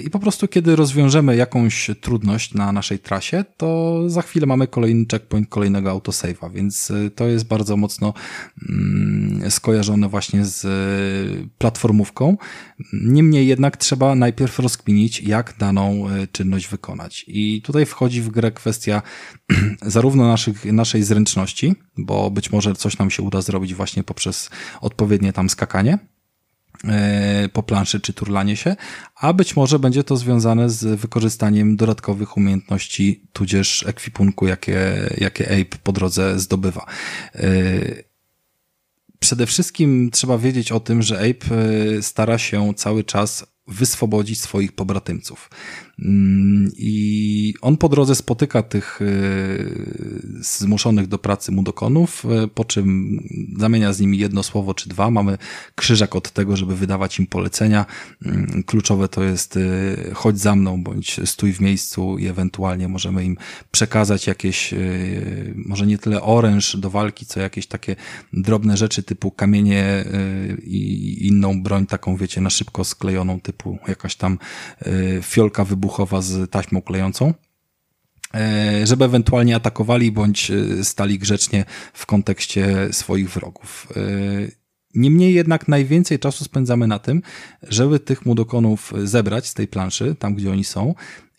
I 0.04 0.10
po 0.10 0.18
prostu, 0.18 0.48
kiedy 0.48 0.76
rozwiążemy 0.76 1.36
jakąś 1.36 1.90
trudność 2.00 2.54
na 2.54 2.72
naszej 2.72 2.98
trasie, 2.98 3.44
to 3.56 4.00
za 4.10 4.22
chwilę 4.22 4.46
mamy 4.46 4.66
kolejny 4.66 5.04
checkpoint 5.10 5.48
kolejnego 5.48 5.90
autosave'a, 5.90 6.52
więc 6.52 6.92
to 7.14 7.26
jest 7.26 7.46
bardzo 7.46 7.76
mocno 7.76 8.14
mm, 8.68 9.50
skojarzone 9.50 10.08
właśnie 10.08 10.44
z 10.44 10.66
platformówką. 11.58 12.36
Niemniej 12.92 13.46
jednak 13.46 13.76
trzeba 13.76 14.14
najpierw 14.14 14.58
rozkminić, 14.58 15.20
jak 15.20 15.54
daną 15.58 16.06
czynność 16.32 16.51
wykonać. 16.60 17.24
I 17.28 17.62
tutaj 17.62 17.86
wchodzi 17.86 18.22
w 18.22 18.28
grę 18.28 18.52
kwestia 18.52 19.02
zarówno 19.82 20.28
naszych, 20.28 20.64
naszej 20.64 21.02
zręczności, 21.02 21.74
bo 21.96 22.30
być 22.30 22.52
może 22.52 22.74
coś 22.74 22.98
nam 22.98 23.10
się 23.10 23.22
uda 23.22 23.42
zrobić 23.42 23.74
właśnie 23.74 24.02
poprzez 24.02 24.50
odpowiednie 24.80 25.32
tam 25.32 25.50
skakanie, 25.50 25.98
e, 26.84 27.48
po 27.52 27.62
planszy 27.62 28.00
czy 28.00 28.12
turlanie 28.12 28.56
się, 28.56 28.76
a 29.14 29.32
być 29.32 29.56
może 29.56 29.78
będzie 29.78 30.04
to 30.04 30.16
związane 30.16 30.70
z 30.70 31.00
wykorzystaniem 31.00 31.76
dodatkowych 31.76 32.36
umiejętności, 32.36 33.28
tudzież 33.32 33.84
ekwipunku, 33.86 34.46
jakie, 34.46 35.10
jakie 35.18 35.44
Ape 35.44 35.78
po 35.82 35.92
drodze 35.92 36.38
zdobywa. 36.38 36.86
E, 37.34 37.50
przede 39.18 39.46
wszystkim 39.46 40.10
trzeba 40.10 40.38
wiedzieć 40.38 40.72
o 40.72 40.80
tym, 40.80 41.02
że 41.02 41.16
Ape 41.16 41.56
e, 41.56 42.02
stara 42.02 42.38
się 42.38 42.74
cały 42.74 43.04
czas 43.04 43.46
wyswobodzić 43.66 44.40
swoich 44.40 44.72
pobratymców. 44.72 45.50
Mm, 45.98 46.70
I 46.76 47.54
on 47.60 47.76
po 47.76 47.88
drodze 47.88 48.14
spotyka 48.14 48.62
tych 48.62 49.00
e, 49.02 49.06
zmuszonych 50.40 51.06
do 51.06 51.18
pracy 51.18 51.52
mudokonów, 51.52 52.24
e, 52.24 52.48
po 52.48 52.64
czym 52.64 53.18
zamienia 53.58 53.92
z 53.92 54.00
nimi 54.00 54.18
jedno 54.18 54.42
słowo 54.42 54.74
czy 54.74 54.88
dwa. 54.88 55.10
Mamy 55.10 55.38
krzyżak 55.74 56.16
od 56.16 56.30
tego, 56.30 56.56
żeby 56.56 56.76
wydawać 56.76 57.18
im 57.18 57.26
polecenia. 57.26 57.86
Mm, 58.26 58.62
kluczowe 58.62 59.08
to 59.08 59.22
jest 59.22 59.56
e, 59.56 59.60
chodź 60.14 60.38
za 60.38 60.56
mną, 60.56 60.82
bądź 60.82 61.20
stój 61.24 61.52
w 61.52 61.60
miejscu 61.60 62.18
i 62.18 62.26
ewentualnie 62.26 62.88
możemy 62.88 63.24
im 63.24 63.36
przekazać 63.70 64.26
jakieś, 64.26 64.74
może 65.54 65.86
nie 65.86 65.98
tyle 65.98 66.22
oręż 66.22 66.76
do 66.76 66.90
walki, 66.90 67.26
co 67.26 67.40
jakieś 67.40 67.66
takie 67.66 67.96
drobne 68.32 68.76
rzeczy 68.76 69.02
typu 69.02 69.30
kamienie 69.30 70.04
i 70.62 71.26
inną 71.26 71.62
broń, 71.62 71.86
taką 71.86 72.16
wiecie, 72.16 72.40
na 72.40 72.50
szybko 72.50 72.84
sklejoną, 72.84 73.40
typu 73.40 73.78
jakaś 73.88 74.16
tam 74.16 74.38
fiolka 75.22 75.64
wybuchowa 75.64 75.81
wybuchowa 75.82 76.20
z 76.22 76.50
taśmą 76.50 76.82
klejącą 76.82 77.34
e, 78.34 78.86
żeby 78.86 79.04
ewentualnie 79.04 79.56
atakowali 79.56 80.12
bądź 80.12 80.50
e, 80.50 80.84
stali 80.84 81.18
grzecznie 81.18 81.64
w 81.92 82.06
kontekście 82.06 82.88
swoich 82.92 83.30
wrogów. 83.30 83.88
E, 83.96 84.00
niemniej 84.94 85.34
jednak 85.34 85.68
najwięcej 85.68 86.18
czasu 86.18 86.44
spędzamy 86.44 86.86
na 86.86 86.98
tym, 86.98 87.22
żeby 87.62 88.00
tych 88.00 88.26
mudokonów 88.26 88.92
zebrać 89.04 89.46
z 89.46 89.54
tej 89.54 89.68
planszy, 89.68 90.16
tam 90.18 90.34
gdzie 90.34 90.50
oni 90.50 90.64
są, 90.64 90.94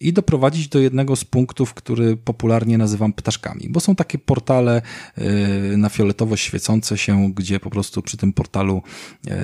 i 0.08 0.14
doprowadzić 0.14 0.68
do 0.68 0.80
jednego 0.80 1.16
z 1.16 1.26
punktów, 1.26 1.74
który 1.74 2.18
popularnie 2.18 2.78
nazywam 2.78 3.14
ptaszkami, 3.14 3.70
bo 3.70 3.80
są 3.80 3.96
takie 3.96 4.18
portale 4.18 4.82
y, 5.18 5.78
na 5.78 5.90
fioletowo 5.90 6.38
świecące 6.38 6.98
się, 6.98 7.32
gdzie 7.36 7.60
po 7.60 7.70
prostu 7.70 8.02
przy 8.02 8.18
tym 8.18 8.34
portalu 8.34 8.82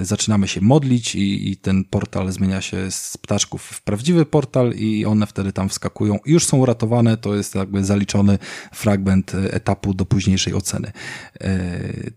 y, 0.02 0.06
zaczynamy 0.06 0.48
się 0.48 0.62
modlić 0.62 1.16
i, 1.16 1.52
i 1.52 1.58
ten 1.58 1.84
portal 1.84 2.32
zmienia 2.32 2.62
się 2.62 2.92
z 2.92 3.18
ptaszków 3.18 3.62
w 3.62 3.82
prawdziwy 3.82 4.26
portal 4.26 4.74
i 4.74 5.06
one 5.06 5.28
wtedy 5.28 5.54
tam 5.54 5.70
wskakują 5.70 6.20
i 6.26 6.32
już 6.32 6.46
są 6.46 6.58
uratowane, 6.58 7.18
to 7.18 7.36
jest 7.36 7.56
jakby 7.56 7.86
zaliczony 7.86 8.38
fragment 8.74 9.32
etapu 9.36 9.94
do 9.94 10.06
późniejszej 10.06 10.54
oceny. 10.54 10.92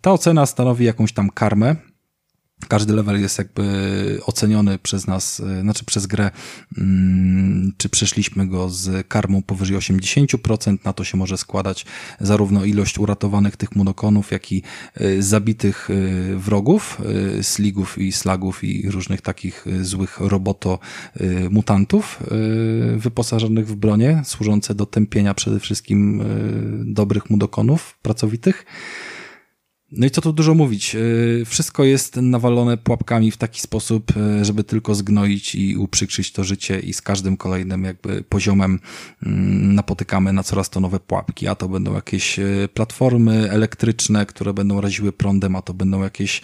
Ta 0.00 0.12
ocena 0.12 0.46
stanowi 0.46 0.84
jakąś 0.84 1.12
tam 1.12 1.30
karmę, 1.30 1.76
każdy 2.68 2.94
level 2.94 3.20
jest 3.20 3.38
jakby 3.38 4.20
oceniony 4.26 4.78
przez 4.78 5.06
nas, 5.06 5.40
e, 5.40 5.60
znaczy 5.60 5.84
przez 5.84 6.06
grę, 6.06 6.30
mm, 6.78 7.72
czy 7.76 7.88
przeszliśmy 7.88 8.46
go 8.46 8.68
z 8.68 9.08
karmą 9.08 9.42
powyżej 9.42 9.76
80%. 9.76 10.84
Na 10.84 10.92
to 10.92 11.04
się 11.04 11.16
może 11.16 11.38
składać 11.38 11.86
zarówno 12.20 12.64
ilość 12.64 12.98
uratowanych 12.98 13.56
tych 13.56 13.76
monokonów, 13.76 14.30
jak 14.30 14.52
i 14.52 14.62
e, 14.94 15.22
zabitych 15.22 15.88
e, 15.90 16.36
wrogów, 16.36 17.00
sligów 17.42 17.98
i 17.98 18.12
slagów 18.12 18.64
i 18.64 18.90
różnych 18.90 19.20
takich 19.20 19.66
złych 19.82 20.20
roboto 20.20 20.78
mutantów 21.50 22.20
wyposażonych 22.96 23.66
w 23.66 23.74
bronie, 23.74 24.22
służące 24.24 24.74
do 24.74 24.86
tępienia 24.86 25.34
przede 25.34 25.60
wszystkim 25.60 26.22
dobrych 26.84 27.30
mudokonów 27.30 27.98
pracowitych. 28.02 28.66
No 29.92 30.06
i 30.06 30.10
co 30.10 30.20
tu 30.20 30.32
dużo 30.32 30.54
mówić. 30.54 30.94
E, 30.94 30.98
wszystko 31.44 31.84
jest 31.84 32.16
nawalone 32.16 32.76
pułapkami 32.76 33.30
w 33.30 33.36
taki 33.36 33.60
sposób, 33.60 34.12
e, 34.16 34.44
żeby 34.44 34.64
tylko 34.64 34.94
zgnoić 34.94 35.54
i 35.54 35.76
uprzykrzyć 35.76 36.32
to 36.32 36.44
życie 36.44 36.80
i 36.80 36.92
z 36.92 37.02
każdym 37.02 37.36
kolejnym 37.36 37.84
jakby 37.84 38.22
poziomem 38.22 38.80
mm, 39.22 39.74
napotykamy 39.74 40.32
na 40.32 40.42
coraz 40.42 40.70
to 40.70 40.80
nowe 40.80 41.00
pułapki. 41.00 41.48
A 41.48 41.54
to 41.54 41.68
będą 41.68 41.94
jakieś 41.94 42.38
e, 42.38 42.44
platformy 42.74 43.50
elektryczne, 43.50 44.26
które 44.26 44.54
będą 44.54 44.80
raziły 44.80 45.12
prądem, 45.12 45.56
a 45.56 45.62
to 45.62 45.74
będą 45.74 46.02
jakieś 46.02 46.42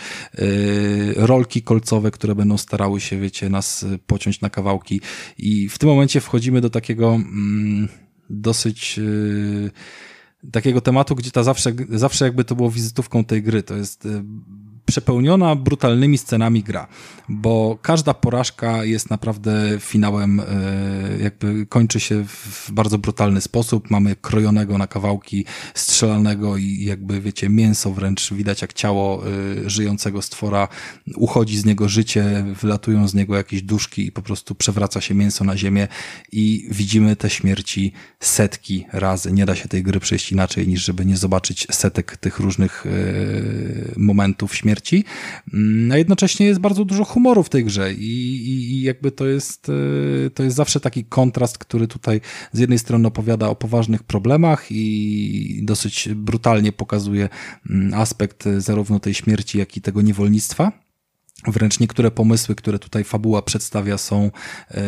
rolki 1.16 1.62
kolcowe, 1.62 2.10
które 2.10 2.34
będą 2.34 2.58
starały 2.58 3.00
się, 3.00 3.20
wiecie, 3.20 3.48
nas 3.48 3.86
pociąć 4.06 4.40
na 4.40 4.50
kawałki. 4.50 5.00
I 5.38 5.68
w 5.68 5.78
tym 5.78 5.88
momencie 5.88 6.20
wchodzimy 6.20 6.60
do 6.60 6.70
takiego 6.70 7.14
mm, 7.14 7.88
dosyć 8.30 9.00
takiego 10.52 10.81
tematu, 10.81 11.15
gdzie 11.15 11.31
ta 11.31 11.43
zawsze, 11.43 11.73
zawsze 11.89 12.24
jakby 12.24 12.44
to 12.44 12.55
było 12.55 12.70
wizytówką 12.70 13.24
tej 13.24 13.43
gry. 13.43 13.62
To 13.62 13.77
jest 13.77 14.06
y, 14.06 14.23
przepełniona 14.89 15.56
brutalnymi 15.56 16.19
scenami 16.19 16.62
gra, 16.62 16.86
bo 17.28 17.78
każda 17.82 18.15
porażka 18.15 18.85
jest 18.85 19.10
naprawdę 19.10 19.52
finałem, 19.81 20.40
e, 20.40 20.44
jakby 21.23 21.66
kończy 21.66 22.01
się 22.01 22.24
w 22.24 22.70
bardzo 22.73 22.98
brutalny 22.98 23.40
sposób. 23.40 23.90
Mamy 23.90 24.16
krojonego 24.16 24.78
na 24.78 24.86
kawałki, 24.86 25.44
strzelanego 25.74 26.56
i 26.56 26.85
jakby, 26.85 27.20
wiecie, 27.20 27.48
mięso 27.48 27.93
wręcz 27.93 28.32
widać 28.32 28.62
jak 28.62 28.73
ciało 28.73 29.23
e, 29.27 29.70
żyjącego 29.70 30.23
stwora, 30.23 30.69
uchodzi 31.16 31.59
z 31.59 31.65
niego 31.65 31.89
życie, 31.89 32.44
wylatują 32.60 33.09
z 33.09 33.15
niego 33.15 33.36
jakieś 33.36 33.62
duszki 33.62 34.06
i 34.06 34.12
po 34.12 34.23
prostu 34.23 34.55
przewraca 34.55 35.01
się 35.01 35.15
mięso 35.15 35.44
na 35.44 35.56
ziemię 35.56 35.89
i 36.32 36.69
widzimy 36.70 37.16
te 37.16 37.31
śmierci 37.31 37.93
setki 38.20 38.86
razy. 38.93 39.32
Nie 39.32 39.47
da 39.47 39.55
się 39.55 39.69
tej 39.69 39.82
gry 39.82 40.01
przejść 40.01 40.32
inaczej 40.32 40.69
niż 40.69 40.85
żeby 40.85 41.06
nie 41.06 41.16
zobaczyć 41.16 41.66
setek 41.70 42.16
tych 42.16 42.39
różnych 42.39 42.86
e, 42.86 42.90
momentów 43.97 44.55
śmierci. 44.55 44.77
Mm, 45.55 45.92
a 45.92 45.96
jednocześnie 45.96 46.46
jest 46.46 46.60
bardzo 46.60 46.84
dużo 46.84 47.05
humoru 47.05 47.42
w 47.42 47.48
tej 47.48 47.64
grze 47.64 47.92
i, 47.92 48.36
i, 48.36 48.72
i 48.72 48.82
jakby 48.82 49.12
to 49.12 49.26
jest, 49.26 49.68
e, 50.26 50.30
to 50.30 50.42
jest 50.42 50.56
zawsze 50.56 50.80
taki 50.80 51.05
kontrast, 51.05 51.59
który 51.59 51.88
tutaj 51.88 52.20
z 52.52 52.59
jednej 52.59 52.78
strony 52.78 53.09
opowiada 53.09 53.48
o 53.48 53.55
poważnych 53.55 54.02
problemach 54.02 54.66
i 54.70 55.60
dosyć 55.62 56.09
brutalnie 56.14 56.72
pokazuje 56.72 57.28
mm, 57.70 57.94
aspekt 57.94 58.44
zarówno 58.59 59.00
tej 59.00 59.14
śmierci, 59.14 59.59
jak 59.59 59.76
i 59.76 59.80
tego 59.80 60.02
niewolnictwa 60.02 60.88
Wręcz 61.47 61.81
niektóre 61.81 62.10
pomysły, 62.10 62.55
które 62.55 62.78
tutaj 62.78 63.05
fabuła 63.05 63.43
przedstawia 63.43 63.98
są, 63.98 64.31
e, 64.70 64.82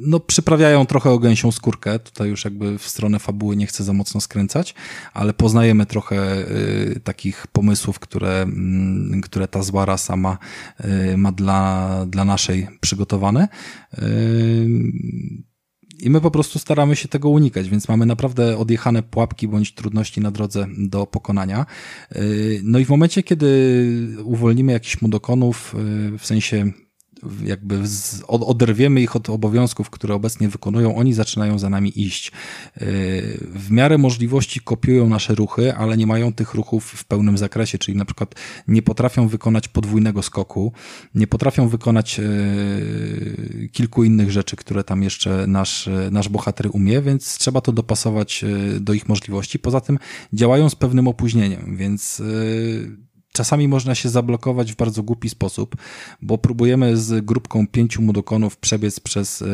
no 0.00 0.20
przyprawiają 0.20 0.86
trochę 0.86 1.10
o 1.10 1.18
gęsią 1.18 1.52
skórkę. 1.52 1.98
Tutaj 1.98 2.28
już 2.28 2.44
jakby 2.44 2.78
w 2.78 2.88
stronę 2.88 3.18
fabuły 3.18 3.56
nie 3.56 3.66
chcę 3.66 3.84
za 3.84 3.92
mocno 3.92 4.20
skręcać, 4.20 4.74
ale 5.14 5.32
poznajemy 5.32 5.86
trochę 5.86 6.16
e, 6.16 6.44
takich 7.00 7.46
pomysłów, 7.46 7.98
które, 7.98 8.42
mm, 8.42 9.20
które 9.20 9.48
ta 9.48 9.62
zła 9.62 9.84
rasa 9.84 10.16
ma, 10.16 10.38
e, 10.78 11.16
ma 11.16 11.32
dla, 11.32 12.06
dla 12.06 12.24
naszej 12.24 12.68
przygotowane. 12.80 13.48
I 16.02 16.10
my 16.10 16.20
po 16.20 16.30
prostu 16.30 16.58
staramy 16.58 16.96
się 16.96 17.08
tego 17.08 17.28
unikać, 17.28 17.68
więc 17.68 17.88
mamy 17.88 18.06
naprawdę 18.06 18.58
odjechane 18.58 19.02
pułapki 19.02 19.48
bądź 19.48 19.74
trudności 19.74 20.20
na 20.20 20.30
drodze 20.30 20.66
do 20.78 21.06
pokonania. 21.06 21.66
Y, 22.16 22.60
no 22.64 22.78
i 22.78 22.84
w 22.84 22.88
momencie, 22.88 23.22
kiedy 23.22 24.16
uwolnimy 24.24 24.72
jakiś 24.72 25.02
mudokonów, 25.02 25.74
y, 26.14 26.18
w 26.18 26.26
sensie 26.26 26.72
jakby 27.44 27.86
z, 27.86 28.22
oderwiemy 28.28 29.00
ich 29.00 29.16
od 29.16 29.30
obowiązków, 29.30 29.90
które 29.90 30.14
obecnie 30.14 30.48
wykonują, 30.48 30.96
oni 30.96 31.12
zaczynają 31.12 31.58
za 31.58 31.70
nami 31.70 32.00
iść. 32.00 32.26
Yy, 32.26 32.86
w 33.54 33.70
miarę 33.70 33.98
możliwości 33.98 34.60
kopiują 34.60 35.08
nasze 35.08 35.34
ruchy, 35.34 35.74
ale 35.74 35.96
nie 35.96 36.06
mają 36.06 36.32
tych 36.32 36.54
ruchów 36.54 36.84
w 36.84 37.04
pełnym 37.04 37.38
zakresie, 37.38 37.78
czyli 37.78 37.96
na 37.96 38.04
przykład 38.04 38.34
nie 38.68 38.82
potrafią 38.82 39.28
wykonać 39.28 39.68
podwójnego 39.68 40.22
skoku, 40.22 40.72
nie 41.14 41.26
potrafią 41.26 41.68
wykonać 41.68 42.18
yy, 42.18 43.68
kilku 43.72 44.04
innych 44.04 44.30
rzeczy, 44.30 44.56
które 44.56 44.84
tam 44.84 45.02
jeszcze 45.02 45.46
nasz, 45.46 45.88
nasz 46.10 46.28
bohater 46.28 46.68
umie, 46.72 47.02
więc 47.02 47.38
trzeba 47.38 47.60
to 47.60 47.72
dopasować 47.72 48.44
do 48.80 48.92
ich 48.92 49.08
możliwości. 49.08 49.58
Poza 49.58 49.80
tym 49.80 49.98
działają 50.32 50.70
z 50.70 50.74
pewnym 50.74 51.08
opóźnieniem, 51.08 51.76
więc 51.76 52.22
Czasami 53.32 53.68
można 53.68 53.94
się 53.94 54.08
zablokować 54.08 54.72
w 54.72 54.76
bardzo 54.76 55.02
głupi 55.02 55.28
sposób, 55.28 55.76
bo 56.22 56.38
próbujemy 56.38 56.96
z 56.96 57.24
grupką 57.24 57.66
pięciu 57.66 58.02
mudokonów 58.02 58.56
przebiec 58.56 59.00
przez 59.00 59.42
e, 59.42 59.46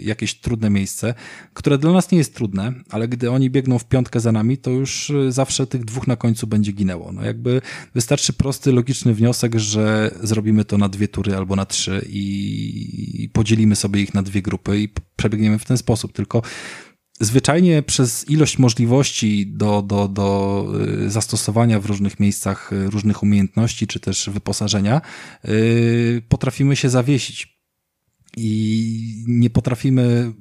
jakieś 0.00 0.34
trudne 0.34 0.70
miejsce, 0.70 1.14
które 1.54 1.78
dla 1.78 1.92
nas 1.92 2.10
nie 2.10 2.18
jest 2.18 2.34
trudne, 2.34 2.72
ale 2.90 3.08
gdy 3.08 3.30
oni 3.30 3.50
biegną 3.50 3.78
w 3.78 3.84
piątkę 3.84 4.20
za 4.20 4.32
nami, 4.32 4.58
to 4.58 4.70
już 4.70 5.10
e, 5.10 5.32
zawsze 5.32 5.66
tych 5.66 5.84
dwóch 5.84 6.06
na 6.06 6.16
końcu 6.16 6.46
będzie 6.46 6.72
ginęło. 6.72 7.12
No 7.12 7.24
jakby 7.24 7.60
wystarczy 7.94 8.32
prosty, 8.32 8.72
logiczny 8.72 9.14
wniosek, 9.14 9.58
że 9.58 10.10
zrobimy 10.22 10.64
to 10.64 10.78
na 10.78 10.88
dwie 10.88 11.08
tury 11.08 11.36
albo 11.36 11.56
na 11.56 11.66
trzy 11.66 12.06
i 12.08 13.28
podzielimy 13.32 13.76
sobie 13.76 14.02
ich 14.02 14.14
na 14.14 14.22
dwie 14.22 14.42
grupy 14.42 14.80
i 14.80 14.88
przebiegniemy 15.16 15.58
w 15.58 15.64
ten 15.64 15.78
sposób. 15.78 16.12
Tylko 16.12 16.42
zwyczajnie 17.20 17.82
przez 17.82 18.30
ilość 18.30 18.58
możliwości 18.58 19.46
do, 19.46 19.82
do, 19.82 20.08
do 20.08 20.66
y, 21.06 21.10
zastosowania 21.10 21.80
w 21.80 21.86
różnych 21.86 22.20
miejscach 22.20 22.72
y, 22.72 22.90
różnych 22.90 23.22
umiejętności 23.22 23.86
czy 23.86 24.00
też 24.00 24.30
wyposażenia 24.32 25.00
y, 25.44 26.22
potrafimy 26.28 26.76
się 26.76 26.90
zawiesić. 26.90 27.54
I 28.36 29.24
nie 29.28 29.50
potrafimy 29.50 30.32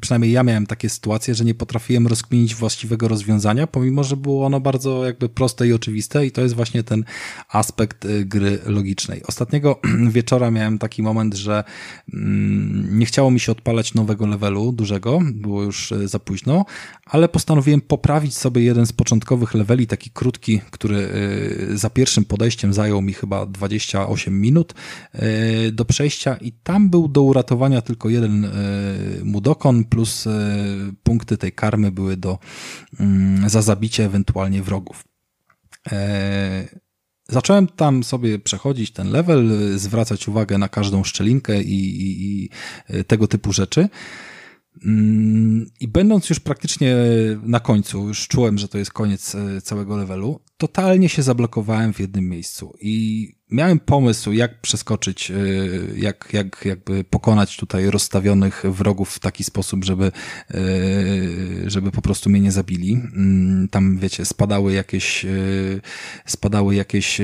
przynajmniej 0.00 0.32
ja 0.32 0.42
miałem 0.42 0.66
takie 0.66 0.88
sytuacje, 0.88 1.34
że 1.34 1.44
nie 1.44 1.54
potrafiłem 1.54 2.06
rozkminić 2.06 2.54
właściwego 2.54 3.08
rozwiązania, 3.08 3.66
pomimo, 3.66 4.04
że 4.04 4.16
było 4.16 4.46
ono 4.46 4.60
bardzo 4.60 5.04
jakby 5.04 5.28
proste 5.28 5.68
i 5.68 5.72
oczywiste 5.72 6.26
i 6.26 6.30
to 6.30 6.40
jest 6.40 6.54
właśnie 6.54 6.82
ten 6.82 7.04
aspekt 7.48 8.04
y, 8.04 8.24
gry 8.24 8.58
logicznej. 8.66 9.22
Ostatniego 9.26 9.80
wieczora 10.16 10.50
miałem 10.50 10.78
taki 10.78 11.02
moment, 11.02 11.34
że 11.34 11.64
mm, 12.14 12.98
nie 12.98 13.06
chciało 13.06 13.30
mi 13.30 13.40
się 13.40 13.52
odpalać 13.52 13.94
nowego 13.94 14.26
levelu 14.26 14.72
dużego, 14.72 15.20
było 15.34 15.62
już 15.62 15.92
y, 15.92 16.08
za 16.08 16.18
późno, 16.18 16.64
ale 17.06 17.28
postanowiłem 17.28 17.80
poprawić 17.80 18.36
sobie 18.36 18.62
jeden 18.62 18.86
z 18.86 18.92
początkowych 18.92 19.54
leveli, 19.54 19.86
taki 19.86 20.10
krótki, 20.10 20.60
który 20.70 20.96
y, 20.96 21.78
za 21.78 21.90
pierwszym 21.90 22.24
podejściem 22.24 22.72
zajął 22.72 23.02
mi 23.02 23.12
chyba 23.12 23.46
28 23.46 24.40
minut 24.40 24.74
do 25.72 25.84
przejścia 25.84 26.36
i 26.36 26.52
tam 26.52 26.90
był 26.90 27.08
do 27.08 27.22
uratowania 27.22 27.82
tylko 27.82 28.08
jeden 28.08 28.50
mudokon 29.24 29.84
plus 29.86 30.26
e, 30.26 30.30
punkty 31.02 31.38
tej 31.38 31.52
karmy 31.52 31.92
były 31.92 32.16
do, 32.16 32.38
mm, 33.00 33.48
za 33.48 33.62
zabicie 33.62 34.04
ewentualnie 34.04 34.62
wrogów. 34.62 35.04
E, 35.92 36.68
zacząłem 37.28 37.66
tam 37.66 38.04
sobie 38.04 38.38
przechodzić 38.38 38.90
ten 38.90 39.10
level, 39.10 39.50
zwracać 39.78 40.28
uwagę 40.28 40.58
na 40.58 40.68
każdą 40.68 41.04
szczelinkę 41.04 41.62
i, 41.62 42.02
i, 42.02 42.44
i 42.44 42.50
tego 43.04 43.28
typu 43.28 43.52
rzeczy. 43.52 43.88
Mm, 44.84 45.70
I 45.80 45.88
będąc 45.88 46.30
już 46.30 46.40
praktycznie 46.40 46.96
na 47.42 47.60
końcu, 47.60 48.08
już 48.08 48.28
czułem, 48.28 48.58
że 48.58 48.68
to 48.68 48.78
jest 48.78 48.92
koniec 48.92 49.36
całego 49.62 49.96
levelu, 49.96 50.40
totalnie 50.56 51.08
się 51.08 51.22
zablokowałem 51.22 51.92
w 51.92 52.00
jednym 52.00 52.28
miejscu 52.28 52.76
i 52.80 53.32
miałem 53.50 53.80
pomysł, 53.80 54.32
jak 54.32 54.60
przeskoczyć, 54.60 55.30
y, 55.30 55.94
jak, 55.96 56.28
jak 56.32 56.64
jakby 56.64 57.04
pokonać 57.04 57.56
tutaj 57.56 57.90
rozstawionych 57.90 58.62
wrogów 58.68 59.10
w 59.10 59.18
taki 59.18 59.44
sposób, 59.44 59.84
żeby, 59.84 60.12
y, 60.54 61.70
żeby 61.70 61.90
po 61.90 62.02
prostu 62.02 62.30
mnie 62.30 62.40
nie 62.40 62.52
zabili. 62.52 62.92
Mm, 62.92 63.68
tam, 63.68 63.98
wiecie, 63.98 64.24
spadały 64.24 64.72
jakieś, 64.72 65.24
y, 65.24 65.80
spadały 66.26 66.74
jakieś 66.74 67.20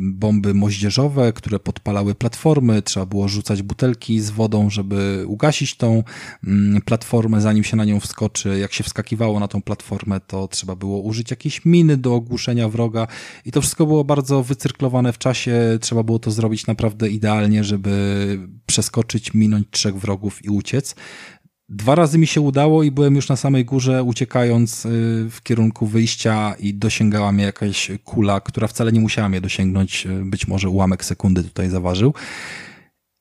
bomby 0.00 0.54
moździerzowe, 0.54 1.32
które 1.32 1.58
podpalały 1.58 2.14
platformy, 2.14 2.82
trzeba 2.82 3.06
było 3.06 3.28
rzucać 3.28 3.62
butelki 3.62 4.20
z 4.20 4.30
wodą, 4.30 4.70
żeby 4.70 5.24
ugasić 5.26 5.76
tą 5.76 6.02
mm, 6.46 6.82
platformę, 6.82 7.40
zanim 7.40 7.64
się 7.64 7.76
na 7.76 7.84
nią 7.84 8.00
wskoczy. 8.00 8.58
Jak 8.58 8.72
się 8.72 8.84
wskakiwało 8.84 9.40
na 9.40 9.48
tą 9.48 9.62
platformę, 9.62 10.20
to 10.20 10.48
trzeba 10.48 10.76
było 10.76 11.00
użyć 11.00 11.30
jakiejś 11.30 11.64
miny 11.64 11.96
do 11.96 12.14
ogłuszenia 12.14 12.68
wroga 12.68 13.06
i 13.44 13.52
to 13.52 13.60
wszystko 13.60 13.86
było 13.86 14.04
bardzo 14.04 14.42
wycyrklowane 14.42 15.12
w 15.12 15.18
czasie 15.18 15.45
trzeba 15.80 16.02
było 16.02 16.18
to 16.18 16.30
zrobić 16.30 16.66
naprawdę 16.66 17.08
idealnie, 17.08 17.64
żeby 17.64 18.38
przeskoczyć, 18.66 19.34
minąć 19.34 19.66
trzech 19.70 19.96
wrogów 19.96 20.44
i 20.44 20.48
uciec. 20.48 20.94
Dwa 21.68 21.94
razy 21.94 22.18
mi 22.18 22.26
się 22.26 22.40
udało 22.40 22.82
i 22.82 22.90
byłem 22.90 23.16
już 23.16 23.28
na 23.28 23.36
samej 23.36 23.64
górze, 23.64 24.02
uciekając 24.02 24.86
y, 24.86 24.88
w 25.30 25.42
kierunku 25.42 25.86
wyjścia 25.86 26.54
i 26.58 26.74
dosięgała 26.74 27.32
mnie 27.32 27.44
jakaś 27.44 27.90
kula, 28.04 28.40
która 28.40 28.66
wcale 28.68 28.92
nie 28.92 29.00
musiała 29.00 29.28
mnie 29.28 29.40
dosięgnąć, 29.40 30.06
y, 30.06 30.24
być 30.24 30.48
może 30.48 30.68
ułamek 30.68 31.04
sekundy 31.04 31.44
tutaj 31.44 31.70
zaważył. 31.70 32.14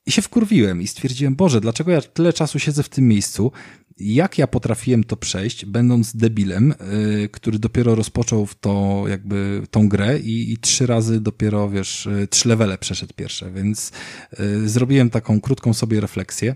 I 0.05 0.11
się 0.11 0.21
wkurwiłem 0.21 0.81
i 0.81 0.87
stwierdziłem, 0.87 1.35
Boże, 1.35 1.61
dlaczego 1.61 1.91
ja 1.91 2.01
tyle 2.01 2.33
czasu 2.33 2.59
siedzę 2.59 2.83
w 2.83 2.89
tym 2.89 3.07
miejscu? 3.07 3.51
Jak 3.97 4.37
ja 4.37 4.47
potrafiłem 4.47 5.03
to 5.03 5.17
przejść, 5.17 5.65
będąc 5.65 6.15
debilem, 6.15 6.73
yy, 7.19 7.29
który 7.29 7.59
dopiero 7.59 7.95
rozpoczął 7.95 8.45
w 8.45 8.55
to, 8.55 9.03
jakby 9.07 9.61
tą 9.71 9.89
grę 9.89 10.19
i, 10.19 10.53
i 10.53 10.57
trzy 10.57 10.87
razy 10.87 11.21
dopiero, 11.21 11.69
wiesz, 11.69 12.07
yy, 12.11 12.27
trzy 12.27 12.49
levele 12.49 12.77
przeszedł 12.77 13.13
pierwsze, 13.13 13.51
więc 13.51 13.91
yy, 14.39 14.69
zrobiłem 14.69 15.09
taką 15.09 15.41
krótką 15.41 15.73
sobie 15.73 16.01
refleksję 16.01 16.55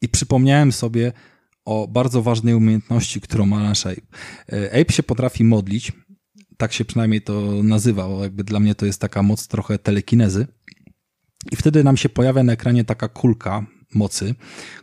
i 0.00 0.08
przypomniałem 0.08 0.72
sobie 0.72 1.12
o 1.64 1.88
bardzo 1.88 2.22
ważnej 2.22 2.54
umiejętności, 2.54 3.20
którą 3.20 3.46
ma 3.46 3.62
nasz 3.62 3.86
Ape. 3.86 4.00
Yy, 4.52 4.80
Ape 4.80 4.92
się 4.92 5.02
potrafi 5.02 5.44
modlić, 5.44 5.92
tak 6.56 6.72
się 6.72 6.84
przynajmniej 6.84 7.22
to 7.22 7.62
nazywa, 7.62 8.08
bo 8.08 8.22
jakby 8.22 8.44
dla 8.44 8.60
mnie 8.60 8.74
to 8.74 8.86
jest 8.86 9.00
taka 9.00 9.22
moc 9.22 9.48
trochę 9.48 9.78
telekinezy 9.78 10.46
i 11.52 11.56
wtedy 11.56 11.84
nam 11.84 11.96
się 11.96 12.08
pojawia 12.08 12.42
na 12.42 12.52
ekranie 12.52 12.84
taka 12.84 13.08
kulka 13.08 13.66
mocy, 13.94 14.34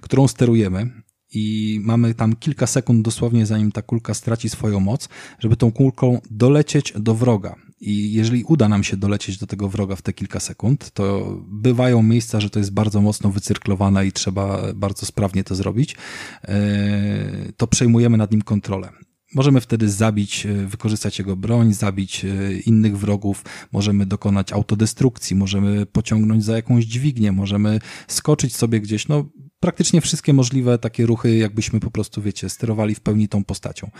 którą 0.01 0.27
sterujemy 0.27 0.98
i 1.33 1.79
mamy 1.83 2.13
tam 2.13 2.35
kilka 2.35 2.67
sekund 2.67 3.01
dosłownie, 3.01 3.45
zanim 3.45 3.71
ta 3.71 3.81
kulka 3.81 4.13
straci 4.13 4.49
swoją 4.49 4.79
moc, 4.79 5.09
żeby 5.39 5.55
tą 5.55 5.71
kulką 5.71 6.21
dolecieć 6.31 6.93
do 6.99 7.15
wroga. 7.15 7.55
I 7.81 8.13
jeżeli 8.13 8.43
uda 8.43 8.69
nam 8.69 8.83
się 8.83 8.97
dolecieć 8.97 9.37
do 9.37 9.47
tego 9.47 9.69
wroga 9.69 9.95
w 9.95 10.01
te 10.01 10.13
kilka 10.13 10.39
sekund, 10.39 10.91
to 10.91 11.35
bywają 11.47 12.03
miejsca, 12.03 12.39
że 12.39 12.49
to 12.49 12.59
jest 12.59 12.73
bardzo 12.73 13.01
mocno 13.01 13.31
wycyrklowane 13.31 14.07
i 14.07 14.11
trzeba 14.11 14.73
bardzo 14.75 15.05
sprawnie 15.05 15.43
to 15.43 15.55
zrobić, 15.55 15.95
e, 16.43 17.51
to 17.57 17.67
przejmujemy 17.67 18.17
nad 18.17 18.31
nim 18.31 18.41
kontrolę. 18.41 18.89
Możemy 19.35 19.61
wtedy 19.61 19.89
zabić, 19.89 20.45
e, 20.45 20.53
wykorzystać 20.53 21.19
jego 21.19 21.35
broń, 21.35 21.73
zabić 21.73 22.25
e, 22.25 22.53
innych 22.53 22.97
wrogów, 22.97 23.45
możemy 23.71 24.05
dokonać 24.05 24.53
autodestrukcji, 24.53 25.35
możemy 25.35 25.85
pociągnąć 25.85 26.43
za 26.43 26.55
jakąś 26.55 26.85
dźwignię, 26.85 27.31
możemy 27.31 27.79
skoczyć 28.07 28.55
sobie 28.55 28.81
gdzieś, 28.81 29.07
no 29.07 29.25
praktycznie 29.59 30.01
wszystkie 30.01 30.33
możliwe 30.33 30.77
takie 30.77 31.05
ruchy, 31.05 31.37
jakbyśmy 31.37 31.79
po 31.79 31.91
prostu, 31.91 32.21
wiecie, 32.21 32.49
sterowali 32.49 32.95
w 32.95 32.99
pełni 32.99 33.27
tą 33.27 33.43
postacią. 33.43 33.91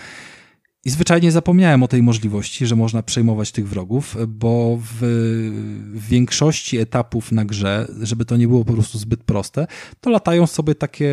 I 0.86 0.90
zwyczajnie 0.90 1.32
zapomniałem 1.32 1.84
o 1.84 1.88
tej 1.88 2.04
możliwości, 2.04 2.66
że 2.66 2.76
można 2.76 3.04
przejmować 3.04 3.52
tych 3.52 3.68
wrogów, 3.68 4.18
bo 4.28 4.80
w, 4.82 4.98
w, 5.94 6.08
większości 6.08 6.78
etapów 6.78 7.32
na 7.32 7.46
grze, 7.46 7.88
żeby 8.02 8.26
to 8.26 8.38
nie 8.38 8.48
było 8.48 8.66
po 8.66 8.74
prostu 8.74 8.98
zbyt 8.98 9.24
proste, 9.24 9.68
to 10.02 10.10
latają 10.10 10.48
sobie 10.48 10.76
takie 10.76 11.12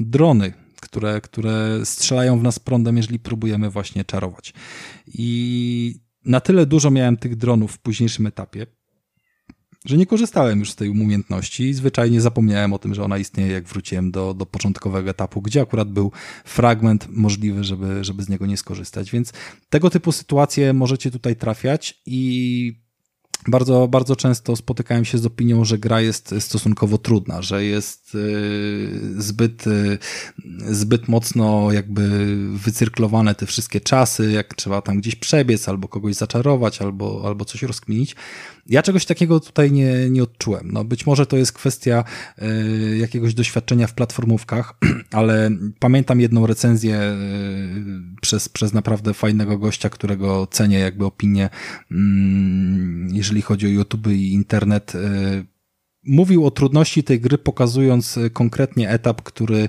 drony, 0.00 0.52
które, 0.80 1.20
które 1.20 1.80
strzelają 1.84 2.38
w 2.38 2.42
nas 2.42 2.58
prądem, 2.58 2.96
jeżeli 2.96 3.18
próbujemy 3.18 3.70
właśnie 3.70 4.04
czarować. 4.04 4.54
I 5.06 6.00
na 6.24 6.40
tyle 6.40 6.66
dużo 6.66 6.90
miałem 6.90 7.16
tych 7.16 7.36
dronów 7.36 7.72
w 7.72 7.78
późniejszym 7.78 8.26
etapie, 8.26 8.66
że 9.84 9.96
nie 9.96 10.06
korzystałem 10.06 10.58
już 10.58 10.70
z 10.70 10.76
tej 10.76 10.88
umiejętności 10.88 11.62
i 11.68 11.74
zwyczajnie 11.74 12.20
zapomniałem 12.20 12.72
o 12.72 12.78
tym, 12.78 12.94
że 12.94 13.04
ona 13.04 13.18
istnieje, 13.18 13.52
jak 13.52 13.64
wróciłem 13.64 14.10
do, 14.10 14.34
do 14.34 14.46
początkowego 14.46 15.10
etapu, 15.10 15.42
gdzie 15.42 15.60
akurat 15.60 15.90
był 15.90 16.12
fragment 16.44 17.06
możliwy, 17.10 17.64
żeby, 17.64 18.04
żeby 18.04 18.22
z 18.22 18.28
niego 18.28 18.46
nie 18.46 18.56
skorzystać. 18.56 19.10
Więc 19.10 19.32
tego 19.70 19.90
typu 19.90 20.12
sytuacje 20.12 20.72
możecie 20.72 21.10
tutaj 21.10 21.36
trafiać 21.36 22.02
i 22.06 22.82
bardzo, 23.48 23.88
bardzo 23.88 24.16
często 24.16 24.56
spotykałem 24.56 25.04
się 25.04 25.18
z 25.18 25.26
opinią, 25.26 25.64
że 25.64 25.78
gra 25.78 26.00
jest 26.00 26.34
stosunkowo 26.38 26.98
trudna, 26.98 27.42
że 27.42 27.64
jest 27.64 28.01
y, 28.14 29.22
zbyt, 29.22 29.66
y, 29.66 29.98
zbyt 30.58 31.08
mocno 31.08 31.72
jakby 31.72 32.36
wycyrklowane 32.56 33.34
te 33.34 33.46
wszystkie 33.46 33.80
czasy, 33.80 34.32
jak 34.32 34.54
trzeba 34.54 34.82
tam 34.82 35.00
gdzieś 35.00 35.16
przebiec, 35.16 35.68
albo 35.68 35.88
kogoś 35.88 36.14
zaczarować, 36.14 36.82
albo, 36.82 37.22
albo 37.24 37.44
coś 37.44 37.62
rozkminić. 37.62 38.16
Ja 38.66 38.82
czegoś 38.82 39.06
takiego 39.06 39.40
tutaj 39.40 39.72
nie, 39.72 40.10
nie 40.10 40.22
odczułem. 40.22 40.70
No 40.72 40.84
być 40.84 41.06
może 41.06 41.26
to 41.26 41.36
jest 41.36 41.52
kwestia 41.52 42.04
y, 42.42 42.96
jakiegoś 42.96 43.34
doświadczenia 43.34 43.86
w 43.86 43.94
platformówkach, 43.94 44.74
ale 45.10 45.50
pamiętam 45.78 46.20
jedną 46.20 46.46
recenzję 46.46 47.00
przez, 48.20 48.48
przez 48.48 48.72
naprawdę 48.72 49.14
fajnego 49.14 49.58
gościa, 49.58 49.90
którego 49.90 50.46
cenię 50.46 50.78
jakby 50.78 51.04
opinię, 51.04 51.50
y, 51.90 51.94
jeżeli 53.12 53.42
chodzi 53.42 53.66
o 53.66 53.70
YouTube 53.70 54.06
i 54.06 54.32
internet. 54.32 54.92
Mówił 56.06 56.46
o 56.46 56.50
trudności 56.50 57.04
tej 57.04 57.20
gry, 57.20 57.38
pokazując 57.38 58.18
e, 58.18 58.30
konkretnie 58.30 58.90
etap, 58.90 59.22
który 59.22 59.68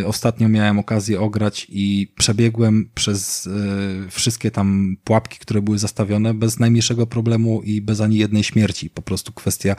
e, 0.00 0.06
ostatnio 0.06 0.48
miałem 0.48 0.78
okazję 0.78 1.20
ograć 1.20 1.66
i 1.68 2.12
przebiegłem 2.18 2.90
przez 2.94 3.46
e, 3.46 4.10
wszystkie 4.10 4.50
tam 4.50 4.96
pułapki, 5.04 5.38
które 5.38 5.62
były 5.62 5.78
zastawione 5.78 6.34
bez 6.34 6.58
najmniejszego 6.58 7.06
problemu 7.06 7.62
i 7.62 7.80
bez 7.80 8.00
ani 8.00 8.16
jednej 8.16 8.44
śmierci. 8.44 8.90
Po 8.90 9.02
prostu 9.02 9.32
kwestia 9.32 9.76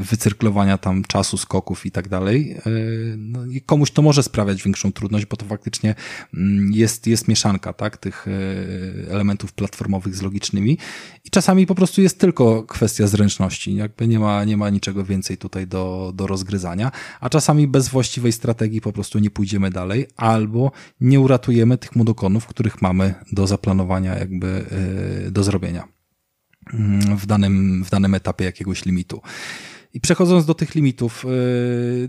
wycyrklowania 0.00 0.78
tam 0.78 1.04
czasu, 1.04 1.36
skoków 1.36 1.86
i 1.86 1.90
tak 1.90 2.08
dalej. 2.08 2.56
No 3.16 3.46
i 3.46 3.60
komuś 3.60 3.90
to 3.90 4.02
może 4.02 4.22
sprawiać 4.22 4.62
większą 4.62 4.92
trudność, 4.92 5.26
bo 5.26 5.36
to 5.36 5.46
faktycznie 5.46 5.94
mm, 6.34 6.72
jest, 6.72 7.06
jest 7.06 7.28
mieszanka, 7.28 7.72
tak, 7.72 7.96
tych 7.96 8.26
elementów 9.10 9.52
platformowych 9.52 10.16
z 10.16 10.22
logicznymi 10.22 10.78
i 11.24 11.30
czasami 11.30 11.66
po 11.66 11.74
prostu 11.74 12.02
jest 12.02 12.20
tylko 12.20 12.62
kwestia 12.62 13.06
zręczności. 13.06 13.74
Jakby 13.74 14.08
nie 14.08 14.18
ma, 14.18 14.44
nie 14.44 14.56
ma 14.56 14.70
niczego 14.70 14.95
niczego 14.96 15.04
więcej 15.04 15.36
tutaj 15.36 15.66
do, 15.66 16.12
do 16.14 16.26
rozgryzania, 16.26 16.90
a 17.20 17.28
czasami 17.28 17.68
bez 17.68 17.88
właściwej 17.88 18.32
strategii 18.32 18.80
po 18.80 18.92
prostu 18.92 19.18
nie 19.18 19.30
pójdziemy 19.30 19.70
dalej, 19.70 20.06
albo 20.16 20.72
nie 21.00 21.20
uratujemy 21.20 21.78
tych 21.78 21.96
mudokonów, 21.96 22.46
których 22.46 22.82
mamy 22.82 23.14
do 23.32 23.46
zaplanowania, 23.46 24.18
jakby 24.18 24.64
yy, 25.24 25.30
do 25.30 25.42
zrobienia 25.42 25.88
mm, 26.72 27.16
w 27.16 27.26
danym, 27.26 27.84
w 27.84 27.90
danym 27.90 28.14
etapie 28.14 28.44
jakiegoś 28.44 28.84
limitu. 28.84 29.20
I 29.92 30.00
przechodząc 30.00 30.46
do 30.46 30.54
tych 30.54 30.74
limitów, 30.74 31.24
yy, 31.24 32.08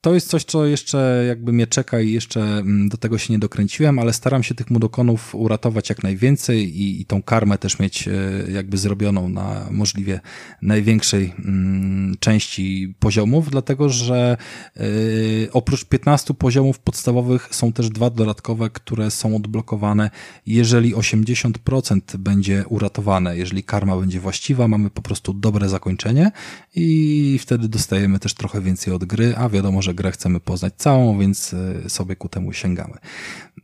to 0.00 0.14
jest 0.14 0.28
coś, 0.28 0.44
co 0.44 0.66
jeszcze 0.66 1.24
jakby 1.28 1.52
mnie 1.52 1.66
czeka 1.66 2.00
i 2.00 2.12
jeszcze 2.12 2.42
mm, 2.42 2.88
do 2.88 2.96
tego 2.96 3.18
się 3.18 3.32
nie 3.32 3.38
dokręciłem, 3.38 3.98
ale 3.98 4.12
staram 4.12 4.42
się 4.42 4.54
tych 4.54 4.70
mudokonów 4.70 5.34
uratować 5.34 5.88
jak 5.88 6.02
najwięcej 6.02 6.80
i, 6.80 7.00
i 7.00 7.04
tą 7.04 7.22
karmę 7.22 7.58
też 7.58 7.78
mieć 7.78 8.08
e, 8.08 8.12
jakby 8.52 8.78
zrobioną 8.78 9.28
na 9.28 9.66
możliwie 9.70 10.20
największej 10.62 11.34
mm, 11.38 12.14
części 12.20 12.94
poziomów, 12.98 13.50
dlatego 13.50 13.88
że 13.88 14.36
y, 14.76 15.48
oprócz 15.52 15.84
15 15.84 16.34
poziomów 16.34 16.78
podstawowych 16.78 17.48
są 17.50 17.72
też 17.72 17.90
dwa 17.90 18.10
dodatkowe, 18.10 18.70
które 18.70 19.10
są 19.10 19.36
odblokowane, 19.36 20.10
jeżeli 20.46 20.94
80% 20.94 22.16
będzie 22.18 22.64
uratowane, 22.68 23.36
jeżeli 23.36 23.62
karma 23.62 23.96
będzie 23.96 24.20
właściwa, 24.20 24.68
mamy 24.68 24.90
po 24.90 25.02
prostu 25.02 25.34
dobre 25.34 25.68
zakończenie 25.68 26.30
i 26.74 27.38
wtedy 27.42 27.68
dostajemy 27.68 28.18
też 28.18 28.34
trochę 28.34 28.60
więcej 28.60 28.94
od 28.94 29.04
gry, 29.04 29.34
a 29.36 29.48
wiadomo, 29.48 29.82
że 29.82 29.89
że 29.90 29.94
grę 29.94 30.12
chcemy 30.12 30.40
poznać 30.40 30.74
całą, 30.76 31.18
więc 31.18 31.54
e, 31.54 31.90
sobie 31.90 32.16
ku 32.16 32.28
temu 32.28 32.52
sięgamy. 32.52 32.94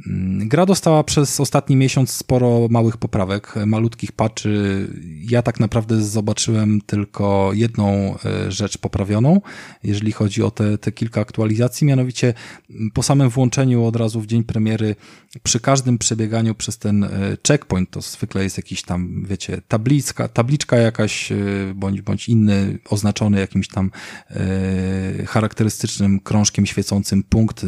Mm, 0.07 0.49
gra 0.49 0.67
dostała 0.67 1.05
przez 1.05 1.41
ostatni 1.41 1.77
miesiąc 1.77 2.11
sporo 2.11 2.67
małych 2.71 2.97
poprawek, 2.97 3.55
malutkich 3.67 4.13
patchy. 4.13 4.87
Ja 5.31 5.43
tak 5.43 5.61
naprawdę 5.61 6.05
zobaczyłem 6.05 6.81
tylko 6.81 7.51
jedną 7.55 8.15
e, 8.25 8.53
rzecz 8.53 8.79
poprawioną, 8.79 9.41
jeżeli 9.85 10.13
chodzi 10.13 10.43
o 10.43 10.51
te, 10.51 10.79
te 10.79 10.93
kilka 10.93 11.21
aktualizacji, 11.21 11.87
mianowicie 11.87 12.35
mm, 12.71 12.91
po 12.91 13.03
samym 13.03 13.29
włączeniu 13.29 13.85
od 13.85 13.97
razu 13.97 14.21
w 14.21 14.27
dzień 14.27 14.45
premiery, 14.45 14.95
przy 15.43 15.61
każdym 15.61 15.99
przebieganiu 15.99 16.55
przez 16.55 16.79
ten 16.79 17.05
e, 17.05 17.09
checkpoint, 17.49 17.91
to 17.91 18.01
zwykle 18.01 18.43
jest 18.43 18.57
jakiś 18.57 18.83
tam, 18.83 19.25
wiecie, 19.29 19.63
tabliczka, 19.69 20.29
tabliczka 20.29 20.77
jakaś, 20.77 21.33
bądź, 21.75 22.03
bądź 22.03 22.29
inny 22.29 22.79
oznaczony 22.91 23.41
jakimś 23.41 23.69
tam 23.69 23.91
charakterystycznym 25.27 26.16
krążkiem 26.21 26.67
świecącym 26.67 27.23
punkt. 27.23 27.65
Y, 27.65 27.67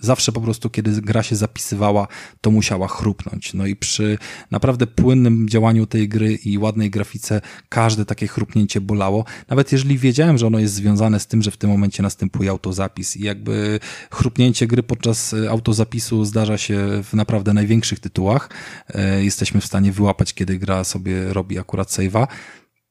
zawsze 0.00 0.32
po 0.32 0.40
prostu, 0.40 0.70
kiedy 0.70 1.02
gra 1.02 1.22
się 1.22 1.36
zapisywała, 1.36 2.08
to 2.40 2.50
musiała 2.50 2.88
chrupnąć. 2.88 3.54
No 3.54 3.66
i 3.66 3.76
przy 3.76 4.18
naprawdę 4.50 4.86
płynnym 4.86 5.48
działaniu 5.48 5.86
tej 5.86 6.08
gry 6.08 6.34
i 6.34 6.58
ładnej 6.58 6.90
grafice, 6.90 7.40
każde 7.68 8.04
takie 8.04 8.26
chrupnięcie 8.26 8.80
bolało. 8.80 9.24
Nawet 9.48 9.72
jeżeli 9.72 9.98
wiedziałem, 9.98 10.38
że 10.38 10.46
ono 10.46 10.58
jest 10.58 10.74
związane 10.74 11.20
z 11.20 11.26
tym, 11.26 11.42
że 11.42 11.50
w 11.50 11.56
tym 11.56 11.70
momencie 11.70 12.02
następuje 12.02 12.50
autozapis 12.50 13.16
i 13.16 13.24
jakby 13.24 13.80
chrupnięcie 14.10 14.66
gry 14.66 14.82
podczas 14.82 15.32
y, 15.32 15.50
autozapisu 15.50 16.24
zdarza 16.24 16.58
się 16.58 17.02
w 17.04 17.14
naprawdę 17.14 17.52
największych 17.52 18.00
tytułach. 18.00 18.50
Y, 19.18 19.24
jesteśmy 19.24 19.60
w 19.60 19.66
stanie 19.66 19.92
wyłapać, 19.92 20.34
kiedy 20.34 20.58
gra 20.58 20.84
sobie 20.84 21.32
robi 21.32 21.58
akurat 21.58 21.88
save'a 21.88 22.26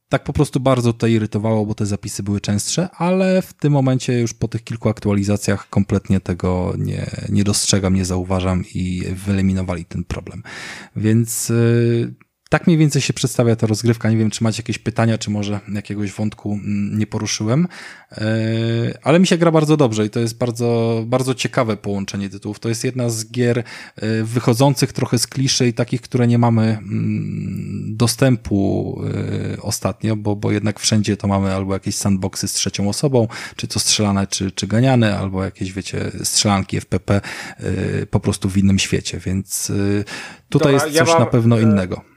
tak 0.10 0.24
po 0.24 0.34
prostu 0.34 0.60
bardzo 0.60 0.94
to 0.94 1.08
irytowało, 1.08 1.66
bo 1.66 1.76
te 1.76 1.86
zapisy 1.86 2.24
były 2.24 2.42
częstsze, 2.42 2.90
ale 2.90 3.42
w 3.42 3.54
tym 3.54 3.74
momencie 3.74 4.20
już 4.20 4.34
po 4.34 4.48
tych 4.48 4.64
kilku 4.64 4.90
aktualizacjach 4.90 5.70
kompletnie 5.70 6.20
tego 6.20 6.74
nie, 6.78 7.12
nie 7.30 7.44
dostrzegam, 7.44 7.96
nie 7.96 8.06
zauważam 8.06 8.64
i 8.74 9.04
wyeliminowali 9.26 9.86
ten 9.86 10.04
problem. 10.04 10.44
Więc 10.96 11.50
yy, 11.50 12.14
tak 12.50 12.68
mniej 12.68 12.80
więcej 12.80 13.02
się 13.02 13.14
przedstawia 13.14 13.56
ta 13.56 13.68
rozgrywka. 13.68 14.10
Nie 14.10 14.18
wiem, 14.18 14.30
czy 14.30 14.44
macie 14.44 14.62
jakieś 14.62 14.78
pytania, 14.78 15.18
czy 15.18 15.30
może 15.30 15.60
jakiegoś 15.74 16.12
wątku 16.12 16.54
mm, 16.54 17.00
nie 17.00 17.08
poruszyłem, 17.08 17.68
e, 18.12 18.26
ale 19.04 19.20
mi 19.20 19.28
się 19.28 19.38
gra 19.38 19.52
bardzo 19.52 19.78
dobrze 19.78 20.06
i 20.06 20.10
to 20.10 20.20
jest 20.20 20.38
bardzo, 20.38 21.04
bardzo 21.08 21.36
ciekawe 21.36 21.78
połączenie 21.78 22.30
tytułów. 22.30 22.60
To 22.60 22.70
jest 22.70 22.84
jedna 22.84 23.10
z 23.10 23.32
gier 23.32 23.60
e, 23.60 23.64
wychodzących 24.24 24.94
trochę 24.94 25.20
z 25.20 25.28
kliszy 25.28 25.68
i 25.68 25.74
takich, 25.74 26.02
które 26.02 26.28
nie 26.28 26.38
mamy 26.38 26.64
mm, 26.64 27.98
dostępu 27.98 29.02
e, 29.54 29.62
ostatnio, 29.62 30.16
bo, 30.16 30.36
bo 30.36 30.52
jednak 30.52 30.80
wszędzie 30.80 31.18
to 31.18 31.28
mamy 31.28 31.54
albo 31.54 31.74
jakieś 31.74 31.96
sandboxy 31.96 32.48
z 32.48 32.54
trzecią 32.54 32.90
osobą, 32.90 33.28
czy 33.56 33.68
to 33.68 33.80
strzelane, 33.80 34.28
czy, 34.28 34.52
czy 34.52 34.68
ganiane, 34.68 35.18
albo 35.18 35.44
jakieś, 35.44 35.74
wiecie, 35.74 36.12
strzelanki 36.24 36.78
FPP 36.78 37.22
po 38.12 38.20
prostu 38.20 38.50
w 38.50 38.58
innym 38.58 38.80
świecie, 38.80 39.20
więc 39.20 39.72
tutaj 40.50 40.74
Dobra, 40.74 40.86
jest 40.86 40.86
coś 40.86 41.08
ja 41.08 41.14
mam, 41.14 41.20
na 41.20 41.26
pewno 41.26 41.60
innego. 41.60 42.15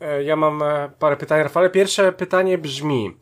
E, 0.00 0.22
ja 0.22 0.36
mam 0.36 0.62
e, 0.62 0.90
parę 0.98 1.16
pytań, 1.16 1.42
Rafale. 1.42 1.70
Pierwsze 1.70 2.12
pytanie 2.12 2.58
brzmi, 2.58 3.16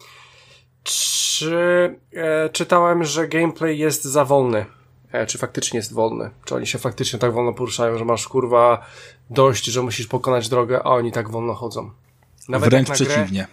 czy 0.82 1.98
e, 2.14 2.48
czytałem, 2.48 3.04
że 3.04 3.28
gameplay 3.28 3.78
jest 3.78 4.04
za 4.04 4.24
wolny? 4.24 4.66
E, 5.12 5.26
czy 5.26 5.38
faktycznie 5.38 5.76
jest 5.76 5.94
wolny? 5.94 6.30
Czy 6.44 6.54
oni 6.54 6.66
się 6.66 6.78
faktycznie 6.78 7.18
tak 7.18 7.32
wolno 7.32 7.52
poruszają, 7.52 7.98
że 7.98 8.04
masz 8.04 8.28
kurwa 8.28 8.86
dość, 9.30 9.64
że 9.64 9.82
musisz 9.82 10.06
pokonać 10.06 10.48
drogę, 10.48 10.80
a 10.84 10.90
oni 10.90 11.12
tak 11.12 11.30
wolno 11.30 11.54
chodzą? 11.54 11.90
Nawet 12.48 12.70
Wręcz 12.70 12.90
przeciwnie. 12.90 13.46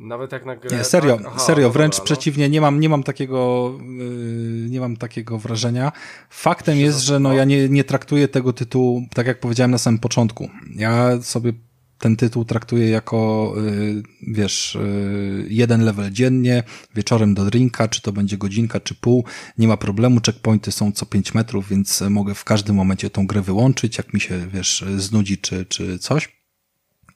Nawet 0.00 0.32
jak 0.32 0.46
na 0.46 0.56
grę. 0.56 0.76
Nie, 0.76 0.84
serio, 0.84 1.16
tak? 1.16 1.26
Aha, 1.26 1.38
serio, 1.38 1.70
wręcz 1.70 1.94
dobra, 1.94 2.02
no. 2.02 2.04
przeciwnie, 2.04 2.48
nie 2.48 2.60
mam, 2.60 2.80
nie 2.80 2.88
mam 2.88 3.02
takiego, 3.02 3.72
yy, 3.80 4.70
nie 4.70 4.80
mam 4.80 4.96
takiego 4.96 5.38
wrażenia. 5.38 5.92
Faktem 6.30 6.78
jest, 6.78 7.00
że 7.00 7.20
no 7.20 7.32
ja 7.32 7.44
nie, 7.44 7.68
nie 7.68 7.84
traktuję 7.84 8.28
tego 8.28 8.52
tytułu, 8.52 9.02
tak 9.14 9.26
jak 9.26 9.40
powiedziałem 9.40 9.70
na 9.70 9.78
samym 9.78 10.00
początku. 10.00 10.50
Ja 10.76 11.22
sobie 11.22 11.52
ten 11.98 12.16
tytuł 12.16 12.44
traktuję 12.44 12.88
jako, 12.90 13.54
y, 13.58 14.02
wiesz, 14.22 14.74
y, 14.74 15.46
jeden 15.50 15.84
level 15.84 16.12
dziennie, 16.12 16.62
wieczorem 16.94 17.34
do 17.34 17.44
drinka, 17.44 17.88
czy 17.88 18.02
to 18.02 18.12
będzie 18.12 18.38
godzinka, 18.38 18.80
czy 18.80 18.94
pół, 18.94 19.24
nie 19.58 19.68
ma 19.68 19.76
problemu, 19.76 20.20
checkpointy 20.26 20.72
są 20.72 20.92
co 20.92 21.06
5 21.06 21.34
metrów, 21.34 21.68
więc 21.68 22.00
mogę 22.10 22.34
w 22.34 22.44
każdym 22.44 22.76
momencie 22.76 23.10
tą 23.10 23.26
grę 23.26 23.42
wyłączyć, 23.42 23.98
jak 23.98 24.14
mi 24.14 24.20
się, 24.20 24.46
wiesz, 24.52 24.84
znudzi, 24.96 25.38
czy, 25.38 25.66
czy 25.66 25.98
coś 25.98 26.37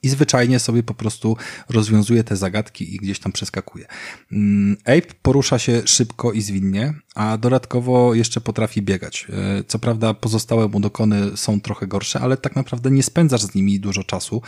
i 0.03 0.09
zwyczajnie 0.09 0.59
sobie 0.59 0.83
po 0.83 0.93
prostu 0.93 1.37
rozwiązuje 1.69 2.23
te 2.23 2.35
zagadki 2.35 2.95
i 2.95 2.97
gdzieś 2.97 3.19
tam 3.19 3.31
przeskakuje. 3.31 3.85
Mm, 4.31 4.77
Ape 4.81 5.13
porusza 5.21 5.59
się 5.59 5.81
szybko 5.85 6.31
i 6.31 6.41
zwinnie, 6.41 6.93
a 7.15 7.37
dodatkowo 7.37 8.13
jeszcze 8.13 8.41
potrafi 8.41 8.81
biegać. 8.81 9.27
E, 9.29 9.63
co 9.63 9.79
prawda 9.79 10.13
pozostałe 10.13 10.67
mu 10.67 10.79
dokony 10.79 11.37
są 11.37 11.61
trochę 11.61 11.87
gorsze, 11.87 12.19
ale 12.19 12.37
tak 12.37 12.55
naprawdę 12.55 12.91
nie 12.91 13.03
spędzasz 13.03 13.41
z 13.41 13.55
nimi 13.55 13.79
dużo 13.79 14.03
czasu, 14.03 14.41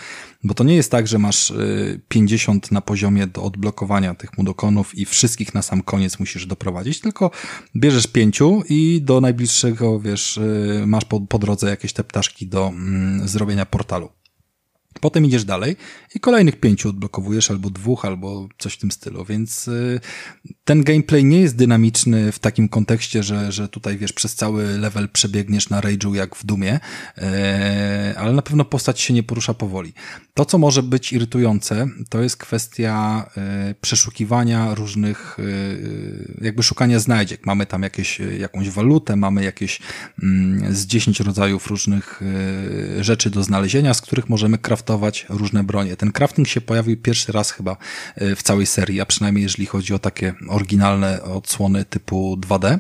bo 0.44 0.54
to 0.54 0.64
nie 0.64 0.76
jest 0.76 0.92
tak, 0.92 1.08
że 1.08 1.20
masz 1.20 1.54
50 2.08 2.66
e, 2.66 2.74
na 2.74 2.82
poziomie 2.82 3.28
do 3.28 3.44
odblokowania 3.44 4.16
tych 4.16 4.38
mudokonów 4.38 4.98
i 4.98 5.06
wszystkich 5.06 5.54
na 5.54 5.62
sam 5.62 5.82
koniec 5.82 6.20
musisz 6.20 6.46
doprowadzić, 6.46 7.00
tylko 7.00 7.32
bierzesz 7.76 8.08
pięciu 8.08 8.64
i 8.70 9.02
do 9.02 9.22
najbliższego, 9.22 10.00
wiesz, 10.00 10.38
e, 10.38 10.88
masz 10.88 11.06
po, 11.06 11.22
po 11.22 11.40
drodze 11.40 11.70
jakieś 11.70 11.94
te 11.94 12.04
ptaszki 12.04 12.48
do 12.48 12.68
mm, 12.68 13.28
zrobienia 13.28 13.66
portalu. 13.66 14.10
Potem 15.02 15.26
idziesz 15.26 15.46
dalej 15.46 15.76
i 16.16 16.20
kolejnych 16.20 16.60
pięciu 16.60 16.90
odblokowujesz, 16.90 17.52
albo 17.52 17.70
dwóch, 17.70 18.06
albo 18.06 18.48
coś 18.58 18.74
w 18.74 18.78
tym 18.78 18.92
stylu, 18.92 19.26
więc 19.26 19.68
y, 19.68 20.00
ten 20.64 20.84
gameplay 20.84 21.26
nie 21.26 21.40
jest 21.40 21.56
dynamiczny 21.56 22.32
w 22.32 22.40
takim 22.40 22.70
kontekście, 22.70 23.24
że, 23.24 23.52
że 23.52 23.70
tutaj 23.70 23.98
wiesz, 23.98 24.14
przez 24.14 24.36
cały 24.36 24.78
level 24.78 25.10
przebiegniesz 25.10 25.70
na 25.70 25.82
rage'u 25.82 26.14
jak 26.14 26.36
w 26.36 26.46
Dumie, 26.46 26.80
e, 27.18 28.14
ale 28.18 28.34
na 28.34 28.42
pewno 28.42 28.66
postać 28.66 29.00
się 29.00 29.14
nie 29.14 29.24
porusza 29.24 29.54
powoli. 29.54 29.94
To, 30.34 30.46
co 30.46 30.58
może 30.58 30.84
być 30.84 31.14
irytujące, 31.14 31.88
to 32.10 32.22
jest 32.22 32.38
kwestia 32.38 33.26
e, 33.38 33.76
przeszukiwania 33.82 34.76
różnych, 34.76 35.38
jakby 36.42 36.64
szukania 36.64 37.00
znajdziek. 37.00 37.46
Mamy 37.46 37.66
tam 37.66 37.84
jakieś, 37.84 38.22
jakąś 38.40 38.70
walutę, 38.70 39.16
mamy 39.16 39.44
jakieś 39.44 39.80
mm, 40.24 40.76
z 40.76 40.86
10 40.86 41.20
rodzajów 41.20 41.68
różnych 41.68 42.22
rzeczy 43.00 43.30
do 43.30 43.44
znalezienia, 43.44 43.94
z 43.94 44.02
których 44.02 44.30
możemy 44.30 44.58
craftować 44.58 44.85
craftować 44.86 45.26
różne 45.30 45.64
bronie. 45.64 45.96
Ten 45.96 46.12
crafting 46.12 46.48
się 46.48 46.62
pojawił 46.62 46.98
pierwszy 46.98 47.32
raz 47.32 47.52
chyba 47.52 47.78
e, 48.16 48.36
w 48.36 48.44
całej 48.44 48.66
serii, 48.66 49.02
a 49.02 49.06
przynajmniej 49.06 49.44
jeżeli 49.44 49.66
chodzi 49.66 49.94
o 49.94 50.00
takie 50.00 50.34
oryginalne 50.50 51.24
odsłony 51.24 51.86
typu 51.86 52.38
2D. 52.38 52.80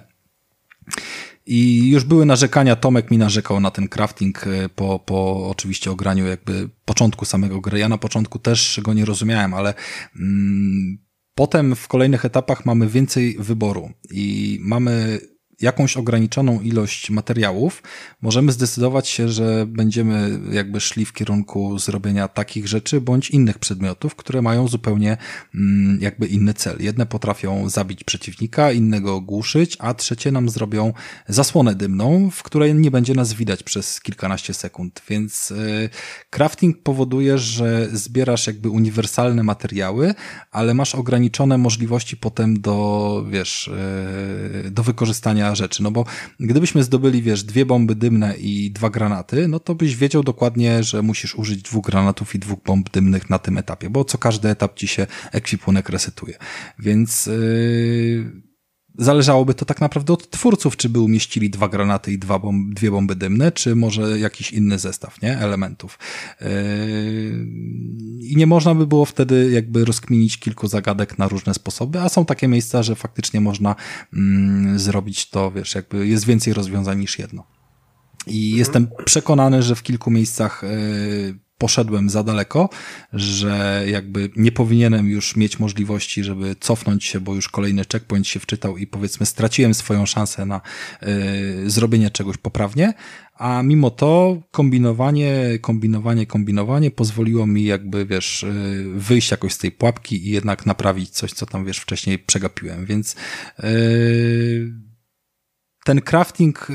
I 1.45 1.89
już 1.89 2.03
były 2.03 2.25
narzekania, 2.25 2.75
Tomek 2.75 3.11
mi 3.11 3.17
narzekał 3.17 3.59
na 3.59 3.71
ten 3.71 3.87
crafting 3.87 4.47
e, 4.47 4.69
po, 4.69 4.99
po 4.99 5.49
oczywiście 5.49 5.91
ograniu 5.91 6.25
jakby 6.25 6.69
początku 6.85 7.25
samego 7.25 7.61
gry. 7.61 7.79
Ja 7.79 7.89
na 7.89 7.97
początku 7.97 8.39
też 8.39 8.79
go 8.83 8.93
nie 8.93 9.05
rozumiałem, 9.05 9.53
ale 9.53 9.73
mm, 10.19 10.97
potem 11.35 11.75
w 11.75 11.87
kolejnych 11.87 12.25
etapach 12.25 12.65
mamy 12.65 12.87
więcej 12.87 13.37
wyboru 13.39 13.89
i 14.11 14.57
mamy 14.61 15.19
jakąś 15.61 15.97
ograniczoną 15.97 16.61
ilość 16.61 17.09
materiałów, 17.09 17.83
możemy 18.21 18.51
zdecydować 18.51 19.07
się, 19.07 19.29
że 19.29 19.65
będziemy 19.67 20.39
jakby 20.51 20.79
szli 20.79 21.05
w 21.05 21.13
kierunku 21.13 21.79
zrobienia 21.79 22.27
takich 22.27 22.67
rzeczy 22.67 23.01
bądź 23.01 23.29
innych 23.29 23.59
przedmiotów, 23.59 24.15
które 24.15 24.41
mają 24.41 24.67
zupełnie 24.67 25.17
mm, 25.55 26.01
jakby 26.01 26.27
inny 26.27 26.53
cel. 26.53 26.77
Jedne 26.79 27.05
potrafią 27.05 27.69
zabić 27.69 28.03
przeciwnika, 28.03 28.71
innego 28.71 29.15
ogłuszyć, 29.15 29.77
a 29.79 29.93
trzecie 29.93 30.31
nam 30.31 30.49
zrobią 30.49 30.93
zasłonę 31.27 31.75
dymną, 31.75 32.29
w 32.31 32.43
której 32.43 32.75
nie 32.75 32.91
będzie 32.91 33.13
nas 33.13 33.33
widać 33.33 33.63
przez 33.63 34.01
kilkanaście 34.01 34.53
sekund. 34.53 35.01
Więc 35.09 35.51
y, 35.51 35.89
crafting 36.29 36.83
powoduje, 36.83 37.37
że 37.37 37.87
zbierasz 37.93 38.47
jakby 38.47 38.69
uniwersalne 38.69 39.43
materiały, 39.43 40.13
ale 40.51 40.73
masz 40.73 40.95
ograniczone 40.95 41.57
możliwości 41.57 42.17
potem 42.17 42.61
do, 42.61 43.25
wiesz, 43.29 43.67
y, 44.65 44.71
do 44.71 44.83
wykorzystania 44.83 45.44
rzeczy, 45.53 45.83
no 45.83 45.91
bo 45.91 46.05
gdybyśmy 46.39 46.83
zdobyli, 46.83 47.21
wiesz, 47.21 47.43
dwie 47.43 47.65
bomby 47.65 47.95
dymne 47.95 48.35
i 48.37 48.71
dwa 48.71 48.89
granaty, 48.89 49.47
no 49.47 49.59
to 49.59 49.75
byś 49.75 49.95
wiedział 49.95 50.23
dokładnie, 50.23 50.83
że 50.83 51.01
musisz 51.01 51.35
użyć 51.35 51.61
dwóch 51.61 51.85
granatów 51.85 52.35
i 52.35 52.39
dwóch 52.39 52.59
bomb 52.65 52.89
dymnych 52.89 53.29
na 53.29 53.39
tym 53.39 53.57
etapie, 53.57 53.89
bo 53.89 54.05
co 54.05 54.17
każdy 54.17 54.49
etap 54.49 54.75
ci 54.75 54.87
się 54.87 55.07
ekwipunek 55.31 55.89
resetuje. 55.89 56.37
Więc 56.79 57.25
yy, 57.25 58.44
zależałoby 58.97 59.53
to 59.53 59.65
tak 59.65 59.81
naprawdę 59.81 60.13
od 60.13 60.29
twórców, 60.29 60.77
czy 60.77 60.89
by 60.89 60.99
umieścili 60.99 61.49
dwa 61.49 61.69
granaty 61.69 62.13
i 62.13 62.17
dwa 62.17 62.39
bomb, 62.39 62.73
dwie 62.73 62.91
bomby 62.91 63.15
dymne, 63.15 63.51
czy 63.51 63.75
może 63.75 64.19
jakiś 64.19 64.51
inny 64.51 64.79
zestaw, 64.79 65.21
nie? 65.21 65.37
Elementów. 65.37 65.99
Yy... 66.41 66.47
I 68.21 68.33
nie 68.37 68.47
można 68.47 68.75
by 68.75 68.87
było 68.87 69.05
wtedy 69.05 69.51
jakby 69.51 69.85
rozkminić 69.85 70.39
kilku 70.39 70.67
zagadek 70.67 71.17
na 71.17 71.27
różne 71.27 71.53
sposoby, 71.53 71.99
a 71.99 72.09
są 72.09 72.25
takie 72.25 72.47
miejsca, 72.47 72.83
że 72.83 72.95
faktycznie 72.95 73.41
można 73.41 73.75
mm, 74.13 74.79
zrobić 74.79 75.29
to, 75.29 75.51
wiesz, 75.51 75.75
jakby 75.75 76.07
jest 76.07 76.25
więcej 76.25 76.53
rozwiązań 76.53 76.99
niż 76.99 77.19
jedno. 77.19 77.43
I 78.27 78.45
mhm. 78.45 78.59
jestem 78.59 78.87
przekonany, 79.05 79.63
że 79.63 79.75
w 79.75 79.83
kilku 79.83 80.11
miejscach 80.11 80.63
yy, 80.63 81.44
poszedłem 81.57 82.09
za 82.09 82.23
daleko, 82.23 82.69
że 83.13 83.83
jakby 83.87 84.29
nie 84.35 84.51
powinienem 84.51 85.09
już 85.09 85.35
mieć 85.35 85.59
możliwości, 85.59 86.23
żeby 86.23 86.55
cofnąć 86.59 87.03
się, 87.03 87.19
bo 87.19 87.35
już 87.35 87.49
kolejny 87.49 87.83
checkpoint 87.91 88.27
się 88.27 88.39
wczytał 88.39 88.77
i 88.77 88.87
powiedzmy 88.87 89.25
straciłem 89.25 89.73
swoją 89.73 90.05
szansę 90.05 90.45
na 90.45 90.61
y, 91.03 91.69
zrobienie 91.69 92.11
czegoś 92.11 92.37
poprawnie, 92.37 92.93
a 93.35 93.63
mimo 93.63 93.91
to 93.91 94.41
kombinowanie, 94.51 95.59
kombinowanie, 95.61 96.25
kombinowanie 96.25 96.91
pozwoliło 96.91 97.47
mi 97.47 97.63
jakby, 97.63 98.05
wiesz, 98.05 98.43
y, 98.43 98.83
wyjść 98.95 99.31
jakoś 99.31 99.53
z 99.53 99.57
tej 99.57 99.71
pułapki 99.71 100.27
i 100.27 100.31
jednak 100.31 100.65
naprawić 100.65 101.09
coś, 101.09 101.33
co 101.33 101.45
tam, 101.45 101.65
wiesz, 101.65 101.77
wcześniej 101.77 102.19
przegapiłem, 102.19 102.85
więc 102.85 103.15
yy, 103.63 104.73
ten 105.85 106.01
crafting 106.01 106.67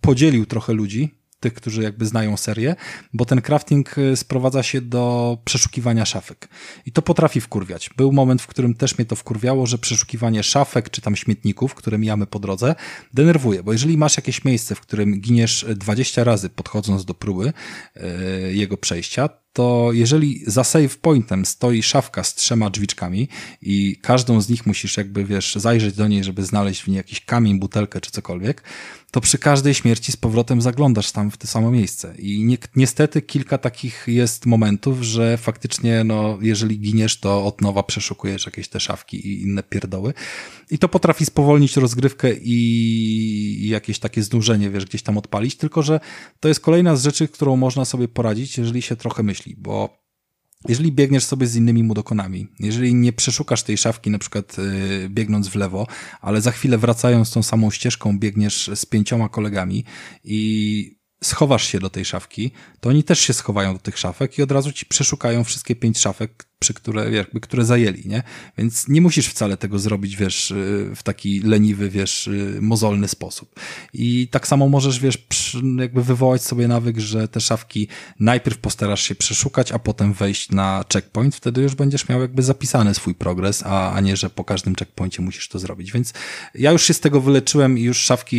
podzielił 0.00 0.46
trochę 0.46 0.72
ludzi, 0.72 1.17
tych, 1.40 1.54
którzy 1.54 1.82
jakby 1.82 2.06
znają 2.06 2.36
serię, 2.36 2.76
bo 3.12 3.24
ten 3.24 3.42
crafting 3.42 3.98
y, 3.98 4.16
sprowadza 4.16 4.62
się 4.62 4.80
do 4.80 5.38
przeszukiwania 5.44 6.04
szafek. 6.04 6.48
I 6.86 6.92
to 6.92 7.02
potrafi 7.02 7.40
wkurwiać. 7.40 7.90
Był 7.96 8.12
moment, 8.12 8.42
w 8.42 8.46
którym 8.46 8.74
też 8.74 8.98
mnie 8.98 9.04
to 9.04 9.16
wkurwiało, 9.16 9.66
że 9.66 9.78
przeszukiwanie 9.78 10.42
szafek 10.42 10.90
czy 10.90 11.00
tam 11.00 11.16
śmietników, 11.16 11.74
które 11.74 11.98
mijamy 11.98 12.26
po 12.26 12.38
drodze, 12.38 12.74
denerwuje, 13.14 13.62
bo 13.62 13.72
jeżeli 13.72 13.98
masz 13.98 14.16
jakieś 14.16 14.44
miejsce, 14.44 14.74
w 14.74 14.80
którym 14.80 15.20
giniesz 15.20 15.66
20 15.76 16.24
razy 16.24 16.48
podchodząc 16.48 17.04
do 17.04 17.14
próby 17.14 17.52
yy, 17.96 18.02
jego 18.54 18.76
przejścia, 18.76 19.28
to 19.52 19.90
jeżeli 19.92 20.42
za 20.46 20.64
save 20.64 20.98
pointem 20.98 21.44
stoi 21.44 21.82
szafka 21.82 22.24
z 22.24 22.34
trzema 22.34 22.70
drzwiczkami 22.70 23.28
i 23.62 23.96
każdą 24.02 24.40
z 24.40 24.48
nich 24.48 24.66
musisz 24.66 24.96
jakby, 24.96 25.24
wiesz, 25.24 25.54
zajrzeć 25.54 25.94
do 25.94 26.08
niej, 26.08 26.24
żeby 26.24 26.44
znaleźć 26.44 26.82
w 26.82 26.88
niej 26.88 26.96
jakiś 26.96 27.24
kamień, 27.24 27.58
butelkę 27.58 28.00
czy 28.00 28.10
cokolwiek, 28.10 28.62
to 29.10 29.20
przy 29.20 29.38
każdej 29.38 29.74
śmierci 29.74 30.12
z 30.12 30.16
powrotem 30.16 30.60
zaglądasz 30.60 31.12
tam 31.12 31.30
w 31.30 31.36
to 31.36 31.46
samo 31.46 31.70
miejsce. 31.70 32.14
I 32.18 32.44
ni 32.44 32.58
niestety 32.76 33.22
kilka 33.22 33.58
takich 33.58 34.04
jest 34.06 34.46
momentów, 34.46 35.02
że 35.02 35.36
faktycznie, 35.36 36.04
no, 36.04 36.38
jeżeli 36.40 36.80
giniesz, 36.80 37.20
to 37.20 37.44
od 37.44 37.60
nowa 37.60 37.82
przeszukujesz 37.82 38.46
jakieś 38.46 38.68
te 38.68 38.80
szafki 38.80 39.28
i 39.28 39.42
inne 39.42 39.62
pierdoły. 39.62 40.14
I 40.70 40.78
to 40.78 40.88
potrafi 40.88 41.24
spowolnić 41.24 41.76
rozgrywkę 41.76 42.34
i 42.34 43.68
jakieś 43.68 43.98
takie 43.98 44.22
znużenie, 44.22 44.70
wiesz, 44.70 44.84
gdzieś 44.84 45.02
tam 45.02 45.18
odpalić, 45.18 45.56
tylko 45.56 45.82
że 45.82 46.00
to 46.40 46.48
jest 46.48 46.60
kolejna 46.60 46.96
z 46.96 47.02
rzeczy, 47.02 47.28
którą 47.28 47.56
można 47.56 47.84
sobie 47.84 48.08
poradzić, 48.08 48.58
jeżeli 48.58 48.82
się 48.82 48.96
trochę 48.96 49.22
myśli, 49.22 49.54
bo 49.58 50.07
jeżeli 50.68 50.92
biegniesz 50.92 51.24
sobie 51.24 51.46
z 51.46 51.56
innymi 51.56 51.82
mudokonami, 51.82 52.48
jeżeli 52.58 52.94
nie 52.94 53.12
przeszukasz 53.12 53.62
tej 53.62 53.78
szafki 53.78 54.10
na 54.10 54.18
przykład 54.18 54.58
yy, 54.58 55.08
biegnąc 55.08 55.48
w 55.48 55.54
lewo, 55.54 55.86
ale 56.20 56.40
za 56.40 56.50
chwilę 56.50 56.78
wracając 56.78 57.30
tą 57.30 57.42
samą 57.42 57.70
ścieżką 57.70 58.18
biegniesz 58.18 58.70
z 58.74 58.86
pięcioma 58.86 59.28
kolegami 59.28 59.84
i 60.24 60.98
schowasz 61.24 61.66
się 61.66 61.80
do 61.80 61.90
tej 61.90 62.04
szafki, 62.04 62.50
to 62.80 62.88
oni 62.88 63.04
też 63.04 63.20
się 63.20 63.32
schowają 63.32 63.72
do 63.72 63.78
tych 63.78 63.98
szafek 63.98 64.38
i 64.38 64.42
od 64.42 64.52
razu 64.52 64.72
ci 64.72 64.86
przeszukają 64.86 65.44
wszystkie 65.44 65.76
pięć 65.76 65.98
szafek, 65.98 66.47
przy 66.58 66.74
które, 66.74 67.10
jakby, 67.10 67.40
które 67.40 67.64
zajęli, 67.64 68.02
nie? 68.08 68.22
Więc 68.58 68.88
nie 68.88 69.00
musisz 69.00 69.28
wcale 69.28 69.56
tego 69.56 69.78
zrobić, 69.78 70.16
wiesz, 70.16 70.50
y, 70.50 70.92
w 70.96 71.02
taki 71.02 71.40
leniwy, 71.40 71.90
wiesz, 71.90 72.26
y, 72.26 72.58
mozolny 72.60 73.08
sposób. 73.08 73.60
I 73.92 74.28
tak 74.30 74.46
samo 74.46 74.68
możesz, 74.68 75.00
wiesz, 75.00 75.26
jakby 75.78 76.02
wywołać 76.02 76.42
sobie 76.42 76.68
nawyk, 76.68 76.98
że 76.98 77.28
te 77.28 77.40
szafki 77.40 77.88
najpierw 78.20 78.58
postarasz 78.58 79.02
się 79.02 79.14
przeszukać, 79.14 79.72
a 79.72 79.78
potem 79.78 80.12
wejść 80.12 80.50
na 80.50 80.84
checkpoint, 80.92 81.36
wtedy 81.36 81.62
już 81.62 81.74
będziesz 81.74 82.08
miał 82.08 82.20
jakby 82.20 82.42
zapisany 82.42 82.94
swój 82.94 83.14
progres, 83.14 83.62
a, 83.66 83.92
a 83.92 84.00
nie, 84.00 84.16
że 84.16 84.30
po 84.30 84.44
każdym 84.44 84.74
checkpoincie 84.74 85.22
musisz 85.22 85.48
to 85.48 85.58
zrobić. 85.58 85.92
Więc 85.92 86.12
ja 86.54 86.72
już 86.72 86.82
się 86.82 86.94
z 86.94 87.00
tego 87.00 87.20
wyleczyłem 87.20 87.78
i 87.78 87.82
już 87.82 87.98
szafki 87.98 88.36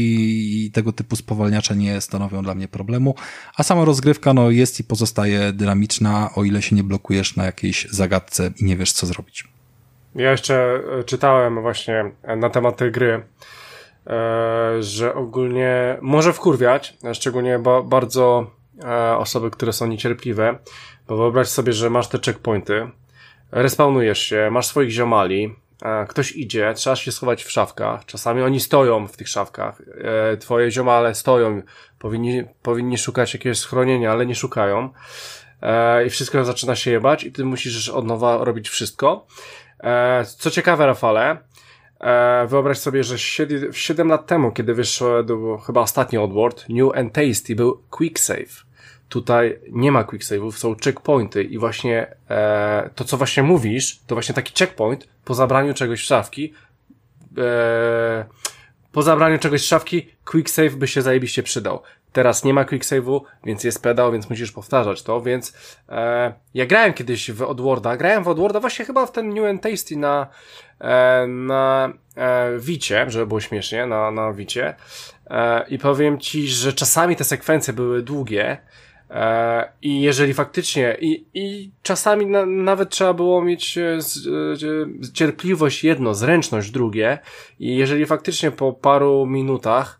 i 0.66 0.72
tego 0.72 0.94
typu 0.94 1.16
spowalniacze 1.16 1.76
nie 1.76 2.02
stanowią 2.02 2.44
dla 2.44 2.56
mnie 2.56 2.68
problemu, 2.68 3.16
a 3.56 3.64
sama 3.64 3.86
rozgrywka, 3.86 4.34
no, 4.34 4.52
jest 4.52 4.80
i 4.80 4.84
pozostaje 4.84 5.54
dynamiczna, 5.54 6.30
o 6.36 6.44
ile 6.44 6.62
się 6.62 6.76
nie 6.76 6.84
blokujesz 6.84 7.36
na 7.36 7.46
jakiejś 7.46 7.88
zagadce 7.92 8.09
zagadce 8.10 8.52
i 8.62 8.66
nie 8.66 8.78
wiesz, 8.78 8.92
co 8.92 9.08
zrobić. 9.08 9.48
Ja 10.16 10.32
jeszcze 10.32 10.82
e, 11.00 11.04
czytałem 11.04 11.62
właśnie 11.62 12.12
na 12.38 12.50
temat 12.50 12.78
tej 12.78 12.92
gry, 12.92 13.24
e, 14.08 14.84
że 14.84 15.16
ogólnie 15.16 15.98
może 16.02 16.34
wkurwiać, 16.34 16.98
szczególnie 17.14 17.60
bardzo 17.86 18.52
e, 18.84 19.18
osoby, 19.18 19.52
które 19.52 19.74
są 19.74 19.88
niecierpliwe, 19.88 20.60
bo 21.08 21.18
wyobraź 21.18 21.48
sobie, 21.48 21.74
że 21.74 21.90
masz 21.90 22.08
te 22.08 22.20
checkpointy, 22.26 22.90
respawnujesz 23.52 24.20
się, 24.20 24.50
masz 24.52 24.68
swoich 24.68 24.92
ziomali, 24.92 25.56
e, 25.82 26.06
ktoś 26.06 26.32
idzie, 26.32 26.74
trzeba 26.74 26.96
się 26.96 27.12
schować 27.12 27.44
w 27.44 27.52
szafkach, 27.52 28.06
czasami 28.06 28.42
oni 28.42 28.60
stoją 28.60 29.08
w 29.08 29.18
tych 29.18 29.28
szafkach, 29.28 29.82
e, 30.32 30.38
twoje 30.38 30.72
ziomale 30.72 31.16
stoją, 31.16 31.62
powinni, 32.00 32.44
powinni 32.62 32.98
szukać 32.98 33.34
jakiegoś 33.34 33.58
schronienia, 33.60 34.12
ale 34.12 34.26
nie 34.26 34.36
szukają 34.36 34.90
e, 35.62 36.06
i 36.06 36.10
wszystko 36.10 36.46
zaczyna 36.46 36.76
się 36.76 36.92
jebać 36.92 37.24
i 37.24 37.32
ty 37.32 37.46
musisz 37.46 37.90
od 37.90 38.06
nowa 38.06 38.44
robić 38.44 38.70
wszystko. 38.70 39.28
E, 39.80 40.26
co 40.38 40.52
ciekawe, 40.52 40.86
Rafale, 40.86 41.38
e, 42.00 42.48
wyobraź 42.48 42.78
sobie, 42.78 43.04
że 43.04 43.20
7, 43.20 43.74
7 43.74 44.08
lat 44.08 44.28
temu, 44.28 44.52
kiedy 44.52 44.74
wyszedł 44.74 45.58
chyba 45.58 45.82
ostatni 45.82 46.18
Oddworld, 46.18 46.66
New 46.70 46.96
and 46.96 47.14
Tasty 47.14 47.56
był 47.56 47.84
Quick 47.90 48.20
Save. 48.20 48.70
Tutaj 49.10 49.60
nie 49.72 49.92
ma 49.92 50.04
quick 50.04 50.26
save'ów, 50.26 50.52
są 50.52 50.76
checkpointy 50.84 51.44
i 51.44 51.58
właśnie 51.58 52.16
e, 52.30 52.90
to, 52.96 53.04
co 53.04 53.18
właśnie 53.18 53.44
mówisz, 53.44 54.00
to 54.08 54.16
właśnie 54.16 54.36
taki 54.36 54.54
checkpoint 54.60 55.08
po 55.26 55.34
zabraniu 55.34 55.74
czegoś 55.74 56.04
z 56.04 56.08
szafki, 56.08 56.54
e, 57.38 58.26
po 58.92 59.02
zabraniu 59.02 59.40
czegoś 59.40 59.62
z 59.62 59.66
szafki, 59.66 60.10
quick 60.26 60.50
save 60.50 60.76
by 60.76 60.88
się 60.88 61.02
zajebiście 61.02 61.44
przydał. 61.44 61.82
Teraz 62.14 62.44
nie 62.44 62.54
ma 62.54 62.66
quick 62.66 62.86
save'u, 62.86 63.22
więc 63.44 63.64
jest 63.64 63.84
pedał, 63.84 64.12
więc 64.12 64.30
musisz 64.30 64.52
powtarzać 64.52 65.04
to, 65.04 65.22
więc 65.22 65.54
e, 65.90 66.34
ja 66.54 66.66
grałem 66.66 66.94
kiedyś 66.94 67.32
w 67.32 67.42
Oddworda, 67.42 67.98
grałem 67.98 68.24
w 68.24 68.28
Oddworda 68.28 68.60
właśnie 68.60 68.86
chyba 68.86 69.06
w 69.06 69.12
ten 69.12 69.30
New 69.34 69.46
and 69.46 69.62
Tasty 69.62 69.98
na 69.98 70.28
e, 70.82 71.28
na 71.28 71.94
e, 72.16 72.58
Wicie, 72.58 73.06
żeby 73.08 73.28
było 73.28 73.40
śmiesznie, 73.40 73.86
na, 73.86 74.12
na 74.12 74.34
Wicie. 74.34 74.76
E, 75.30 75.66
i 75.68 75.78
powiem 75.78 76.20
Ci, 76.20 76.48
że 76.48 76.74
czasami 76.74 77.16
te 77.16 77.24
sekwencje 77.24 77.74
były 77.74 78.02
długie, 78.02 78.58
E, 79.10 79.72
I 79.82 80.02
jeżeli 80.02 80.34
faktycznie, 80.34 80.98
i, 81.02 81.26
i 81.34 81.72
czasami 81.84 82.26
na, 82.26 82.46
nawet 82.46 82.90
trzeba 82.90 83.14
było 83.14 83.42
mieć 83.42 83.78
e, 83.78 84.02
z, 84.02 84.14
z, 84.60 85.14
cierpliwość 85.14 85.84
jedno, 85.84 86.14
zręczność 86.14 86.72
drugie, 86.72 87.18
i 87.60 87.76
jeżeli 87.76 88.06
faktycznie 88.06 88.52
po 88.52 88.74
paru 88.74 89.26
minutach 89.26 90.00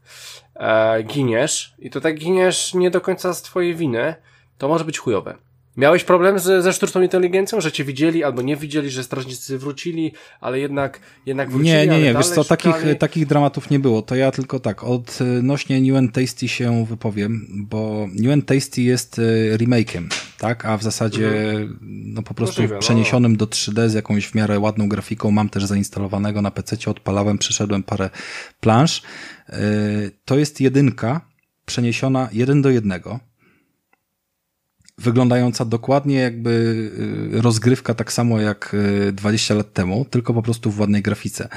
e, 0.60 1.04
giniesz, 1.04 1.74
i 1.80 1.90
to 1.90 2.02
tak 2.02 2.20
giniesz 2.20 2.74
nie 2.74 2.92
do 2.92 3.02
końca 3.02 3.34
z 3.34 3.42
twojej 3.42 3.76
winy, 3.76 4.16
to 4.58 4.68
może 4.68 4.86
być 4.86 4.98
chujowe. 4.98 5.38
Miałeś 5.80 6.04
problem 6.04 6.40
z, 6.40 6.64
ze 6.64 6.74
sztuczną 6.74 7.02
inteligencją, 7.02 7.62
że 7.62 7.72
cię 7.72 7.84
widzieli 7.84 8.24
albo 8.24 8.42
nie 8.42 8.56
widzieli, 8.56 8.90
że 8.90 9.04
strażnicy 9.04 9.58
wrócili, 9.58 10.12
ale 10.42 10.60
jednak, 10.60 11.00
jednak 11.26 11.50
wrócili? 11.50 11.70
Nie, 11.70 11.88
nie, 11.88 12.02
nie, 12.02 12.14
wiesz 12.14 12.28
co, 12.28 12.44
takich, 12.44 12.76
takich 13.00 13.26
dramatów 13.26 13.70
nie 13.70 13.80
było. 13.80 14.02
To 14.02 14.16
ja 14.16 14.32
tylko 14.32 14.60
tak, 14.60 14.84
odnośnie 14.84 15.82
New 15.82 15.98
and 15.98 16.14
Tasty 16.14 16.48
się 16.48 16.86
wypowiem, 16.86 17.48
bo 17.70 18.08
New 18.14 18.34
and 18.34 18.46
Tasty 18.46 18.82
jest 18.82 19.20
e, 19.20 19.58
remake'iem, 19.58 20.08
tak? 20.40 20.66
A 20.66 20.78
w 20.78 20.84
zasadzie 20.84 21.28
mhm. 21.30 21.80
no 21.82 22.24
po 22.24 22.34
prostu 22.34 22.62
Możliwe, 22.62 22.76
no. 22.76 22.82
przeniesionym 22.82 23.32
no. 23.32 23.38
do 23.38 23.46
3D 23.46 23.90
z 23.90 23.94
jakąś 23.94 24.28
w 24.28 24.36
miarę 24.36 24.60
ładną 24.60 24.90
grafiką. 24.90 25.32
Mam 25.32 25.50
też 25.50 25.66
zainstalowanego 25.66 26.42
na 26.42 26.52
PC, 26.52 26.92
odpalałem, 26.92 27.38
przeszedłem 27.38 27.84
parę 27.84 28.10
plansz. 28.60 29.02
E, 29.50 29.60
to 30.26 30.38
jest 30.38 30.62
jedynka 30.62 31.22
przeniesiona 31.66 32.30
jeden 32.32 32.62
do 32.62 32.70
jednego 32.70 33.29
wyglądająca 35.00 35.66
dokładnie 35.66 36.16
jakby 36.16 36.50
y, 37.34 37.42
rozgrywka 37.42 37.94
tak 37.94 38.14
samo 38.14 38.42
jak 38.42 38.76
20 39.14 39.54
y, 39.54 39.58
lat 39.58 39.74
temu, 39.74 40.06
tylko 40.06 40.34
po 40.34 40.42
prostu 40.42 40.72
w 40.72 40.80
ładnej 40.80 41.02
grafice. 41.02 41.50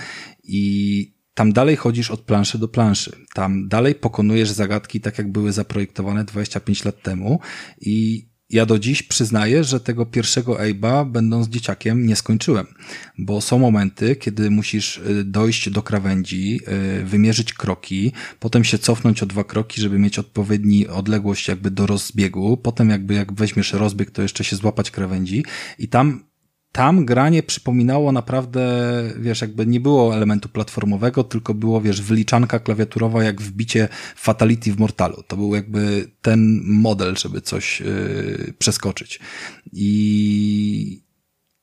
I 0.44 1.12
tam 1.34 1.52
dalej 1.52 1.76
chodzisz 1.76 2.10
od 2.10 2.20
planszy 2.20 2.58
do 2.58 2.68
planszy. 2.68 3.16
Tam 3.34 3.68
dalej 3.68 3.94
pokonujesz 3.94 4.50
zagadki 4.50 5.00
tak 5.00 5.18
jak 5.18 5.32
były 5.32 5.52
zaprojektowane 5.52 6.24
25 6.24 6.84
lat 6.84 7.02
temu 7.02 7.40
i 7.80 8.26
ja 8.52 8.66
do 8.66 8.78
dziś 8.78 9.02
przyznaję, 9.02 9.64
że 9.64 9.80
tego 9.80 10.06
pierwszego 10.06 10.54
Abe'a, 10.54 11.10
będąc 11.10 11.48
dzieciakiem, 11.48 12.06
nie 12.06 12.16
skończyłem, 12.16 12.66
bo 13.18 13.40
są 13.40 13.58
momenty, 13.58 14.16
kiedy 14.16 14.50
musisz 14.50 14.96
y, 14.96 15.24
dojść 15.24 15.70
do 15.70 15.82
krawędzi, 15.82 16.60
y, 17.00 17.04
wymierzyć 17.04 17.52
kroki, 17.54 18.12
potem 18.40 18.64
się 18.64 18.78
cofnąć 18.78 19.22
o 19.22 19.26
dwa 19.26 19.44
kroki, 19.44 19.80
żeby 19.80 19.98
mieć 19.98 20.18
odpowiedni 20.18 20.88
odległość 20.88 21.48
jakby 21.48 21.70
do 21.70 21.86
rozbiegu, 21.86 22.56
potem 22.56 22.90
jakby 22.90 23.14
jak 23.14 23.32
weźmiesz 23.32 23.72
rozbieg, 23.72 24.10
to 24.10 24.22
jeszcze 24.22 24.44
się 24.44 24.56
złapać 24.56 24.90
krawędzi 24.90 25.44
i 25.78 25.88
tam 25.88 26.31
tam 26.72 27.04
granie 27.04 27.42
przypominało 27.42 28.12
naprawdę, 28.12 28.82
wiesz, 29.18 29.40
jakby 29.40 29.66
nie 29.66 29.80
było 29.80 30.14
elementu 30.14 30.48
platformowego, 30.48 31.24
tylko 31.24 31.54
było, 31.54 31.80
wiesz, 31.80 32.02
wyliczanka 32.02 32.58
klawiaturowa 32.58 33.24
jak 33.24 33.42
wbicie 33.42 33.88
Fatality 34.16 34.72
w 34.72 34.78
Mortalu. 34.78 35.22
To 35.26 35.36
był 35.36 35.54
jakby 35.54 36.10
ten 36.22 36.60
model, 36.64 37.16
żeby 37.16 37.40
coś 37.40 37.80
yy, 37.80 38.54
przeskoczyć. 38.58 39.20
I, 39.72 41.02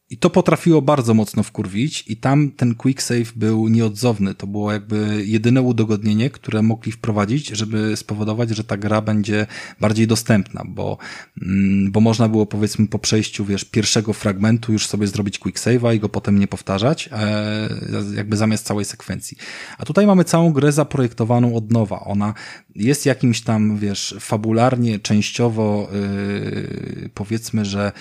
i 0.10 0.18
to 0.18 0.30
potrafiło 0.30 0.82
bardzo 0.82 1.14
mocno 1.14 1.44
wkurwić 1.44 2.04
i 2.08 2.18
tam 2.18 2.52
ten 2.52 2.76
quick 2.76 3.02
save 3.02 3.34
był 3.36 3.68
nieodzowny. 3.68 4.36
To 4.36 4.48
było 4.48 4.72
jakby 4.72 5.24
jedyne 5.26 5.62
udogodnienie, 5.62 6.30
które 6.30 6.62
mogli 6.62 6.92
wprowadzić, 6.92 7.48
żeby 7.48 7.98
spowodować, 7.98 8.50
że 8.50 8.64
ta 8.64 8.78
gra 8.78 9.02
będzie 9.02 9.48
bardziej 9.80 10.08
dostępna, 10.08 10.64
bo, 10.68 10.98
mm, 11.42 11.92
bo 11.92 12.00
można 12.02 12.30
było 12.30 12.46
powiedzmy 12.46 12.88
po 12.88 13.00
przejściu, 13.00 13.46
wiesz, 13.46 13.66
pierwszego 13.66 14.14
fragmentu 14.14 14.74
już 14.74 14.88
sobie 14.88 15.08
zrobić 15.08 15.40
quick 15.40 15.60
save'a 15.60 15.96
i 15.96 16.00
go 16.00 16.10
potem 16.10 16.40
nie 16.40 16.48
powtarzać, 16.48 17.10
e, 17.12 17.70
jakby 18.16 18.38
zamiast 18.38 18.66
całej 18.66 18.86
sekwencji. 18.86 19.38
A 19.78 19.86
tutaj 19.86 20.08
mamy 20.08 20.24
całą 20.24 20.54
grę 20.54 20.72
zaprojektowaną 20.72 21.56
od 21.56 21.72
nowa. 21.72 22.00
Ona 22.00 22.34
jest 22.76 23.06
jakimś 23.06 23.42
tam, 23.42 23.78
wiesz, 23.78 24.16
fabularnie, 24.20 25.00
częściowo, 25.00 25.90
yy, 25.94 27.10
powiedzmy, 27.14 27.66
że 27.66 27.92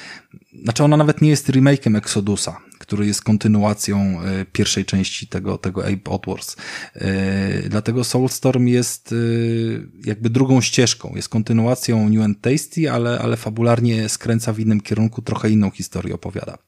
znaczy 0.53 0.85
ona 0.85 0.97
nawet 0.97 1.23
nie 1.23 1.31
jest 1.31 1.49
remake'em 1.49 1.97
Exodusa, 1.97 2.61
który 2.79 3.07
jest 3.07 3.23
kontynuacją 3.23 4.19
y, 4.41 4.45
pierwszej 4.53 4.85
części 4.85 5.27
tego, 5.27 5.59
tego 5.59 5.83
Ape 5.83 6.11
Outwars. 6.11 6.57
Y, 6.97 7.69
dlatego 7.69 8.05
Soulstorm 8.05 8.67
jest 8.67 9.13
y, 9.13 9.89
jakby 10.05 10.31
drugą 10.31 10.61
ścieżką, 10.61 11.13
jest 11.17 11.29
kontynuacją 11.29 12.09
New 12.09 12.25
and 12.25 12.41
Tasty, 12.41 12.91
ale, 12.91 13.19
ale 13.19 13.37
fabularnie 13.37 14.09
skręca 14.09 14.53
w 14.53 14.61
innym 14.61 14.81
kierunku, 14.81 15.23
trochę 15.23 15.51
inną 15.51 15.71
historię 15.71 16.15
opowiada. 16.15 16.59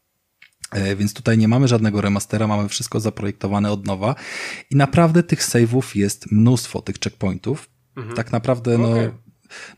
Więc 0.97 1.15
tutaj 1.15 1.39
nie 1.39 1.49
mamy 1.49 1.69
żadnego 1.69 2.01
remastera, 2.01 2.47
mamy 2.47 2.69
wszystko 2.69 3.01
zaprojektowane 3.01 3.71
od 3.71 3.87
nowa 3.87 4.15
i 4.71 4.77
naprawdę 4.77 5.23
tych 5.23 5.43
save'ów 5.43 5.97
jest 5.97 6.33
mnóstwo, 6.33 6.83
tych 6.83 6.97
checkpointów. 7.05 7.71
Mhm. 7.97 8.17
Tak 8.17 8.33
naprawdę, 8.33 8.79
no, 8.79 8.91
okay. 8.91 9.13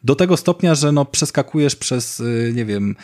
Do 0.05 0.15
tego 0.15 0.37
stopnia, 0.37 0.75
że 0.75 0.93
no 0.93 1.05
przeskakujesz 1.05 1.77
przez, 1.77 2.21
y, 2.21 2.53
nie 2.55 2.65
wiem, 2.65 2.97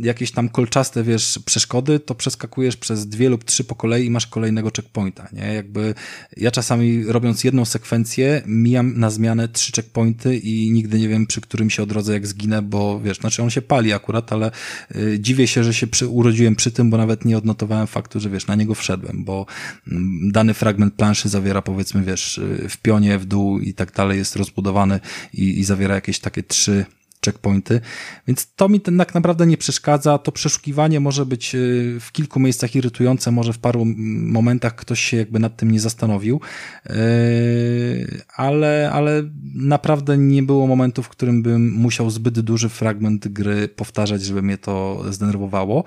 jakieś 0.00 0.32
tam 0.32 0.48
kolczaste, 0.48 1.02
wiesz, 1.02 1.38
przeszkody, 1.44 2.00
to 2.00 2.14
przeskakujesz 2.14 2.76
przez 2.76 3.08
dwie 3.08 3.28
lub 3.28 3.44
trzy 3.44 3.64
po 3.64 3.74
kolei 3.74 4.06
i 4.06 4.10
masz 4.10 4.26
kolejnego 4.26 4.70
checkpointa, 4.76 5.28
nie? 5.32 5.54
Jakby 5.54 5.94
ja 6.36 6.50
czasami 6.50 7.04
robiąc 7.04 7.44
jedną 7.44 7.64
sekwencję, 7.64 8.42
mijam 8.46 8.98
na 8.98 9.10
zmianę 9.10 9.48
trzy 9.48 9.72
checkpointy 9.72 10.36
i 10.36 10.70
nigdy 10.70 10.98
nie 10.98 11.08
wiem, 11.08 11.26
przy 11.26 11.40
którym 11.40 11.70
się 11.70 11.82
odrodzę, 11.82 12.12
jak 12.12 12.26
zginę, 12.26 12.62
bo 12.62 13.00
wiesz, 13.00 13.18
znaczy 13.18 13.42
on 13.42 13.50
się 13.50 13.62
pali 13.62 13.92
akurat, 13.92 14.32
ale 14.32 14.50
y, 14.96 15.18
dziwię 15.20 15.46
się, 15.46 15.64
że 15.64 15.74
się 15.74 15.86
przy, 15.86 16.08
urodziłem 16.08 16.56
przy 16.56 16.70
tym, 16.70 16.90
bo 16.90 16.96
nawet 16.96 17.24
nie 17.24 17.38
odnotowałem 17.38 17.86
faktu, 17.86 18.20
że 18.20 18.30
wiesz, 18.30 18.46
na 18.46 18.54
niego 18.54 18.74
wszedłem, 18.74 19.24
bo 19.24 19.46
y, 19.88 19.90
dany 20.32 20.54
fragment 20.54 20.94
planszy 20.94 21.28
zawiera 21.28 21.62
powiedzmy, 21.62 22.02
wiesz, 22.02 22.38
y, 22.38 22.68
w 22.68 22.76
pionie, 22.76 23.18
w 23.18 23.24
dół 23.24 23.58
i 23.58 23.74
tak 23.74 23.92
dalej 23.92 24.18
jest 24.18 24.36
rozbudowany 24.36 25.00
i, 25.32 25.58
i 25.58 25.64
zawiera 25.64 25.94
jakieś 26.02 26.20
takie 26.20 26.42
trzy 26.42 26.84
checkpointy, 27.24 27.80
więc 28.26 28.54
to 28.54 28.68
mi 28.68 28.80
tak 28.80 29.14
naprawdę 29.14 29.46
nie 29.46 29.56
przeszkadza. 29.56 30.18
To 30.18 30.32
przeszukiwanie 30.32 31.00
może 31.00 31.26
być 31.26 31.54
y, 31.54 31.98
w 32.00 32.12
kilku 32.12 32.40
miejscach 32.40 32.76
irytujące, 32.76 33.30
może 33.30 33.52
w 33.52 33.58
paru 33.58 33.84
momentach 33.96 34.74
ktoś 34.74 35.00
się 35.00 35.16
jakby 35.16 35.38
nad 35.38 35.56
tym 35.56 35.70
nie 35.70 35.80
zastanowił, 35.80 36.40
y, 36.86 38.22
ale, 38.36 38.90
ale 38.92 39.22
naprawdę 39.54 40.18
nie 40.18 40.42
było 40.42 40.66
momentu, 40.66 41.02
w 41.02 41.08
którym 41.08 41.42
bym 41.42 41.72
musiał 41.72 42.10
zbyt 42.10 42.40
duży 42.40 42.68
fragment 42.68 43.28
gry 43.28 43.68
powtarzać, 43.68 44.22
żeby 44.22 44.42
mnie 44.42 44.58
to 44.58 45.04
zdenerwowało. 45.10 45.84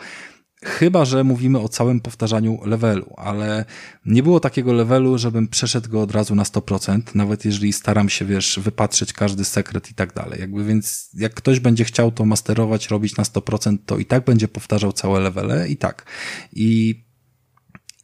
Chyba, 0.64 1.06
że 1.06 1.23
mówimy 1.23 1.60
o 1.60 1.69
całym 1.69 1.99
powtarzaniu 1.99 2.60
levelu, 2.65 3.14
ale 3.18 3.65
nie 4.06 4.23
było 4.23 4.40
takiego 4.40 4.73
levelu, 4.73 5.18
żebym 5.18 5.48
przeszedł 5.48 5.90
go 5.90 6.02
od 6.02 6.11
razu 6.11 6.36
na 6.36 6.44
100%, 6.44 7.02
nawet 7.15 7.45
jeżeli 7.45 7.73
staram 7.73 8.10
się, 8.10 8.26
wiesz, 8.26 8.60
wypatrzeć 8.64 9.14
każdy 9.14 9.45
sekret 9.45 9.91
i 9.91 9.94
tak 9.94 10.14
dalej. 10.14 10.40
Jakby 10.40 10.65
więc 10.65 11.10
jak 11.14 11.34
ktoś 11.34 11.60
będzie 11.60 11.84
chciał 11.84 12.11
to 12.11 12.26
masterować, 12.26 12.88
robić 12.88 13.18
na 13.18 13.23
100%, 13.23 13.77
to 13.86 13.98
i 13.98 14.06
tak 14.06 14.26
będzie 14.26 14.48
powtarzał 14.48 14.94
całe 14.94 15.19
levele 15.19 15.69
i 15.69 15.77
tak. 15.77 16.06
I 16.53 16.99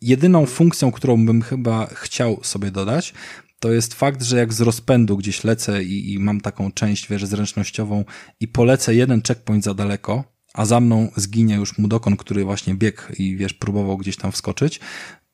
jedyną 0.01 0.45
funkcją, 0.45 0.91
którą 0.91 1.25
bym 1.25 1.41
chyba 1.41 1.87
chciał 1.87 2.39
sobie 2.43 2.71
dodać, 2.71 3.13
to 3.59 3.71
jest 3.71 3.93
fakt, 3.93 4.23
że 4.23 4.37
jak 4.37 4.53
z 4.53 4.61
rozpędu 4.61 5.17
gdzieś 5.17 5.43
lecę 5.43 5.83
i, 5.83 6.13
i 6.13 6.19
mam 6.19 6.41
taką 6.41 6.71
część, 6.71 7.07
wiesz, 7.07 7.25
zręcznościową 7.25 8.05
i 8.39 8.47
polecę 8.47 8.95
jeden 8.95 9.21
checkpoint 9.21 9.63
za 9.63 9.73
daleko, 9.73 10.23
a 10.53 10.65
za 10.65 10.79
mną 10.79 11.11
zginie 11.15 11.55
już 11.55 11.77
Mudokon, 11.77 12.17
który 12.17 12.43
właśnie 12.43 12.75
biegł 12.75 13.01
i 13.19 13.37
wiesz, 13.37 13.53
próbował 13.53 13.97
gdzieś 13.97 14.17
tam 14.17 14.31
wskoczyć, 14.31 14.79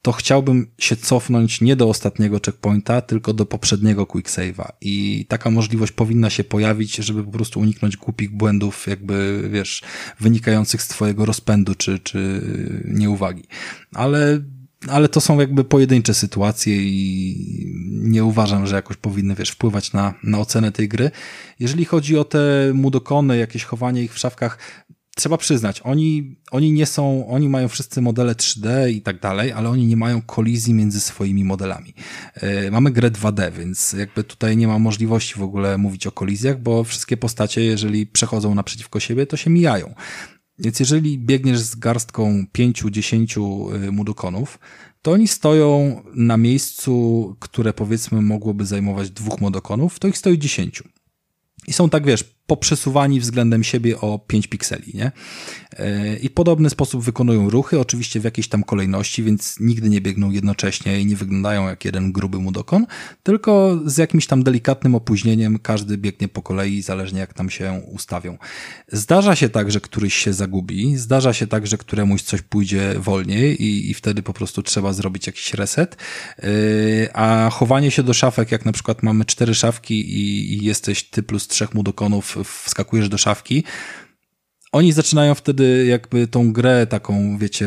to 0.02 0.12
chciałbym 0.12 0.72
się 0.80 0.96
cofnąć 0.96 1.62
nie 1.62 1.76
do 1.76 1.90
ostatniego 1.90 2.40
checkpointa, 2.46 3.02
tylko 3.02 3.34
do 3.34 3.46
poprzedniego 3.46 4.06
quick 4.06 4.30
save'a. 4.30 4.68
I 4.82 5.26
taka 5.30 5.52
możliwość 5.52 5.92
powinna 5.92 6.30
się 6.30 6.44
pojawić, 6.44 6.96
żeby 6.96 7.24
po 7.24 7.32
prostu 7.32 7.60
uniknąć 7.60 7.98
głupich 7.98 8.32
błędów, 8.32 8.88
jakby, 8.88 9.50
wiesz, 9.52 9.82
wynikających 10.20 10.82
z 10.82 10.88
twojego 10.88 11.26
rozpędu 11.26 11.76
czy, 11.76 12.00
czy 12.00 12.42
nieuwagi. 12.86 13.44
Ale 13.94 14.42
ale 14.88 15.10
to 15.10 15.22
są 15.22 15.40
jakby 15.40 15.64
pojedyncze 15.64 16.14
sytuacje 16.14 16.76
i 16.78 17.36
nie 17.90 18.24
uważam, 18.24 18.68
że 18.68 18.76
jakoś 18.76 18.98
powinny, 18.98 19.36
wiesz, 19.36 19.50
wpływać 19.50 19.94
na, 19.94 20.14
na 20.24 20.40
ocenę 20.40 20.72
tej 20.72 20.88
gry. 20.88 21.12
Jeżeli 21.60 21.86
chodzi 21.86 22.18
o 22.18 22.24
te 22.24 22.72
mudokony, 22.74 23.38
jakieś 23.38 23.64
chowanie 23.64 24.04
ich 24.04 24.14
w 24.14 24.18
szafkach, 24.18 24.58
trzeba 25.18 25.38
przyznać, 25.38 25.82
oni, 25.82 26.36
oni 26.52 26.72
nie 26.72 26.86
są, 26.86 27.28
oni 27.28 27.50
mają 27.50 27.68
wszyscy 27.68 28.02
modele 28.02 28.34
3D 28.34 28.92
i 28.92 29.02
tak 29.02 29.20
dalej, 29.20 29.52
ale 29.52 29.70
oni 29.70 29.86
nie 29.86 29.98
mają 29.98 30.22
kolizji 30.22 30.74
między 30.74 31.02
swoimi 31.02 31.44
modelami. 31.44 31.94
Yy, 32.42 32.72
mamy 32.72 32.92
grę 32.92 33.12
2D, 33.12 33.52
więc 33.52 33.94
jakby 33.94 34.24
tutaj 34.24 34.58
nie 34.58 34.68
ma 34.68 34.80
możliwości 34.80 35.34
w 35.36 35.42
ogóle 35.42 35.78
mówić 35.78 36.08
o 36.08 36.12
kolizjach, 36.12 36.62
bo 36.62 36.84
wszystkie 36.84 37.18
postacie, 37.18 37.64
jeżeli 37.64 38.08
przechodzą 38.08 38.56
naprzeciwko 38.56 39.00
siebie, 39.00 39.26
to 39.26 39.38
się 39.38 39.50
mijają. 39.50 39.94
Więc 40.60 40.80
jeżeli 40.80 41.20
biegniesz 41.20 41.60
z 41.60 41.76
garstką 41.76 42.46
pięciu, 42.52 42.90
dziesięciu 42.90 43.76
y, 43.76 43.92
mudokonów, 43.92 44.60
to 45.02 45.12
oni 45.12 45.28
stoją 45.28 46.02
na 46.16 46.38
miejscu, 46.38 47.36
które 47.40 47.74
powiedzmy 47.74 48.22
mogłoby 48.22 48.66
zajmować 48.66 49.10
dwóch 49.10 49.42
modokonów, 49.42 50.00
to 50.00 50.08
ich 50.08 50.18
stoi 50.18 50.40
dziesięciu. 50.40 50.84
I 51.68 51.74
są 51.74 51.90
tak, 51.90 52.06
wiesz, 52.06 52.37
poprzesuwani 52.48 53.20
względem 53.20 53.64
siebie 53.64 54.02
o 54.02 54.20
5 54.20 54.48
pikseli, 54.48 54.92
nie? 54.94 55.12
E, 55.78 56.18
I 56.18 56.30
podobny 56.30 56.70
sposób 56.70 57.04
wykonują 57.04 57.50
ruchy, 57.50 57.80
oczywiście 57.80 58.20
w 58.20 58.24
jakiejś 58.24 58.48
tam 58.48 58.64
kolejności, 58.64 59.24
więc 59.24 59.60
nigdy 59.60 59.90
nie 59.90 60.02
biegną 60.02 60.32
jednocześnie 60.32 61.02
i 61.02 61.06
nie 61.06 61.16
wyglądają 61.16 61.68
jak 61.68 61.86
jeden 61.86 62.12
gruby 62.12 62.40
mudokon, 62.40 62.86
tylko 63.24 63.80
z 63.86 63.98
jakimś 63.98 64.28
tam 64.28 64.44
delikatnym 64.44 64.96
opóźnieniem 64.96 65.60
każdy 65.60 65.98
biegnie 65.98 66.28
po 66.28 66.42
kolei, 66.42 66.82
zależnie 66.82 67.20
jak 67.20 67.34
tam 67.34 67.50
się 67.50 67.82
ustawią. 67.92 68.38
Zdarza 68.88 69.36
się 69.36 69.50
tak, 69.50 69.72
że 69.72 69.82
któryś 69.82 70.14
się 70.14 70.34
zagubi, 70.34 70.98
zdarza 70.98 71.34
się 71.34 71.48
tak, 71.48 71.68
że 71.68 71.78
któremuś 71.78 72.22
coś 72.22 72.42
pójdzie 72.42 72.96
wolniej 73.00 73.64
i, 73.64 73.92
i 73.92 73.94
wtedy 73.94 74.24
po 74.24 74.34
prostu 74.34 74.64
trzeba 74.64 74.94
zrobić 74.94 75.28
jakiś 75.28 75.54
reset, 75.54 75.98
e, 76.40 76.48
a 77.14 77.50
chowanie 77.50 77.92
się 77.92 78.04
do 78.04 78.14
szafek, 78.14 78.52
jak 78.52 78.66
na 78.66 78.72
przykład 78.72 79.04
mamy 79.04 79.26
cztery 79.26 79.56
szafki 79.56 80.00
i, 80.00 80.54
i 80.54 80.66
jesteś 80.66 81.04
ty 81.04 81.24
plus 81.24 81.48
trzech 81.48 81.74
mudokonów 81.74 82.38
wskakujesz 82.64 83.10
do 83.10 83.18
szafki, 83.18 83.64
oni 84.78 84.92
zaczynają 84.92 85.36
wtedy 85.36 85.86
jakby 85.86 86.28
tą 86.28 86.54
grę 86.54 86.88
taką, 86.88 87.38
wiecie, 87.38 87.66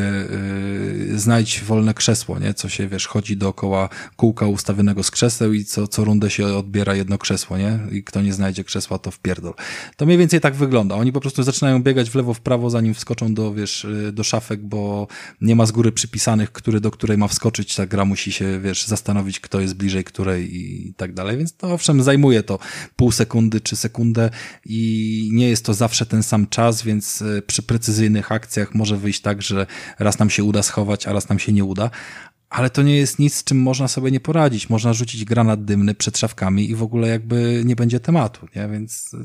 yy, 1.09 1.19
znajdź 1.19 1.61
wolne 1.61 1.93
krzesło, 1.93 2.39
nie? 2.39 2.53
Co 2.53 2.69
się, 2.69 2.87
wiesz, 2.87 3.07
chodzi 3.07 3.37
dookoła 3.37 3.89
kółka 4.15 4.47
ustawionego 4.47 5.03
z 5.03 5.11
krzeseł 5.11 5.53
i 5.53 5.65
co, 5.65 5.87
co 5.87 6.03
rundę 6.03 6.29
się 6.29 6.45
odbiera 6.45 6.95
jedno 6.95 7.17
krzesło, 7.17 7.57
nie? 7.57 7.79
I 7.91 8.03
kto 8.03 8.21
nie 8.21 8.33
znajdzie 8.33 8.63
krzesła, 8.63 8.99
to 8.99 9.11
wpierdol. 9.11 9.53
To 9.97 10.05
mniej 10.05 10.17
więcej 10.17 10.41
tak 10.41 10.55
wygląda. 10.55 10.95
Oni 10.95 11.11
po 11.11 11.19
prostu 11.19 11.43
zaczynają 11.43 11.83
biegać 11.83 12.09
w 12.09 12.15
lewo, 12.15 12.33
w 12.33 12.39
prawo, 12.39 12.69
zanim 12.69 12.93
wskoczą 12.93 13.33
do, 13.33 13.53
wiesz, 13.53 13.87
yy, 14.03 14.11
do 14.11 14.23
szafek, 14.23 14.61
bo 14.61 15.07
nie 15.41 15.55
ma 15.55 15.65
z 15.65 15.71
góry 15.71 15.91
przypisanych, 15.91 16.51
który 16.51 16.79
do 16.79 16.91
której 16.91 17.17
ma 17.17 17.27
wskoczyć. 17.27 17.75
Ta 17.75 17.85
gra 17.85 18.05
musi 18.05 18.31
się, 18.31 18.59
wiesz, 18.59 18.87
zastanowić, 18.87 19.39
kto 19.39 19.59
jest 19.59 19.73
bliżej 19.75 20.03
której 20.03 20.57
i 20.57 20.93
tak 20.97 21.13
dalej. 21.13 21.37
Więc 21.37 21.53
to 21.53 21.73
owszem, 21.73 22.03
zajmuje 22.03 22.43
to 22.43 22.59
pół 22.95 23.11
sekundy 23.11 23.61
czy 23.61 23.75
sekundę 23.75 24.29
i 24.65 25.29
nie 25.33 25.49
jest 25.49 25.65
to 25.65 25.73
zawsze 25.73 26.05
ten 26.05 26.23
sam 26.23 26.47
czas, 26.47 26.83
więc 26.83 27.00
więc 27.01 27.21
e, 27.21 27.41
przy 27.41 27.63
precyzyjnych 27.63 28.31
akcjach 28.31 28.75
może 28.75 28.97
wyjść 28.97 29.21
tak, 29.21 29.41
że 29.41 29.65
raz 29.99 30.19
nam 30.19 30.29
się 30.29 30.43
uda 30.43 30.63
schować, 30.63 31.07
a 31.07 31.13
raz 31.13 31.29
nam 31.29 31.39
się 31.39 31.53
nie 31.53 31.65
uda, 31.65 31.89
ale 32.51 32.69
to 32.69 32.81
nie 32.81 32.97
jest 32.97 33.19
nic, 33.19 33.35
z 33.35 33.43
czym 33.43 33.61
można 33.61 33.87
sobie 33.87 34.11
nie 34.11 34.19
poradzić. 34.19 34.69
Można 34.69 34.93
rzucić 34.93 35.25
granat 35.25 35.65
dymny 35.65 35.95
przed 35.95 36.17
szafkami 36.17 36.69
i 36.69 36.75
w 36.75 36.83
ogóle 36.83 37.07
jakby 37.07 37.61
nie 37.65 37.75
będzie 37.75 37.99
tematu, 37.99 38.47
nie? 38.55 38.67
Więc 38.67 39.13
y, 39.13 39.17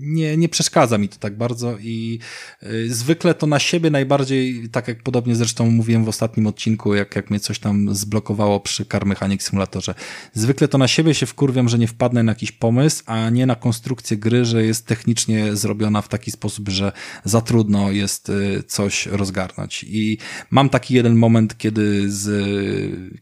nie, 0.00 0.36
nie 0.36 0.48
przeszkadza 0.48 0.98
mi 0.98 1.08
to 1.08 1.16
tak 1.16 1.36
bardzo 1.36 1.78
i 1.78 2.18
y, 2.62 2.94
zwykle 2.94 3.34
to 3.34 3.46
na 3.46 3.58
siebie 3.58 3.90
najbardziej, 3.90 4.68
tak 4.68 4.88
jak 4.88 5.02
podobnie 5.02 5.36
zresztą 5.36 5.70
mówiłem 5.70 6.04
w 6.04 6.08
ostatnim 6.08 6.46
odcinku, 6.46 6.94
jak, 6.94 7.16
jak 7.16 7.30
mnie 7.30 7.40
coś 7.40 7.58
tam 7.58 7.94
zblokowało 7.94 8.60
przy 8.60 8.84
Car 8.84 9.06
Mechanic 9.06 9.42
Simulatorze. 9.42 9.94
Zwykle 10.34 10.68
to 10.68 10.78
na 10.78 10.88
siebie 10.88 11.14
się 11.14 11.26
wkurwiam, 11.26 11.68
że 11.68 11.78
nie 11.78 11.86
wpadnę 11.86 12.22
na 12.22 12.32
jakiś 12.32 12.52
pomysł, 12.52 13.02
a 13.06 13.30
nie 13.30 13.46
na 13.46 13.54
konstrukcję 13.54 14.16
gry, 14.16 14.44
że 14.44 14.64
jest 14.64 14.86
technicznie 14.86 15.56
zrobiona 15.56 16.02
w 16.02 16.08
taki 16.08 16.30
sposób, 16.30 16.68
że 16.68 16.92
za 17.24 17.40
trudno 17.40 17.90
jest 17.90 18.28
y, 18.28 18.62
coś 18.66 19.06
rozgarnąć. 19.06 19.84
I 19.88 20.18
mam 20.50 20.68
taki 20.68 20.94
jeden 20.94 21.16
moment, 21.16 21.58
kiedy 21.58 22.10
z 22.10 22.49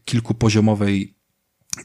kilkupoziomowej 0.05 1.19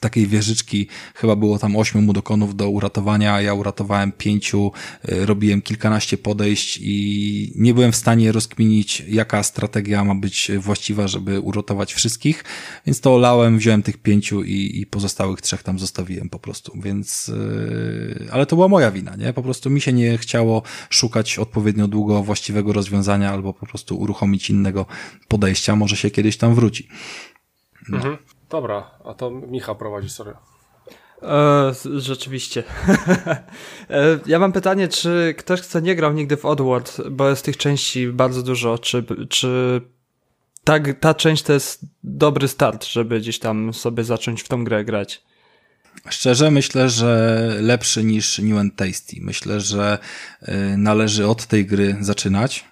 takiej 0.01 0.27
wieżyczki, 0.27 0.87
chyba 1.15 1.37
było 1.37 1.59
tam 1.59 1.77
ośmiu 1.77 2.03
mudokonów 2.03 2.57
do 2.57 2.71
uratowania, 2.71 3.41
ja 3.41 3.55
uratowałem 3.55 4.13
pięciu, 4.13 4.73
y, 5.09 5.27
robiłem 5.27 5.63
kilkanaście 5.63 6.19
podejść 6.19 6.79
i 6.83 7.53
nie 7.57 7.75
byłem 7.75 7.93
w 7.93 7.97
stanie 7.97 8.33
rozkminić, 8.33 9.03
jaka 9.09 9.43
strategia 9.43 10.05
ma 10.05 10.15
być 10.15 10.51
właściwa, 10.59 11.09
żeby 11.09 11.41
uratować 11.41 11.95
wszystkich, 11.95 12.45
więc 12.87 13.01
to 13.01 13.15
olałem, 13.15 13.59
wziąłem 13.59 13.83
tych 13.83 13.97
pięciu 13.99 14.45
i, 14.45 14.81
i 14.81 14.87
pozostałych 14.87 15.41
trzech 15.41 15.63
tam 15.63 15.79
zostawiłem 15.79 16.29
po 16.29 16.39
prostu, 16.39 16.73
więc, 16.83 17.29
yy, 17.29 18.29
ale 18.33 18.47
to 18.47 18.57
była 18.57 18.69
moja 18.69 18.91
wina, 18.91 19.17
nie? 19.17 19.33
Po 19.33 19.43
prostu 19.43 19.71
mi 19.71 19.81
się 19.81 19.93
nie 19.93 20.19
chciało 20.19 20.63
szukać 20.91 21.39
odpowiednio 21.39 21.89
długo 21.89 22.23
właściwego 22.23 22.73
rozwiązania 22.73 23.31
albo 23.31 23.53
po 23.53 23.67
prostu 23.67 23.97
uruchomić 23.97 24.51
innego 24.51 24.87
podejścia, 25.29 25.77
może 25.77 25.97
się 25.97 26.11
kiedyś 26.11 26.37
tam 26.37 26.55
wróci. 26.55 26.89
No. 27.89 27.97
Mhm. 27.97 28.17
Dobra, 28.51 28.91
a 29.05 29.15
to 29.15 29.31
Michał 29.31 29.77
prowadzi, 29.77 30.11
sorry. 30.11 30.35
E, 31.23 31.73
rzeczywiście. 31.97 32.63
e, 33.91 34.19
ja 34.27 34.39
mam 34.39 34.53
pytanie, 34.53 34.89
czy 34.89 35.35
ktoś, 35.39 35.61
kto 35.61 35.81
nie 35.81 35.97
grał 35.97 36.13
nigdy 36.13 36.37
w 36.37 36.45
Oddworld, 36.45 36.97
bo 37.11 37.29
jest 37.29 37.45
tych 37.45 37.57
części 37.57 38.09
bardzo 38.09 38.43
dużo, 38.43 38.79
czy, 38.79 39.05
czy 39.29 39.81
ta, 40.65 40.79
ta 41.01 41.15
część 41.15 41.43
to 41.43 41.53
jest 41.53 41.87
dobry 42.05 42.49
start, 42.49 42.85
żeby 42.85 43.21
gdzieś 43.21 43.39
tam 43.39 43.75
sobie 43.75 44.05
zacząć 44.05 44.43
w 44.43 44.49
tą 44.49 44.65
grę 44.65 44.85
grać? 44.85 45.23
Szczerze 46.11 46.51
myślę, 46.51 46.89
że 46.89 47.51
lepszy 47.61 48.05
niż 48.05 48.39
New 48.39 48.59
and 48.59 48.77
Tasty. 48.77 49.17
Myślę, 49.21 49.61
że 49.61 49.99
y, 50.43 50.77
należy 50.77 51.27
od 51.27 51.47
tej 51.47 51.67
gry 51.67 51.97
zaczynać 52.01 52.65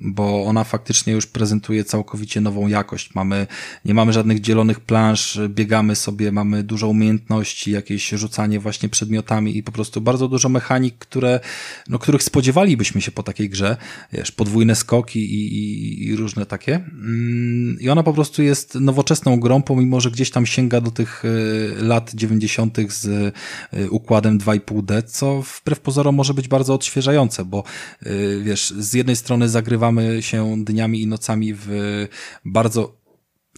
bo 0.00 0.44
ona 0.44 0.64
faktycznie 0.64 1.12
już 1.12 1.26
prezentuje 1.26 1.84
całkowicie 1.84 2.40
nową 2.40 2.68
jakość. 2.68 3.14
Mamy, 3.14 3.46
nie 3.84 3.94
mamy 3.94 4.12
żadnych 4.12 4.40
dzielonych 4.40 4.80
plansz, 4.80 5.40
biegamy 5.48 5.96
sobie, 5.96 6.32
mamy 6.32 6.62
dużo 6.62 6.88
umiejętności, 6.88 7.70
jakieś 7.70 8.08
rzucanie 8.08 8.60
właśnie 8.60 8.88
przedmiotami 8.88 9.56
i 9.56 9.62
po 9.62 9.72
prostu 9.72 10.00
bardzo 10.00 10.28
dużo 10.28 10.48
mechanik, 10.48 10.98
które, 10.98 11.40
no, 11.88 11.98
których 11.98 12.22
spodziewalibyśmy 12.22 13.00
się 13.00 13.10
po 13.10 13.22
takiej 13.22 13.50
grze, 13.50 13.76
wiesz, 14.12 14.32
podwójne 14.32 14.74
skoki 14.74 15.34
i, 15.34 15.58
i, 15.58 16.06
i 16.06 16.16
różne 16.16 16.46
takie. 16.46 16.74
Mm, 16.74 17.76
I 17.80 17.88
ona 17.88 18.02
po 18.02 18.12
prostu 18.12 18.42
jest 18.42 18.74
nowoczesną 18.74 19.40
grą, 19.40 19.62
pomimo, 19.62 20.00
że 20.00 20.10
gdzieś 20.10 20.30
tam 20.30 20.46
sięga 20.46 20.80
do 20.80 20.90
tych 20.90 21.24
y, 21.24 21.74
lat 21.78 22.14
90. 22.14 22.78
z 22.88 23.06
y, 23.74 23.90
układem 23.90 24.38
2,5D, 24.38 25.02
co 25.02 25.42
wbrew 25.42 25.80
pozorom 25.80 26.14
może 26.14 26.34
być 26.34 26.48
bardzo 26.48 26.74
odświeżające, 26.74 27.44
bo 27.44 27.64
y, 28.06 28.40
wiesz, 28.44 28.70
z 28.78 28.94
jednej 28.94 29.16
strony 29.16 29.48
zagrywa 29.48 29.85
wpatrywamy 29.86 30.22
się 30.22 30.64
dniami 30.64 31.02
i 31.02 31.06
nocami 31.06 31.54
w 31.54 31.68
bardzo 32.44 32.96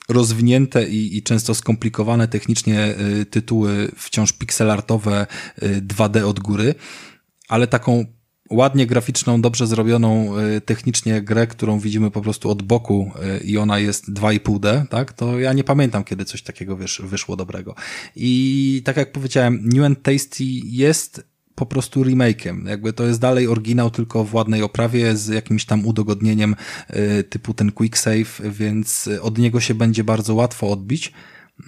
rozwinięte 0.09 0.89
i, 0.89 1.17
i 1.17 1.23
często 1.23 1.55
skomplikowane 1.55 2.29
technicznie 2.29 2.95
y, 3.21 3.27
tytuły, 3.27 3.91
wciąż 3.97 4.33
pixelartowe 4.33 5.27
2D 5.63 6.17
y, 6.17 6.27
od 6.27 6.41
góry, 6.41 6.75
ale 7.49 7.67
taką 7.67 8.05
ładnie 8.51 8.87
graficzną, 8.87 9.41
dobrze 9.41 9.67
zrobioną 9.67 10.39
y, 10.39 10.61
technicznie 10.61 11.23
grę, 11.23 11.47
którą 11.47 11.81
widzimy 11.81 12.11
po 12.11 12.21
prostu 12.21 12.51
od 12.51 12.63
boku 12.63 13.11
i 13.45 13.59
ona 13.59 13.79
jest 13.79 14.11
2,5D, 14.13 14.87
tak? 14.87 15.13
To 15.13 15.39
ja 15.39 15.53
nie 15.53 15.65
pamiętam, 15.65 16.05
kiedy 16.05 16.25
coś 16.25 16.43
takiego 16.43 16.77
wiesz, 16.77 17.03
wyszło 17.05 17.37
dobrego. 17.37 17.75
I 18.17 18.83
tak 18.85 18.97
jak 18.97 19.13
powiedziałem, 19.13 19.61
New 19.65 19.85
and 19.85 20.03
Tasty 20.03 20.45
jest 20.65 21.28
po 21.59 21.67
prostu 21.67 22.05
remake'iem. 22.05 22.69
Jakby 22.69 22.93
to 22.93 23.07
jest 23.07 23.21
dalej 23.21 23.49
oryginał, 23.49 23.91
tylko 23.91 24.25
w 24.25 24.35
ładnej 24.35 24.63
oprawie 24.63 25.17
z 25.17 25.29
jakimś 25.29 25.65
tam 25.65 25.87
udogodnieniem 25.87 26.57
y, 26.91 27.25
typu 27.25 27.55
ten 27.55 27.73
quick 27.73 27.99
save, 27.99 28.41
więc 28.45 29.09
od 29.23 29.39
niego 29.39 29.61
się 29.61 29.75
będzie 29.75 30.05
bardzo 30.05 30.35
łatwo 30.35 30.71
odbić. 30.71 31.13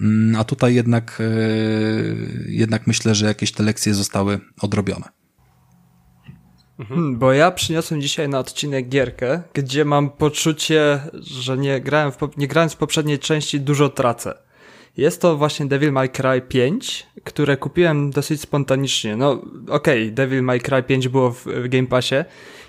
Mm, 0.01 0.35
a 0.35 0.43
tutaj 0.43 0.75
jednak, 0.75 1.17
y, 1.19 2.45
jednak 2.49 2.87
myślę, 2.87 3.15
że 3.15 3.25
jakieś 3.25 3.51
te 3.51 3.63
lekcje 3.63 3.93
zostały 3.93 4.39
odrobione. 4.61 5.05
Hmm, 6.87 7.19
bo 7.19 7.33
ja 7.33 7.51
przyniosłem 7.51 8.01
dzisiaj 8.01 8.29
na 8.29 8.39
odcinek 8.39 8.89
gierkę, 8.89 9.41
gdzie 9.53 9.85
mam 9.85 10.09
poczucie, 10.09 10.99
że 11.13 11.57
nie 11.57 11.81
grałem 11.81 12.11
w, 12.11 12.17
nie 12.37 12.47
grając 12.47 12.73
w 12.73 12.77
poprzedniej 12.77 13.19
części 13.19 13.59
dużo 13.59 13.89
tracę. 13.89 14.33
Jest 14.97 15.21
to 15.21 15.37
właśnie 15.37 15.65
Devil 15.65 15.91
May 15.91 16.09
Cry 16.09 16.41
5, 16.41 17.07
które 17.23 17.57
kupiłem 17.57 18.11
dosyć 18.11 18.41
spontanicznie. 18.41 19.15
No 19.15 19.31
okej, 19.69 20.03
okay, 20.03 20.11
Devil 20.11 20.43
May 20.43 20.59
Cry 20.59 20.83
5 20.83 21.07
było 21.07 21.31
w, 21.31 21.45
w 21.45 21.67
Game 21.67 21.87
Passie 21.87 22.15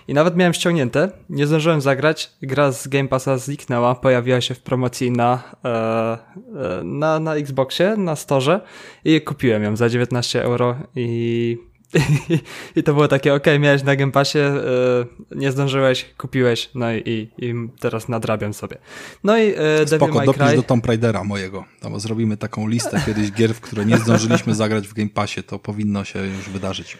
i 0.09 0.15
nawet 0.15 0.37
miałem 0.37 0.55
ściągnięte. 0.55 1.11
Nie 1.31 1.47
zdążyłem 1.47 1.81
zagrać. 1.81 2.33
Gra 2.43 2.73
z 2.73 2.89
Game 2.89 3.09
Passa 3.09 3.39
zniknęła, 3.39 3.95
pojawiła 3.95 4.41
się 4.41 4.55
w 4.55 4.61
promocji 4.61 5.11
na, 5.11 5.43
e, 5.65 5.69
e 5.69 6.85
na, 6.85 7.21
na 7.21 7.37
Xboxie, 7.37 7.97
na 7.97 8.17
Storze 8.17 8.61
i 9.05 9.21
kupiłem 9.21 9.63
ją 9.63 9.77
za 9.77 9.89
19 9.89 10.43
euro 10.43 10.77
i 10.97 11.59
I 12.77 12.83
to 12.83 12.95
było 12.95 13.09
takie, 13.09 13.35
ok, 13.35 13.47
miałeś 13.61 13.83
na 13.83 13.97
Game 13.97 14.13
Passie, 14.13 14.39
yy, 14.39 15.37
nie 15.37 15.53
zdążyłeś, 15.53 16.07
kupiłeś, 16.19 16.71
no 16.75 16.93
i, 16.93 17.29
i 17.39 17.55
teraz 17.81 18.09
nadrabiam 18.09 18.55
sobie. 18.55 18.77
No 19.25 19.39
i 19.39 19.47
yy, 19.47 19.55
Spoko, 19.87 20.07
Devil 20.07 20.15
May 20.15 20.49
Cry... 20.49 20.57
do 20.57 20.63
Tomb 20.63 20.87
Raidera 20.87 21.25
mojego. 21.25 21.65
Tam 21.81 22.01
zrobimy 22.01 22.37
taką 22.37 22.69
listę 22.69 23.03
kiedyś 23.07 23.33
gier, 23.33 23.55
w 23.55 23.61
które 23.61 23.85
nie 23.85 23.99
zdążyliśmy 23.99 24.55
zagrać 24.55 24.89
w 24.89 24.95
Game 24.95 25.09
Passie, 25.09 25.43
to 25.43 25.59
powinno 25.59 26.05
się 26.05 26.27
już 26.27 26.49
wydarzyć. 26.49 26.99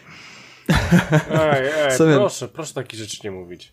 Ej, 0.69 1.69
ej, 1.85 1.97
sobie... 1.97 2.15
proszę, 2.15 2.47
proszę 2.47 2.73
takich 2.73 2.99
rzeczy 2.99 3.17
nie 3.23 3.31
mówić. 3.31 3.71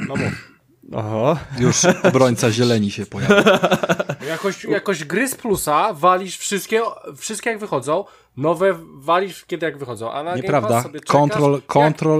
No 0.00 0.16
mów. 0.16 0.59
Oho. 0.92 1.36
Już 1.58 1.84
obrońca 1.84 2.50
zieleni 2.50 2.90
się 2.90 3.06
pojawił. 3.06 3.36
Jakoś, 4.28 4.64
jakoś 4.64 5.04
gry 5.04 5.28
z 5.28 5.34
plusa 5.34 5.92
walisz 5.92 6.38
wszystkie, 6.38 6.82
wszystkie 7.16 7.50
jak 7.50 7.58
wychodzą, 7.58 8.04
nowe 8.36 8.78
walisz 8.94 9.44
kiedy 9.44 9.66
jak 9.66 9.78
wychodzą, 9.78 10.12
a 10.12 10.22
na 10.22 10.36
Nieprawda. 10.36 10.84
control, 11.06 11.52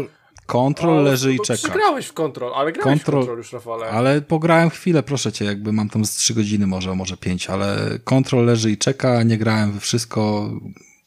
jak... 0.00 0.10
Control 0.46 1.04
leży 1.04 1.34
i 1.34 1.38
czeka. 1.40 1.58
Przegrałeś 1.58 2.06
w 2.06 2.12
Control, 2.12 2.54
ale 2.54 2.72
grałeś 2.72 2.90
control, 2.90 3.22
w 3.22 3.26
Control 3.26 3.38
już, 3.38 3.52
Rafale. 3.52 3.86
Ale 3.86 4.22
pograłem 4.22 4.70
chwilę, 4.70 5.02
proszę 5.02 5.32
cię, 5.32 5.44
jakby 5.44 5.72
mam 5.72 5.88
tam 5.88 6.04
z 6.04 6.16
3 6.16 6.34
godziny 6.34 6.66
może, 6.66 6.94
może 6.94 7.16
5, 7.16 7.50
ale 7.50 7.98
Control 8.04 8.44
leży 8.44 8.70
i 8.70 8.78
czeka, 8.78 9.22
nie 9.22 9.38
grałem 9.38 9.72
we 9.72 9.80
wszystko, 9.80 10.50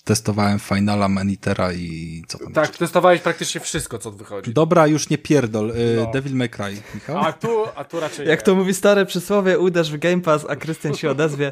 testowałem 0.04 0.60
Finala, 0.60 1.10
Manitera 1.10 1.74
i 1.74 2.24
co 2.28 2.40
tam 2.40 2.54
Tak, 2.54 2.64
jeszcze? 2.66 2.78
testowałeś 2.80 3.22
praktycznie 3.22 3.62
wszystko, 3.62 3.98
co 3.98 4.12
wychodzi. 4.12 4.54
Dobra, 4.54 4.88
już 4.88 5.10
nie 5.10 5.18
pierdol. 5.18 5.72
Y, 5.72 5.96
no. 5.98 6.12
Devil 6.12 6.36
May 6.36 6.50
Cry, 6.50 6.82
Michał? 6.96 7.18
A 7.18 7.34
tu, 7.34 7.48
a 7.76 7.84
tu 7.84 8.00
raczej 8.00 8.28
Jak 8.28 8.40
nie. 8.40 8.46
to 8.46 8.56
mówi 8.56 8.74
stare 8.74 9.06
przysłowie, 9.06 9.60
uderz 9.60 9.92
w 9.92 9.98
Game 9.98 10.22
Pass, 10.22 10.46
a 10.50 10.56
Krystian 10.56 10.94
się 10.96 11.10
odezwie. 11.10 11.48
Y, 11.48 11.52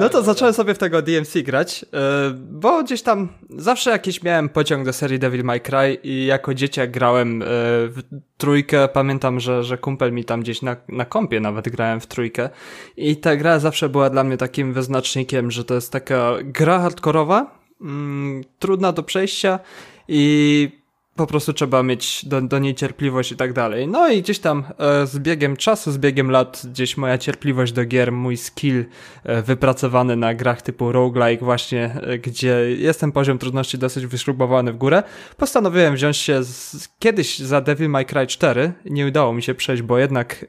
no 0.00 0.08
to 0.08 0.22
zacząłem 0.22 0.54
sobie 0.54 0.74
w 0.74 0.78
tego 0.78 1.02
DMC 1.02 1.42
grać, 1.42 1.82
y, 1.82 1.86
bo 2.34 2.82
gdzieś 2.84 3.02
tam 3.02 3.28
zawsze 3.50 3.90
jakiś 3.90 4.22
miałem 4.22 4.48
pociąg 4.48 4.84
do 4.84 4.92
serii 4.92 5.18
Devil 5.18 5.44
May 5.44 5.60
Cry 5.60 5.98
i 6.02 6.26
jako 6.26 6.54
dzieciak 6.54 6.90
grałem 6.90 7.42
w 7.46 7.98
trójkę. 8.42 8.88
Pamiętam, 8.88 9.40
że, 9.40 9.64
że 9.64 9.78
kumpel 9.78 10.12
mi 10.12 10.24
tam 10.24 10.40
gdzieś 10.40 10.62
na, 10.62 10.76
na 10.88 11.04
kompie 11.04 11.40
nawet 11.40 11.68
grałem 11.68 12.00
w 12.00 12.06
trójkę 12.06 12.50
i 12.96 13.16
ta 13.16 13.36
gra 13.36 13.58
zawsze 13.58 13.88
była 13.88 14.10
dla 14.10 14.24
mnie 14.24 14.36
takim 14.36 14.72
wyznacznikiem, 14.72 15.50
że 15.50 15.64
to 15.64 15.74
jest 15.74 15.92
taka 15.92 16.32
gra 16.44 16.78
hardkorowa, 16.78 17.58
mm, 17.80 18.44
trudna 18.58 18.92
do 18.92 19.02
przejścia 19.02 19.58
i 20.08 20.81
po 21.16 21.26
prostu 21.26 21.52
trzeba 21.52 21.82
mieć 21.82 22.24
do, 22.24 22.40
do 22.40 22.58
niej 22.58 22.74
cierpliwość 22.74 23.32
i 23.32 23.36
tak 23.36 23.52
dalej. 23.52 23.88
No 23.88 24.08
i 24.08 24.22
gdzieś 24.22 24.38
tam 24.38 24.64
e, 24.78 25.06
z 25.06 25.18
biegiem 25.18 25.56
czasu, 25.56 25.92
z 25.92 25.98
biegiem 25.98 26.30
lat, 26.30 26.62
gdzieś 26.64 26.96
moja 26.96 27.18
cierpliwość 27.18 27.72
do 27.72 27.84
gier, 27.84 28.12
mój 28.12 28.36
skill 28.36 28.84
e, 29.24 29.42
wypracowany 29.42 30.16
na 30.16 30.34
grach 30.34 30.62
typu 30.62 30.92
roguelike 30.92 31.44
właśnie, 31.44 31.96
e, 32.02 32.18
gdzie 32.18 32.56
jest 32.78 33.00
ten 33.00 33.12
poziom 33.12 33.38
trudności 33.38 33.78
dosyć 33.78 34.06
wyśrubowany 34.06 34.72
w 34.72 34.76
górę, 34.76 35.02
postanowiłem 35.36 35.94
wziąć 35.94 36.16
się 36.16 36.44
z, 36.44 36.88
kiedyś 36.98 37.38
za 37.38 37.60
Devil 37.60 37.88
May 37.88 38.06
Cry 38.06 38.26
4. 38.26 38.72
Nie 38.84 39.06
udało 39.06 39.32
mi 39.32 39.42
się 39.42 39.54
przejść, 39.54 39.82
bo 39.82 39.98
jednak 39.98 40.46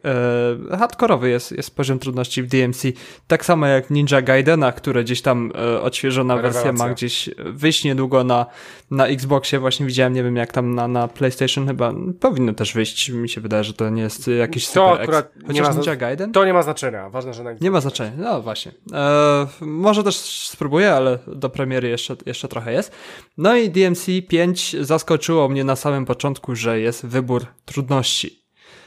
e, 0.71 0.77
hardkorowy 0.77 1.29
jest, 1.29 1.51
jest 1.51 1.75
poziom 1.75 1.99
trudności 1.99 2.43
w 2.43 2.47
DMC. 2.47 2.87
Tak 3.27 3.45
samo 3.45 3.67
jak 3.67 3.89
Ninja 3.89 4.21
Gaidena, 4.21 4.71
które 4.71 5.03
gdzieś 5.03 5.21
tam 5.21 5.51
e, 5.55 5.81
odświeżona 5.81 6.35
Rewelacja. 6.35 6.63
wersja 6.63 6.87
ma 6.87 6.93
gdzieś 6.93 7.29
wyjść 7.37 7.83
niedługo 7.83 8.23
na, 8.23 8.45
na 8.91 9.07
Xboxie. 9.07 9.59
Właśnie 9.59 9.85
widziałem, 9.85 10.13
nie 10.13 10.23
wiem 10.23 10.35
jak 10.35 10.52
tam 10.53 10.75
na, 10.75 10.87
na 10.87 11.07
PlayStation 11.07 11.67
chyba 11.67 11.93
powinno 12.19 12.53
też 12.53 12.73
wyjść. 12.73 13.09
Mi 13.09 13.29
się 13.29 13.41
wydaje, 13.41 13.63
że 13.63 13.73
to 13.73 13.89
nie 13.89 14.01
jest 14.01 14.27
jakiś 14.27 14.67
to 14.67 14.71
super 14.71 15.01
akurat 15.01 15.31
nie 15.49 15.61
ma, 15.61 15.69
Ninja 15.69 15.95
Gaiden? 15.95 16.31
To 16.31 16.45
nie 16.45 16.53
ma 16.53 16.63
znaczenia. 16.63 17.09
Ważne, 17.09 17.33
że 17.33 17.43
na 17.43 17.53
Nie 17.61 17.71
ma 17.71 17.81
znaczenia. 17.81 18.11
No 18.17 18.41
właśnie. 18.41 18.71
E, 18.93 19.47
może 19.61 20.03
też 20.03 20.15
spróbuję, 20.49 20.93
ale 20.93 21.19
do 21.27 21.49
premiery 21.49 21.89
jeszcze, 21.89 22.15
jeszcze 22.25 22.47
trochę 22.47 22.73
jest. 22.73 22.91
No 23.37 23.55
i 23.55 23.69
DMC 23.69 24.05
5 24.27 24.75
zaskoczyło 24.81 25.49
mnie 25.49 25.63
na 25.63 25.75
samym 25.75 26.05
początku, 26.05 26.55
że 26.55 26.79
jest 26.79 27.05
wybór 27.05 27.45
trudności 27.65 28.42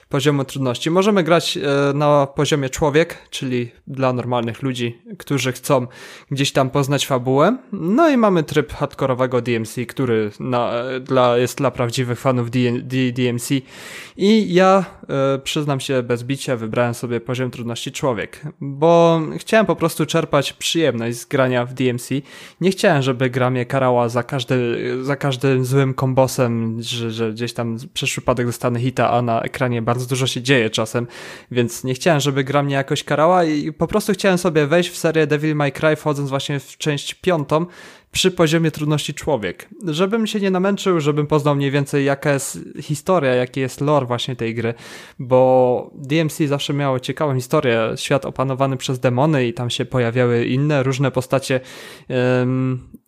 poziomu 0.08 0.44
trudności. 0.44 0.90
Możemy 0.90 1.22
grać 1.22 1.56
e, 1.56 1.92
na 1.94 2.26
poziomie 2.26 2.70
człowiek, 2.70 3.18
czyli 3.30 3.70
dla 3.86 4.12
normalnych 4.12 4.62
ludzi, 4.62 4.98
którzy 5.18 5.52
chcą 5.52 5.86
gdzieś 6.30 6.52
tam 6.52 6.70
poznać 6.70 7.06
fabułę. 7.06 7.56
No 7.72 8.08
i 8.08 8.16
mamy 8.16 8.42
tryb 8.42 8.72
hardkorowego 8.72 9.42
DMC, 9.42 9.86
który 9.88 10.30
na, 10.40 10.72
dla, 11.00 11.38
jest 11.38 11.58
dla 11.58 11.70
prawdziwych 11.70 12.20
fanów 12.20 12.50
D, 12.50 12.58
D, 12.82 12.96
DMC. 13.12 13.50
I 14.16 14.54
ja 14.54 14.84
e, 15.08 15.38
przyznam 15.38 15.80
się 15.80 16.02
bez 16.02 16.24
bicia, 16.24 16.56
wybrałem 16.56 16.94
sobie 16.94 17.20
poziom 17.20 17.50
trudności 17.50 17.92
człowiek, 17.92 18.40
bo 18.60 19.20
chciałem 19.36 19.66
po 19.66 19.76
prostu 19.76 20.06
czerpać 20.06 20.52
przyjemność 20.52 21.18
z 21.18 21.24
grania 21.24 21.66
w 21.66 21.74
DMC. 21.74 22.08
Nie 22.60 22.70
chciałem, 22.70 23.02
żeby 23.02 23.30
gra 23.30 23.50
mnie 23.50 23.66
karała 23.66 24.08
za, 24.08 24.22
każdy, 24.22 24.76
za 25.04 25.16
każdym 25.16 25.64
złym 25.64 25.94
kombosem, 25.94 26.76
że, 26.82 27.10
że 27.10 27.32
gdzieś 27.32 27.52
tam 27.52 27.76
przez 27.94 28.10
przypadek 28.10 28.46
dostanę 28.46 28.80
hita, 28.80 29.10
a 29.10 29.22
na 29.22 29.42
ekranie 29.42 29.82
bardzo 29.82 29.95
bardzo 29.96 30.08
dużo 30.08 30.26
się 30.26 30.42
dzieje 30.42 30.70
czasem, 30.70 31.06
więc 31.50 31.84
nie 31.84 31.94
chciałem, 31.94 32.20
żeby 32.20 32.44
gra 32.44 32.62
mnie 32.62 32.74
jakoś 32.74 33.04
karała 33.04 33.44
i 33.44 33.72
po 33.72 33.86
prostu 33.86 34.12
chciałem 34.12 34.38
sobie 34.38 34.66
wejść 34.66 34.90
w 34.90 34.96
serię 34.96 35.26
Devil 35.26 35.56
May 35.56 35.72
Cry, 35.72 35.96
wchodząc 35.96 36.30
właśnie 36.30 36.60
w 36.60 36.78
część 36.78 37.14
piątą, 37.14 37.66
przy 38.16 38.30
poziomie 38.30 38.70
trudności 38.70 39.14
człowiek. 39.14 39.68
Żebym 39.86 40.26
się 40.26 40.40
nie 40.40 40.50
namęczył, 40.50 41.00
żebym 41.00 41.26
poznał 41.26 41.56
mniej 41.56 41.70
więcej 41.70 42.04
jaka 42.04 42.32
jest 42.32 42.58
historia, 42.80 43.34
jaki 43.34 43.60
jest 43.60 43.80
lore 43.80 44.06
właśnie 44.06 44.36
tej 44.36 44.54
gry, 44.54 44.74
bo 45.18 45.90
DMC 45.94 46.38
zawsze 46.46 46.72
miało 46.74 47.00
ciekawą 47.00 47.34
historię, 47.34 47.92
świat 47.96 48.24
opanowany 48.24 48.76
przez 48.76 49.00
demony 49.00 49.46
i 49.46 49.54
tam 49.54 49.70
się 49.70 49.84
pojawiały 49.84 50.46
inne 50.46 50.82
różne 50.82 51.10
postacie 51.10 51.60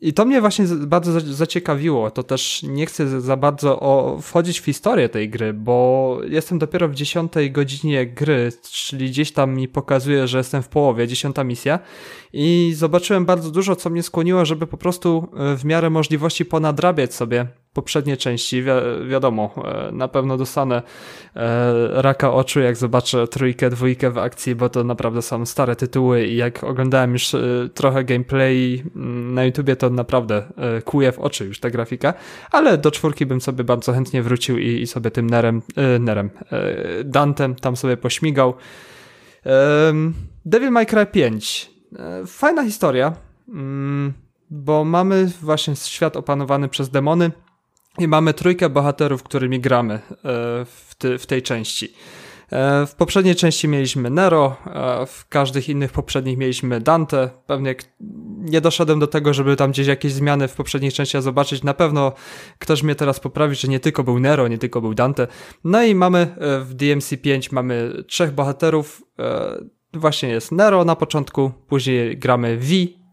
i 0.01 0.13
to 0.13 0.25
mnie 0.25 0.41
właśnie 0.41 0.65
bardzo 0.67 1.21
zaciekawiło. 1.21 2.11
To 2.11 2.23
też 2.23 2.63
nie 2.63 2.87
chcę 2.87 3.21
za 3.21 3.37
bardzo 3.37 4.19
wchodzić 4.23 4.61
w 4.61 4.65
historię 4.65 5.09
tej 5.09 5.31
gry, 5.31 5.53
bo 5.53 6.19
jestem 6.29 6.59
dopiero 6.59 6.89
w 6.89 6.95
dziesiątej 6.95 7.51
godzinie 7.51 8.07
gry, 8.07 8.53
czyli 8.63 9.11
gdzieś 9.11 9.33
tam 9.33 9.55
mi 9.55 9.69
pokazuje, 9.69 10.29
że 10.29 10.39
jestem 10.39 10.63
w 10.63 10.69
połowie, 10.69 11.09
dziesiąta 11.09 11.45
misja 11.45 11.79
i 12.33 12.73
zobaczyłem 12.77 13.25
bardzo 13.25 13.51
dużo, 13.51 13.77
co 13.77 13.91
mnie 13.91 14.03
skłoniło, 14.03 14.45
żeby 14.45 14.67
po 14.67 14.77
prostu 14.77 15.29
e, 15.37 15.57
w 15.57 15.65
miarę 15.65 15.91
możliwości 15.91 16.45
ponadrabiać 16.45 17.15
sobie 17.15 17.47
poprzednie 17.73 18.17
części. 18.17 18.63
Wi 18.63 18.71
wiadomo, 19.09 19.55
e, 19.65 19.93
na 19.93 20.09
pewno 20.09 20.37
dostanę 20.37 20.83
e, 21.37 22.03
raka 22.03 22.33
oczu, 22.33 22.61
jak 22.61 22.77
zobaczę 22.77 23.29
trójkę, 23.29 23.71
dwójkę 23.71 24.11
w 24.11 24.19
akcji, 24.19 24.55
bo 24.55 24.69
to 24.69 24.85
naprawdę 24.85 25.23
są 25.23 25.47
stare 25.47 25.77
tytuły 25.77 26.27
i 26.27 26.37
jak 26.37 26.65
oglądałem 26.65 27.13
już 27.13 27.33
trochę 27.75 28.05
gameplay 28.05 28.83
mm, 28.97 29.35
na 29.35 29.45
YouTubie, 29.45 29.77
to 29.77 29.91
naprawdę 29.91 30.43
kuje 30.85 31.13
w 31.13 31.19
oczy 31.19 31.45
już 31.45 31.61
ta 31.61 31.71
grafika, 31.71 32.15
ale 32.51 32.79
do 32.79 32.91
czwórki 32.91 33.27
bym 33.27 33.41
sobie 33.41 33.65
bardzo 33.65 33.93
chętnie 33.93 34.23
wrócił 34.23 34.59
i, 34.59 34.67
i 34.67 34.87
sobie 34.87 35.11
tym 35.11 35.31
Nerem, 35.31 35.63
Nerem, 36.01 36.31
Dantem 37.05 37.55
tam 37.55 37.77
sobie 37.77 37.97
pośmigał. 37.97 38.55
Devil 40.45 40.71
May 40.71 40.87
Cry 40.87 41.07
5 41.07 41.71
E, 41.75 41.78
fajna 42.27 42.65
historia, 42.65 43.13
mm, 43.49 44.13
bo 44.51 44.85
mamy 44.85 45.31
właśnie 45.43 45.77
świat 45.77 46.17
opanowany 46.17 46.69
przez 46.69 46.91
demony 46.91 47.31
i 47.99 48.09
mamy 48.09 48.35
trójkę 48.35 48.69
bohaterów, 48.69 49.23
którymi 49.23 49.61
gramy 49.61 49.95
e, 49.95 50.01
w, 50.65 50.95
ty, 50.99 51.19
w 51.19 51.27
tej 51.27 51.43
części. 51.43 51.93
E, 52.53 52.87
w 52.87 52.95
poprzedniej 52.95 53.37
części 53.37 53.69
mieliśmy 53.69 54.11
Nero, 54.11 54.57
w 55.07 55.29
każdych 55.29 55.69
innych 55.69 55.93
poprzednich 55.93 56.39
mieliśmy 56.39 56.81
Dante. 56.81 57.31
Pewnie 57.47 57.75
nie 58.39 58.61
doszedłem 58.61 58.99
do 58.99 59.07
tego, 59.07 59.35
żeby 59.35 59.57
tam 59.57 59.71
gdzieś 59.71 59.87
jakieś 59.87 60.13
zmiany 60.13 60.49
w 60.49 60.55
poprzednich 60.55 60.95
częściach 60.95 61.23
zobaczyć. 61.23 61.63
Na 61.63 61.75
pewno 61.75 62.13
ktoś 62.59 62.83
mnie 62.83 62.95
teraz 62.95 63.21
poprawi, 63.21 63.57
że 63.57 63.69
nie 63.69 63.81
tylko 63.81 64.05
był 64.05 64.19
Nero, 64.19 64.49
nie 64.49 64.59
tylko 64.59 64.81
był 64.81 64.95
Dante. 64.95 65.27
No 65.65 65.83
i 65.83 65.95
mamy 65.95 66.35
w 66.39 66.75
DMC5 66.77 67.53
mamy 67.53 67.93
trzech 68.07 68.33
bohaterów 68.33 69.03
właśnie 69.93 70.29
jest 70.29 70.53
Nero 70.53 70.85
na 70.85 70.97
początku, 70.97 71.53
później 71.69 72.19
gramy 72.19 72.57
V 72.57 72.67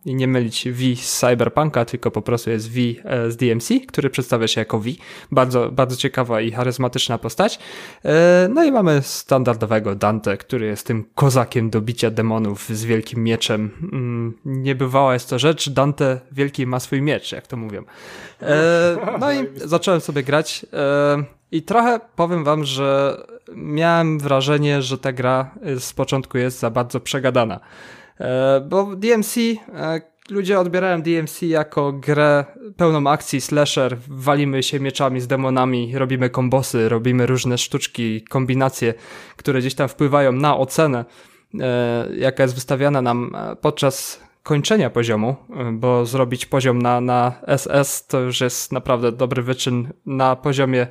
i 0.05 0.15
nie 0.15 0.27
mylić 0.27 0.67
V 0.71 0.95
z 0.95 1.19
Cyberpunka, 1.19 1.85
tylko 1.85 2.11
po 2.11 2.21
prostu 2.21 2.49
jest 2.49 2.71
V 2.71 2.79
e, 3.03 3.31
z 3.31 3.37
DMC, 3.37 3.69
który 3.87 4.09
przedstawia 4.09 4.47
się 4.47 4.61
jako 4.61 4.79
V. 4.79 4.89
Bardzo, 5.31 5.71
bardzo 5.71 5.95
ciekawa 5.95 6.41
i 6.41 6.51
charyzmatyczna 6.51 7.17
postać. 7.17 7.59
E, 8.05 8.49
no 8.53 8.63
i 8.63 8.71
mamy 8.71 9.01
standardowego 9.01 9.95
Dante, 9.95 10.37
który 10.37 10.65
jest 10.65 10.87
tym 10.87 11.05
kozakiem 11.15 11.69
do 11.69 11.81
bicia 11.81 12.11
demonów 12.11 12.69
z 12.69 12.85
wielkim 12.85 13.23
mieczem. 13.23 13.71
Mm, 13.93 14.37
niebywała 14.45 15.13
jest 15.13 15.29
to 15.29 15.39
rzecz, 15.39 15.69
Dante 15.69 16.19
wielki 16.31 16.67
ma 16.67 16.79
swój 16.79 17.01
miecz, 17.01 17.31
jak 17.31 17.47
to 17.47 17.57
mówią. 17.57 17.83
E, 18.41 19.17
no 19.19 19.33
i 19.33 19.37
zacząłem 19.75 20.01
sobie 20.01 20.23
grać 20.23 20.65
i 21.51 21.63
trochę 21.63 21.99
powiem 22.15 22.43
wam, 22.43 22.63
że 22.63 23.17
miałem 23.55 24.19
wrażenie, 24.19 24.81
że 24.81 24.97
ta 24.97 25.13
gra 25.13 25.51
z 25.79 25.93
początku 25.93 26.37
jest 26.37 26.59
za 26.59 26.69
bardzo 26.69 26.99
przegadana. 26.99 27.59
E, 28.19 28.61
bo 28.69 28.95
DMC, 28.95 29.37
e, 29.37 30.01
ludzie 30.29 30.59
odbierają 30.59 31.01
DMC 31.01 31.41
jako 31.41 31.91
grę 31.91 32.45
pełną 32.77 33.09
akcji, 33.09 33.41
slasher, 33.41 33.97
walimy 34.07 34.63
się 34.63 34.79
mieczami 34.79 35.21
z 35.21 35.27
demonami, 35.27 35.97
robimy 35.97 36.29
kombosy, 36.29 36.89
robimy 36.89 37.25
różne 37.25 37.57
sztuczki, 37.57 38.23
kombinacje, 38.23 38.93
które 39.35 39.59
gdzieś 39.59 39.75
tam 39.75 39.87
wpływają 39.87 40.31
na 40.31 40.57
ocenę, 40.57 41.05
e, 41.59 42.07
jaka 42.17 42.43
jest 42.43 42.55
wystawiana 42.55 43.01
nam 43.01 43.35
podczas 43.61 44.25
kończenia 44.43 44.89
poziomu, 44.89 45.35
bo 45.73 46.05
zrobić 46.05 46.45
poziom 46.45 46.81
na, 46.81 47.01
na 47.01 47.33
SS 47.57 48.07
to 48.07 48.19
już 48.19 48.41
jest 48.41 48.71
naprawdę 48.71 49.11
dobry 49.11 49.43
wyczyn. 49.43 49.93
Na 50.05 50.35
poziomie 50.35 50.87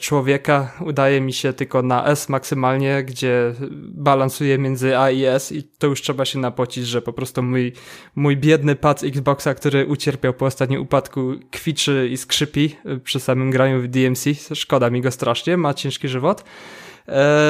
człowieka 0.00 0.72
udaje 0.80 1.20
mi 1.20 1.32
się 1.32 1.52
tylko 1.52 1.82
na 1.82 2.06
S 2.06 2.28
maksymalnie, 2.28 3.04
gdzie 3.04 3.54
balansuję 3.88 4.58
między 4.58 4.98
A 4.98 5.10
i 5.10 5.24
S 5.24 5.52
i 5.52 5.62
to 5.62 5.86
już 5.86 6.02
trzeba 6.02 6.24
się 6.24 6.38
napocić, 6.38 6.86
że 6.86 7.02
po 7.02 7.12
prostu 7.12 7.42
mój, 7.42 7.72
mój 8.16 8.36
biedny 8.36 8.76
pad 8.76 9.04
Xboxa, 9.04 9.54
który 9.54 9.86
ucierpiał 9.86 10.34
po 10.34 10.46
ostatnim 10.46 10.80
upadku, 10.80 11.34
kwiczy 11.50 12.08
i 12.10 12.16
skrzypi 12.16 12.76
e, 12.84 12.96
przy 12.96 13.20
samym 13.20 13.50
graniu 13.50 13.82
w 13.82 13.88
DMC. 13.88 14.24
Szkoda 14.54 14.90
mi 14.90 15.00
go 15.00 15.10
strasznie, 15.10 15.56
ma 15.56 15.74
ciężki 15.74 16.08
żywot. 16.08 16.44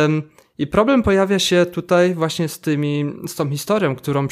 Um, 0.02 0.22
i 0.58 0.66
problem 0.66 1.02
pojawia 1.02 1.38
się 1.38 1.66
tutaj 1.66 2.14
właśnie 2.14 2.48
z 2.48 2.60
tymi, 2.60 3.12
z 3.26 3.34
tą 3.34 3.50
historią, 3.50 3.96
którą, 3.96 4.28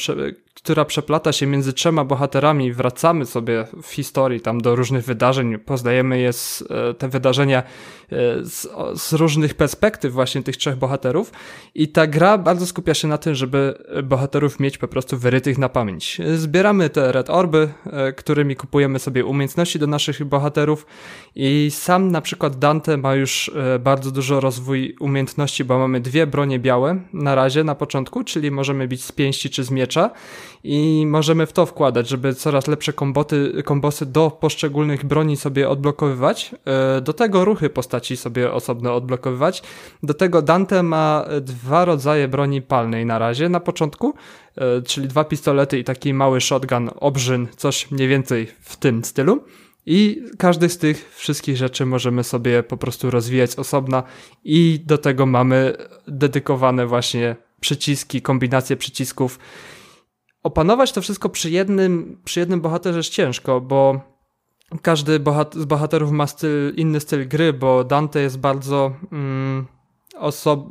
która 0.56 0.84
przeplata 0.84 1.32
się 1.32 1.46
między 1.46 1.72
trzema 1.72 2.04
bohaterami. 2.04 2.72
Wracamy 2.72 3.26
sobie 3.26 3.64
w 3.82 3.92
historii 3.92 4.40
tam 4.40 4.60
do 4.60 4.76
różnych 4.76 5.04
wydarzeń, 5.04 5.58
poznajemy 5.58 6.18
je 6.18 6.32
z, 6.32 6.64
e, 6.70 6.94
te 6.94 7.08
wydarzenia 7.08 7.58
e, 7.58 7.64
z, 8.44 8.68
z, 8.94 9.12
różnych 9.12 9.54
perspektyw 9.54 10.12
właśnie 10.12 10.42
tych 10.42 10.56
trzech 10.56 10.76
bohaterów 10.76 11.32
i 11.74 11.88
ta 11.88 12.06
gra 12.06 12.38
bardzo 12.38 12.66
skupia 12.66 12.94
się 12.94 13.08
na 13.08 13.18
tym, 13.18 13.34
żeby 13.34 13.74
bohaterów 14.04 14.60
mieć 14.60 14.78
po 14.78 14.88
prostu 14.88 15.18
wyrytych 15.18 15.58
na 15.58 15.68
pamięć. 15.68 16.20
Zbieramy 16.36 16.90
te 16.90 17.12
red 17.12 17.30
orby, 17.30 17.68
e, 17.86 18.12
którymi 18.12 18.56
kupujemy 18.56 18.98
sobie 18.98 19.24
umiejętności 19.24 19.78
do 19.78 19.86
naszych 19.86 20.24
bohaterów 20.24 20.86
i 21.34 21.70
sam 21.70 22.10
na 22.10 22.20
przykład 22.20 22.58
Dante 22.58 22.96
ma 22.96 23.14
już 23.14 23.50
bardzo 23.80 24.10
dużo 24.10 24.40
rozwój 24.40 24.96
umiejętności, 25.00 25.64
bo 25.64 25.78
mamy 25.78 26.00
dwie 26.00 26.26
bronie 26.26 26.58
białe 26.58 27.00
na 27.12 27.34
razie 27.34 27.64
na 27.64 27.74
początku, 27.74 28.24
czyli 28.24 28.50
możemy 28.50 28.88
bić 28.88 29.04
z 29.04 29.12
pięści 29.12 29.50
czy 29.50 29.64
z 29.64 29.70
miecza 29.70 30.10
i 30.64 31.04
możemy 31.06 31.46
w 31.46 31.52
to 31.52 31.66
wkładać, 31.66 32.08
żeby 32.08 32.34
coraz 32.34 32.66
lepsze 32.66 32.92
komboty, 32.92 33.62
kombosy 33.64 34.06
do 34.06 34.30
poszczególnych 34.30 35.04
broni 35.04 35.36
sobie 35.36 35.68
odblokowywać. 35.68 36.54
E, 36.64 37.00
do 37.00 37.12
tego 37.12 37.44
ruchy 37.44 37.70
postaci 37.70 38.16
sobie 38.16 38.52
osobno 38.52 38.94
odblokowywać. 38.94 39.62
Do 40.02 40.14
tego 40.14 40.42
Dante 40.42 40.82
ma 40.82 41.24
dwa 41.40 41.84
rodzaje 41.84 42.28
broni 42.28 42.62
palnej 42.62 43.06
na 43.06 43.18
razie, 43.18 43.48
na 43.48 43.60
początku, 43.60 44.14
e, 44.56 44.82
czyli 44.82 45.08
dwa 45.08 45.24
pistolety 45.24 45.78
i 45.78 45.84
taki 45.84 46.14
mały 46.14 46.40
shotgun, 46.40 46.90
obrzyn, 46.96 47.48
coś 47.56 47.90
mniej 47.90 48.08
więcej 48.08 48.46
w 48.60 48.76
tym 48.76 49.04
stylu. 49.04 49.44
I 49.86 50.22
każdy 50.38 50.68
z 50.68 50.78
tych 50.78 51.14
wszystkich 51.14 51.56
rzeczy 51.56 51.86
możemy 51.86 52.24
sobie 52.24 52.62
po 52.62 52.76
prostu 52.76 53.10
rozwijać 53.10 53.56
osobna 53.56 54.02
i 54.44 54.80
do 54.86 54.98
tego 54.98 55.26
mamy 55.26 55.76
dedykowane 56.08 56.86
właśnie 56.86 57.36
przyciski, 57.60 58.22
kombinacje 58.22 58.76
przycisków 58.76 59.38
opanować 60.46 60.92
to 60.92 61.00
wszystko 61.00 61.28
przy 61.28 61.50
jednym, 61.50 62.20
przy 62.24 62.40
jednym 62.40 62.60
bohaterze 62.60 62.98
jest 62.98 63.10
ciężko, 63.10 63.60
bo 63.60 64.00
każdy 64.82 65.20
bohat 65.20 65.54
z 65.54 65.64
bohaterów 65.64 66.10
ma 66.10 66.26
styl, 66.26 66.74
inny 66.76 67.00
styl 67.00 67.28
gry, 67.28 67.52
bo 67.52 67.84
Dante 67.84 68.20
jest 68.20 68.38
bardzo 68.38 68.92
mm, 69.12 69.66
osob 70.16 70.68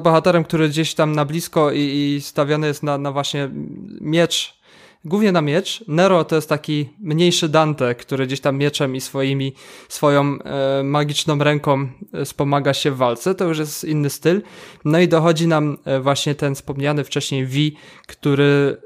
bohaterem, 0.00 0.44
który 0.44 0.68
gdzieś 0.68 0.94
tam 0.94 1.12
na 1.12 1.24
blisko 1.24 1.72
i, 1.72 1.78
i 1.78 2.20
stawiany 2.20 2.66
jest 2.66 2.82
na, 2.82 2.98
na 2.98 3.12
właśnie 3.12 3.50
miecz, 4.00 4.60
głównie 5.04 5.32
na 5.32 5.40
miecz. 5.40 5.84
Nero 5.88 6.24
to 6.24 6.36
jest 6.36 6.48
taki 6.48 6.88
mniejszy 7.00 7.48
Dante, 7.48 7.94
który 7.94 8.26
gdzieś 8.26 8.40
tam 8.40 8.58
mieczem 8.58 8.96
i 8.96 9.00
swoimi, 9.00 9.52
swoją 9.88 10.38
e, 10.38 10.82
magiczną 10.82 11.38
ręką 11.38 11.88
e, 12.12 12.24
wspomaga 12.24 12.74
się 12.74 12.90
w 12.90 12.96
walce. 12.96 13.34
To 13.34 13.44
już 13.44 13.58
jest 13.58 13.84
inny 13.84 14.10
styl. 14.10 14.42
No 14.84 15.00
i 15.00 15.08
dochodzi 15.08 15.46
nam 15.46 15.78
e, 15.84 16.00
właśnie 16.00 16.34
ten 16.34 16.54
wspomniany 16.54 17.04
wcześniej 17.04 17.46
V, 17.46 17.58
który 18.06 18.76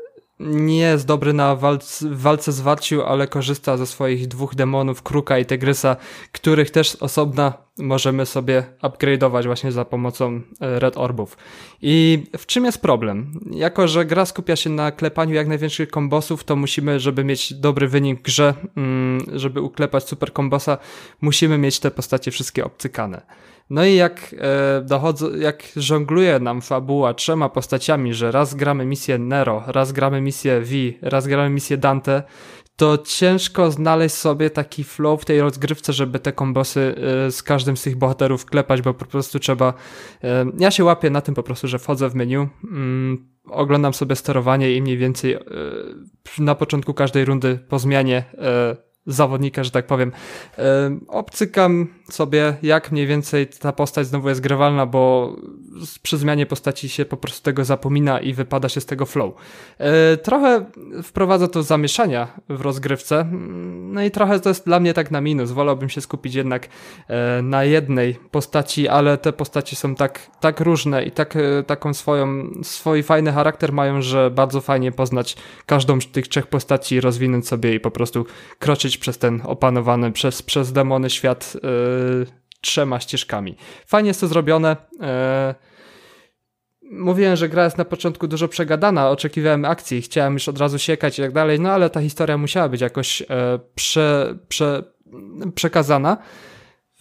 nie 0.41 0.79
jest 0.79 1.07
dobry 1.07 1.33
na 1.33 1.57
walce, 1.57 2.07
walce 2.11 2.53
z 2.53 2.61
Warciu, 2.61 3.03
ale 3.03 3.27
korzysta 3.27 3.77
ze 3.77 3.87
swoich 3.87 4.29
dwóch 4.29 4.55
demonów, 4.55 5.03
Kruka 5.03 5.39
i 5.39 5.47
Tygrysa, 5.47 5.97
których 6.33 6.71
też 6.71 6.97
osobna 6.97 7.53
możemy 7.79 8.27
sobie 8.27 8.65
upgrade'ować 8.83 9.47
właśnie 9.47 9.73
za 9.73 9.85
pomocą 9.85 10.41
e, 10.61 10.81
Red 10.81 10.97
Orbów. 10.97 11.37
I 11.83 12.25
w 12.39 12.47
czym 12.47 12.65
jest 12.65 12.83
problem? 12.83 13.41
Jako, 13.51 13.89
że 13.89 14.05
gra 14.05 14.27
skupia 14.27 14.57
się 14.57 14.71
na 14.71 14.93
klepaniu 14.93 15.35
jak 15.35 15.49
największych 15.49 15.91
kombosów, 15.91 16.45
to 16.45 16.57
musimy, 16.57 17.01
żeby 17.01 17.25
mieć 17.25 17.55
dobry 17.55 17.89
wynik 17.89 18.23
grze, 18.23 18.55
mm, 18.77 19.21
żeby 19.33 19.61
uklepać 19.61 20.09
super 20.09 20.33
kombosa, 20.33 20.79
musimy 21.21 21.59
mieć 21.59 21.81
te 21.81 21.91
postacie 21.91 22.31
wszystkie 22.31 22.65
obcykane. 22.65 23.23
No 23.71 23.85
i 23.85 23.95
jak 23.95 24.35
e, 24.39 24.83
dochodzą, 24.83 25.37
jak 25.37 25.63
żongluje 25.77 26.39
nam 26.39 26.63
fabuła 26.63 27.15
trzema 27.15 27.49
postaciami, 27.49 28.15
że 28.15 28.33
raz 28.33 28.55
gramy 28.55 28.87
misję 28.87 29.19
Nero, 29.19 29.63
raz 29.67 29.93
gramy 29.93 30.21
misję 30.21 30.61
V, 30.61 30.75
raz 31.03 31.27
gramy 31.27 31.51
misję 31.51 31.77
Dante, 31.77 32.23
to 32.77 32.99
ciężko 32.99 33.71
znaleźć 33.71 34.15
sobie 34.15 34.51
taki 34.51 34.85
flow 34.85 35.23
w 35.23 35.25
tej 35.25 35.41
rozgrywce, 35.41 35.93
żeby 35.93 36.19
te 36.19 36.33
kombosy 36.33 36.95
e, 37.27 37.31
z 37.31 37.43
każdym 37.43 37.77
z 37.77 37.83
tych 37.83 37.97
bohaterów 37.97 38.45
klepać, 38.45 38.83
bo 38.83 38.95
po 38.95 39.05
prostu 39.05 39.39
trzeba. 39.39 39.75
E, 40.25 40.47
ja 40.59 40.71
się 40.71 40.85
łapię 40.85 41.11
na 41.11 41.21
tym 41.21 41.35
po 41.35 41.43
prostu, 41.43 41.69
że 41.69 41.79
wchodzę 41.79 42.09
w 42.09 42.15
menu, 42.15 42.49
mm, 42.65 43.29
oglądam 43.51 43.95
sobie 43.95 44.17
sterowanie 44.17 44.73
i 44.75 44.83
mniej 44.83 44.99
więcej 44.99 45.37
na 46.39 46.55
początku 46.55 46.95
każdej 46.95 47.25
rundy 47.25 47.59
po 47.69 47.79
zmianie 47.79 48.25
zawodnika, 49.09 49.65
że 49.65 49.71
tak 49.71 49.87
powiem. 49.87 50.13
Obcykam 51.09 51.87
sobie, 52.11 52.55
jak 52.63 52.93
mniej 52.93 53.07
więcej 53.07 53.47
ta 53.47 53.73
postać 53.73 54.07
znowu 54.07 54.29
jest 54.29 54.41
grywalna, 54.41 54.87
bo 54.87 55.37
przy 56.03 56.19
zmianie 56.19 56.47
postaci 56.47 56.89
się 56.89 57.05
po 57.05 57.17
prostu 57.17 57.43
tego 57.43 57.65
zapomina 57.65 58.21
i 58.21 58.33
wypada 58.33 58.69
się 58.69 58.81
z 58.81 58.87
tego 58.87 59.07
flow. 59.07 59.35
E, 59.79 60.17
trochę 60.17 60.65
wprowadza 61.03 61.49
to 61.49 61.63
zamieszania 61.63 62.29
w 62.49 62.61
rozgrywce, 62.61 63.27
no 63.79 64.03
i 64.03 64.11
trochę 64.11 64.41
to 64.41 64.49
jest 64.49 64.67
dla 64.67 64.81
mnie 64.81 64.95
tak 64.95 65.11
na 65.11 65.21
minus. 65.21 65.51
Wolałbym 65.51 65.89
się 65.89 66.01
skupić 66.01 66.35
jednak 66.35 66.69
e, 67.09 67.43
na 67.43 67.65
jednej 67.65 68.15
postaci, 68.31 68.89
ale 68.89 69.19
te 69.19 69.33
postaci 69.33 69.77
są 69.77 69.95
tak, 69.95 70.31
tak 70.41 70.61
różne 70.61 71.05
i 71.05 71.11
tak, 71.11 71.37
e, 71.37 71.63
taką 71.63 71.95
swoją, 71.95 72.51
swój 72.63 73.03
fajny 73.03 73.33
charakter 73.33 73.73
mają, 73.73 74.03
że 74.03 74.31
bardzo 74.31 74.61
fajnie 74.61 74.93
poznać 74.93 75.37
każdą 75.67 76.01
z 76.01 76.11
tych 76.11 76.29
trzech 76.29 76.47
postaci, 76.47 77.01
rozwinąć 77.01 77.49
sobie 77.49 77.75
i 77.75 77.81
po 77.81 77.91
prostu 77.91 78.27
kroczyć 78.59 78.99
przez 78.99 79.19
ten 79.19 79.41
opanowany 79.45 80.13
przez, 80.13 80.43
przez 80.43 80.73
demony 80.73 81.11
świat 81.11 81.57
trzema 82.61 83.01
ścieżkami. 83.01 83.57
Fajnie 83.87 84.09
jest 84.09 84.21
to 84.21 84.29
zrobione. 84.29 84.77
Yy, 84.93 85.68
mówiłem, 86.91 87.37
że 87.37 87.49
gra 87.49 87.65
jest 87.65 87.79
na 87.79 87.85
początku 87.85 88.29
dużo 88.29 88.49
przegadana, 88.49 89.11
oczekiwałem 89.11 89.65
akcji, 89.65 90.03
chciałem 90.03 90.33
już 90.33 90.49
od 90.49 90.59
razu 90.59 90.79
siekać 90.79 91.19
i 91.19 91.23
tak 91.23 91.33
dalej, 91.33 91.61
no 91.61 91.71
ale 91.71 91.91
ta 91.91 92.01
historia 92.01 92.39
musiała 92.39 92.69
być 92.69 92.81
jakoś 92.81 93.21
yy, 93.21 93.27
prze, 93.75 94.39
prze, 94.49 94.83
przekazana. 95.55 96.17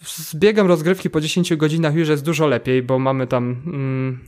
Z 0.02 0.34
biegiem 0.34 0.66
rozgrywki 0.66 1.10
po 1.10 1.20
10 1.20 1.56
godzinach 1.56 1.94
już 1.94 2.08
jest 2.08 2.24
dużo 2.24 2.46
lepiej, 2.46 2.82
bo 2.82 2.98
mamy 2.98 3.26
tam 3.26 3.62
mm, 3.66 4.18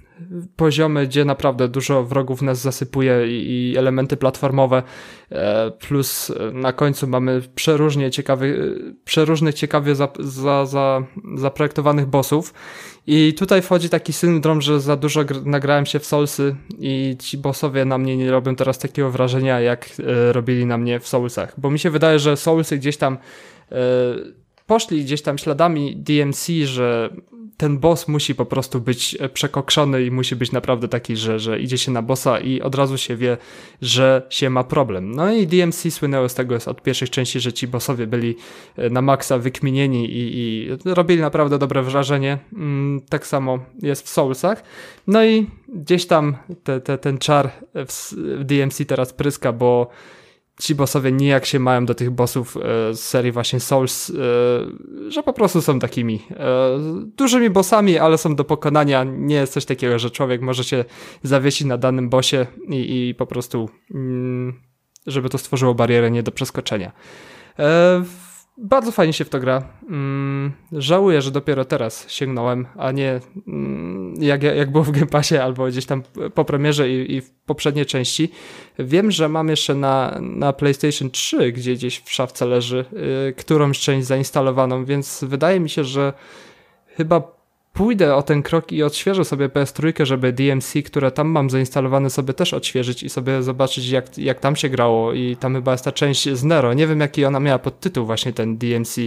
poziomy, 0.56 1.06
gdzie 1.06 1.24
naprawdę 1.24 1.68
dużo 1.68 2.05
wrogów 2.05 2.42
nas 2.42 2.60
zasypuje 2.60 3.26
i, 3.26 3.74
elementy 3.78 4.16
platformowe, 4.16 4.82
e, 5.30 5.70
plus 5.70 6.32
na 6.52 6.72
końcu 6.72 7.06
mamy 7.06 7.42
przeróżnie 7.55 8.10
ciekawy, 8.10 8.74
przeróżnych 9.05 9.55
ciekawie 9.55 9.94
za, 9.94 10.09
za, 10.18 10.66
za, 10.66 11.02
zaprojektowanych 11.36 12.06
bossów. 12.06 12.55
I 13.06 13.34
tutaj 13.34 13.62
wchodzi 13.62 13.88
taki 13.88 14.12
syndrom, 14.12 14.60
że 14.60 14.80
za 14.80 14.97
dużo 14.97 15.24
nagrałem 15.44 15.86
się 15.86 15.98
w 15.98 16.06
Soulsy 16.06 16.56
i 16.78 17.16
ci 17.18 17.38
bossowie 17.38 17.84
na 17.84 17.98
mnie 17.98 18.16
nie 18.16 18.30
robią 18.30 18.56
teraz 18.56 18.78
takiego 18.78 19.10
wrażenia, 19.10 19.60
jak 19.60 19.86
e, 19.98 20.32
robili 20.32 20.66
na 20.66 20.78
mnie 20.78 21.01
w 21.01 21.09
Soulsach. 21.09 21.55
Bo 21.60 21.70
mi 21.70 21.78
się 21.78 21.90
wydaje, 21.90 22.18
że 22.18 22.36
Soulsy 22.36 22.78
gdzieś 22.78 22.97
tam 22.97 23.18
e, 23.72 23.76
poszli 24.70 25.05
gdzieś 25.05 25.22
tam 25.22 25.38
śladami 25.38 25.97
DMC, 25.97 26.47
że 26.64 27.10
ten 27.56 27.78
boss 27.78 28.09
musi 28.09 28.34
po 28.34 28.47
prostu 28.47 28.80
być 28.80 29.16
e, 29.20 29.28
przekokszony 29.28 30.02
i 30.05 30.10
musi 30.10 30.36
być 30.36 30.52
naprawdę 30.52 30.88
taki, 30.88 31.16
że, 31.16 31.38
że 31.38 31.60
idzie 31.60 31.78
się 31.78 31.92
na 31.92 32.02
bossa 32.02 32.40
i 32.40 32.60
od 32.60 32.74
razu 32.74 32.98
się 32.98 33.16
wie, 33.16 33.36
że 33.82 34.26
się 34.30 34.51
ma 34.51 34.64
problem. 34.64 35.10
No 35.14 35.32
i 35.32 35.47
DMC 35.47 35.90
słynęło 35.90 36.28
z 36.28 36.34
tego 36.34 36.56
od 36.66 36.82
pierwszych 36.82 37.10
części, 37.10 37.40
że 37.40 37.52
ci 37.52 37.68
bossowie 37.68 38.06
byli 38.06 38.36
e, 38.76 38.90
na 38.90 39.02
maksa 39.02 39.38
wykminieni 39.38 40.05
i, 40.05 40.38
i 40.38 40.68
robili 40.84 41.20
naprawdę 41.20 41.59
dobre 41.59 41.82
wrażenie. 41.82 42.38
Mm, 42.52 43.01
tak 43.09 43.26
samo 43.26 43.59
jest 43.82 44.06
w 44.06 44.09
Soulsach. 44.09 44.62
No 45.06 45.24
i 45.24 45.47
gdzieś 45.74 46.06
tam 46.06 46.36
te, 46.64 46.80
te, 46.80 46.98
ten 46.98 47.18
czar 47.18 47.51
w 47.74 48.14
DMC 48.44 48.86
teraz 48.86 49.12
pryska, 49.12 49.52
bo 49.52 49.90
ci 50.60 50.74
bossowie 50.74 51.12
nijak 51.12 51.46
się 51.46 51.58
mają 51.58 51.86
do 51.86 51.94
tych 51.94 52.10
bossów 52.10 52.56
e, 52.56 52.60
z 52.94 53.00
serii 53.00 53.32
właśnie 53.32 53.60
Souls, 53.60 54.10
e, 54.10 54.14
że 55.10 55.22
po 55.22 55.32
prostu 55.32 55.62
są 55.62 55.78
takimi 55.78 56.22
e, 56.30 56.78
dużymi 57.16 57.50
bossami, 57.50 57.98
ale 57.98 58.18
są 58.18 58.34
do 58.34 58.44
pokonania. 58.44 59.04
Nie 59.04 59.36
jest 59.36 59.52
coś 59.52 59.64
takiego, 59.64 59.98
że 59.98 60.10
człowiek 60.10 60.42
może 60.42 60.64
się 60.64 60.84
zawiesić 61.22 61.66
na 61.66 61.78
danym 61.78 62.08
bossie 62.08 62.36
i, 62.68 63.08
i 63.08 63.14
po 63.14 63.26
prostu, 63.26 63.68
mm, 63.94 64.60
żeby 65.06 65.28
to 65.28 65.38
stworzyło 65.38 65.74
barierę 65.74 66.10
nie 66.10 66.22
do 66.22 66.32
przeskoczenia. 66.32 66.92
Bardzo 68.56 68.93
fajnie 68.93 69.12
się 69.12 69.24
w 69.24 69.28
to 69.28 69.40
gra. 69.40 69.62
Mm, 69.90 70.52
żałuję, 70.72 71.22
że 71.22 71.31
dopiero 71.31 71.64
teraz 71.64 72.10
sięgnąłem, 72.10 72.66
a 72.77 72.93
nie 72.93 73.20
mm, 73.48 74.14
jak, 74.18 74.43
jak 74.43 74.72
było 74.72 74.85
w 74.85 74.90
Game 74.90 75.06
Passie 75.06 75.36
albo 75.36 75.66
gdzieś 75.66 75.86
tam 75.86 76.02
po 76.35 76.44
premierze 76.44 76.90
i, 76.90 77.14
i 77.14 77.20
w 77.20 77.31
poprzedniej 77.31 77.86
części. 77.86 78.31
Wiem, 78.78 79.10
że 79.10 79.28
mam 79.28 79.48
jeszcze 79.48 79.74
na, 79.74 80.18
na 80.20 80.52
PlayStation 80.52 81.10
3, 81.10 81.52
gdzie 81.52 81.74
gdzieś 81.74 82.01
w 82.01 82.12
szafce 82.12 82.47
leży, 82.47 82.85
y, 83.28 83.32
którąś 83.32 83.81
część 83.81 84.06
zainstalowaną, 84.06 84.85
więc 84.85 85.24
wydaje 85.28 85.60
mi 85.60 85.70
się, 85.70 85.85
że 85.85 86.12
chyba 86.86 87.39
pójdę 87.72 88.14
o 88.14 88.22
ten 88.22 88.42
krok 88.42 88.72
i 88.72 88.82
odświeżę 88.82 89.24
sobie 89.24 89.48
PS3, 89.48 90.05
żeby 90.05 90.32
DMC, 90.32 90.82
które 90.86 91.10
tam 91.10 91.28
mam 91.28 91.51
zainstalowane, 91.51 92.10
sobie 92.10 92.34
też 92.34 92.55
odświeżyć 92.55 93.02
i 93.02 93.09
sobie 93.09 93.42
zobaczyć, 93.42 93.88
jak, 93.88 94.18
jak 94.18 94.40
tam 94.40 94.56
się 94.56 94.68
grało. 94.68 95.12
I 95.12 95.36
tam 95.36 95.55
chyba 95.55 95.72
jest 95.72 95.84
ta 95.84 95.92
część 95.92 96.28
z 96.28 96.44
Nero. 96.44 96.74
Nie 96.74 96.86
wiem, 96.86 97.01
jaki 97.01 97.24
ona 97.24 97.40
miała 97.40 97.59
podtytuł, 97.59 98.06
właśnie 98.06 98.32
ten 98.32 98.59
DMC, 98.59 99.01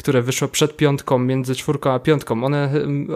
które 0.00 0.22
wyszło 0.22 0.48
przed 0.48 0.76
piątką, 0.76 1.18
między 1.18 1.54
czwórką 1.54 1.90
a 1.90 1.98
piątką. 1.98 2.44
One, 2.44 2.70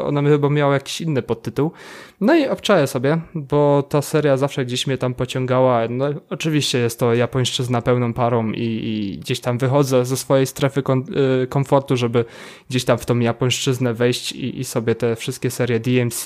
one 0.05 0.31
chyba 0.31 0.51
miały 0.51 0.74
jakiś 0.74 1.01
inny 1.01 1.23
podtytuł. 1.23 1.73
No 2.20 2.35
i 2.35 2.47
obczaję 2.47 2.86
sobie, 2.86 3.20
bo 3.35 3.82
ta 3.82 4.02
seria 4.02 4.36
zawsze 4.36 4.65
gdzieś 4.65 4.86
mnie 4.86 4.98
tam 4.98 5.15
pociągała. 5.15 5.89
No, 5.89 6.06
oczywiście 6.31 6.78
jest 6.78 6.98
to 6.98 7.15
japońszczyzna 7.15 7.82
pełną 7.82 8.12
parą 8.12 8.52
i, 8.52 8.62
i 8.62 9.19
gdzieś 9.19 9.40
tam 9.40 9.59
wychodzę 9.59 10.05
ze 10.05 10.16
swojej 10.16 10.47
strefy 10.47 10.82
kom, 10.82 11.05
y, 11.43 11.47
komfortu, 11.47 11.97
żeby 11.97 12.24
gdzieś 12.70 12.85
tam 12.85 12.98
w 12.98 13.06
tą 13.06 13.19
japońszczyznę 13.19 13.94
wejść 13.94 14.32
i, 14.32 14.61
i 14.61 14.65
sobie 14.65 14.94
te 14.94 15.16
wszystkie 15.16 15.51
serie 15.51 15.81
DMC. 15.81 16.24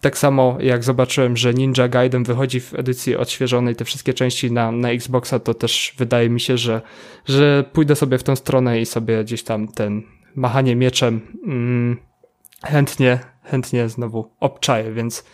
Tak 0.00 0.18
samo 0.18 0.56
jak 0.60 0.84
zobaczyłem, 0.84 1.36
że 1.36 1.54
Ninja 1.54 1.88
Gaiden 1.88 2.24
wychodzi 2.24 2.60
w 2.60 2.74
edycji 2.74 3.16
odświeżonej, 3.16 3.76
te 3.76 3.84
wszystkie 3.84 4.14
części 4.14 4.52
na, 4.52 4.72
na 4.72 4.90
Xboxa, 4.90 5.38
to 5.38 5.54
też 5.54 5.94
wydaje 5.98 6.30
mi 6.30 6.40
się, 6.40 6.58
że, 6.58 6.82
że 7.26 7.64
pójdę 7.72 7.96
sobie 7.96 8.18
w 8.18 8.22
tą 8.22 8.36
stronę 8.36 8.80
i 8.80 8.86
sobie 8.86 9.24
gdzieś 9.24 9.42
tam 9.42 9.68
ten 9.68 9.93
machanie 10.34 10.76
mieczem 10.76 11.20
mm, 11.46 11.96
chętnie, 12.64 13.18
chętnie 13.42 13.88
znowu 13.88 14.30
obczaję, 14.40 14.92
więc 14.92 15.24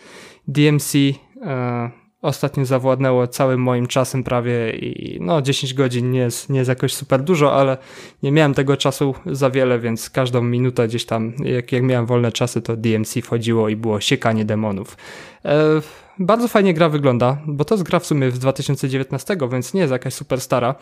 DMC 0.47 0.95
e, 1.41 2.01
ostatnio 2.21 2.65
zawładnęło 2.65 3.27
całym 3.27 3.61
moim 3.61 3.87
czasem 3.87 4.23
prawie 4.23 4.71
i 4.71 5.17
no 5.21 5.41
10 5.41 5.73
godzin 5.73 6.11
nie 6.11 6.19
jest, 6.19 6.49
nie 6.49 6.59
jest 6.59 6.69
jakoś 6.69 6.93
super 6.93 7.23
dużo, 7.23 7.53
ale 7.53 7.77
nie 8.23 8.31
miałem 8.31 8.53
tego 8.53 8.77
czasu 8.77 9.15
za 9.25 9.49
wiele, 9.49 9.79
więc 9.79 10.09
każdą 10.09 10.41
minutę 10.41 10.87
gdzieś 10.87 11.05
tam, 11.05 11.33
jak, 11.43 11.71
jak 11.71 11.83
miałem 11.83 12.05
wolne 12.05 12.31
czasy, 12.31 12.61
to 12.61 12.77
DMC 12.77 13.21
wchodziło 13.23 13.69
i 13.69 13.75
było 13.75 14.01
siekanie 14.01 14.45
demonów. 14.45 14.97
E, 15.45 15.81
bardzo 16.19 16.47
fajnie 16.47 16.73
gra 16.73 16.89
wygląda, 16.89 17.37
bo 17.47 17.65
to 17.65 17.75
jest 17.75 17.83
gra 17.83 17.99
w 17.99 18.05
sumie 18.05 18.31
z 18.31 18.39
2019, 18.39 19.37
więc 19.51 19.73
nie 19.73 19.81
jest 19.81 19.91
jakaś 19.91 20.13
super 20.13 20.41
stara. 20.41 20.75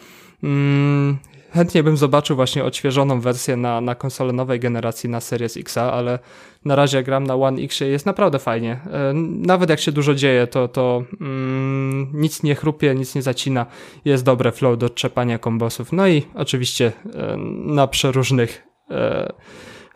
Mm, 0.43 1.17
chętnie 1.51 1.83
bym 1.83 1.97
zobaczył 1.97 2.35
właśnie 2.35 2.63
odświeżoną 2.63 3.21
wersję 3.21 3.57
na, 3.57 3.81
na 3.81 3.95
konsolę 3.95 4.33
nowej 4.33 4.59
generacji, 4.59 5.09
na 5.09 5.19
Series 5.19 5.57
X, 5.57 5.77
ale 5.77 6.19
na 6.65 6.75
razie 6.75 7.03
gram 7.03 7.23
na 7.23 7.35
One 7.35 7.61
X 7.61 7.79
jest 7.79 8.05
naprawdę 8.05 8.39
fajnie. 8.39 8.71
E, 8.71 9.13
nawet 9.23 9.69
jak 9.69 9.79
się 9.79 9.91
dużo 9.91 10.15
dzieje, 10.15 10.47
to, 10.47 10.67
to 10.67 11.03
mm, 11.21 12.09
nic 12.13 12.43
nie 12.43 12.55
chrupie, 12.55 12.95
nic 12.95 13.15
nie 13.15 13.21
zacina. 13.21 13.65
Jest 14.05 14.23
dobre 14.23 14.51
flow 14.51 14.77
do 14.77 14.89
trzepania 14.89 15.37
kombosów. 15.37 15.91
No 15.91 16.07
i 16.07 16.25
oczywiście 16.35 16.91
e, 17.13 17.37
na 17.65 17.87
przeróżnych 17.87 18.63
e, 18.91 19.33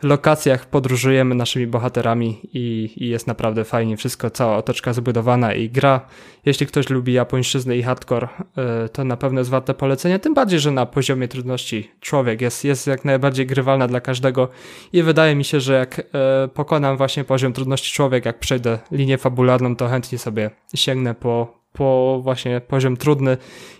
lokacjach 0.02 0.66
podróżujemy 0.66 1.34
naszymi 1.34 1.66
bohaterami 1.66 2.40
i, 2.52 2.92
i, 2.96 3.08
jest 3.08 3.26
naprawdę 3.26 3.64
fajnie 3.64 3.96
wszystko, 3.96 4.30
cała 4.30 4.56
otoczka 4.56 4.92
zbudowana 4.92 5.54
i 5.54 5.70
gra. 5.70 6.00
Jeśli 6.44 6.66
ktoś 6.66 6.90
lubi 6.90 7.12
japońszczyznę 7.12 7.76
i 7.76 7.82
hardcore, 7.82 8.28
e, 8.56 8.88
to 8.88 9.04
na 9.04 9.16
pewno 9.16 9.40
jest 9.40 9.50
warte 9.50 9.74
polecenia, 9.74 10.18
tym 10.18 10.34
bardziej, 10.34 10.60
że 10.60 10.70
na 10.70 10.86
poziomie 10.86 11.28
trudności 11.28 11.90
człowiek 12.00 12.40
jest, 12.40 12.64
jest 12.64 12.86
jak 12.86 13.04
najbardziej 13.04 13.46
grywalna 13.46 13.88
dla 13.88 14.00
każdego 14.00 14.48
i 14.92 15.02
wydaje 15.02 15.34
mi 15.34 15.44
się, 15.44 15.60
że 15.60 15.74
jak 15.74 15.98
e, 15.98 16.48
pokonam 16.54 16.96
właśnie 16.96 17.24
poziom 17.24 17.52
trudności 17.52 17.94
człowiek, 17.94 18.24
jak 18.24 18.38
przejdę 18.38 18.78
linię 18.90 19.18
fabularną, 19.18 19.76
to 19.76 19.88
chętnie 19.88 20.18
sobie 20.18 20.50
sięgnę 20.74 21.14
po, 21.14 21.63
po 21.74 22.20
właśnie 22.22 22.60
poziom 22.60 22.96
trudny 22.96 23.36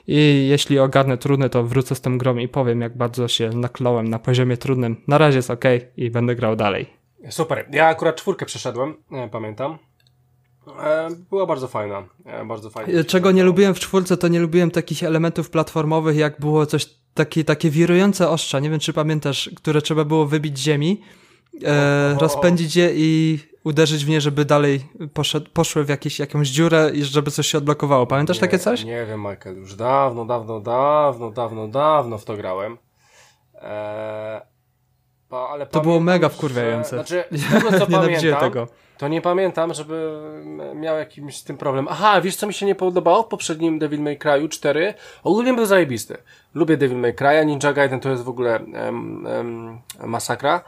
i 0.06 0.46
jeśli 0.48 0.78
ogarnę 0.78 1.18
trudny, 1.18 1.50
to 1.50 1.64
wrócę 1.64 1.94
z 1.94 2.00
tą 2.00 2.18
grą 2.18 2.36
i 2.36 2.48
powiem, 2.48 2.80
jak 2.80 2.96
bardzo 2.96 3.28
się 3.28 3.50
nakląłem 3.50 4.08
na 4.08 4.18
poziomie 4.18 4.56
trudnym. 4.56 4.96
Na 5.08 5.18
razie 5.18 5.38
jest 5.38 5.50
ok 5.50 5.64
i 5.96 6.10
będę 6.10 6.34
grał 6.34 6.56
dalej. 6.56 6.86
Super. 7.30 7.68
Ja 7.72 7.86
akurat 7.86 8.16
czwórkę 8.16 8.46
przeszedłem, 8.46 8.94
pamiętam. 9.30 9.78
E, 10.84 11.08
była 11.30 11.46
bardzo 11.46 11.68
fajna. 11.68 12.04
E, 12.26 12.44
bardzo 12.44 12.70
fajna. 12.70 13.04
Czego 13.04 13.32
nie 13.32 13.44
lubiłem 13.44 13.74
w 13.74 13.80
czwórce, 13.80 14.16
to 14.16 14.28
nie 14.28 14.40
lubiłem 14.40 14.70
takich 14.70 15.02
elementów 15.02 15.50
platformowych, 15.50 16.16
jak 16.16 16.40
było 16.40 16.66
coś 16.66 16.86
takie, 17.14 17.44
takie 17.44 17.70
wirujące 17.70 18.28
ostrza, 18.28 18.60
nie 18.60 18.70
wiem 18.70 18.80
czy 18.80 18.92
pamiętasz, 18.92 19.50
które 19.56 19.82
trzeba 19.82 20.04
było 20.04 20.26
wybić 20.26 20.58
ziemi, 20.58 21.00
e, 21.64 22.14
rozpędzić 22.18 22.76
je 22.76 22.90
i 22.94 23.38
uderzyć 23.64 24.04
w 24.04 24.08
nie, 24.08 24.20
żeby 24.20 24.44
dalej 24.44 24.88
poszedł, 25.14 25.50
poszły 25.52 25.84
w 25.84 25.88
jakieś, 25.88 26.18
jakąś 26.18 26.48
dziurę 26.48 26.90
i 26.94 27.04
żeby 27.04 27.30
coś 27.30 27.46
się 27.46 27.58
odblokowało. 27.58 28.06
Pamiętasz 28.06 28.36
nie, 28.36 28.40
takie 28.40 28.58
coś? 28.58 28.84
Nie 28.84 29.06
wiem, 29.06 29.20
Michael. 29.20 29.56
Już 29.56 29.74
dawno, 29.74 30.24
dawno, 30.24 30.60
dawno, 30.60 31.30
dawno, 31.30 31.68
dawno 31.68 32.18
w 32.18 32.24
to 32.24 32.36
grałem. 32.36 32.78
Eee, 33.62 34.40
ale 35.30 35.66
to 35.66 35.80
było 35.80 36.00
mega 36.00 36.28
wkurwiające. 36.28 36.90
Że, 36.90 37.04
znaczy, 37.04 37.24
z 37.30 37.50
tego 37.52 37.78
co 37.78 37.86
pamiętam, 37.86 38.40
tego. 38.40 38.68
to 38.98 39.08
nie 39.08 39.22
pamiętam, 39.22 39.74
żeby 39.74 40.20
miał 40.74 40.98
jakimś 40.98 41.36
z 41.36 41.44
tym 41.44 41.56
problem. 41.56 41.86
Aha, 41.90 42.20
wiesz 42.20 42.36
co 42.36 42.46
mi 42.46 42.54
się 42.54 42.66
nie 42.66 42.74
podobało 42.74 43.22
w 43.22 43.26
poprzednim 43.26 43.78
Devil 43.78 44.00
May 44.00 44.18
Cry'u 44.18 44.48
4? 44.48 44.94
Ogólnie 45.22 45.54
był 45.54 45.66
zajebisty. 45.66 46.16
Lubię 46.54 46.76
Devil 46.76 46.98
May 46.98 47.14
Cry'a, 47.14 47.46
Ninja 47.46 47.72
Gaiden 47.72 48.00
to 48.00 48.10
jest 48.10 48.22
w 48.22 48.28
ogóle 48.28 48.60
um, 48.60 49.26
um, 49.26 49.80
masakra, 50.10 50.64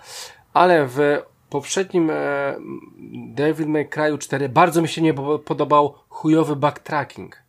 ale 0.56 0.86
w 0.86 1.22
poprzednim 1.50 2.10
e, 2.10 2.14
Devil 3.34 3.68
May 3.68 3.88
Cry 3.88 4.18
4 4.18 4.48
bardzo 4.48 4.82
mi 4.82 4.88
się 4.88 5.02
nie 5.02 5.14
podobał 5.44 5.94
chujowy 6.08 6.56
backtracking. 6.56 7.42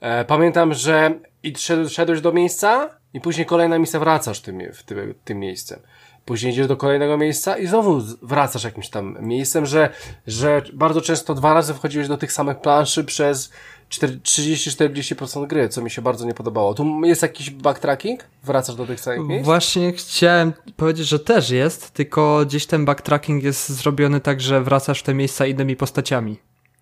E, 0.00 0.24
pamiętam, 0.24 0.74
że 0.74 1.14
i 1.42 1.54
szedłeś 1.88 2.20
do 2.20 2.32
miejsca 2.32 2.90
i 3.14 3.20
później 3.20 3.46
kolejna 3.46 3.78
misja 3.78 4.00
wracasz 4.00 4.40
tym, 4.40 4.72
w 4.72 4.82
tym, 4.82 5.14
tym 5.24 5.38
miejscem. 5.38 5.80
Później 6.24 6.52
idziesz 6.52 6.66
do 6.66 6.76
kolejnego 6.76 7.18
miejsca 7.18 7.58
i 7.58 7.66
znowu 7.66 8.00
wracasz 8.22 8.64
jakimś 8.64 8.88
tam 8.88 9.16
miejscem, 9.20 9.66
że, 9.66 9.90
że 10.26 10.62
bardzo 10.72 11.00
często 11.00 11.34
dwa 11.34 11.54
razy 11.54 11.74
wchodziłeś 11.74 12.08
do 12.08 12.16
tych 12.16 12.32
samych 12.32 12.60
planszy 12.60 13.04
przez 13.04 13.52
30-40% 13.88 15.46
gry, 15.46 15.68
co 15.68 15.82
mi 15.82 15.90
się 15.90 16.02
bardzo 16.02 16.26
nie 16.26 16.34
podobało. 16.34 16.74
Tu 16.74 17.00
jest 17.04 17.22
jakiś 17.22 17.50
backtracking? 17.50 18.20
Wracasz 18.44 18.76
do 18.76 18.86
tych 18.86 19.00
samych 19.00 19.26
miejsc? 19.26 19.44
Właśnie 19.44 19.92
chciałem 19.92 20.52
powiedzieć, 20.76 21.08
że 21.08 21.18
też 21.18 21.50
jest, 21.50 21.90
tylko 21.90 22.42
gdzieś 22.46 22.66
ten 22.66 22.84
backtracking 22.84 23.42
jest 23.42 23.68
zrobiony 23.68 24.20
tak, 24.20 24.40
że 24.40 24.62
wracasz 24.62 25.00
w 25.00 25.02
te 25.02 25.14
miejsca 25.14 25.46
innymi 25.46 25.76
postaciami. 25.76 26.38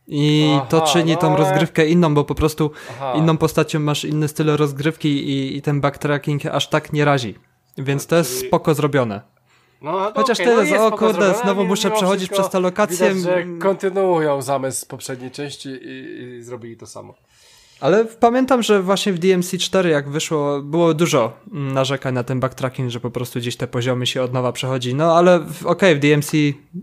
I 0.09 0.53
Aha, 0.57 0.67
to 0.67 0.81
czyni 0.81 1.13
no 1.13 1.19
tą 1.19 1.29
ale... 1.29 1.37
rozgrywkę 1.37 1.87
inną, 1.87 2.15
bo 2.15 2.25
po 2.25 2.35
prostu 2.35 2.71
Aha. 2.91 3.15
inną 3.17 3.37
postacią 3.37 3.81
masz 3.81 4.05
inny 4.05 4.29
styl 4.29 4.47
rozgrywki 4.47 5.09
i, 5.09 5.57
i 5.57 5.63
ten 5.63 5.81
backtracking 5.81 6.47
aż 6.47 6.69
tak 6.69 6.93
nie 6.93 7.05
razi. 7.05 7.35
Więc 7.79 8.07
to 8.07 8.17
jest 8.17 8.47
spoko 8.47 8.75
zrobione. 8.75 9.36
No, 9.83 9.93
no 9.93 10.13
Chociaż 10.15 10.41
okay, 10.41 10.53
teraz, 10.53 10.71
no 10.71 10.87
o 10.87 10.93
kurde, 10.93 11.35
znowu 11.43 11.65
muszę 11.65 11.91
przechodzić 11.91 12.31
przez 12.31 12.51
tę 12.51 12.61
lokację. 12.61 13.15
Widać, 13.15 13.23
że 13.23 13.45
kontynuują 13.59 14.43
zamysł 14.43 14.81
z 14.81 14.85
poprzedniej 14.85 15.31
części 15.31 15.69
i, 15.69 16.21
i 16.39 16.43
zrobili 16.43 16.77
to 16.77 16.87
samo. 16.87 17.15
Ale 17.81 18.05
pamiętam, 18.05 18.63
że 18.63 18.83
właśnie 18.83 19.13
w 19.13 19.19
DMC 19.19 19.59
4 19.59 19.91
jak 19.91 20.09
wyszło, 20.09 20.61
było 20.63 20.95
dużo 20.95 21.33
narzekań 21.53 22.15
na 22.15 22.25
ten 22.25 22.41
backtracking, 22.41 22.91
że 22.91 23.01
po 23.01 23.11
prostu 23.11 23.39
gdzieś 23.39 23.57
te 23.57 23.67
poziomy 23.67 24.07
się 24.07 24.23
od 24.23 24.33
nowa 24.33 24.53
przechodzi. 24.53 24.95
No 24.95 25.17
ale 25.17 25.37
okej, 25.37 25.65
okay, 25.65 25.95
w 25.95 25.99
DMC 25.99 26.33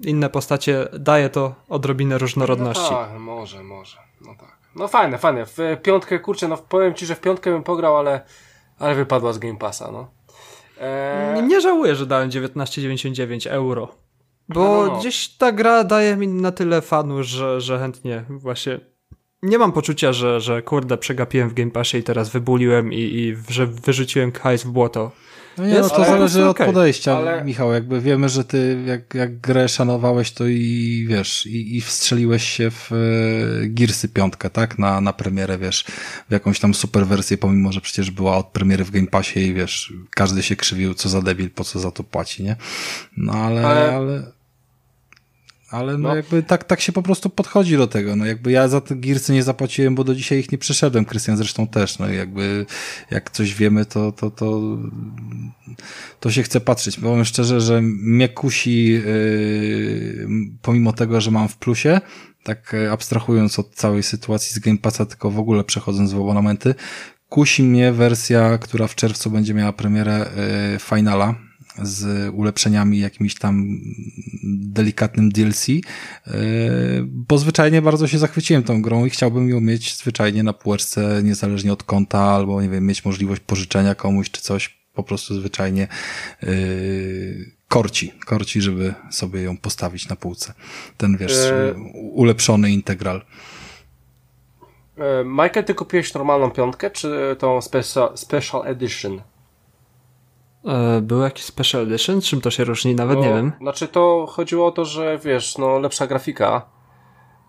inne 0.04 0.30
postacie 0.30 0.88
daje 1.00 1.30
to 1.30 1.56
odrobinę 1.70 2.18
różnorodności. 2.18 2.92
No 2.92 2.98
tak, 2.98 3.20
może, 3.20 3.64
może. 3.64 3.98
No 4.22 4.36
tak. 4.40 4.58
No 4.76 4.88
fajne, 4.88 5.18
fajne. 5.18 5.46
W 5.46 5.58
piątkę, 5.84 6.20
kurczę, 6.20 6.48
no 6.48 6.58
powiem 6.58 6.94
ci, 6.94 7.06
że 7.06 7.16
w 7.16 7.20
piątkę 7.20 7.52
bym 7.52 7.64
pograł, 7.64 7.98
ale, 7.98 8.22
ale 8.80 8.96
wypadła 8.96 9.34
z 9.34 9.40
Game 9.40 9.58
Passa, 9.58 9.92
no. 9.92 10.08
Eee... 10.84 11.44
Nie 11.44 11.62
żałuję, 11.62 11.96
że 11.96 12.06
dałem 12.06 12.30
19,99 12.30 13.50
euro. 13.50 13.96
Bo 14.50 14.86
no, 14.86 14.94
no. 14.94 15.00
gdzieś 15.00 15.30
ta 15.30 15.52
gra 15.52 15.84
daje 15.84 16.16
mi 16.16 16.28
na 16.28 16.52
tyle 16.52 16.82
fanu, 16.82 17.24
że, 17.24 17.62
że 17.62 17.80
chętnie 17.80 18.24
właśnie 18.30 18.80
nie 19.44 19.58
mam 19.58 19.72
poczucia, 19.72 20.14
że, 20.14 20.42
że 20.42 20.62
kurde, 20.62 20.98
przegapiłem 20.98 21.50
w 21.50 21.54
Game 21.54 21.72
Passie 21.72 21.98
i 21.98 22.04
teraz 22.04 22.30
wybuliłem 22.30 22.94
i, 22.94 22.98
i 22.98 23.36
że 23.50 23.68
wyrzuciłem 23.68 24.32
hajs 24.32 24.64
w 24.64 24.72
błoto. 24.72 25.12
No 25.58 25.66
nie, 25.66 25.80
no 25.80 25.90
to 25.90 26.06
zależy 26.06 26.46
od 26.46 26.58
podejścia, 26.58 27.18
ale... 27.18 27.44
Michał, 27.44 27.74
jakby 27.74 28.02
wiemy, 28.02 28.30
że 28.30 28.44
ty 28.44 28.84
jak, 28.86 29.14
jak 29.14 29.40
grę 29.40 29.70
szanowałeś, 29.70 30.32
to 30.32 30.48
i 30.48 31.06
wiesz, 31.10 31.46
i, 31.46 31.78
i 31.78 31.82
wstrzeliłeś 31.82 32.44
się 32.44 32.72
w 32.72 32.92
e, 32.92 32.96
Gearsy 33.68 34.10
piątkę, 34.10 34.50
tak? 34.50 34.80
Na, 34.80 35.02
na 35.02 35.14
premierę, 35.14 35.58
wiesz, 35.58 35.86
w 36.30 36.32
jakąś 36.32 36.60
tam 36.60 36.74
super 36.74 37.08
wersję, 37.08 37.38
pomimo, 37.38 37.72
że 37.72 37.82
przecież 37.82 38.12
była 38.12 38.38
od 38.38 38.48
premiery 38.48 38.84
w 38.84 38.92
Game 38.92 39.08
Passie 39.08 39.40
i 39.40 39.54
wiesz, 39.54 39.94
każdy 40.10 40.44
się 40.44 40.56
krzywił, 40.56 40.94
co 40.94 41.10
za 41.10 41.22
debil, 41.22 41.50
po 41.50 41.64
co 41.64 41.80
za 41.80 41.92
to 41.92 42.04
płaci, 42.04 42.44
nie? 42.44 42.56
No 43.18 43.34
ale, 43.34 43.68
ale... 43.68 43.96
ale 43.96 44.43
ale 45.74 45.98
no, 45.98 46.10
no, 46.10 46.16
jakby 46.16 46.44
tak, 46.44 46.64
tak 46.64 46.82
się 46.82 46.92
po 46.92 47.04
prostu 47.04 47.30
podchodzi 47.30 47.78
do 47.78 47.88
tego. 47.88 48.16
No 48.16 48.26
jakby 48.26 48.52
ja 48.52 48.68
za 48.68 48.82
te 48.82 48.96
Gearsy 48.96 49.34
nie 49.34 49.44
zapłaciłem, 49.44 49.96
bo 49.96 50.04
do 50.04 50.16
dzisiaj 50.16 50.40
ich 50.40 50.52
nie 50.52 50.58
przeszedłem. 50.58 51.06
Krystian 51.06 51.38
zresztą 51.38 51.68
też. 51.68 52.00
No 52.00 52.10
jakby 52.10 52.66
jak 53.12 53.32
coś 53.32 53.56
wiemy, 53.56 53.86
to, 53.86 54.12
to, 54.12 54.32
to, 54.32 54.78
to 56.20 56.32
się 56.32 56.44
chce 56.44 56.62
patrzeć. 56.62 57.00
Powiem 57.00 57.26
szczerze, 57.26 57.62
że 57.62 57.82
mnie 57.82 58.30
kusi, 58.30 58.86
yy, 58.88 60.28
pomimo 60.62 60.94
tego, 60.94 61.22
że 61.22 61.32
mam 61.32 61.48
w 61.48 61.58
plusie, 61.58 62.02
tak 62.44 62.76
abstrahując 62.92 63.60
od 63.60 63.76
całej 63.76 64.04
sytuacji 64.04 64.56
z 64.56 64.60
Game 64.60 64.78
Passa, 64.78 65.06
tylko 65.06 65.32
w 65.32 65.40
ogóle 65.40 65.64
przechodząc 65.64 66.14
w 66.14 66.16
abonamenty, 66.16 66.76
kusi 67.30 67.64
mnie 67.64 67.92
wersja, 67.92 68.58
która 68.58 68.88
w 68.88 68.96
czerwcu 68.96 69.30
będzie 69.30 69.54
miała 69.54 69.74
premierę 69.74 70.30
yy, 70.72 70.80
Finala, 70.80 71.36
z 71.82 72.30
ulepszeniami, 72.34 73.00
jakimś 73.00 73.36
tam 73.36 73.80
delikatnym 74.44 75.30
DLC, 75.30 75.68
yy, 75.68 75.84
bo 77.06 77.38
zwyczajnie 77.38 77.82
bardzo 77.82 78.08
się 78.08 78.18
zachwyciłem 78.18 78.64
tą 78.64 78.82
grą 78.82 79.06
i 79.06 79.10
chciałbym 79.10 79.50
ją 79.50 79.62
mieć 79.62 79.98
zwyczajnie 79.98 80.44
na 80.44 80.54
półeczce, 80.54 81.22
niezależnie 81.24 81.74
od 81.74 81.84
konta, 81.84 82.20
albo 82.20 82.62
nie 82.62 82.70
wiem, 82.70 82.86
mieć 82.86 83.06
możliwość 83.06 83.42
pożyczenia 83.42 83.96
komuś 83.96 84.32
czy 84.32 84.42
coś, 84.42 84.84
po 84.94 85.04
prostu 85.04 85.36
zwyczajnie 85.36 85.88
yy, 86.42 87.52
korci, 87.68 88.14
korci, 88.26 88.62
żeby 88.62 88.94
sobie 89.12 89.42
ją 89.42 89.58
postawić 89.58 90.10
na 90.10 90.16
półce. 90.16 90.54
Ten, 90.98 91.18
wiesz, 91.18 91.38
e... 91.38 91.74
ulepszony 91.94 92.72
integral. 92.72 93.22
E, 94.98 95.24
Michael, 95.26 95.66
ty 95.66 95.76
kupiłeś 95.76 96.14
normalną 96.14 96.52
piątkę, 96.52 96.92
czy 96.92 97.36
tą 97.40 97.62
special, 97.62 98.18
special 98.18 98.68
edition? 98.68 99.22
E, 100.66 101.02
był 101.02 101.22
jakiś 101.22 101.44
special 101.44 101.82
edition? 101.82 102.22
Czym 102.22 102.42
to 102.42 102.52
się 102.52 102.64
różni? 102.64 102.96
Nawet 102.96 103.18
no, 103.18 103.24
nie 103.24 103.34
wiem. 103.34 103.52
Znaczy 103.62 103.88
to 103.88 104.26
chodziło 104.30 104.68
o 104.68 104.72
to, 104.72 104.86
że 104.86 105.18
wiesz, 105.18 105.58
no 105.58 105.80
lepsza 105.80 106.08
grafika 106.08 106.66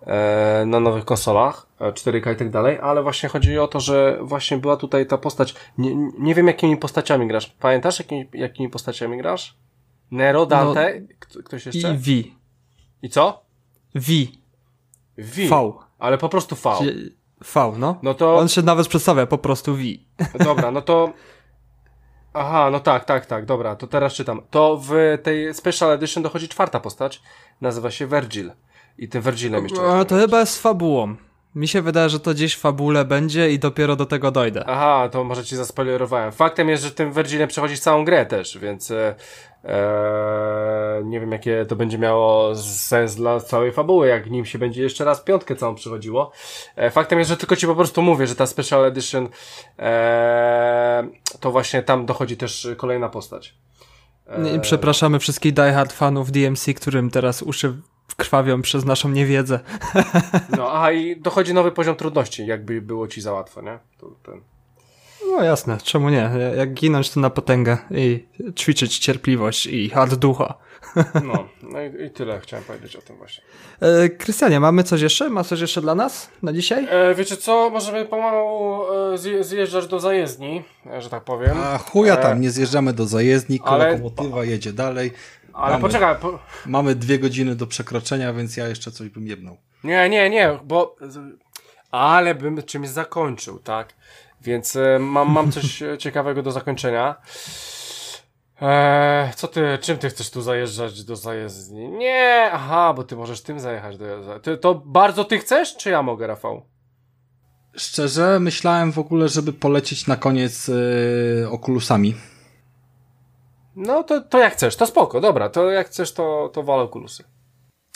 e, 0.01 0.63
na 0.67 0.79
nowych 0.79 1.05
konsolach, 1.05 1.67
4K 1.79 2.27
e, 2.27 2.33
i 2.33 2.35
tak 2.35 2.49
dalej, 2.49 2.79
ale 2.81 3.03
właśnie 3.03 3.29
chodzi 3.29 3.59
o 3.59 3.67
to, 3.67 3.79
że 3.79 4.19
właśnie 4.21 4.57
była 4.57 4.77
tutaj 4.77 5.07
ta 5.07 5.17
postać. 5.17 5.55
Nie, 5.77 5.95
nie 6.19 6.35
wiem 6.35 6.47
jakimi 6.47 6.77
postaciami 6.77 7.27
grasz. 7.27 7.55
Pamiętasz 7.59 7.99
jakimi, 7.99 8.29
jakimi 8.33 8.69
postaciami 8.69 9.17
grasz? 9.17 9.57
Nero, 10.11 10.45
Dante, 10.45 11.01
no, 11.35 11.43
ktoś 11.43 11.65
jeszcze? 11.65 11.93
I 11.93 11.97
V. 11.97 12.29
I 13.01 13.09
co? 13.09 13.45
V. 13.95 14.11
V. 15.17 15.47
V. 15.47 15.73
Ale 15.99 16.17
po 16.17 16.29
prostu 16.29 16.55
V. 16.55 16.69
V, 17.41 17.73
no. 17.77 17.99
no 18.03 18.13
to... 18.13 18.35
On 18.35 18.47
się 18.47 18.61
nawet 18.61 18.87
przedstawia 18.87 19.25
po 19.25 19.37
prostu 19.37 19.75
V. 19.75 19.83
Dobra, 20.45 20.71
no 20.71 20.81
to 20.81 21.13
Aha, 22.35 22.69
no 22.71 22.79
tak, 22.79 23.05
tak, 23.05 23.25
tak, 23.25 23.45
dobra, 23.45 23.75
to 23.75 23.87
teraz 23.87 24.13
czytam. 24.13 24.41
To 24.49 24.77
w 24.77 25.17
tej 25.23 25.53
Special 25.53 25.91
Edition 25.91 26.23
dochodzi 26.23 26.49
czwarta 26.49 26.79
postać, 26.79 27.21
nazywa 27.61 27.91
się 27.91 28.07
Virgil. 28.07 28.51
I 28.97 29.09
tym 29.09 29.21
Virgilem 29.21 29.63
jeszcze. 29.63 29.81
A 29.81 30.05
to 30.05 30.15
chyba 30.15 30.39
jest 30.39 30.61
fabułą. 30.61 31.15
Mi 31.55 31.67
się 31.67 31.81
wydaje, 31.81 32.09
że 32.09 32.19
to 32.19 32.33
gdzieś 32.33 32.55
w 32.55 32.59
fabule 32.59 33.05
będzie 33.05 33.51
i 33.51 33.59
dopiero 33.59 33.95
do 33.95 34.05
tego 34.05 34.31
dojdę. 34.31 34.63
Aha, 34.67 35.09
to 35.11 35.23
może 35.23 35.43
ci 35.43 35.55
zaspoilerowałem. 35.55 36.31
Faktem 36.31 36.69
jest, 36.69 36.83
że 36.83 36.91
tym 36.91 37.13
Virgilem 37.13 37.47
przechodzisz 37.47 37.79
całą 37.79 38.05
grę 38.05 38.25
też, 38.25 38.57
więc 38.57 38.91
e, 38.91 39.15
e, 39.63 41.01
nie 41.03 41.19
wiem, 41.19 41.31
jakie 41.31 41.65
to 41.65 41.75
będzie 41.75 41.97
miało 41.97 42.55
sens 42.55 43.15
dla 43.15 43.39
całej 43.39 43.71
fabuły, 43.71 44.07
jak 44.07 44.29
nim 44.29 44.45
się 44.45 44.59
będzie 44.59 44.81
jeszcze 44.81 45.05
raz 45.05 45.21
piątkę 45.21 45.55
całą 45.55 45.75
przychodziło. 45.75 46.31
E, 46.75 46.91
faktem 46.91 47.19
jest, 47.19 47.29
że 47.29 47.37
tylko 47.37 47.55
ci 47.55 47.67
po 47.67 47.75
prostu 47.75 48.01
mówię, 48.01 48.27
że 48.27 48.35
ta 48.35 48.45
Special 48.45 48.85
Edition 48.85 49.29
e, 49.79 51.07
to 51.39 51.51
właśnie 51.51 51.83
tam 51.83 52.05
dochodzi 52.05 52.37
też 52.37 52.67
kolejna 52.77 53.09
postać. 53.09 53.55
Przepraszamy 54.61 55.19
wszystkich 55.19 55.53
diehard 55.53 55.93
fanów 55.93 56.31
DMC, 56.31 56.73
którym 56.73 57.09
teraz 57.09 57.41
uszy 57.41 57.73
krwawią 58.15 58.61
przez 58.61 58.85
naszą 58.85 59.09
niewiedzę. 59.09 59.59
No, 60.57 60.81
a 60.83 60.91
i 60.91 61.21
dochodzi 61.21 61.53
nowy 61.53 61.71
poziom 61.71 61.95
trudności, 61.95 62.45
jakby 62.45 62.81
było 62.81 63.07
ci 63.07 63.21
za 63.21 63.33
łatwo, 63.33 63.61
nie? 63.61 63.79
To, 63.97 64.11
ten. 64.23 64.41
No 65.31 65.43
jasne, 65.43 65.77
czemu 65.83 66.09
nie? 66.09 66.29
Jak 66.57 66.73
ginąć 66.73 67.09
to 67.09 67.19
na 67.19 67.29
potęgę 67.29 67.77
i 67.91 68.25
ćwiczyć 68.55 68.99
cierpliwość 68.99 69.65
i 69.65 69.89
hard 69.89 70.15
ducha. 70.15 70.53
No, 71.23 71.47
no 71.63 71.81
i, 71.81 72.05
i, 72.05 72.09
tyle 72.09 72.39
chciałem 72.39 72.65
powiedzieć 72.65 72.95
o 72.95 73.01
tym 73.01 73.15
właśnie. 73.15 73.43
E, 73.79 74.09
Krystianie, 74.09 74.59
mamy 74.59 74.83
coś 74.83 75.01
jeszcze? 75.01 75.29
Ma 75.29 75.43
coś 75.43 75.59
jeszcze 75.61 75.81
dla 75.81 75.95
nas 75.95 76.29
na 76.43 76.53
dzisiaj? 76.53 76.87
E, 76.89 77.15
wiecie 77.15 77.37
co, 77.37 77.69
możemy 77.69 78.05
pomału 78.05 78.83
e, 79.13 79.43
zjeżdżać 79.43 79.87
do 79.87 79.99
zajezdni, 79.99 80.63
e, 80.85 81.01
że 81.01 81.09
tak 81.09 81.23
powiem. 81.23 81.57
A 81.63 81.77
chuja 81.77 82.17
tam, 82.17 82.37
e, 82.37 82.39
nie 82.39 82.49
zjeżdżamy 82.51 82.93
do 82.93 83.05
zajezdni, 83.05 83.59
ale... 83.63 83.91
lokomotywa 83.91 84.45
jedzie 84.45 84.73
dalej. 84.73 85.11
Ale 85.55 85.71
mamy, 85.71 85.81
poczekaj. 85.81 86.15
Po... 86.21 86.39
Mamy 86.65 86.95
dwie 86.95 87.19
godziny 87.19 87.55
do 87.55 87.67
przekroczenia, 87.67 88.33
więc 88.33 88.57
ja 88.57 88.67
jeszcze 88.67 88.91
coś 88.91 89.09
bym 89.09 89.27
jebnął. 89.27 89.57
Nie, 89.83 90.09
nie, 90.09 90.29
nie, 90.29 90.59
bo... 90.63 90.95
Ale 91.91 92.35
bym 92.35 92.63
czymś 92.63 92.89
zakończył, 92.89 93.59
tak? 93.59 93.93
Więc 94.41 94.75
e, 94.75 94.99
mam, 94.99 95.31
mam 95.31 95.51
coś 95.51 95.83
ciekawego 96.03 96.43
do 96.43 96.51
zakończenia. 96.51 97.15
Eee, 98.61 99.33
co 99.35 99.47
ty, 99.47 99.77
czym 99.81 99.97
ty 99.97 100.09
chcesz 100.09 100.29
tu 100.29 100.41
zajeżdżać 100.41 101.03
do 101.03 101.15
zajezdni? 101.15 101.89
Nie, 101.89 102.49
aha, 102.51 102.93
bo 102.93 103.03
ty 103.03 103.15
możesz 103.15 103.41
tym 103.41 103.59
zajechać 103.59 103.97
do 103.97 104.39
ty, 104.39 104.57
To 104.57 104.75
bardzo 104.75 105.23
ty 105.23 105.39
chcesz, 105.39 105.77
czy 105.77 105.89
ja 105.89 106.01
mogę, 106.01 106.27
Rafał? 106.27 106.65
Szczerze, 107.75 108.39
myślałem 108.39 108.91
w 108.91 108.99
ogóle, 108.99 109.29
żeby 109.29 109.53
polecieć 109.53 110.07
na 110.07 110.15
koniec 110.15 110.67
yy, 110.67 111.47
okulusami. 111.49 112.15
No 113.75 114.03
to, 114.03 114.21
to 114.21 114.39
jak 114.39 114.53
chcesz, 114.53 114.75
to 114.75 114.85
spoko, 114.85 115.21
dobra, 115.21 115.49
to 115.49 115.71
jak 115.71 115.87
chcesz, 115.87 116.13
to, 116.13 116.51
to 116.53 116.63
wal 116.63 116.79
okulusy. 116.79 117.23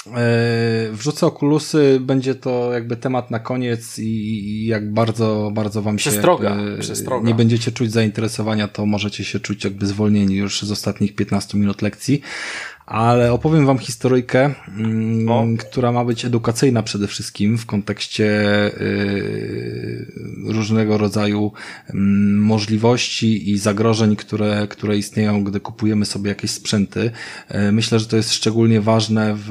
E, 0.08 0.92
wrzucę 0.92 1.26
okulusy, 1.26 1.98
będzie 2.02 2.36
to 2.36 2.74
jakby 2.74 2.98
temat 2.98 3.32
na 3.32 3.40
koniec 3.40 4.00
i 4.00 4.66
jak 4.66 4.94
bardzo, 4.94 5.52
bardzo 5.54 5.82
wam 5.82 6.00
się 6.00 6.10
przestroga, 6.10 6.56
e, 6.56 6.78
przestroga. 6.78 7.28
nie 7.28 7.36
będziecie 7.36 7.72
czuć 7.72 7.92
zainteresowania, 7.92 8.68
to 8.68 8.86
możecie 8.86 9.24
się 9.24 9.40
czuć 9.40 9.64
jakby 9.64 9.88
zwolnieni 9.88 10.36
już 10.36 10.62
z 10.62 10.72
ostatnich 10.72 11.16
15 11.16 11.58
minut 11.58 11.82
lekcji 11.82 12.22
ale 12.90 13.34
opowiem 13.34 13.66
wam 13.66 13.78
historyjkę, 13.78 14.54
mm, 14.78 15.58
która 15.58 15.92
ma 15.92 16.06
być 16.06 16.26
edukacyjna 16.26 16.84
przede 16.84 17.08
wszystkim 17.08 17.58
w 17.58 17.66
kontekście 17.66 18.26
y, 18.82 20.12
różnego 20.46 20.98
rodzaju 20.98 21.52
mm, 21.90 22.40
możliwości 22.40 23.52
i 23.52 23.58
zagrożeń, 23.58 24.16
które, 24.16 24.68
które 24.70 24.98
istnieją, 24.98 25.44
gdy 25.44 25.60
kupujemy 25.60 26.06
sobie 26.06 26.30
jakieś 26.30 26.52
sprzęty. 26.52 27.12
Y, 27.70 27.72
myślę, 27.72 28.00
że 28.00 28.06
to 28.06 28.18
jest 28.18 28.34
szczególnie 28.34 28.82
ważne 28.82 29.36
w 29.38 29.50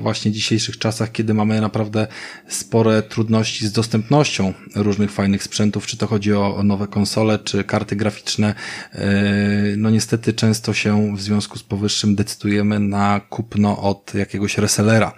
właśnie 0.00 0.32
dzisiejszych 0.32 0.78
czasach, 0.78 1.12
kiedy 1.12 1.34
mamy 1.34 1.60
naprawdę 1.60 2.06
spore 2.48 3.02
trudności 3.02 3.66
z 3.66 3.72
dostępnością 3.72 4.52
różnych 4.74 5.10
fajnych 5.10 5.42
sprzętów, 5.42 5.86
czy 5.86 5.96
to 5.96 6.06
chodzi 6.06 6.32
o 6.32 6.62
nowe 6.64 6.86
konsole, 6.86 7.38
czy 7.38 7.64
karty 7.64 7.96
graficzne. 7.96 8.54
Y, 8.94 8.98
no 9.76 9.90
niestety 9.90 10.32
często 10.32 10.72
się 10.72 11.16
w 11.16 11.20
związku 11.20 11.58
z 11.58 11.62
powyższym 11.62 12.14
decyduje 12.14 12.49
na 12.80 13.20
kupno 13.20 13.82
od 13.82 14.14
jakiegoś 14.14 14.58
resellera. 14.58 15.12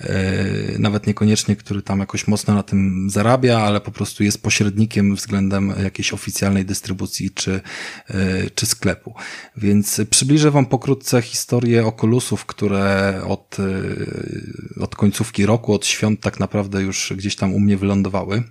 E, 0.00 0.34
nawet 0.78 1.06
niekoniecznie, 1.06 1.56
który 1.56 1.82
tam 1.82 2.00
jakoś 2.00 2.28
mocno 2.28 2.54
na 2.54 2.62
tym 2.62 3.10
zarabia, 3.10 3.58
ale 3.58 3.80
po 3.80 3.90
prostu 3.90 4.24
jest 4.24 4.42
pośrednikiem 4.42 5.14
względem 5.14 5.74
jakiejś 5.82 6.12
oficjalnej 6.12 6.64
dystrybucji 6.64 7.30
czy, 7.30 7.60
e, 8.08 8.50
czy 8.54 8.66
sklepu. 8.66 9.14
Więc 9.56 10.00
przybliżę 10.10 10.50
Wam 10.50 10.66
pokrótce 10.66 11.22
historię 11.22 11.86
Oculusów, 11.86 12.46
które 12.46 13.20
od, 13.26 13.56
e, 13.60 14.82
od 14.82 14.96
końcówki 14.96 15.46
roku, 15.46 15.74
od 15.74 15.86
świąt 15.86 16.20
tak 16.20 16.40
naprawdę 16.40 16.82
już 16.82 17.12
gdzieś 17.16 17.36
tam 17.36 17.54
u 17.54 17.60
mnie 17.60 17.76
wylądowały 17.76 18.42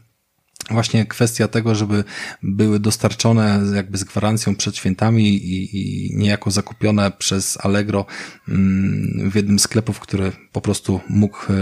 właśnie 0.72 1.06
kwestia 1.06 1.48
tego, 1.48 1.76
żeby 1.76 2.04
były 2.44 2.80
dostarczone 2.80 3.62
jakby 3.76 3.98
z 3.98 4.04
gwarancją 4.04 4.56
przed 4.56 4.76
świętami 4.76 5.36
i, 5.36 5.78
i 5.78 6.16
niejako 6.18 6.52
zakupione 6.52 7.12
przez 7.12 7.58
Allegro 7.66 8.06
mm, 8.48 9.32
w 9.32 9.36
jednym 9.36 9.60
z 9.60 9.62
sklepów, 9.62 10.00
który 10.00 10.32
po 10.52 10.62
prostu 10.62 11.00
mógł 11.10 11.38
e, 11.38 11.56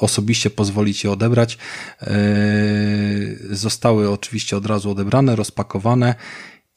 osobiście 0.00 0.50
pozwolić 0.50 1.04
je 1.04 1.10
odebrać. 1.10 1.58
E, 2.00 2.16
zostały 3.50 4.10
oczywiście 4.10 4.56
od 4.56 4.66
razu 4.66 4.90
odebrane, 4.90 5.36
rozpakowane 5.36 6.14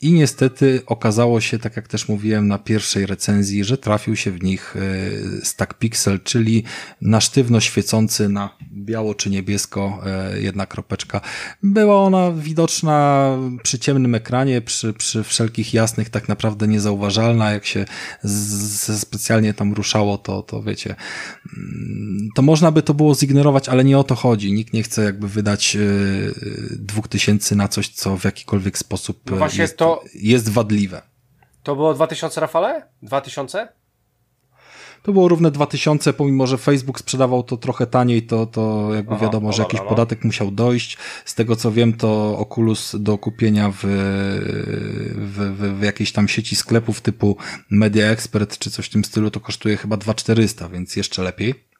i 0.01 0.13
niestety 0.13 0.81
okazało 0.85 1.41
się, 1.41 1.59
tak 1.59 1.75
jak 1.75 1.87
też 1.87 2.07
mówiłem 2.07 2.47
na 2.47 2.57
pierwszej 2.57 3.05
recenzji, 3.05 3.63
że 3.63 3.77
trafił 3.77 4.15
się 4.15 4.31
w 4.31 4.43
nich 4.43 4.75
e, 4.75 5.45
stack 5.45 5.73
pixel, 5.73 6.19
czyli 6.23 6.63
na 7.01 7.21
sztywno 7.21 7.59
świecący 7.59 8.29
na 8.29 8.49
biało 8.73 9.15
czy 9.15 9.29
niebiesko 9.29 10.01
e, 10.05 10.41
jedna 10.41 10.65
kropeczka. 10.65 11.21
Była 11.63 11.95
ona 11.95 12.31
widoczna 12.31 13.27
przy 13.63 13.79
ciemnym 13.79 14.15
ekranie, 14.15 14.61
przy, 14.61 14.93
przy 14.93 15.23
wszelkich 15.23 15.73
jasnych 15.73 16.09
tak 16.09 16.29
naprawdę 16.29 16.67
niezauważalna. 16.67 17.51
Jak 17.51 17.65
się 17.65 17.85
z, 18.23 18.99
specjalnie 19.01 19.53
tam 19.53 19.73
ruszało, 19.73 20.17
to, 20.17 20.41
to 20.41 20.63
wiecie, 20.63 20.95
mm, 21.57 22.29
to 22.35 22.41
można 22.41 22.71
by 22.71 22.81
to 22.81 22.93
było 22.93 23.15
zignorować, 23.15 23.69
ale 23.69 23.83
nie 23.83 23.97
o 23.97 24.03
to 24.03 24.15
chodzi. 24.15 24.53
Nikt 24.53 24.73
nie 24.73 24.83
chce 24.83 25.03
jakby 25.03 25.27
wydać 25.27 25.75
e, 25.75 25.79
dwóch 26.71 27.07
tysięcy 27.07 27.55
na 27.55 27.67
coś, 27.67 27.89
co 27.89 28.17
w 28.17 28.23
jakikolwiek 28.23 28.77
sposób 28.77 29.31
no 29.31 29.47
jest 29.57 29.77
to 29.77 29.90
jest 30.13 30.49
wadliwe. 30.49 31.01
To 31.63 31.76
było 31.76 31.93
2000, 31.93 32.41
Rafale? 32.41 32.88
2000? 33.01 33.68
To 35.03 35.13
było 35.13 35.27
równe 35.27 35.51
2000, 35.51 36.13
pomimo 36.13 36.47
że 36.47 36.57
Facebook 36.57 36.99
sprzedawał 36.99 37.43
to 37.43 37.57
trochę 37.57 37.88
taniej, 37.88 38.23
to, 38.23 38.45
to 38.45 38.89
jakby 38.95 39.13
Aha, 39.13 39.26
wiadomo, 39.26 39.51
że 39.51 39.63
jakiś 39.63 39.80
no. 39.80 39.85
podatek 39.85 40.23
musiał 40.23 40.51
dojść. 40.51 40.97
Z 41.26 41.35
tego 41.35 41.55
co 41.55 41.72
wiem, 41.72 41.93
to 41.93 42.38
Oculus 42.38 42.95
do 42.99 43.18
kupienia 43.18 43.72
w, 43.72 43.77
w, 45.15 45.55
w, 45.57 45.80
w 45.80 45.84
jakiejś 45.84 46.11
tam 46.11 46.27
sieci 46.27 46.55
sklepów 46.55 47.01
typu 47.01 47.38
Media 47.69 48.05
Expert 48.05 48.57
czy 48.57 48.72
coś 48.72 48.85
w 48.85 48.89
tym 48.89 49.05
stylu 49.05 49.31
to 49.31 49.39
kosztuje 49.39 49.77
chyba 49.77 49.97
2400, 49.97 50.69
więc 50.69 50.95
jeszcze 50.95 51.23
lepiej. 51.23 51.70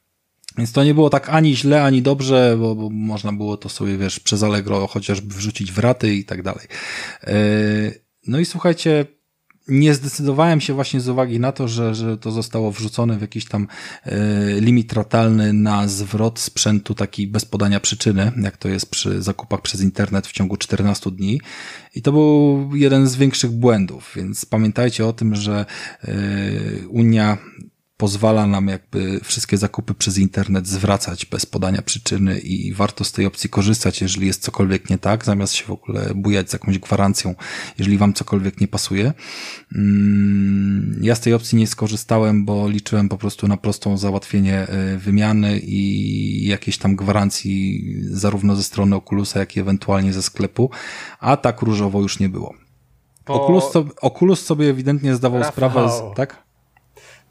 Więc 0.58 0.72
to 0.72 0.84
nie 0.84 0.94
było 0.94 1.10
tak 1.10 1.30
ani 1.30 1.56
źle, 1.56 1.84
ani 1.84 2.02
dobrze, 2.02 2.58
bo, 2.60 2.76
bo 2.76 2.90
można 2.90 3.34
było 3.34 3.58
to 3.58 3.70
sobie, 3.70 3.98
wiesz, 3.98 4.20
przez 4.20 4.44
Allegro 4.44 4.88
chociażby 4.88 5.36
wrzucić 5.36 5.72
w 5.72 5.80
raty 5.80 6.16
i 6.16 6.26
tak 6.26 6.44
dalej. 6.44 6.68
Yy, 7.28 7.34
no 8.28 8.40
i 8.40 8.46
słuchajcie, 8.46 9.06
nie 9.68 9.94
zdecydowałem 9.94 10.62
się 10.62 10.74
właśnie 10.74 11.02
z 11.02 11.10
uwagi 11.10 11.40
na 11.40 11.52
to, 11.52 11.68
że, 11.68 11.96
że 11.96 12.18
to 12.18 12.32
zostało 12.32 12.72
wrzucone 12.72 13.18
w 13.18 13.22
jakiś 13.22 13.46
tam 13.46 13.68
e, 14.06 14.20
limit 14.60 14.94
ratalny 14.94 15.54
na 15.54 15.88
zwrot 15.88 16.40
sprzętu 16.40 16.96
taki 16.96 17.28
bez 17.28 17.46
podania 17.46 17.80
przyczyny, 17.80 18.32
jak 18.42 18.58
to 18.58 18.68
jest 18.68 18.92
przy 18.92 19.22
zakupach 19.22 19.62
przez 19.62 19.82
internet 19.82 20.28
w 20.28 20.32
ciągu 20.32 20.58
14 20.58 21.12
dni. 21.12 21.42
I 21.96 22.02
to 22.02 22.12
był 22.12 22.70
jeden 22.74 23.08
z 23.08 23.16
większych 23.16 23.52
błędów, 23.52 24.14
więc 24.16 24.46
pamiętajcie 24.46 25.06
o 25.06 25.14
tym, 25.14 25.36
że 25.36 25.66
e, 26.04 26.12
Unia 26.88 27.38
pozwala 28.02 28.48
nam 28.48 28.68
jakby 28.68 29.20
wszystkie 29.24 29.58
zakupy 29.58 29.94
przez 29.94 30.18
internet 30.18 30.68
zwracać 30.68 31.26
bez 31.26 31.46
podania 31.46 31.82
przyczyny 31.82 32.40
i 32.40 32.74
warto 32.74 33.04
z 33.04 33.12
tej 33.12 33.26
opcji 33.26 33.50
korzystać, 33.50 34.02
jeżeli 34.02 34.28
jest 34.28 34.42
cokolwiek 34.42 34.90
nie 34.90 34.98
tak, 34.98 35.26
zamiast 35.26 35.54
się 35.54 35.66
w 35.66 35.72
ogóle 35.72 36.12
bujać 36.16 36.50
z 36.50 36.54
jakąś 36.54 36.80
gwarancją, 36.80 37.36
jeżeli 37.78 37.98
wam 37.98 38.14
cokolwiek 38.14 38.62
nie 38.62 38.68
pasuje. 38.68 39.14
Mm, 39.76 41.00
ja 41.02 41.16
z 41.16 41.20
tej 41.20 41.34
opcji 41.34 41.58
nie 41.58 41.68
skorzystałem, 41.68 42.46
bo 42.46 42.70
liczyłem 42.70 43.10
po 43.10 43.18
prostu 43.18 43.48
na 43.48 43.58
prostą 43.58 43.98
załatwienie 43.98 44.58
e, 44.68 44.98
wymiany 44.98 45.60
i 45.60 46.48
jakieś 46.48 46.78
tam 46.78 46.96
gwarancji 46.96 47.84
zarówno 48.10 48.56
ze 48.56 48.64
strony 48.64 48.96
Oculusa, 48.96 49.40
jak 49.40 49.58
i 49.58 49.60
ewentualnie 49.60 50.14
ze 50.14 50.22
sklepu, 50.22 50.70
a 51.20 51.38
tak 51.38 51.62
różowo 51.62 52.02
już 52.02 52.20
nie 52.20 52.30
było. 52.30 52.54
Bo... 53.28 53.44
Oculus, 53.44 53.86
Oculus 54.02 54.46
sobie 54.46 54.70
ewidentnie 54.70 55.16
zdawał 55.16 55.40
Rafał. 55.40 55.54
sprawę, 55.54 55.90
z, 55.90 56.16
tak? 56.16 56.51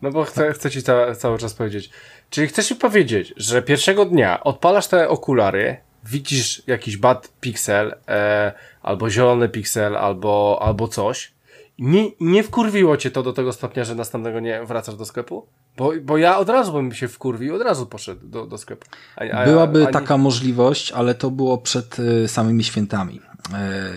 No 0.02 0.10
bo 0.10 0.24
chcę, 0.24 0.52
chcę 0.52 0.70
ci 0.70 0.82
ca 0.82 1.14
cały 1.14 1.39
czas 1.39 1.55
powiedzieć. 1.55 1.90
Czyli 2.31 2.47
chcesz 2.47 2.70
mi 2.70 2.77
powiedzieć, 2.77 3.35
że 3.36 3.62
pierwszego 3.62 4.05
dnia 4.05 4.44
odpalasz 4.44 4.86
te 4.86 5.09
okulary, 5.09 5.77
widzisz 6.05 6.62
jakiś 6.66 6.97
bad 6.97 7.32
pixel, 7.40 7.94
e, 8.09 8.52
albo 8.82 9.10
zielony 9.10 9.48
pixel, 9.48 9.97
albo, 9.97 10.59
albo 10.62 10.89
coś. 10.89 11.32
Nie, 11.78 12.10
nie 12.20 12.43
wkurwiło 12.43 12.97
cię 12.97 13.10
to 13.10 13.22
do 13.22 13.32
tego 13.32 13.52
stopnia, 13.52 13.85
że 13.85 13.94
następnego 13.94 14.40
nie 14.40 14.64
wracasz 14.64 14.97
do 14.97 15.05
sklepu? 15.05 15.47
Bo, 15.77 15.93
bo 16.02 16.18
ja 16.18 16.39
od 16.39 16.48
razu 16.48 16.72
bym 16.72 16.93
się 16.93 17.09
wkurwił 17.09 17.52
i 17.52 17.56
od 17.56 17.62
razu 17.62 17.86
poszedł 17.86 18.27
do, 18.27 18.47
do 18.47 18.59
sklepu. 18.59 18.86
A, 19.16 19.20
a, 19.20 19.44
Byłaby 19.44 19.82
ani... 19.85 19.93
taka 19.93 20.16
możliwość, 20.16 20.93
ale 20.93 21.14
to 21.14 21.31
było 21.31 21.59
przed 21.59 21.98
y, 21.98 22.28
samymi 22.28 22.64
świętami. 22.64 23.20
E, 23.54 23.92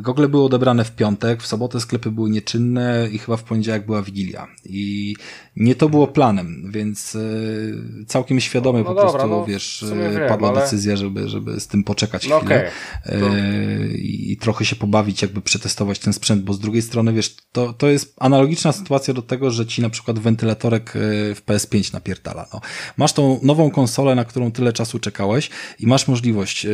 gogle 0.00 0.28
były 0.28 0.44
odebrane 0.44 0.84
w 0.84 0.92
piątek, 0.92 1.42
w 1.42 1.46
sobotę 1.46 1.80
sklepy 1.80 2.10
były 2.10 2.30
nieczynne 2.30 3.08
i 3.12 3.18
chyba 3.18 3.36
w 3.36 3.42
poniedziałek 3.42 3.86
była 3.86 4.02
Wigilia. 4.02 4.46
I 4.64 5.16
nie 5.56 5.74
to 5.74 5.88
było 5.88 6.06
planem, 6.06 6.70
więc 6.74 7.16
e, 7.16 7.20
całkiem 8.06 8.40
świadomie 8.40 8.78
no, 8.78 8.84
no 8.84 8.94
po 8.94 8.94
dobra, 8.94 9.12
prostu, 9.12 9.28
no, 9.28 9.46
wiesz, 9.46 9.84
wiem, 9.90 10.28
padła 10.28 10.48
ale... 10.48 10.60
decyzja, 10.60 10.96
żeby, 10.96 11.28
żeby 11.28 11.60
z 11.60 11.66
tym 11.66 11.84
poczekać 11.84 12.28
no 12.28 12.40
chwilę 12.40 12.70
okay. 13.06 13.20
to... 13.20 13.26
i 13.98 14.38
trochę 14.40 14.64
się 14.64 14.76
pobawić, 14.76 15.22
jakby 15.22 15.40
przetestować 15.40 15.98
ten 15.98 16.12
sprzęt, 16.12 16.42
bo 16.42 16.52
z 16.52 16.60
drugiej 16.60 16.82
strony, 16.82 17.12
wiesz, 17.12 17.36
to, 17.52 17.72
to 17.72 17.88
jest 17.88 18.14
analogiczna 18.20 18.72
sytuacja 18.72 19.14
do 19.14 19.22
tego, 19.22 19.50
że 19.50 19.66
ci 19.66 19.82
na 19.82 19.90
przykład 19.90 20.18
wentylatorek 20.18 20.92
w 21.34 21.42
PS5 21.46 21.92
napierdala. 21.92 22.46
No. 22.52 22.60
Masz 22.96 23.12
tą 23.12 23.40
nową 23.42 23.70
konsolę, 23.70 24.14
na 24.14 24.24
którą 24.24 24.52
tyle 24.52 24.72
czasu 24.72 24.98
czekałeś 24.98 25.50
i 25.78 25.86
masz 25.86 26.08
możliwość 26.08 26.66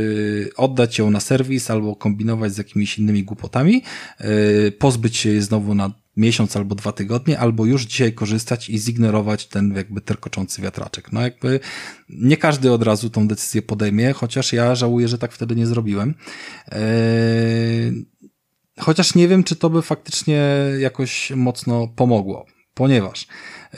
oddać 0.56 0.98
ją 0.98 1.10
na 1.10 1.20
serwis 1.20 1.70
albo 1.70 1.96
kombinować 2.01 2.52
z 2.52 2.59
jakimiś 2.59 2.98
innymi 2.98 3.24
głupotami, 3.24 3.82
yy, 4.20 4.72
pozbyć 4.78 5.16
się 5.16 5.28
jej 5.28 5.43
znowu 5.43 5.74
na 5.74 5.93
miesiąc 6.16 6.56
albo 6.56 6.74
dwa 6.74 6.93
tygodnie, 6.93 7.39
albo 7.39 7.66
już 7.66 7.82
dzisiaj 7.82 8.12
korzystać 8.12 8.70
i 8.70 8.78
zignorować 8.78 9.47
ten 9.47 9.74
jakby 9.77 10.01
terkoczący 10.01 10.62
wiatraczek. 10.62 11.12
No 11.12 11.20
jakby 11.20 11.60
nie 12.09 12.36
każdy 12.36 12.72
od 12.72 12.82
razu 12.82 13.10
tą 13.10 13.28
decyzję 13.28 13.62
podejmie, 13.62 14.12
chociaż 14.12 14.52
ja 14.52 14.74
żałuję, 14.74 15.09
że 15.09 15.18
tak 15.18 15.32
wtedy 15.32 15.56
nie 15.56 15.66
zrobiłem. 15.66 16.14
Yy, 16.72 16.78
chociaż 18.78 19.14
nie 19.14 19.28
wiem, 19.28 19.44
czy 19.44 19.56
to 19.56 19.70
by 19.70 19.82
faktycznie 19.82 20.43
jakoś 20.78 21.31
mocno 21.31 21.89
pomogło, 21.89 22.47
ponieważ 22.74 23.27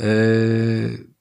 yy, 0.01 1.12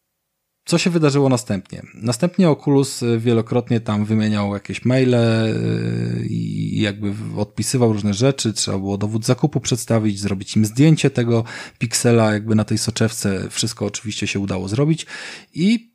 co 0.66 0.78
się 0.78 0.90
wydarzyło 0.90 1.30
następnie? 1.30 1.82
Następnie 1.94 2.50
Oculus 2.50 3.04
y, 3.04 3.20
wielokrotnie 3.20 3.80
tam 3.80 4.06
wymieniał 4.06 4.54
jakieś 4.54 4.86
maile 4.86 5.16
y, 5.16 6.26
i 6.30 6.82
jakby 6.82 7.14
odpisywał 7.38 7.94
różne 7.94 8.14
rzeczy. 8.14 8.54
Trzeba 8.54 8.78
było 8.78 8.98
dowód 8.98 9.26
zakupu 9.26 9.60
przedstawić, 9.60 10.20
zrobić 10.20 10.56
im 10.56 10.66
zdjęcie 10.66 11.10
tego 11.10 11.44
piksela 11.80 12.34
jakby 12.34 12.56
na 12.56 12.64
tej 12.64 12.78
soczewce. 12.78 13.50
Wszystko 13.50 13.86
oczywiście 13.86 14.28
się 14.28 14.40
udało 14.40 14.68
zrobić 14.68 15.06
i 15.54 15.91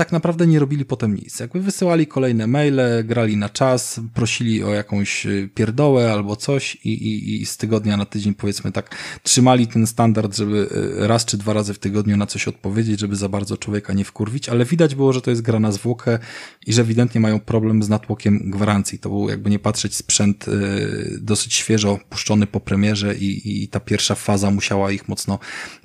tak 0.00 0.12
naprawdę 0.12 0.46
nie 0.46 0.58
robili 0.58 0.84
potem 0.84 1.14
nic. 1.14 1.40
Jakby 1.40 1.60
wysyłali 1.60 2.06
kolejne 2.06 2.46
maile, 2.46 2.80
grali 3.04 3.36
na 3.36 3.48
czas, 3.48 4.00
prosili 4.14 4.64
o 4.64 4.74
jakąś 4.74 5.26
y, 5.26 5.50
pierdołę 5.54 6.12
albo 6.12 6.36
coś 6.36 6.74
i, 6.74 6.88
i, 6.88 7.42
i 7.42 7.46
z 7.46 7.56
tygodnia 7.56 7.96
na 7.96 8.06
tydzień 8.06 8.34
powiedzmy 8.34 8.72
tak 8.72 8.96
trzymali 9.22 9.66
ten 9.66 9.86
standard, 9.86 10.36
żeby 10.36 10.68
y, 11.02 11.08
raz 11.08 11.24
czy 11.24 11.36
dwa 11.36 11.52
razy 11.52 11.74
w 11.74 11.78
tygodniu 11.78 12.16
na 12.16 12.26
coś 12.26 12.48
odpowiedzieć, 12.48 13.00
żeby 13.00 13.16
za 13.16 13.28
bardzo 13.28 13.56
człowieka 13.56 13.92
nie 13.92 14.04
wkurwić, 14.04 14.48
ale 14.48 14.64
widać 14.64 14.94
było, 14.94 15.12
że 15.12 15.20
to 15.20 15.30
jest 15.30 15.42
gra 15.42 15.60
na 15.60 15.72
zwłokę 15.72 16.18
i 16.66 16.72
że 16.72 16.82
ewidentnie 16.82 17.20
mają 17.20 17.40
problem 17.40 17.82
z 17.82 17.88
natłokiem 17.88 18.50
gwarancji. 18.50 18.98
To 18.98 19.08
był 19.08 19.28
jakby 19.28 19.50
nie 19.50 19.58
patrzeć 19.58 19.96
sprzęt 19.96 20.48
y, 20.48 21.18
dosyć 21.20 21.54
świeżo 21.54 21.98
puszczony 22.10 22.46
po 22.46 22.60
premierze 22.60 23.14
i, 23.14 23.62
i 23.62 23.68
ta 23.68 23.80
pierwsza 23.80 24.14
faza 24.14 24.50
musiała 24.50 24.90
ich 24.90 25.08
mocno 25.08 25.38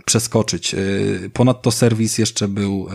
przeskoczyć. 0.06 0.76
Ponadto 1.34 1.72
serwis 1.72 2.18
jeszcze 2.18 2.48
był 2.48 2.88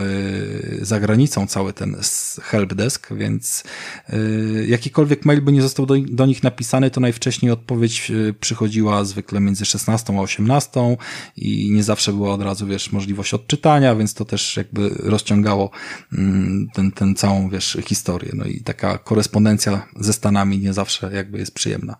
zagraniczny 0.81 1.10
granicą 1.11 1.47
cały 1.47 1.73
ten 1.73 1.95
helpdesk, 2.41 3.13
więc 3.13 3.63
y, 4.09 4.65
jakikolwiek 4.67 5.25
mail 5.25 5.41
by 5.41 5.51
nie 5.51 5.61
został 5.61 5.85
do, 5.85 5.95
do, 6.07 6.25
nich 6.25 6.43
napisany, 6.43 6.91
to 6.91 7.01
najwcześniej 7.01 7.51
odpowiedź 7.51 8.11
y, 8.11 8.33
przychodziła 8.39 9.03
zwykle 9.03 9.39
między 9.39 9.65
16 9.65 10.13
a 10.17 10.21
18 10.21 10.97
i 11.37 11.71
nie 11.71 11.83
zawsze 11.83 12.13
była 12.13 12.33
od 12.33 12.41
razu, 12.41 12.67
wiesz, 12.67 12.91
możliwość 12.91 13.33
odczytania, 13.33 13.95
więc 13.95 14.13
to 14.13 14.25
też 14.25 14.57
jakby 14.57 14.89
rozciągało 14.89 15.71
mm, 16.13 16.67
ten, 16.73 16.91
ten 16.91 17.15
całą, 17.15 17.49
wiesz, 17.49 17.77
historię. 17.85 18.31
No 18.33 18.45
i 18.45 18.61
taka 18.61 18.97
korespondencja 18.97 19.87
ze 19.99 20.13
Stanami 20.13 20.59
nie 20.59 20.73
zawsze 20.73 21.11
jakby 21.13 21.39
jest 21.39 21.53
przyjemna. 21.53 21.95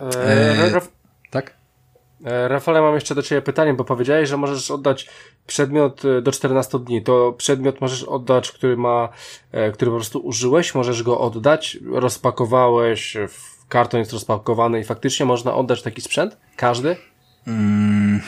E, 0.00 0.76
e, 0.76 0.80
tak? 1.30 1.56
E, 2.24 2.48
Rafale, 2.48 2.80
mam 2.80 2.94
jeszcze 2.94 3.14
do 3.14 3.22
Ciebie 3.22 3.42
pytanie, 3.42 3.74
bo 3.74 3.84
powiedziałeś, 3.84 4.28
że 4.28 4.36
możesz 4.36 4.70
oddać 4.70 5.08
przedmiot 5.46 6.04
e, 6.04 6.22
do 6.22 6.32
14 6.32 6.78
dni. 6.78 7.02
To 7.02 7.34
przedmiot 7.36 7.80
możesz 7.80 8.02
oddać, 8.02 8.52
który 8.52 8.76
ma, 8.76 9.08
e, 9.52 9.72
który 9.72 9.90
po 9.90 9.96
prostu 9.96 10.18
użyłeś, 10.18 10.74
możesz 10.74 11.02
go 11.02 11.20
oddać, 11.20 11.78
rozpakowałeś, 11.92 13.16
karton 13.68 14.00
jest 14.00 14.12
rozpakowany 14.12 14.80
i 14.80 14.84
faktycznie 14.84 15.26
można 15.26 15.54
oddać 15.54 15.82
taki 15.82 16.00
sprzęt? 16.00 16.36
Każdy? 16.56 16.96
Mm, 17.46 18.20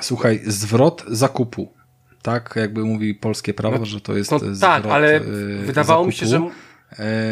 słuchaj, 0.00 0.40
zwrot 0.46 1.04
zakupu. 1.08 1.72
Tak, 2.22 2.54
jakby 2.56 2.84
mówi 2.84 3.14
polskie 3.14 3.54
prawo, 3.54 3.78
no, 3.78 3.86
że 3.86 4.00
to 4.00 4.16
jest 4.16 4.30
no, 4.30 4.38
zwrot 4.38 4.60
Tak, 4.60 4.86
ale 4.86 5.20
wydawało 5.64 6.04
zakupu. 6.04 6.06
mi 6.06 6.12
się, 6.12 6.26
że, 6.26 6.40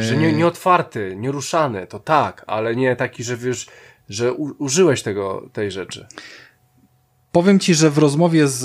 że 0.01 0.17
nie, 0.17 0.33
nie 0.33 0.47
otwarty, 0.47 1.15
nieruszany, 1.17 1.87
to 1.87 1.99
tak, 1.99 2.45
ale 2.47 2.77
nie 2.77 2.97
taki, 2.97 3.25
że 3.25 3.37
wiesz, 3.37 3.67
że 4.09 4.33
u, 4.33 4.65
użyłeś 4.65 5.03
tego, 5.03 5.49
tej 5.53 5.71
rzeczy. 5.71 6.07
Powiem 7.35 7.59
ci, 7.59 7.74
że 7.74 7.90
w 7.90 7.98
rozmowie 7.98 8.48
z 8.48 8.65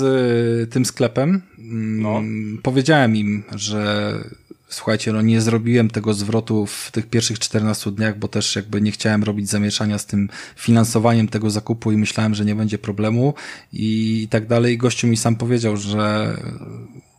y, 0.62 0.66
tym 0.66 0.84
sklepem 0.84 1.42
mm, 1.58 2.02
no. 2.02 2.22
powiedziałem 2.62 3.16
im, 3.16 3.42
że 3.54 4.14
słuchajcie, 4.68 5.12
no 5.12 5.22
nie 5.22 5.40
zrobiłem 5.40 5.90
tego 5.90 6.14
zwrotu 6.14 6.66
w 6.66 6.90
tych 6.92 7.06
pierwszych 7.06 7.38
14 7.38 7.90
dniach, 7.92 8.18
bo 8.18 8.28
też 8.28 8.56
jakby 8.56 8.80
nie 8.80 8.92
chciałem 8.92 9.24
robić 9.24 9.48
zamieszania 9.48 9.98
z 9.98 10.06
tym 10.06 10.28
finansowaniem 10.56 11.28
tego 11.28 11.50
zakupu 11.50 11.92
i 11.92 11.96
myślałem, 11.96 12.34
że 12.34 12.44
nie 12.44 12.54
będzie 12.54 12.78
problemu 12.78 13.34
i 13.72 14.28
tak 14.30 14.46
dalej. 14.46 14.78
Gościu 14.78 15.06
mi 15.06 15.16
sam 15.16 15.36
powiedział, 15.36 15.76
że 15.76 16.36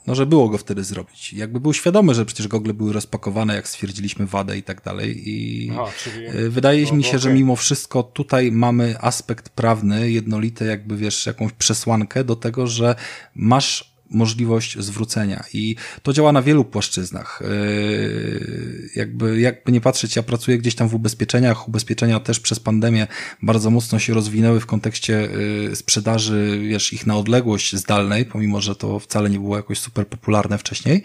no, 0.08 0.16
że 0.16 0.26
było 0.26 0.50
go 0.50 0.58
wtedy 0.58 0.84
zrobić. 0.84 1.34
Jakby 1.34 1.60
był 1.60 1.74
świadomy, 1.74 2.14
że 2.14 2.26
przecież 2.26 2.48
gogle 2.48 2.74
były 2.74 2.94
rozpakowane, 2.94 3.56
jak 3.56 3.68
stwierdziliśmy 3.68 4.26
wadę 4.26 4.58
i 4.58 4.64
tak 4.64 4.84
dalej. 4.84 5.30
I 5.30 5.70
Aha, 5.74 5.92
czyli... 6.04 6.26
E, 6.26 6.50
wydaje 6.50 6.86
no, 6.86 6.94
mi 6.94 7.04
się, 7.04 7.10
okay. 7.10 7.20
że 7.20 7.34
mimo 7.34 7.56
wszystko 7.56 8.04
tutaj 8.04 8.52
mamy 8.52 8.96
aspekt 9.02 9.50
prawny, 9.50 10.12
jednolity, 10.12 10.66
jakby 10.66 10.98
wiesz, 10.98 11.26
jakąś 11.26 11.52
przesłankę 11.52 12.24
do 12.24 12.36
tego, 12.36 12.68
że 12.68 12.96
masz 13.36 13.91
możliwość 14.12 14.80
zwrócenia. 14.80 15.44
I 15.54 15.76
to 16.04 16.14
działa 16.14 16.32
na 16.32 16.42
wielu 16.42 16.66
płaszczyznach. 16.66 17.42
Yy, 17.42 18.90
jakby, 18.96 19.40
jakby 19.40 19.72
nie 19.72 19.82
patrzeć, 19.82 20.16
ja 20.16 20.24
pracuję 20.24 20.58
gdzieś 20.58 20.76
tam 20.76 20.90
w 20.90 20.96
ubezpieczeniach, 20.96 21.68
ubezpieczenia 21.68 22.20
też 22.20 22.40
przez 22.40 22.60
pandemię 22.60 23.08
bardzo 23.42 23.70
mocno 23.70 24.00
się 24.00 24.14
rozwinęły 24.14 24.60
w 24.60 24.66
kontekście 24.66 25.30
yy, 25.68 25.76
sprzedaży, 25.76 26.62
wiesz, 26.68 26.94
ich 26.94 27.08
na 27.08 27.18
odległość 27.18 27.76
zdalnej, 27.76 28.26
pomimo, 28.26 28.62
że 28.62 28.76
to 28.76 29.00
wcale 29.00 29.30
nie 29.30 29.40
było 29.40 29.58
jakoś 29.58 29.80
super 29.80 30.08
popularne 30.08 30.58
wcześniej. 30.58 31.04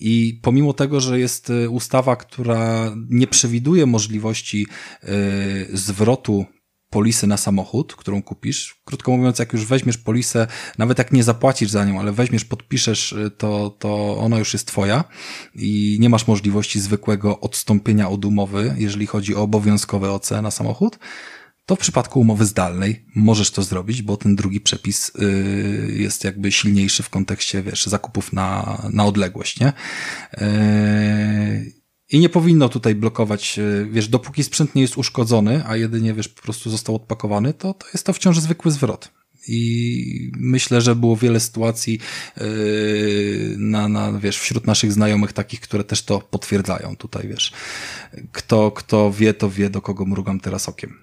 I 0.00 0.40
pomimo 0.42 0.72
tego, 0.72 1.00
że 1.00 1.20
jest 1.20 1.48
yy, 1.48 1.70
ustawa, 1.70 2.16
która 2.16 2.92
nie 3.10 3.26
przewiduje 3.26 3.86
możliwości 3.86 4.66
zwrotu 5.72 6.46
polisę 6.90 7.26
na 7.26 7.36
samochód, 7.36 7.94
którą 7.96 8.22
kupisz. 8.22 8.80
Krótko 8.84 9.16
mówiąc, 9.16 9.38
jak 9.38 9.52
już 9.52 9.66
weźmiesz 9.66 9.98
polisę, 9.98 10.46
nawet 10.78 10.98
jak 10.98 11.12
nie 11.12 11.24
zapłacisz 11.24 11.70
za 11.70 11.84
nią, 11.84 12.00
ale 12.00 12.12
weźmiesz, 12.12 12.44
podpiszesz, 12.44 13.12
y, 13.12 13.30
to, 13.30 13.70
to 13.78 14.18
ona 14.18 14.38
już 14.38 14.52
jest 14.52 14.66
twoja 14.66 15.04
i 15.54 15.96
nie 16.00 16.08
masz 16.08 16.26
możliwości 16.26 16.80
zwykłego 16.80 17.40
odstąpienia 17.40 18.08
od 18.08 18.24
umowy, 18.24 18.74
jeżeli 18.78 19.06
chodzi 19.06 19.34
o 19.34 19.42
obowiązkowe 19.42 20.12
OC 20.12 20.30
na 20.30 20.50
samochód 20.50 20.98
to 21.70 21.76
w 21.76 21.78
przypadku 21.78 22.20
umowy 22.20 22.46
zdalnej 22.46 23.04
możesz 23.14 23.50
to 23.50 23.62
zrobić, 23.62 24.02
bo 24.02 24.16
ten 24.16 24.36
drugi 24.36 24.60
przepis 24.60 25.08
y, 25.08 25.94
jest 25.96 26.24
jakby 26.24 26.52
silniejszy 26.52 27.02
w 27.02 27.10
kontekście, 27.10 27.62
wiesz, 27.62 27.86
zakupów 27.86 28.32
na, 28.32 28.82
na 28.92 29.04
odległość, 29.04 29.60
nie? 29.60 29.72
Y, 30.42 31.79
i 32.10 32.18
nie 32.18 32.28
powinno 32.28 32.68
tutaj 32.68 32.94
blokować, 32.94 33.58
e, 33.58 33.86
wiesz, 33.90 34.08
dopóki 34.08 34.44
sprzęt 34.44 34.74
nie 34.74 34.82
jest 34.82 34.98
uszkodzony, 34.98 35.62
a 35.66 35.76
jedynie, 35.76 36.14
wiesz, 36.14 36.28
po 36.28 36.42
prostu 36.42 36.70
został 36.70 36.94
odpakowany, 36.94 37.54
to, 37.54 37.74
to 37.74 37.86
jest 37.94 38.06
to 38.06 38.12
wciąż 38.12 38.38
zwykły 38.38 38.70
zwrot. 38.70 39.10
I 39.48 40.32
myślę, 40.36 40.80
że 40.80 40.96
było 40.96 41.16
wiele 41.16 41.40
sytuacji 41.40 41.98
yy, 42.36 42.44
na, 43.58 43.88
na, 43.88 44.12
wiesz, 44.12 44.38
wśród 44.38 44.66
naszych 44.66 44.92
znajomych 44.92 45.32
takich, 45.32 45.60
które 45.60 45.84
też 45.84 46.02
to 46.02 46.18
potwierdzają 46.18 46.96
tutaj, 46.96 47.28
wiesz. 47.28 47.52
Kto, 48.32 48.70
kto 48.70 49.12
wie, 49.12 49.34
to 49.34 49.50
wie, 49.50 49.70
do 49.70 49.82
kogo 49.82 50.06
mrugam 50.06 50.40
teraz 50.40 50.68
okiem. 50.68 50.98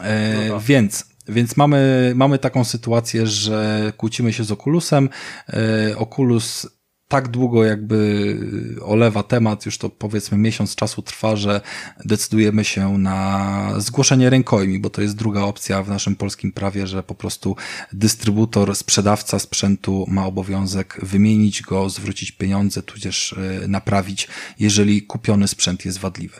E, 0.00 0.48
no 0.48 0.60
więc, 0.60 1.04
więc 1.28 1.56
mamy, 1.56 2.12
mamy 2.16 2.38
taką 2.38 2.64
sytuację, 2.64 3.26
że 3.26 3.92
kłócimy 3.96 4.32
się 4.32 4.44
z 4.44 4.52
Oculusem. 4.52 5.08
E, 5.48 5.98
Oculus 5.98 6.66
tak 7.08 7.28
długo 7.28 7.64
jakby 7.64 8.38
olewa 8.82 9.22
temat, 9.22 9.66
już 9.66 9.78
to 9.78 9.88
powiedzmy 9.90 10.38
miesiąc 10.38 10.74
czasu 10.74 11.02
trwa, 11.02 11.36
że 11.36 11.60
decydujemy 12.04 12.64
się 12.64 12.98
na 12.98 13.72
zgłoszenie 13.78 14.30
rękojmi, 14.30 14.78
bo 14.78 14.90
to 14.90 15.02
jest 15.02 15.16
druga 15.16 15.40
opcja 15.40 15.82
w 15.82 15.88
naszym 15.88 16.16
polskim 16.16 16.52
prawie, 16.52 16.86
że 16.86 17.02
po 17.02 17.14
prostu 17.14 17.56
dystrybutor, 17.92 18.76
sprzedawca 18.76 19.38
sprzętu 19.38 20.04
ma 20.08 20.26
obowiązek 20.26 21.00
wymienić 21.02 21.62
go, 21.62 21.90
zwrócić 21.90 22.32
pieniądze, 22.32 22.82
tudzież 22.82 23.32
e, 23.32 23.68
naprawić, 23.68 24.28
jeżeli 24.58 25.02
kupiony 25.02 25.48
sprzęt 25.48 25.84
jest 25.84 25.98
wadliwy. 25.98 26.36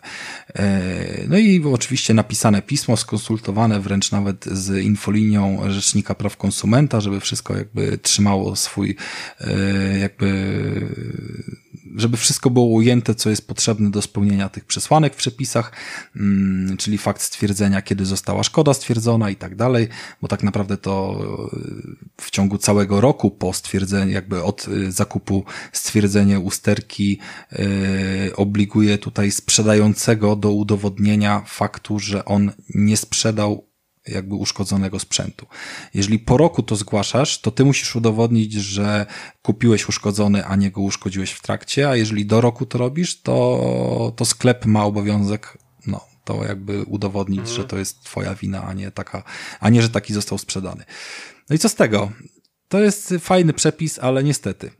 E, 0.55 0.81
no 1.29 1.39
i 1.39 1.65
oczywiście 1.73 2.15
napisane 2.15 2.63
pismo, 2.63 2.97
skonsultowane 2.97 3.81
wręcz 3.81 4.13
nawet 4.13 4.45
z 4.45 4.85
infolinią 4.85 5.61
Rzecznika 5.69 6.15
Praw 6.15 6.37
Konsumenta, 6.37 7.01
żeby 7.01 7.21
wszystko 7.21 7.57
jakby 7.57 7.99
trzymało 7.99 8.57
swój 8.57 8.97
e, 9.41 9.99
jakby 9.99 10.56
żeby 11.97 12.17
wszystko 12.17 12.51
było 12.51 12.67
ujęte, 12.67 13.15
co 13.15 13.31
jest 13.31 13.49
potrzebne 13.49 13.91
do 13.91 14.03
spełnienia 14.03 14.49
tych 14.49 14.65
przesłanek 14.65 15.15
w 15.15 15.17
przepisach, 15.17 15.73
mm, 16.17 16.77
czyli 16.77 16.99
fakt 16.99 17.23
stwierdzenia, 17.23 17.83
kiedy 17.83 18.05
została 18.05 18.43
szkoda 18.43 18.75
stwierdzona 18.75 19.31
i 19.31 19.37
tak 19.37 19.57
dalej, 19.57 19.89
bo 20.23 20.29
tak 20.29 20.43
naprawdę 20.43 20.77
to 20.77 21.21
e, 22.19 22.23
w 22.23 22.31
ciągu 22.31 22.59
całego 22.59 23.01
roku 23.01 23.31
po 23.31 23.53
stwierdzeniu, 23.53 24.13
jakby 24.13 24.43
od 24.43 24.69
e, 24.69 24.93
zakupu 24.93 25.45
stwierdzenie 25.73 26.41
usterki 26.41 27.19
obliguje 28.37 28.99
tutaj 28.99 29.31
sprzedającego 29.31 30.37
do 30.37 30.53
udowodnienia 30.53 31.43
faktu, 31.47 31.99
że 31.99 32.25
on 32.25 32.53
nie 32.75 32.97
sprzedał 32.97 33.66
jakby 34.09 34.35
uszkodzonego 34.35 34.99
sprzętu. 34.99 35.47
Jeżeli 35.95 36.19
po 36.19 36.37
roku 36.37 36.63
to 36.63 36.77
zgłaszasz, 36.77 37.41
to 37.41 37.51
ty 37.51 37.65
musisz 37.65 37.97
udowodnić, 37.97 38.53
że 38.53 39.07
kupiłeś 39.43 39.89
uszkodzony, 39.89 40.47
a 40.47 40.57
nie 40.57 40.71
go 40.71 40.81
uszkodziłeś 40.81 41.33
w 41.33 41.43
trakcie, 41.43 41.89
a 41.89 41.97
jeżeli 41.97 42.27
do 42.27 42.41
roku 42.41 42.67
to 42.67 42.79
robisz, 42.79 43.23
to, 43.23 44.13
to 44.17 44.25
sklep 44.25 44.67
ma 44.67 44.85
obowiązek, 44.85 45.59
no, 45.87 46.01
to 46.25 46.45
jakby 46.45 46.83
udowodnić, 46.83 47.41
mhm. 47.41 47.57
że 47.57 47.65
to 47.65 47.79
jest 47.79 48.03
twoja 48.05 48.35
wina, 48.35 48.65
a 48.65 48.73
nie 48.73 48.91
taka, 48.91 49.23
a 49.61 49.71
nie, 49.71 49.83
że 49.83 49.91
taki 49.91 50.15
został 50.15 50.39
sprzedany. 50.39 50.85
No 51.51 51.57
i 51.57 51.59
co 51.59 51.69
z 51.69 51.75
tego? 51.75 52.13
To 52.69 52.81
jest 52.81 53.15
fajny 53.21 53.53
przepis, 53.53 53.99
ale 53.99 54.25
niestety. 54.25 54.71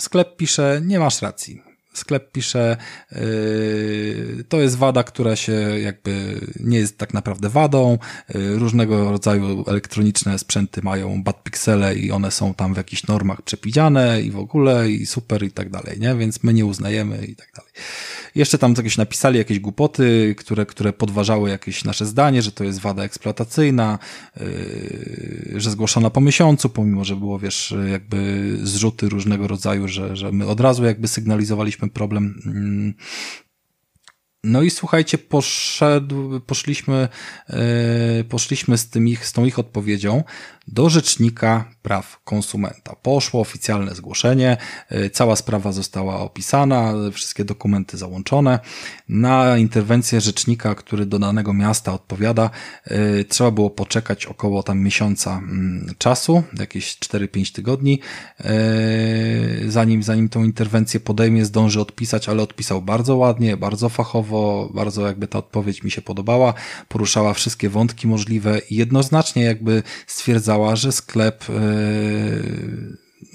Sklep 0.00 0.36
pisze, 0.36 0.80
nie 0.84 0.98
masz 0.98 1.22
racji 1.22 1.73
sklep 1.98 2.32
pisze, 2.32 2.76
yy, 3.12 4.44
to 4.48 4.60
jest 4.60 4.76
wada, 4.76 5.02
która 5.02 5.36
się 5.36 5.52
jakby 5.82 6.40
nie 6.60 6.78
jest 6.78 6.98
tak 6.98 7.14
naprawdę 7.14 7.48
wadą. 7.48 7.98
Yy, 8.34 8.58
różnego 8.58 9.10
rodzaju 9.10 9.64
elektroniczne 9.66 10.38
sprzęty 10.38 10.82
mają 10.82 11.22
bad 11.22 11.42
pixele 11.42 11.94
i 11.94 12.10
one 12.10 12.30
są 12.30 12.54
tam 12.54 12.74
w 12.74 12.76
jakichś 12.76 13.06
normach 13.06 13.42
przepidziane 13.42 14.22
i 14.22 14.30
w 14.30 14.38
ogóle 14.38 14.90
i 14.90 15.06
super 15.06 15.42
i 15.42 15.50
tak 15.50 15.70
dalej, 15.70 16.00
nie? 16.00 16.14
Więc 16.14 16.42
my 16.42 16.54
nie 16.54 16.66
uznajemy 16.66 17.26
i 17.26 17.36
tak 17.36 17.48
dalej. 17.56 17.72
Jeszcze 18.34 18.58
tam 18.58 18.74
jakieś 18.76 18.96
napisali 18.96 19.38
jakieś 19.38 19.58
głupoty, 19.58 20.34
które, 20.38 20.66
które 20.66 20.92
podważały 20.92 21.50
jakieś 21.50 21.84
nasze 21.84 22.06
zdanie, 22.06 22.42
że 22.42 22.52
to 22.52 22.64
jest 22.64 22.80
wada 22.80 23.02
eksploatacyjna, 23.02 23.98
yy, 24.36 25.60
że 25.60 25.70
zgłoszona 25.70 26.10
po 26.10 26.20
miesiącu, 26.20 26.68
pomimo, 26.68 27.04
że 27.04 27.16
było, 27.16 27.38
wiesz, 27.38 27.74
jakby 27.90 28.50
zrzuty 28.62 29.08
różnego 29.08 29.48
rodzaju, 29.48 29.88
że, 29.88 30.16
że 30.16 30.32
my 30.32 30.46
od 30.46 30.60
razu 30.60 30.84
jakby 30.84 31.08
sygnalizowaliśmy 31.08 31.88
problem. 31.88 32.42
Mm, 32.46 32.94
no 34.44 34.62
i 34.62 34.70
słuchajcie, 34.70 35.18
poszedł, 35.18 36.40
poszliśmy, 36.40 37.08
yy, 37.48 38.24
poszliśmy 38.24 38.78
z, 38.78 38.90
tym 38.90 39.08
ich, 39.08 39.26
z 39.26 39.32
tą 39.32 39.44
ich 39.44 39.58
odpowiedzią 39.58 40.22
do 40.68 40.90
Rzecznika 40.90 41.64
Praw 41.82 42.20
Konsumenta. 42.24 42.96
Poszło 43.02 43.40
oficjalne 43.40 43.94
zgłoszenie, 43.94 44.56
y, 44.92 45.10
cała 45.10 45.36
sprawa 45.36 45.72
została 45.72 46.20
opisana, 46.20 46.92
wszystkie 47.12 47.44
dokumenty 47.44 47.96
załączone. 47.96 48.58
Na 49.08 49.58
interwencję 49.58 50.20
Rzecznika, 50.20 50.74
który 50.74 51.06
do 51.06 51.18
danego 51.18 51.52
miasta 51.52 51.92
odpowiada, 51.92 52.50
y, 52.90 53.24
trzeba 53.28 53.50
było 53.50 53.70
poczekać 53.70 54.26
około 54.26 54.62
tam 54.62 54.80
miesiąca 54.80 55.38
mm, 55.38 55.94
czasu, 55.98 56.42
jakieś 56.58 56.98
4-5 56.98 57.52
tygodni, 57.52 58.00
y, 58.40 59.70
zanim, 59.70 60.02
zanim 60.02 60.28
tą 60.28 60.44
interwencję 60.44 61.00
podejmie, 61.00 61.44
zdąży 61.44 61.80
odpisać, 61.80 62.28
ale 62.28 62.42
odpisał 62.42 62.82
bardzo 62.82 63.16
ładnie, 63.16 63.56
bardzo 63.56 63.88
fachowo, 63.88 64.70
bardzo 64.74 65.06
jakby 65.06 65.28
ta 65.28 65.38
odpowiedź 65.38 65.82
mi 65.82 65.90
się 65.90 66.02
podobała, 66.02 66.54
poruszała 66.88 67.34
wszystkie 67.34 67.68
wątki 67.68 68.06
możliwe 68.06 68.58
i 68.70 68.76
jednoznacznie 68.76 69.42
jakby 69.42 69.82
stwierdzała, 70.06 70.53
że 70.76 70.92
sklep 70.92 71.44
e, 71.50 71.52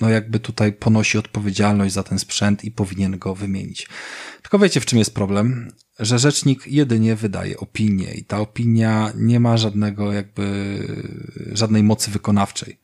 no 0.02 0.10
jakby 0.10 0.40
tutaj 0.40 0.74
ponosi 0.74 1.18
odpowiedzialność 1.18 1.94
za 1.94 2.04
ten 2.04 2.20
sprzęt 2.20 2.66
i 2.66 2.72
powinien 2.72 3.18
go 3.18 3.36
wymienić. 3.36 3.88
Tylko 4.41 4.60
wiecie, 4.60 4.82
w 4.82 4.86
czym 4.86 5.00
jest 5.00 5.14
problem? 5.14 5.72
Że 6.00 6.20
rzecznik 6.20 6.68
jedynie 6.68 7.16
wydaje 7.16 7.58
opinię 7.58 8.14
i 8.14 8.24
ta 8.24 8.40
opinia 8.40 9.12
nie 9.16 9.40
ma 9.40 9.58
żadnego 9.58 10.14
jakby, 10.14 10.78
żadnej 11.52 11.84
mocy 11.84 12.12
wykonawczej. 12.12 12.78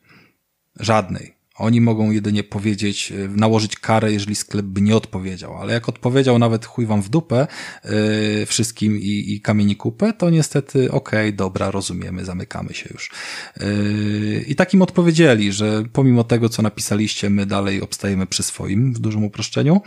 Żadnej. 0.80 1.35
Oni 1.58 1.82
mogą 1.82 2.12
jedynie 2.12 2.44
powiedzieć, 2.44 3.12
e, 3.12 3.28
nałożyć 3.28 3.76
karę, 3.76 4.12
jeżeli 4.12 4.36
sklep 4.36 4.66
by 4.66 4.82
nie 4.82 4.96
odpowiedział, 4.96 5.58
ale 5.58 5.74
jak 5.74 5.90
odpowiedział 5.90 6.40
nawet 6.40 6.66
chuj 6.66 6.86
wam 6.86 7.02
w 7.02 7.10
dupę 7.10 7.48
yy, 7.84 8.46
wszystkim 8.46 8.98
i, 8.98 9.34
i 9.34 9.42
kamieni 9.42 9.76
kupę, 9.76 10.14
to 10.14 10.30
niestety 10.30 10.92
okej, 10.92 11.28
okay, 11.30 11.34
dobra, 11.34 11.72
rozumiemy, 11.72 12.26
zamykamy 12.26 12.74
się 12.74 12.90
już. 12.94 13.12
Yy, 13.60 14.46
I 14.48 14.56
takim 14.56 14.82
odpowiedzieli, 14.82 15.52
że 15.52 15.84
pomimo 15.94 16.24
tego, 16.24 16.50
co 16.50 16.62
napisaliście, 16.62 17.30
my 17.30 17.46
dalej 17.46 17.82
obstajemy 17.82 18.26
przy 18.26 18.44
swoim, 18.44 18.94
w 18.94 19.00
dużym 19.00 19.24
uproszczeniu, 19.24 19.82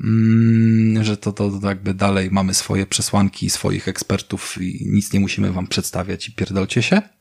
yy, 0.00 1.04
że 1.04 1.16
to, 1.16 1.32
to, 1.32 1.50
to 1.50 1.68
jakby 1.68 1.94
dalej 1.94 2.28
mamy 2.30 2.54
swoje 2.54 2.86
przesłanki, 2.86 3.50
swoich 3.50 3.88
ekspertów 3.88 4.58
i 4.60 4.86
nic 4.86 5.12
nie 5.12 5.20
musimy 5.20 5.52
wam 5.52 5.66
przedstawiać 5.66 6.28
i 6.28 6.32
pierdolcie 6.32 6.82
się. 6.82 7.15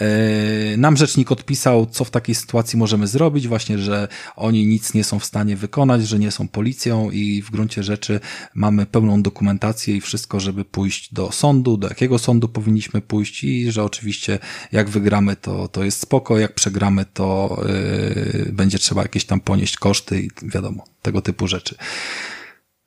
E, 0.00 0.76
nam 0.76 0.96
rzecznik 0.96 1.32
odpisał, 1.32 1.86
co 1.86 2.04
w 2.04 2.10
takiej 2.10 2.34
sytuacji 2.34 2.78
możemy 2.78 3.06
zrobić, 3.06 3.48
właśnie, 3.48 3.78
że 3.78 4.08
oni 4.36 4.66
nic 4.66 4.94
nie 4.94 5.04
są 5.04 5.18
w 5.18 5.24
stanie 5.24 5.56
wykonać, 5.56 6.08
że 6.08 6.18
nie 6.18 6.30
są 6.30 6.48
policją 6.48 7.10
i 7.10 7.42
w 7.42 7.50
gruncie 7.50 7.82
rzeczy 7.82 8.20
mamy 8.54 8.86
pełną 8.86 9.22
dokumentację 9.22 9.96
i 9.96 10.00
wszystko, 10.00 10.40
żeby 10.40 10.64
pójść 10.64 11.14
do 11.14 11.32
sądu, 11.32 11.76
do 11.76 11.88
jakiego 11.88 12.18
sądu 12.18 12.48
powinniśmy 12.48 13.00
pójść 13.00 13.44
i 13.44 13.72
że 13.72 13.84
oczywiście 13.84 14.38
jak 14.72 14.90
wygramy, 14.90 15.36
to, 15.36 15.68
to 15.68 15.84
jest 15.84 16.00
spoko, 16.00 16.38
jak 16.38 16.54
przegramy, 16.54 17.04
to 17.04 17.60
yy, 18.34 18.52
będzie 18.52 18.78
trzeba 18.78 19.02
jakieś 19.02 19.24
tam 19.24 19.40
ponieść 19.40 19.76
koszty 19.76 20.22
i 20.22 20.30
wiadomo, 20.42 20.84
tego 21.02 21.22
typu 21.22 21.48
rzeczy. 21.48 21.74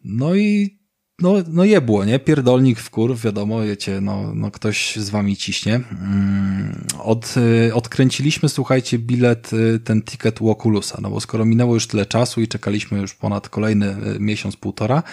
No 0.04 0.36
i 0.36 0.80
no, 1.22 1.34
no 1.48 1.64
jebło, 1.64 2.06
nie? 2.06 2.20
Pierdolnik 2.20 2.80
w 2.80 2.90
kur, 2.90 3.18
wiadomo, 3.18 3.62
wiecie, 3.62 4.02
no, 4.02 4.32
no 4.34 4.52
ktoś 4.52 4.96
z 4.96 5.10
wami 5.10 5.38
ciśnie. 5.38 5.76
Mm, 5.76 6.86
od, 7.04 7.36
y, 7.38 7.74
odkręciliśmy, 7.74 8.50
słuchajcie, 8.50 9.00
bilet, 9.00 9.54
y, 9.54 9.80
ten 9.80 10.02
ticket 10.02 10.42
u 10.42 10.50
Oculusa, 10.50 10.98
no 11.02 11.10
bo 11.10 11.20
skoro 11.20 11.46
minęło 11.46 11.74
już 11.74 11.88
tyle 11.88 12.06
czasu 12.06 12.42
i 12.42 12.48
czekaliśmy 12.48 13.00
już 13.00 13.14
ponad 13.14 13.50
kolejny 13.50 13.90
y, 14.16 14.20
miesiąc, 14.20 14.56
półtora, 14.56 15.04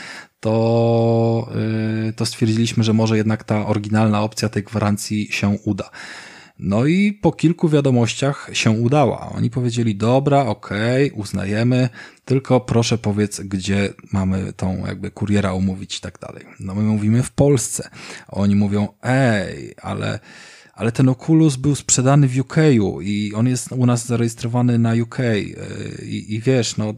to, 0.41 1.49
to 2.17 2.27
stwierdziliśmy, 2.27 2.85
że 2.85 2.93
może 2.93 3.17
jednak 3.17 3.45
ta 3.45 3.67
oryginalna 3.67 4.23
opcja 4.23 4.49
tej 4.49 4.63
gwarancji 4.63 5.29
się 5.33 5.59
uda. 5.65 5.91
No 6.59 6.87
i 6.87 7.13
po 7.13 7.33
kilku 7.33 7.69
wiadomościach 7.69 8.51
się 8.53 8.71
udała. 8.71 9.33
Oni 9.37 9.51
powiedzieli, 9.51 9.97
dobra, 9.97 10.47
okej, 10.47 11.07
okay, 11.07 11.21
uznajemy, 11.21 11.89
tylko 12.25 12.61
proszę 12.61 12.99
powiedz, 12.99 13.41
gdzie 13.41 13.95
mamy 14.13 14.53
tą 14.53 14.87
jakby 14.87 15.11
kuriera 15.11 15.53
umówić 15.53 15.99
i 15.99 16.01
tak 16.01 16.19
dalej. 16.19 16.45
No 16.61 16.75
my 16.75 16.83
mówimy 16.83 17.23
w 17.23 17.31
Polsce. 17.31 17.91
Oni 18.29 18.57
mówią, 18.57 18.89
ej, 19.03 19.75
ale 19.83 20.19
ale 20.73 20.93
ten 20.93 21.09
Oculus 21.09 21.57
był 21.57 21.75
sprzedany 21.75 22.29
w 22.29 22.39
UK 22.39 22.57
i 23.03 23.33
on 23.35 23.49
jest 23.49 23.73
u 23.73 23.87
nas 23.87 24.07
zarejestrowany 24.07 24.79
na 24.79 24.95
UK 25.03 25.19
i, 26.03 26.35
i 26.35 26.41
wiesz, 26.41 26.77
no 26.77 26.95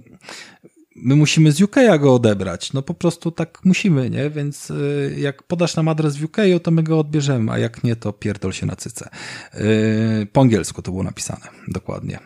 my 1.05 1.17
musimy 1.17 1.53
z 1.53 1.63
UK 1.63 1.77
go 2.01 2.15
odebrać. 2.15 2.73
No 2.73 2.83
po 2.83 2.95
prostu 2.95 3.31
tak 3.31 3.59
musimy, 3.65 4.11
nie? 4.11 4.31
Więc 4.31 4.71
y, 4.71 5.17
jak 5.19 5.43
podasz 5.43 5.77
nam 5.77 5.89
adres 5.89 6.17
w 6.17 6.25
UK, 6.25 6.37
to 6.63 6.71
my 6.71 6.83
go 6.83 6.99
odbierzemy, 6.99 7.53
a 7.53 7.59
jak 7.59 7.85
nie, 7.85 7.97
to 7.97 8.13
pierdol 8.13 8.53
się 8.53 8.67
na 8.67 8.77
cyce. 8.77 9.09
Y, 9.55 10.27
po 10.33 10.41
angielsku 10.41 10.83
to 10.83 10.91
było 10.91 11.03
napisane, 11.03 11.47
dokładnie. 11.69 12.19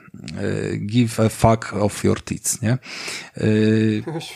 Y, 0.43 0.77
give 0.77 1.21
a 1.21 1.29
fuck 1.29 1.73
of 1.73 2.05
your 2.05 2.23
tits, 2.23 2.63
nie? 2.63 2.79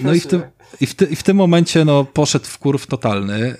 No 0.00 0.14
i 0.14 0.20
w 0.20 0.26
tym, 0.26 0.42
i 0.80 0.86
w, 0.86 0.94
ty, 0.94 1.04
i 1.04 1.16
w 1.16 1.22
tym 1.22 1.36
momencie 1.36 1.84
no, 1.84 2.04
poszedł 2.04 2.46
w 2.46 2.58
kurw 2.58 2.86
totalny. 2.86 3.56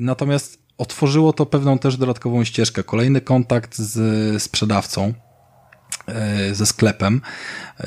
Natomiast 0.00 0.58
otworzyło 0.78 1.32
to 1.32 1.46
pewną 1.46 1.78
też 1.78 1.96
dodatkową 1.96 2.44
ścieżkę. 2.44 2.82
Kolejny 2.82 3.20
kontakt 3.20 3.78
z 3.78 4.42
sprzedawcą, 4.42 5.14
ze 6.52 6.66
sklepem, 6.66 7.20
e, 7.78 7.84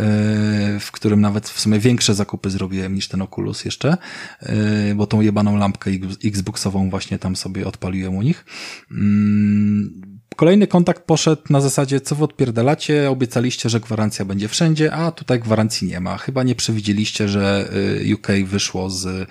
w 0.79 0.89
którym 0.91 1.21
nawet 1.21 1.49
w 1.49 1.59
sumie 1.59 1.79
większe 1.79 2.15
zakupy 2.15 2.49
zrobiłem 2.49 2.95
niż 2.95 3.07
ten 3.07 3.21
Oculus 3.21 3.65
jeszcze, 3.65 3.97
e, 4.39 4.95
bo 4.95 5.07
tą 5.07 5.21
jebaną 5.21 5.57
lampkę 5.57 5.91
Xboxową 6.25 6.89
właśnie 6.89 7.19
tam 7.19 7.35
sobie 7.35 7.67
odpaliłem 7.67 8.15
u 8.15 8.21
nich. 8.21 8.45
Mm, 8.91 10.01
kolejny 10.35 10.67
kontakt 10.67 11.03
poszedł 11.05 11.41
na 11.49 11.61
zasadzie, 11.61 12.01
co 12.01 12.15
wy 12.15 12.23
odpierdalacie, 12.23 13.09
obiecaliście, 13.09 13.69
że 13.69 13.79
gwarancja 13.79 14.25
będzie 14.25 14.47
wszędzie, 14.47 14.93
a 14.93 15.11
tutaj 15.11 15.39
gwarancji 15.39 15.87
nie 15.87 15.99
ma. 15.99 16.17
Chyba 16.17 16.43
nie 16.43 16.55
przewidzieliście, 16.55 17.29
że 17.29 17.69
UK 18.13 18.27
wyszło 18.45 18.89
z 18.89 19.29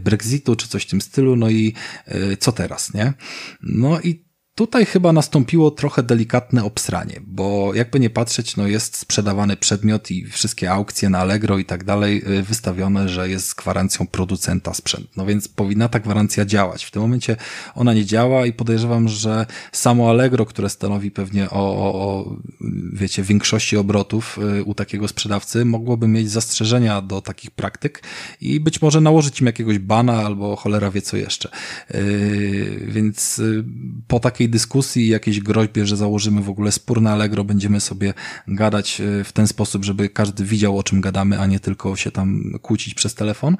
Brexitu, 0.00 0.56
czy 0.56 0.68
coś 0.68 0.82
w 0.82 0.90
tym 0.90 1.00
stylu, 1.00 1.36
no 1.36 1.50
i 1.50 1.74
co 2.38 2.52
teraz, 2.52 2.94
nie? 2.94 3.12
No 3.62 4.00
i 4.00 4.27
Tutaj 4.58 4.86
chyba 4.86 5.12
nastąpiło 5.12 5.70
trochę 5.70 6.02
delikatne 6.02 6.64
obsranie, 6.64 7.20
bo 7.26 7.74
jakby 7.74 8.00
nie 8.00 8.10
patrzeć, 8.10 8.56
no 8.56 8.66
jest 8.66 8.96
sprzedawany 8.96 9.56
przedmiot 9.56 10.10
i 10.10 10.26
wszystkie 10.26 10.72
aukcje 10.72 11.10
na 11.10 11.18
Allegro 11.18 11.58
i 11.58 11.64
tak 11.64 11.84
dalej 11.84 12.22
y, 12.38 12.42
wystawione, 12.42 13.08
że 13.08 13.28
jest 13.28 13.48
z 13.48 13.54
gwarancją 13.54 14.06
producenta 14.06 14.74
sprzęt. 14.74 15.16
No 15.16 15.26
więc 15.26 15.48
powinna 15.48 15.88
ta 15.88 16.00
gwarancja 16.00 16.44
działać. 16.44 16.84
W 16.84 16.90
tym 16.90 17.02
momencie 17.02 17.36
ona 17.74 17.94
nie 17.94 18.04
działa 18.04 18.46
i 18.46 18.52
podejrzewam, 18.52 19.08
że 19.08 19.46
samo 19.72 20.10
Allegro, 20.10 20.46
które 20.46 20.68
stanowi 20.68 21.10
pewnie 21.10 21.50
o, 21.50 21.76
o, 21.76 21.94
o 21.94 22.36
wiecie, 22.92 23.22
większości 23.22 23.76
obrotów 23.76 24.38
y, 24.58 24.64
u 24.64 24.74
takiego 24.74 25.08
sprzedawcy, 25.08 25.64
mogłoby 25.64 26.08
mieć 26.08 26.30
zastrzeżenia 26.30 27.02
do 27.02 27.20
takich 27.20 27.50
praktyk 27.50 28.02
i 28.40 28.60
być 28.60 28.82
może 28.82 29.00
nałożyć 29.00 29.40
im 29.40 29.46
jakiegoś 29.46 29.78
bana 29.78 30.12
albo 30.12 30.56
cholera 30.56 30.90
wie 30.90 31.02
co 31.02 31.16
jeszcze. 31.16 31.48
Yy, 31.94 32.86
więc 32.86 33.38
y, 33.38 33.64
po 34.08 34.20
takiej 34.20 34.47
dyskusji 34.48 35.06
i 35.06 35.08
jakiejś 35.08 35.40
groźbie, 35.40 35.86
że 35.86 35.96
założymy 35.96 36.42
w 36.42 36.50
ogóle 36.50 36.72
spór 36.72 37.02
na 37.02 37.12
Allegro, 37.12 37.44
będziemy 37.44 37.80
sobie 37.80 38.14
gadać 38.48 39.00
e, 39.00 39.24
w 39.24 39.32
ten 39.32 39.46
sposób, 39.46 39.84
żeby 39.84 40.08
każdy 40.08 40.44
widział 40.44 40.78
o 40.78 40.82
czym 40.82 41.00
gadamy, 41.00 41.40
a 41.40 41.46
nie 41.46 41.60
tylko 41.60 41.96
się 41.96 42.10
tam 42.10 42.58
kłócić 42.62 42.94
przez 42.94 43.14
telefon. 43.14 43.56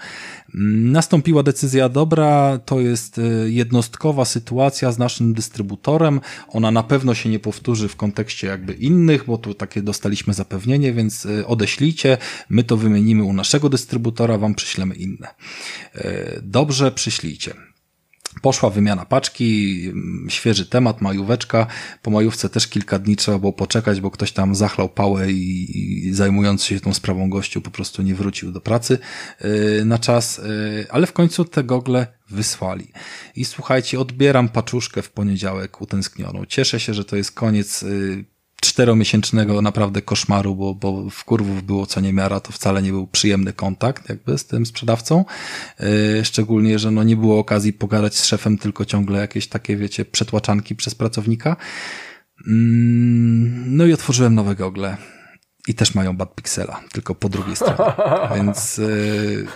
Mm, 0.54 0.92
nastąpiła 0.92 1.42
decyzja, 1.42 1.88
dobra, 1.88 2.58
to 2.58 2.80
jest 2.80 3.18
e, 3.18 3.22
jednostkowa 3.50 4.24
sytuacja 4.24 4.92
z 4.92 4.98
naszym 4.98 5.34
dystrybutorem, 5.34 6.20
ona 6.48 6.70
na 6.70 6.82
pewno 6.82 7.14
się 7.14 7.28
nie 7.28 7.38
powtórzy 7.38 7.88
w 7.88 7.96
kontekście 7.96 8.46
jakby 8.46 8.72
innych, 8.72 9.24
bo 9.24 9.38
tu 9.38 9.54
takie 9.54 9.82
dostaliśmy 9.82 10.34
zapewnienie, 10.34 10.92
więc 10.92 11.26
e, 11.26 11.46
odeślijcie, 11.46 12.18
my 12.48 12.64
to 12.64 12.76
wymienimy 12.76 13.22
u 13.22 13.32
naszego 13.32 13.68
dystrybutora, 13.68 14.38
wam 14.38 14.54
przyślemy 14.54 14.94
inne. 14.94 15.28
Dobrze, 16.42 16.92
przyślijcie. 16.92 17.67
Poszła 18.42 18.70
wymiana 18.70 19.04
paczki, 19.04 19.80
świeży 20.28 20.66
temat, 20.66 21.00
majóweczka. 21.00 21.66
Po 22.02 22.10
majówce 22.10 22.48
też 22.48 22.68
kilka 22.68 22.98
dni 22.98 23.16
trzeba 23.16 23.38
było 23.38 23.52
poczekać, 23.52 24.00
bo 24.00 24.10
ktoś 24.10 24.32
tam 24.32 24.54
zachlał 24.54 24.88
pałę 24.88 25.32
i, 25.32 26.06
i 26.08 26.14
zajmując 26.14 26.64
się 26.64 26.80
tą 26.80 26.94
sprawą 26.94 27.30
gościu 27.30 27.60
po 27.60 27.70
prostu 27.70 28.02
nie 28.02 28.14
wrócił 28.14 28.52
do 28.52 28.60
pracy 28.60 28.98
yy, 29.40 29.84
na 29.84 29.98
czas, 29.98 30.38
yy, 30.38 30.86
ale 30.90 31.06
w 31.06 31.12
końcu 31.12 31.44
te 31.44 31.64
gogle 31.64 32.06
wysłali. 32.30 32.92
I 33.36 33.44
słuchajcie, 33.44 34.00
odbieram 34.00 34.48
paczuszkę 34.48 35.02
w 35.02 35.10
poniedziałek 35.10 35.80
utęsknioną. 35.80 36.46
Cieszę 36.46 36.80
się, 36.80 36.94
że 36.94 37.04
to 37.04 37.16
jest 37.16 37.32
koniec 37.32 37.82
yy, 37.82 38.24
czteromiesięcznego 38.60 39.62
naprawdę 39.62 40.02
koszmaru, 40.02 40.56
bo, 40.56 40.74
bo 40.74 41.10
w 41.10 41.24
kurwów 41.24 41.62
było 41.62 41.86
co 41.86 42.00
niemiara, 42.00 42.40
to 42.40 42.52
wcale 42.52 42.82
nie 42.82 42.90
był 42.90 43.06
przyjemny 43.06 43.52
kontakt 43.52 44.08
jakby 44.08 44.38
z 44.38 44.46
tym 44.46 44.66
sprzedawcą. 44.66 45.24
Yy, 45.80 46.24
szczególnie, 46.24 46.78
że 46.78 46.90
no 46.90 47.02
nie 47.02 47.16
było 47.16 47.38
okazji 47.38 47.72
pogadać 47.72 48.16
z 48.16 48.24
szefem, 48.24 48.58
tylko 48.58 48.84
ciągle 48.84 49.20
jakieś 49.20 49.48
takie, 49.48 49.76
wiecie, 49.76 50.04
przetłaczanki 50.04 50.76
przez 50.76 50.94
pracownika. 50.94 51.56
Yy, 52.46 52.52
no 53.66 53.86
i 53.86 53.92
otworzyłem 53.92 54.34
nowe 54.34 54.54
gogle 54.54 54.96
i 55.68 55.74
też 55.74 55.94
mają 55.94 56.16
bad 56.16 56.34
pixela, 56.34 56.80
tylko 56.92 57.14
po 57.14 57.28
drugiej 57.28 57.56
stronie. 57.56 57.92
Więc 58.36 58.78
y, 58.78 59.46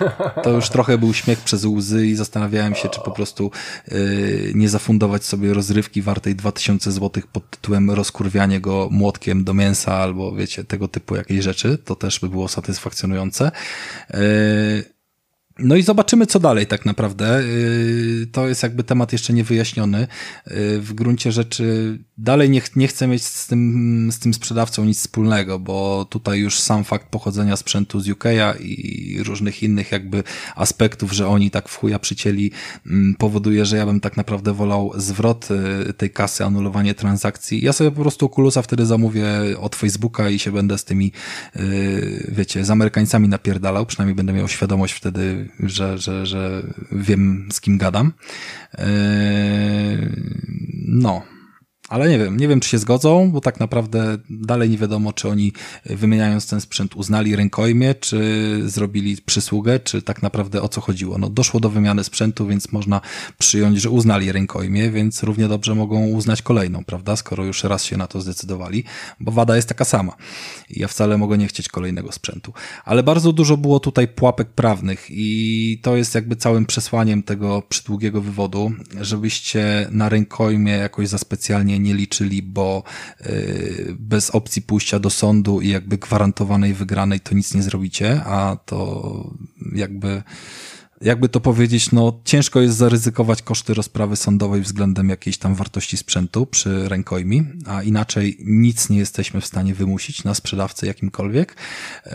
to 0.43 0.51
już 0.51 0.69
trochę 0.69 0.99
był 0.99 1.15
śmiech 1.15 1.41
przez 1.41 1.65
łzy 1.65 2.07
i 2.07 2.15
zastanawiałem 2.15 2.75
się, 2.75 2.89
czy 2.89 3.01
po 3.01 3.11
prostu 3.11 3.51
y, 3.93 4.53
nie 4.55 4.69
zafundować 4.69 5.25
sobie 5.25 5.55
rozrywki 5.55 6.03
wartej 6.03 6.37
2000 6.37 6.93
zł 6.93 7.23
pod 7.33 7.51
tytułem 7.51 7.91
rozkurwianie 7.91 8.61
go 8.61 8.89
młotkiem 8.91 9.45
do 9.45 9.55
mięsa 9.55 9.95
albo 9.95 10.33
wiecie, 10.33 10.65
tego 10.65 10.89
typu 10.89 11.17
jakieś 11.17 11.45
rzeczy. 11.45 11.79
To 11.79 11.97
też 11.97 12.21
by 12.21 12.29
było 12.29 12.49
satysfakcjonujące. 12.49 13.51
Y, 14.15 14.93
no 15.59 15.77
i 15.77 15.83
zobaczymy, 15.83 16.27
co 16.27 16.41
dalej 16.41 16.67
tak 16.67 16.87
naprawdę. 16.87 17.41
Y, 17.41 18.27
to 18.33 18.49
jest 18.49 18.63
jakby 18.63 18.85
temat 18.85 19.13
jeszcze 19.13 19.33
niewyjaśniony. 19.33 20.03
Y, 20.03 20.81
w 20.81 20.93
gruncie 20.95 21.33
rzeczy 21.33 21.99
dalej 22.19 22.51
nie, 22.51 22.63
nie 22.77 22.89
chcę 22.89 23.07
mieć 23.07 23.25
z 23.25 23.47
tym, 23.47 24.09
z 24.13 24.19
tym 24.19 24.35
sprzedawcą 24.35 24.85
nic 24.85 24.99
wspólnego, 24.99 25.59
bo 25.59 26.07
tutaj 26.11 26.41
już 26.41 26.61
sam 26.61 26.85
fakt 26.85 27.09
pochodzenia 27.09 27.57
sprzętu 27.57 28.01
z 28.01 28.09
UK'a 28.09 28.61
i 28.61 29.23
różnych 29.23 29.63
innych 29.63 29.93
jakby 29.93 30.23
aspektów, 30.57 31.13
że 31.13 31.29
oni 31.29 31.51
tak 31.51 31.69
w 31.69 31.77
chuja 31.77 31.99
mm, 32.87 33.15
powoduje, 33.19 33.65
że 33.65 33.77
ja 33.77 33.87
bym 33.87 34.01
tak 34.01 34.17
naprawdę 34.17 34.53
wolał 34.53 34.93
zwrot 34.97 35.49
y, 35.91 35.93
tej 35.93 36.11
kasy, 36.11 36.45
anulowanie 36.45 36.95
transakcji. 36.95 37.65
Ja 37.65 37.73
sobie 37.73 37.91
po 37.91 38.03
prostu 38.03 38.27
Oculusa 38.27 38.63
wtedy 38.63 38.87
zamówię 38.87 39.25
od 39.61 39.77
Facebooka 39.77 40.31
i 40.31 40.39
się 40.39 40.53
będę 40.53 40.79
z 40.79 40.85
tymi, 40.85 41.13
wiecie, 42.29 42.65
z 42.65 42.71
Amerykańcami 42.71 43.29
napierdalał, 43.29 43.87
przynajmniej 43.87 44.15
będę 44.15 44.33
miał 44.33 44.49
świadomość 44.49 44.95
wtedy, 44.95 45.42
że, 45.61 45.99
że, 45.99 46.27
że 46.27 46.63
wiem 46.93 47.49
z 47.53 47.61
kim 47.61 47.79
gadam. 47.79 48.13
Yy, 48.79 48.85
no, 50.87 51.23
ale 51.93 52.09
nie 52.09 52.19
wiem, 52.19 52.37
nie 52.37 52.49
wiem 52.49 52.61
czy 52.61 52.69
się 52.69 52.79
zgodzą, 52.79 53.31
bo 53.31 53.41
tak 53.41 53.61
naprawdę 53.61 54.19
dalej 54.31 54.71
nie 54.71 54.79
wiadomo, 54.79 55.13
czy 55.13 55.29
oni 55.29 55.53
wymieniając 55.87 56.47
ten 56.47 56.61
sprzęt 56.61 56.97
uznali 56.97 57.37
rękojmie, 57.37 57.95
czy 57.95 58.61
zrobili 58.65 59.17
przysługę, 59.27 59.81
czy 59.81 60.03
tak 60.03 60.23
naprawdę 60.23 60.63
o 60.63 60.69
co 60.69 60.81
chodziło. 60.81 61.19
No 61.19 61.31
doszło 61.31 61.61
do 61.61 61.71
wymiany 61.71 62.05
sprzętu, 62.05 62.47
więc 62.47 62.73
można 62.73 63.01
przyjąć, 63.39 63.81
że 63.81 63.91
uznali 63.91 64.33
rękojmie, 64.33 64.91
więc 64.91 65.23
równie 65.23 65.49
dobrze 65.49 65.75
mogą 65.75 66.07
uznać 66.07 66.43
kolejną, 66.43 66.85
prawda, 66.85 67.17
skoro 67.17 67.45
już 67.45 67.65
raz 67.65 67.85
się 67.85 67.97
na 67.97 68.07
to 68.07 68.21
zdecydowali, 68.21 68.85
bo 69.21 69.33
wada 69.33 69.57
jest 69.57 69.69
taka 69.69 69.85
sama. 69.85 70.17
Ja 70.71 70.89
wcale 70.89 71.19
mogę 71.19 71.39
nie 71.39 71.47
chcieć 71.47 71.69
kolejnego 71.69 72.13
sprzętu. 72.13 72.53
Ale 72.85 73.03
bardzo 73.03 73.33
dużo 73.33 73.57
było 73.57 73.81
tutaj 73.81 74.09
pułapek 74.09 74.49
prawnych 74.49 75.07
i 75.11 75.79
to 75.83 75.97
jest 75.97 76.15
jakby 76.15 76.37
całym 76.37 76.67
przesłaniem 76.67 77.23
tego 77.23 77.63
przydługiego 77.69 78.21
wywodu, 78.21 78.73
żebyście 79.01 79.89
na 79.91 80.09
rękojmie 80.09 80.73
jakoś 80.73 81.09
za 81.09 81.19
specjalnie 81.19 81.82
nie 81.83 81.95
liczyli, 81.95 82.43
bo 82.43 82.83
yy, 83.27 83.97
bez 83.99 84.31
opcji 84.31 84.63
pójścia 84.63 84.99
do 84.99 85.11
sądu 85.11 85.61
i 85.61 85.69
jakby 85.69 85.99
gwarantowanej 85.99 86.75
wygranej 86.75 87.21
to 87.21 87.35
nic 87.35 87.55
nie 87.55 87.63
zrobicie, 87.63 88.25
a 88.25 88.57
to 88.67 89.31
jakby 89.75 90.23
jakby 91.03 91.29
to 91.29 91.41
powiedzieć, 91.41 91.93
no 91.93 92.21
ciężko 92.25 92.61
jest 92.61 92.77
zaryzykować 92.77 93.43
koszty 93.43 93.75
rozprawy 93.75 94.17
sądowej 94.17 94.63
względem 94.63 95.09
jakiejś 95.09 95.39
tam 95.39 95.55
wartości 95.55 95.97
sprzętu 95.97 96.47
przy 96.47 96.89
rękojmi, 96.89 97.45
a 97.67 97.83
inaczej 97.83 98.37
nic 98.45 98.91
nie 98.91 98.99
jesteśmy 98.99 99.41
w 99.41 99.47
stanie 99.47 99.75
wymusić 99.75 100.25
na 100.25 100.35
sprzedawcy 100.35 100.87
jakimkolwiek. 100.87 101.57
Yy, 102.07 102.13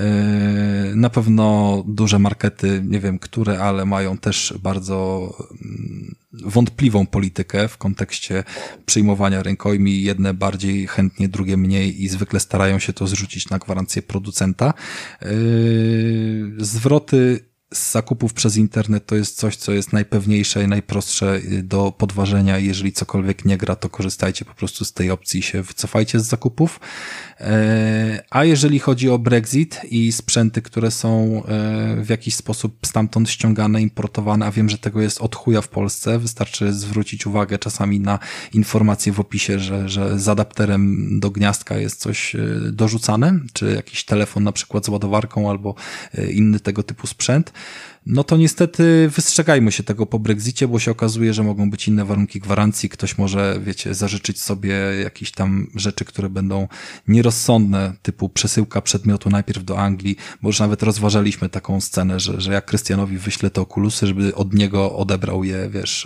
na 0.95 1.09
pewno 1.09 1.83
duże 1.87 2.19
markety, 2.19 2.83
nie 2.85 2.99
wiem 2.99 3.19
które, 3.19 3.59
ale 3.59 3.85
mają 3.85 4.17
też 4.17 4.53
bardzo 4.63 5.33
mm, 5.51 6.15
wątpliwą 6.31 7.05
politykę 7.05 7.67
w 7.67 7.77
kontekście 7.77 8.43
przyjmowania 8.85 9.43
rękojmi. 9.43 10.01
Jedne 10.01 10.33
bardziej 10.33 10.87
chętnie, 10.87 11.29
drugie 11.29 11.57
mniej 11.57 12.03
i 12.03 12.07
zwykle 12.07 12.39
starają 12.39 12.79
się 12.79 12.93
to 12.93 13.07
zrzucić 13.07 13.49
na 13.49 13.59
gwarancję 13.59 14.01
producenta. 14.01 14.73
Yy, 15.21 15.27
zwroty 16.59 17.47
z 17.73 17.91
zakupów 17.91 18.33
przez 18.33 18.57
internet 18.57 19.05
to 19.05 19.15
jest 19.15 19.37
coś, 19.37 19.55
co 19.55 19.71
jest 19.71 19.93
najpewniejsze 19.93 20.63
i 20.63 20.67
najprostsze 20.67 21.39
do 21.63 21.91
podważenia. 21.91 22.57
Jeżeli 22.57 22.91
cokolwiek 22.91 23.45
nie 23.45 23.57
gra, 23.57 23.75
to 23.75 23.89
korzystajcie 23.89 24.45
po 24.45 24.53
prostu 24.53 24.85
z 24.85 24.93
tej 24.93 25.11
opcji 25.11 25.39
i 25.39 25.43
się 25.43 25.61
wycofajcie 25.61 26.19
z 26.19 26.25
zakupów. 26.25 26.79
E, 27.39 28.23
a 28.29 28.43
jeżeli 28.43 28.79
chodzi 28.79 29.09
o 29.09 29.19
Brexit 29.19 29.81
i 29.89 30.11
sprzęty, 30.11 30.61
które 30.61 30.91
są 30.91 31.41
e, 31.45 32.03
w 32.03 32.09
jakiś 32.09 32.35
sposób 32.35 32.77
stamtąd 32.85 33.29
ściągane, 33.29 33.81
importowane, 33.81 34.45
a 34.45 34.51
wiem, 34.51 34.69
że 34.69 34.77
tego 34.77 35.01
jest 35.01 35.21
od 35.21 35.35
chuja 35.35 35.61
w 35.61 35.67
Polsce, 35.67 36.19
wystarczy 36.19 36.73
zwrócić 36.73 37.27
uwagę 37.27 37.59
czasami 37.59 37.99
na 37.99 38.19
informacje 38.53 39.13
w 39.13 39.19
opisie, 39.19 39.59
że, 39.59 39.89
że 39.89 40.19
z 40.19 40.27
adapterem 40.27 41.07
do 41.19 41.29
gniazdka 41.31 41.77
jest 41.77 41.99
coś 41.99 42.35
e, 42.35 42.39
dorzucane, 42.71 43.39
czy 43.53 43.73
jakiś 43.75 44.05
telefon 44.05 44.43
na 44.43 44.51
przykład 44.51 44.85
z 44.85 44.89
ładowarką 44.89 45.49
albo 45.49 45.75
inny 46.29 46.59
tego 46.59 46.83
typu 46.83 47.07
sprzęt 47.07 47.56
no 48.09 48.23
to 48.23 48.37
niestety 48.37 49.09
wystrzegajmy 49.15 49.71
się 49.71 49.83
tego 49.83 50.05
po 50.05 50.19
Brexicie, 50.19 50.67
bo 50.67 50.79
się 50.79 50.91
okazuje, 50.91 51.33
że 51.33 51.43
mogą 51.43 51.71
być 51.71 51.87
inne 51.87 52.05
warunki 52.05 52.39
gwarancji. 52.39 52.89
Ktoś 52.89 53.17
może, 53.17 53.59
wiecie, 53.63 53.93
zażyczyć 53.93 54.41
sobie 54.41 54.73
jakieś 55.03 55.31
tam 55.31 55.67
rzeczy, 55.75 56.05
które 56.05 56.29
będą 56.29 56.67
nierozsądne, 57.07 57.93
typu 58.01 58.29
przesyłka 58.29 58.81
przedmiotu 58.81 59.29
najpierw 59.29 59.63
do 59.63 59.79
Anglii, 59.79 60.15
bo 60.41 60.49
już 60.49 60.59
nawet 60.59 60.83
rozważaliśmy 60.83 61.49
taką 61.49 61.81
scenę, 61.81 62.19
że, 62.19 62.41
że 62.41 62.53
jak 62.53 62.65
Krystianowi 62.65 63.17
wyśle 63.17 63.49
te 63.49 63.61
okulusy, 63.61 64.07
żeby 64.07 64.35
od 64.35 64.53
niego 64.53 64.95
odebrał 64.95 65.43
je, 65.43 65.69
wiesz, 65.69 66.05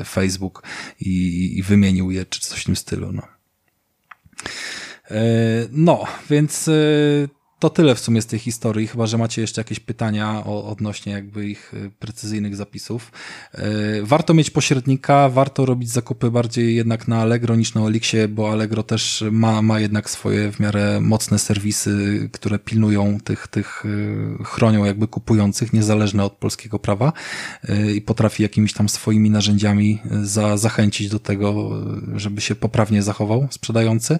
e, 0.00 0.04
Facebook 0.04 0.62
i, 1.00 1.58
i 1.58 1.62
wymienił 1.62 2.10
je, 2.10 2.26
czy 2.26 2.40
coś 2.40 2.60
w 2.60 2.64
tym 2.64 2.76
stylu, 2.76 3.12
no. 3.12 3.22
E, 5.10 5.20
no, 5.72 6.04
więc 6.30 6.68
e, 6.68 6.72
to 7.58 7.70
tyle 7.70 7.94
w 7.94 8.00
sumie 8.00 8.22
z 8.22 8.26
tej 8.26 8.38
historii, 8.38 8.86
chyba 8.86 9.06
że 9.06 9.18
macie 9.18 9.40
jeszcze 9.40 9.60
jakieś 9.60 9.80
pytania 9.80 10.42
o, 10.44 10.64
odnośnie 10.64 11.12
jakby 11.12 11.48
ich 11.48 11.74
y, 11.74 11.90
precyzyjnych 11.98 12.56
zapisów. 12.56 13.12
Yy, 13.54 13.62
warto 14.02 14.34
mieć 14.34 14.50
pośrednika, 14.50 15.28
warto 15.28 15.66
robić 15.66 15.90
zakupy 15.90 16.30
bardziej 16.30 16.76
jednak 16.76 17.08
na 17.08 17.20
Allegro 17.20 17.56
niż 17.56 17.74
na 17.74 17.80
Elixie, 17.80 18.28
bo 18.28 18.52
Allegro 18.52 18.82
też 18.82 19.24
ma, 19.30 19.62
ma 19.62 19.80
jednak 19.80 20.10
swoje 20.10 20.52
w 20.52 20.60
miarę 20.60 21.00
mocne 21.00 21.38
serwisy, 21.38 22.28
które 22.32 22.58
pilnują 22.58 23.20
tych, 23.20 23.48
tych 23.48 23.82
yy, 24.38 24.44
chronią 24.44 24.84
jakby 24.84 25.08
kupujących, 25.08 25.72
niezależne 25.72 26.24
od 26.24 26.32
polskiego 26.32 26.78
prawa 26.78 27.12
i 27.94 28.00
potrafi 28.00 28.42
jakimiś 28.42 28.72
tam 28.72 28.88
swoimi 28.88 29.30
narzędziami 29.30 29.98
za, 30.22 30.56
zachęcić 30.56 31.08
do 31.08 31.18
tego, 31.18 31.70
żeby 32.16 32.40
się 32.40 32.54
poprawnie 32.54 33.02
zachował 33.02 33.48
sprzedający. 33.50 34.18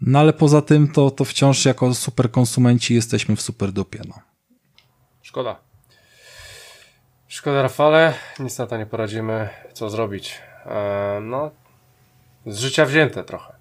No 0.00 0.18
ale 0.18 0.32
poza 0.32 0.62
tym 0.62 0.88
to, 0.88 1.10
to 1.10 1.24
wciąż 1.24 1.64
jako 1.64 1.94
super 1.94 2.30
konsumenci 2.30 2.94
jesteśmy 2.94 3.36
w 3.36 3.42
super 3.42 3.72
dupie. 3.72 4.00
No. 4.08 4.14
Szkoda. 5.22 5.60
Szkoda 7.28 7.62
Rafale, 7.62 8.14
nic 8.38 8.58
na 8.58 8.66
to 8.66 8.76
nie 8.78 8.86
poradzimy, 8.86 9.48
co 9.72 9.90
zrobić. 9.90 10.38
E, 10.66 11.18
no, 11.22 11.50
z 12.46 12.58
życia 12.58 12.86
wzięte 12.86 13.24
trochę. 13.24 13.52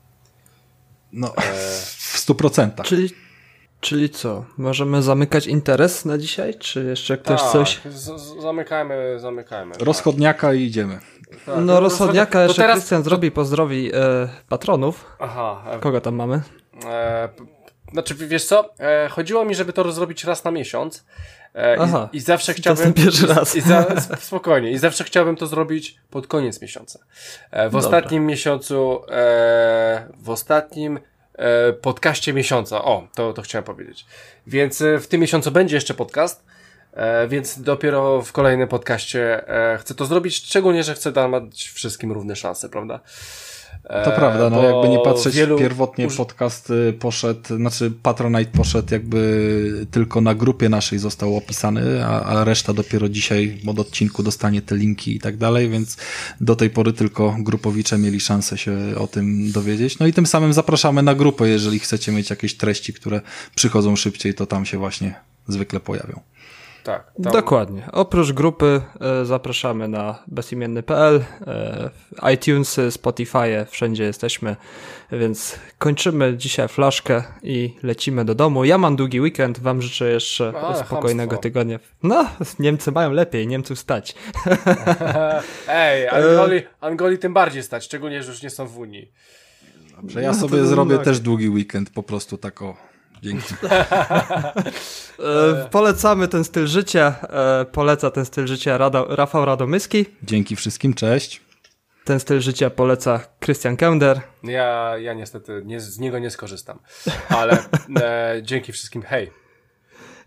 No, 1.12 1.36
e... 1.38 1.42
w 1.82 2.18
stu 2.18 2.36
procentach. 2.36 2.86
Czyli, 2.86 3.10
czyli 3.80 4.10
co? 4.10 4.46
Możemy 4.58 5.02
zamykać 5.02 5.48
interes 5.48 6.06
na 6.06 6.18
dzisiaj? 6.18 6.56
Czy 6.56 6.84
jeszcze 6.84 7.18
ktoś 7.18 7.42
tak, 7.42 7.52
coś? 7.52 7.82
Z 7.86 8.42
zamykajmy, 8.42 9.20
zamykajmy. 9.20 9.76
Rozchodniaka 9.80 10.48
tak. 10.48 10.58
i 10.58 10.60
idziemy. 10.64 11.00
Tak, 11.46 11.56
no, 11.62 11.80
rozchodniaka 11.80 12.44
jeszcze 12.44 12.62
teraz... 12.62 12.78
Krystian 12.78 13.04
zrobi, 13.04 13.32
pozdrowi 13.32 13.92
e, 13.94 14.30
patronów. 14.50 15.06
Aha. 15.20 15.64
E... 15.72 15.80
Kogo 15.80 16.02
tam 16.02 16.16
mamy? 16.16 16.42
E, 16.86 17.30
znaczy, 17.92 18.16
wiesz 18.16 18.46
co? 18.46 18.70
E, 18.80 19.10
chodziło 19.10 19.46
mi, 19.46 19.56
żeby 19.56 19.74
to 19.74 19.92
zrobić 19.92 20.24
raz 20.24 20.44
na 20.44 20.52
miesiąc. 20.52 21.06
E, 21.56 21.78
Aha, 21.80 22.10
i, 22.14 22.18
I 22.18 22.20
zawsze 22.20 22.54
chciałbym. 22.54 22.94
To 22.94 23.02
pierwszy 23.02 23.28
raz. 23.28 23.56
I 23.56 23.62
za, 23.62 23.86
spokojnie. 24.20 24.72
I 24.72 24.78
zawsze 24.78 25.04
chciałbym 25.04 25.36
to 25.36 25.48
zrobić 25.48 25.96
pod 26.10 26.28
koniec 26.28 26.62
miesiąca. 26.62 27.00
E, 27.52 27.70
w 27.70 27.72
Dobra. 27.72 27.88
ostatnim 27.88 28.26
miesiącu, 28.26 29.02
e, 29.10 30.08
w 30.18 30.30
ostatnim 30.30 31.00
podcaście 31.82 32.34
miesiąca. 32.34 32.84
O, 32.84 33.08
to, 33.16 33.34
to 33.34 33.42
chciałem 33.42 33.64
powiedzieć. 33.66 34.06
Więc 34.48 34.82
e, 34.82 35.00
w 35.00 35.08
tym 35.08 35.22
miesiącu 35.22 35.52
będzie 35.52 35.76
jeszcze 35.76 35.94
podcast. 35.94 36.44
E, 36.94 37.28
więc 37.28 37.62
dopiero 37.62 38.22
w 38.22 38.32
kolejnym 38.32 38.68
podcaście 38.68 39.48
e, 39.48 39.78
chcę 39.78 39.96
to 39.96 40.06
zrobić, 40.06 40.36
szczególnie, 40.36 40.84
że 40.84 40.96
chcę 40.96 41.12
dać 41.12 41.70
wszystkim 41.74 42.12
równe 42.12 42.36
szanse, 42.36 42.70
prawda? 42.70 43.00
E, 43.84 44.06
to 44.06 44.12
prawda, 44.12 44.50
no 44.50 44.64
jakby 44.64 44.90
nie 44.90 45.00
patrzeć, 45.00 45.36
wielu... 45.36 45.58
pierwotnie 45.58 46.08
podcast 46.08 46.70
y, 46.70 46.94
poszedł, 46.94 47.58
znaczy 47.58 47.92
Patronite 48.04 48.52
poszedł 48.52 48.94
jakby 48.94 49.88
tylko 49.92 50.22
na 50.22 50.36
grupie 50.36 50.70
naszej 50.70 51.00
został 51.00 51.38
opisany, 51.38 52.06
a, 52.06 52.24
a 52.24 52.44
reszta 52.44 52.74
dopiero 52.74 53.10
dzisiaj 53.10 53.58
od 53.68 53.80
odcinku 53.80 54.24
dostanie 54.24 54.62
te 54.62 54.76
linki 54.76 55.16
i 55.16 55.20
tak 55.20 55.38
dalej, 55.38 55.70
więc 55.70 55.98
do 56.42 56.56
tej 56.56 56.70
pory 56.70 56.94
tylko 56.94 57.36
grupowicze 57.40 57.98
mieli 57.98 58.20
szansę 58.20 58.58
się 58.58 58.78
o 58.98 59.08
tym 59.08 59.52
dowiedzieć. 59.52 60.00
No 60.00 60.08
i 60.08 60.14
tym 60.14 60.26
samym 60.26 60.54
zapraszamy 60.54 61.04
na 61.04 61.16
grupę, 61.16 61.50
jeżeli 61.50 61.80
chcecie 61.80 62.12
mieć 62.12 62.30
jakieś 62.30 62.58
treści, 62.58 62.94
które 62.94 63.22
przychodzą 63.56 63.96
szybciej, 63.96 64.34
to 64.34 64.46
tam 64.46 64.66
się 64.66 64.78
właśnie 64.78 65.16
zwykle 65.48 65.80
pojawią. 65.80 66.20
Tak. 66.84 67.12
Tam... 67.24 67.34
Dokładnie. 67.34 67.88
Oprócz 67.92 68.32
grupy 68.32 68.82
e, 69.02 69.26
zapraszamy 69.26 69.88
na 69.88 70.24
bezimienny.pl, 70.28 71.24
e, 71.48 72.34
iTunes, 72.34 72.80
Spotify, 72.90 73.66
wszędzie 73.70 74.04
jesteśmy, 74.04 74.56
więc 75.12 75.60
kończymy 75.78 76.38
dzisiaj 76.38 76.68
flaszkę 76.68 77.24
i 77.44 77.76
lecimy 77.84 78.26
do 78.26 78.36
domu. 78.36 78.66
Ja 78.66 78.78
mam 78.78 78.96
długi 78.96 79.22
weekend, 79.22 79.60
wam 79.60 79.82
życzę 79.82 80.10
jeszcze 80.12 80.54
A, 80.62 80.76
spokojnego 80.76 81.30
hamstwo. 81.30 81.42
tygodnia. 81.42 81.80
No, 82.04 82.30
Niemcy 82.60 82.92
mają 82.92 83.12
lepiej, 83.12 83.48
Niemców 83.48 83.80
stać. 83.80 84.16
Ej, 85.68 86.08
Angoli, 86.08 86.62
Angoli 86.82 87.18
tym 87.18 87.34
bardziej 87.34 87.64
stać, 87.64 87.84
szczególnie, 87.84 88.24
że 88.24 88.32
już 88.32 88.44
nie 88.44 88.50
są 88.50 88.68
w 88.68 88.78
Unii. 88.78 89.12
Dobrze, 90.02 90.22
ja 90.22 90.32
no, 90.32 90.38
sobie 90.38 90.66
zrobię 90.66 90.96
tak. 90.96 91.06
też 91.06 91.20
długi 91.20 91.50
weekend, 91.50 91.90
po 91.90 92.04
prostu 92.04 92.38
tak 92.38 92.62
o 92.62 92.90
Dzięki. 93.22 93.54
E, 95.20 95.68
polecamy 95.72 96.28
ten 96.28 96.44
styl 96.44 96.68
życia. 96.68 97.16
E, 97.30 97.66
poleca 97.66 98.12
ten 98.12 98.26
styl 98.26 98.48
życia 98.48 98.78
Rado, 98.78 99.16
Rafał 99.16 99.46
Radomyski. 99.46 100.06
Dzięki 100.24 100.56
wszystkim, 100.56 100.94
cześć. 100.94 101.42
Ten 102.06 102.20
styl 102.20 102.42
życia 102.42 102.70
poleca 102.70 103.20
Christian 103.40 103.78
Kender. 103.78 104.22
Ja, 104.44 104.98
ja 104.98 105.14
niestety 105.14 105.62
nie, 105.66 105.80
z 105.80 106.00
niego 106.00 106.20
nie 106.20 106.30
skorzystam, 106.30 106.80
ale 107.30 107.58
e, 108.02 108.40
dzięki 108.44 108.72
wszystkim, 108.72 109.02
hej. 109.02 109.32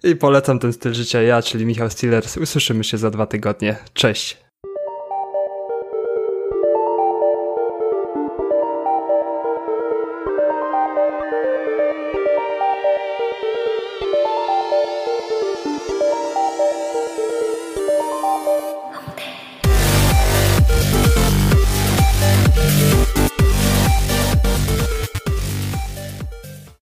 I 0.05 0.17
polecam 0.17 0.59
ten 0.59 0.73
styl 0.73 0.95
życia 0.95 1.23
ja, 1.23 1.43
czyli 1.43 1.67
Michał 1.67 1.91
Stillers. 1.91 2.37
Usłyszymy 2.37 2.85
się 2.85 2.99
za 2.99 3.11
dwa 3.11 3.27
tygodnie. 3.27 3.77
Cześć. 3.93 4.42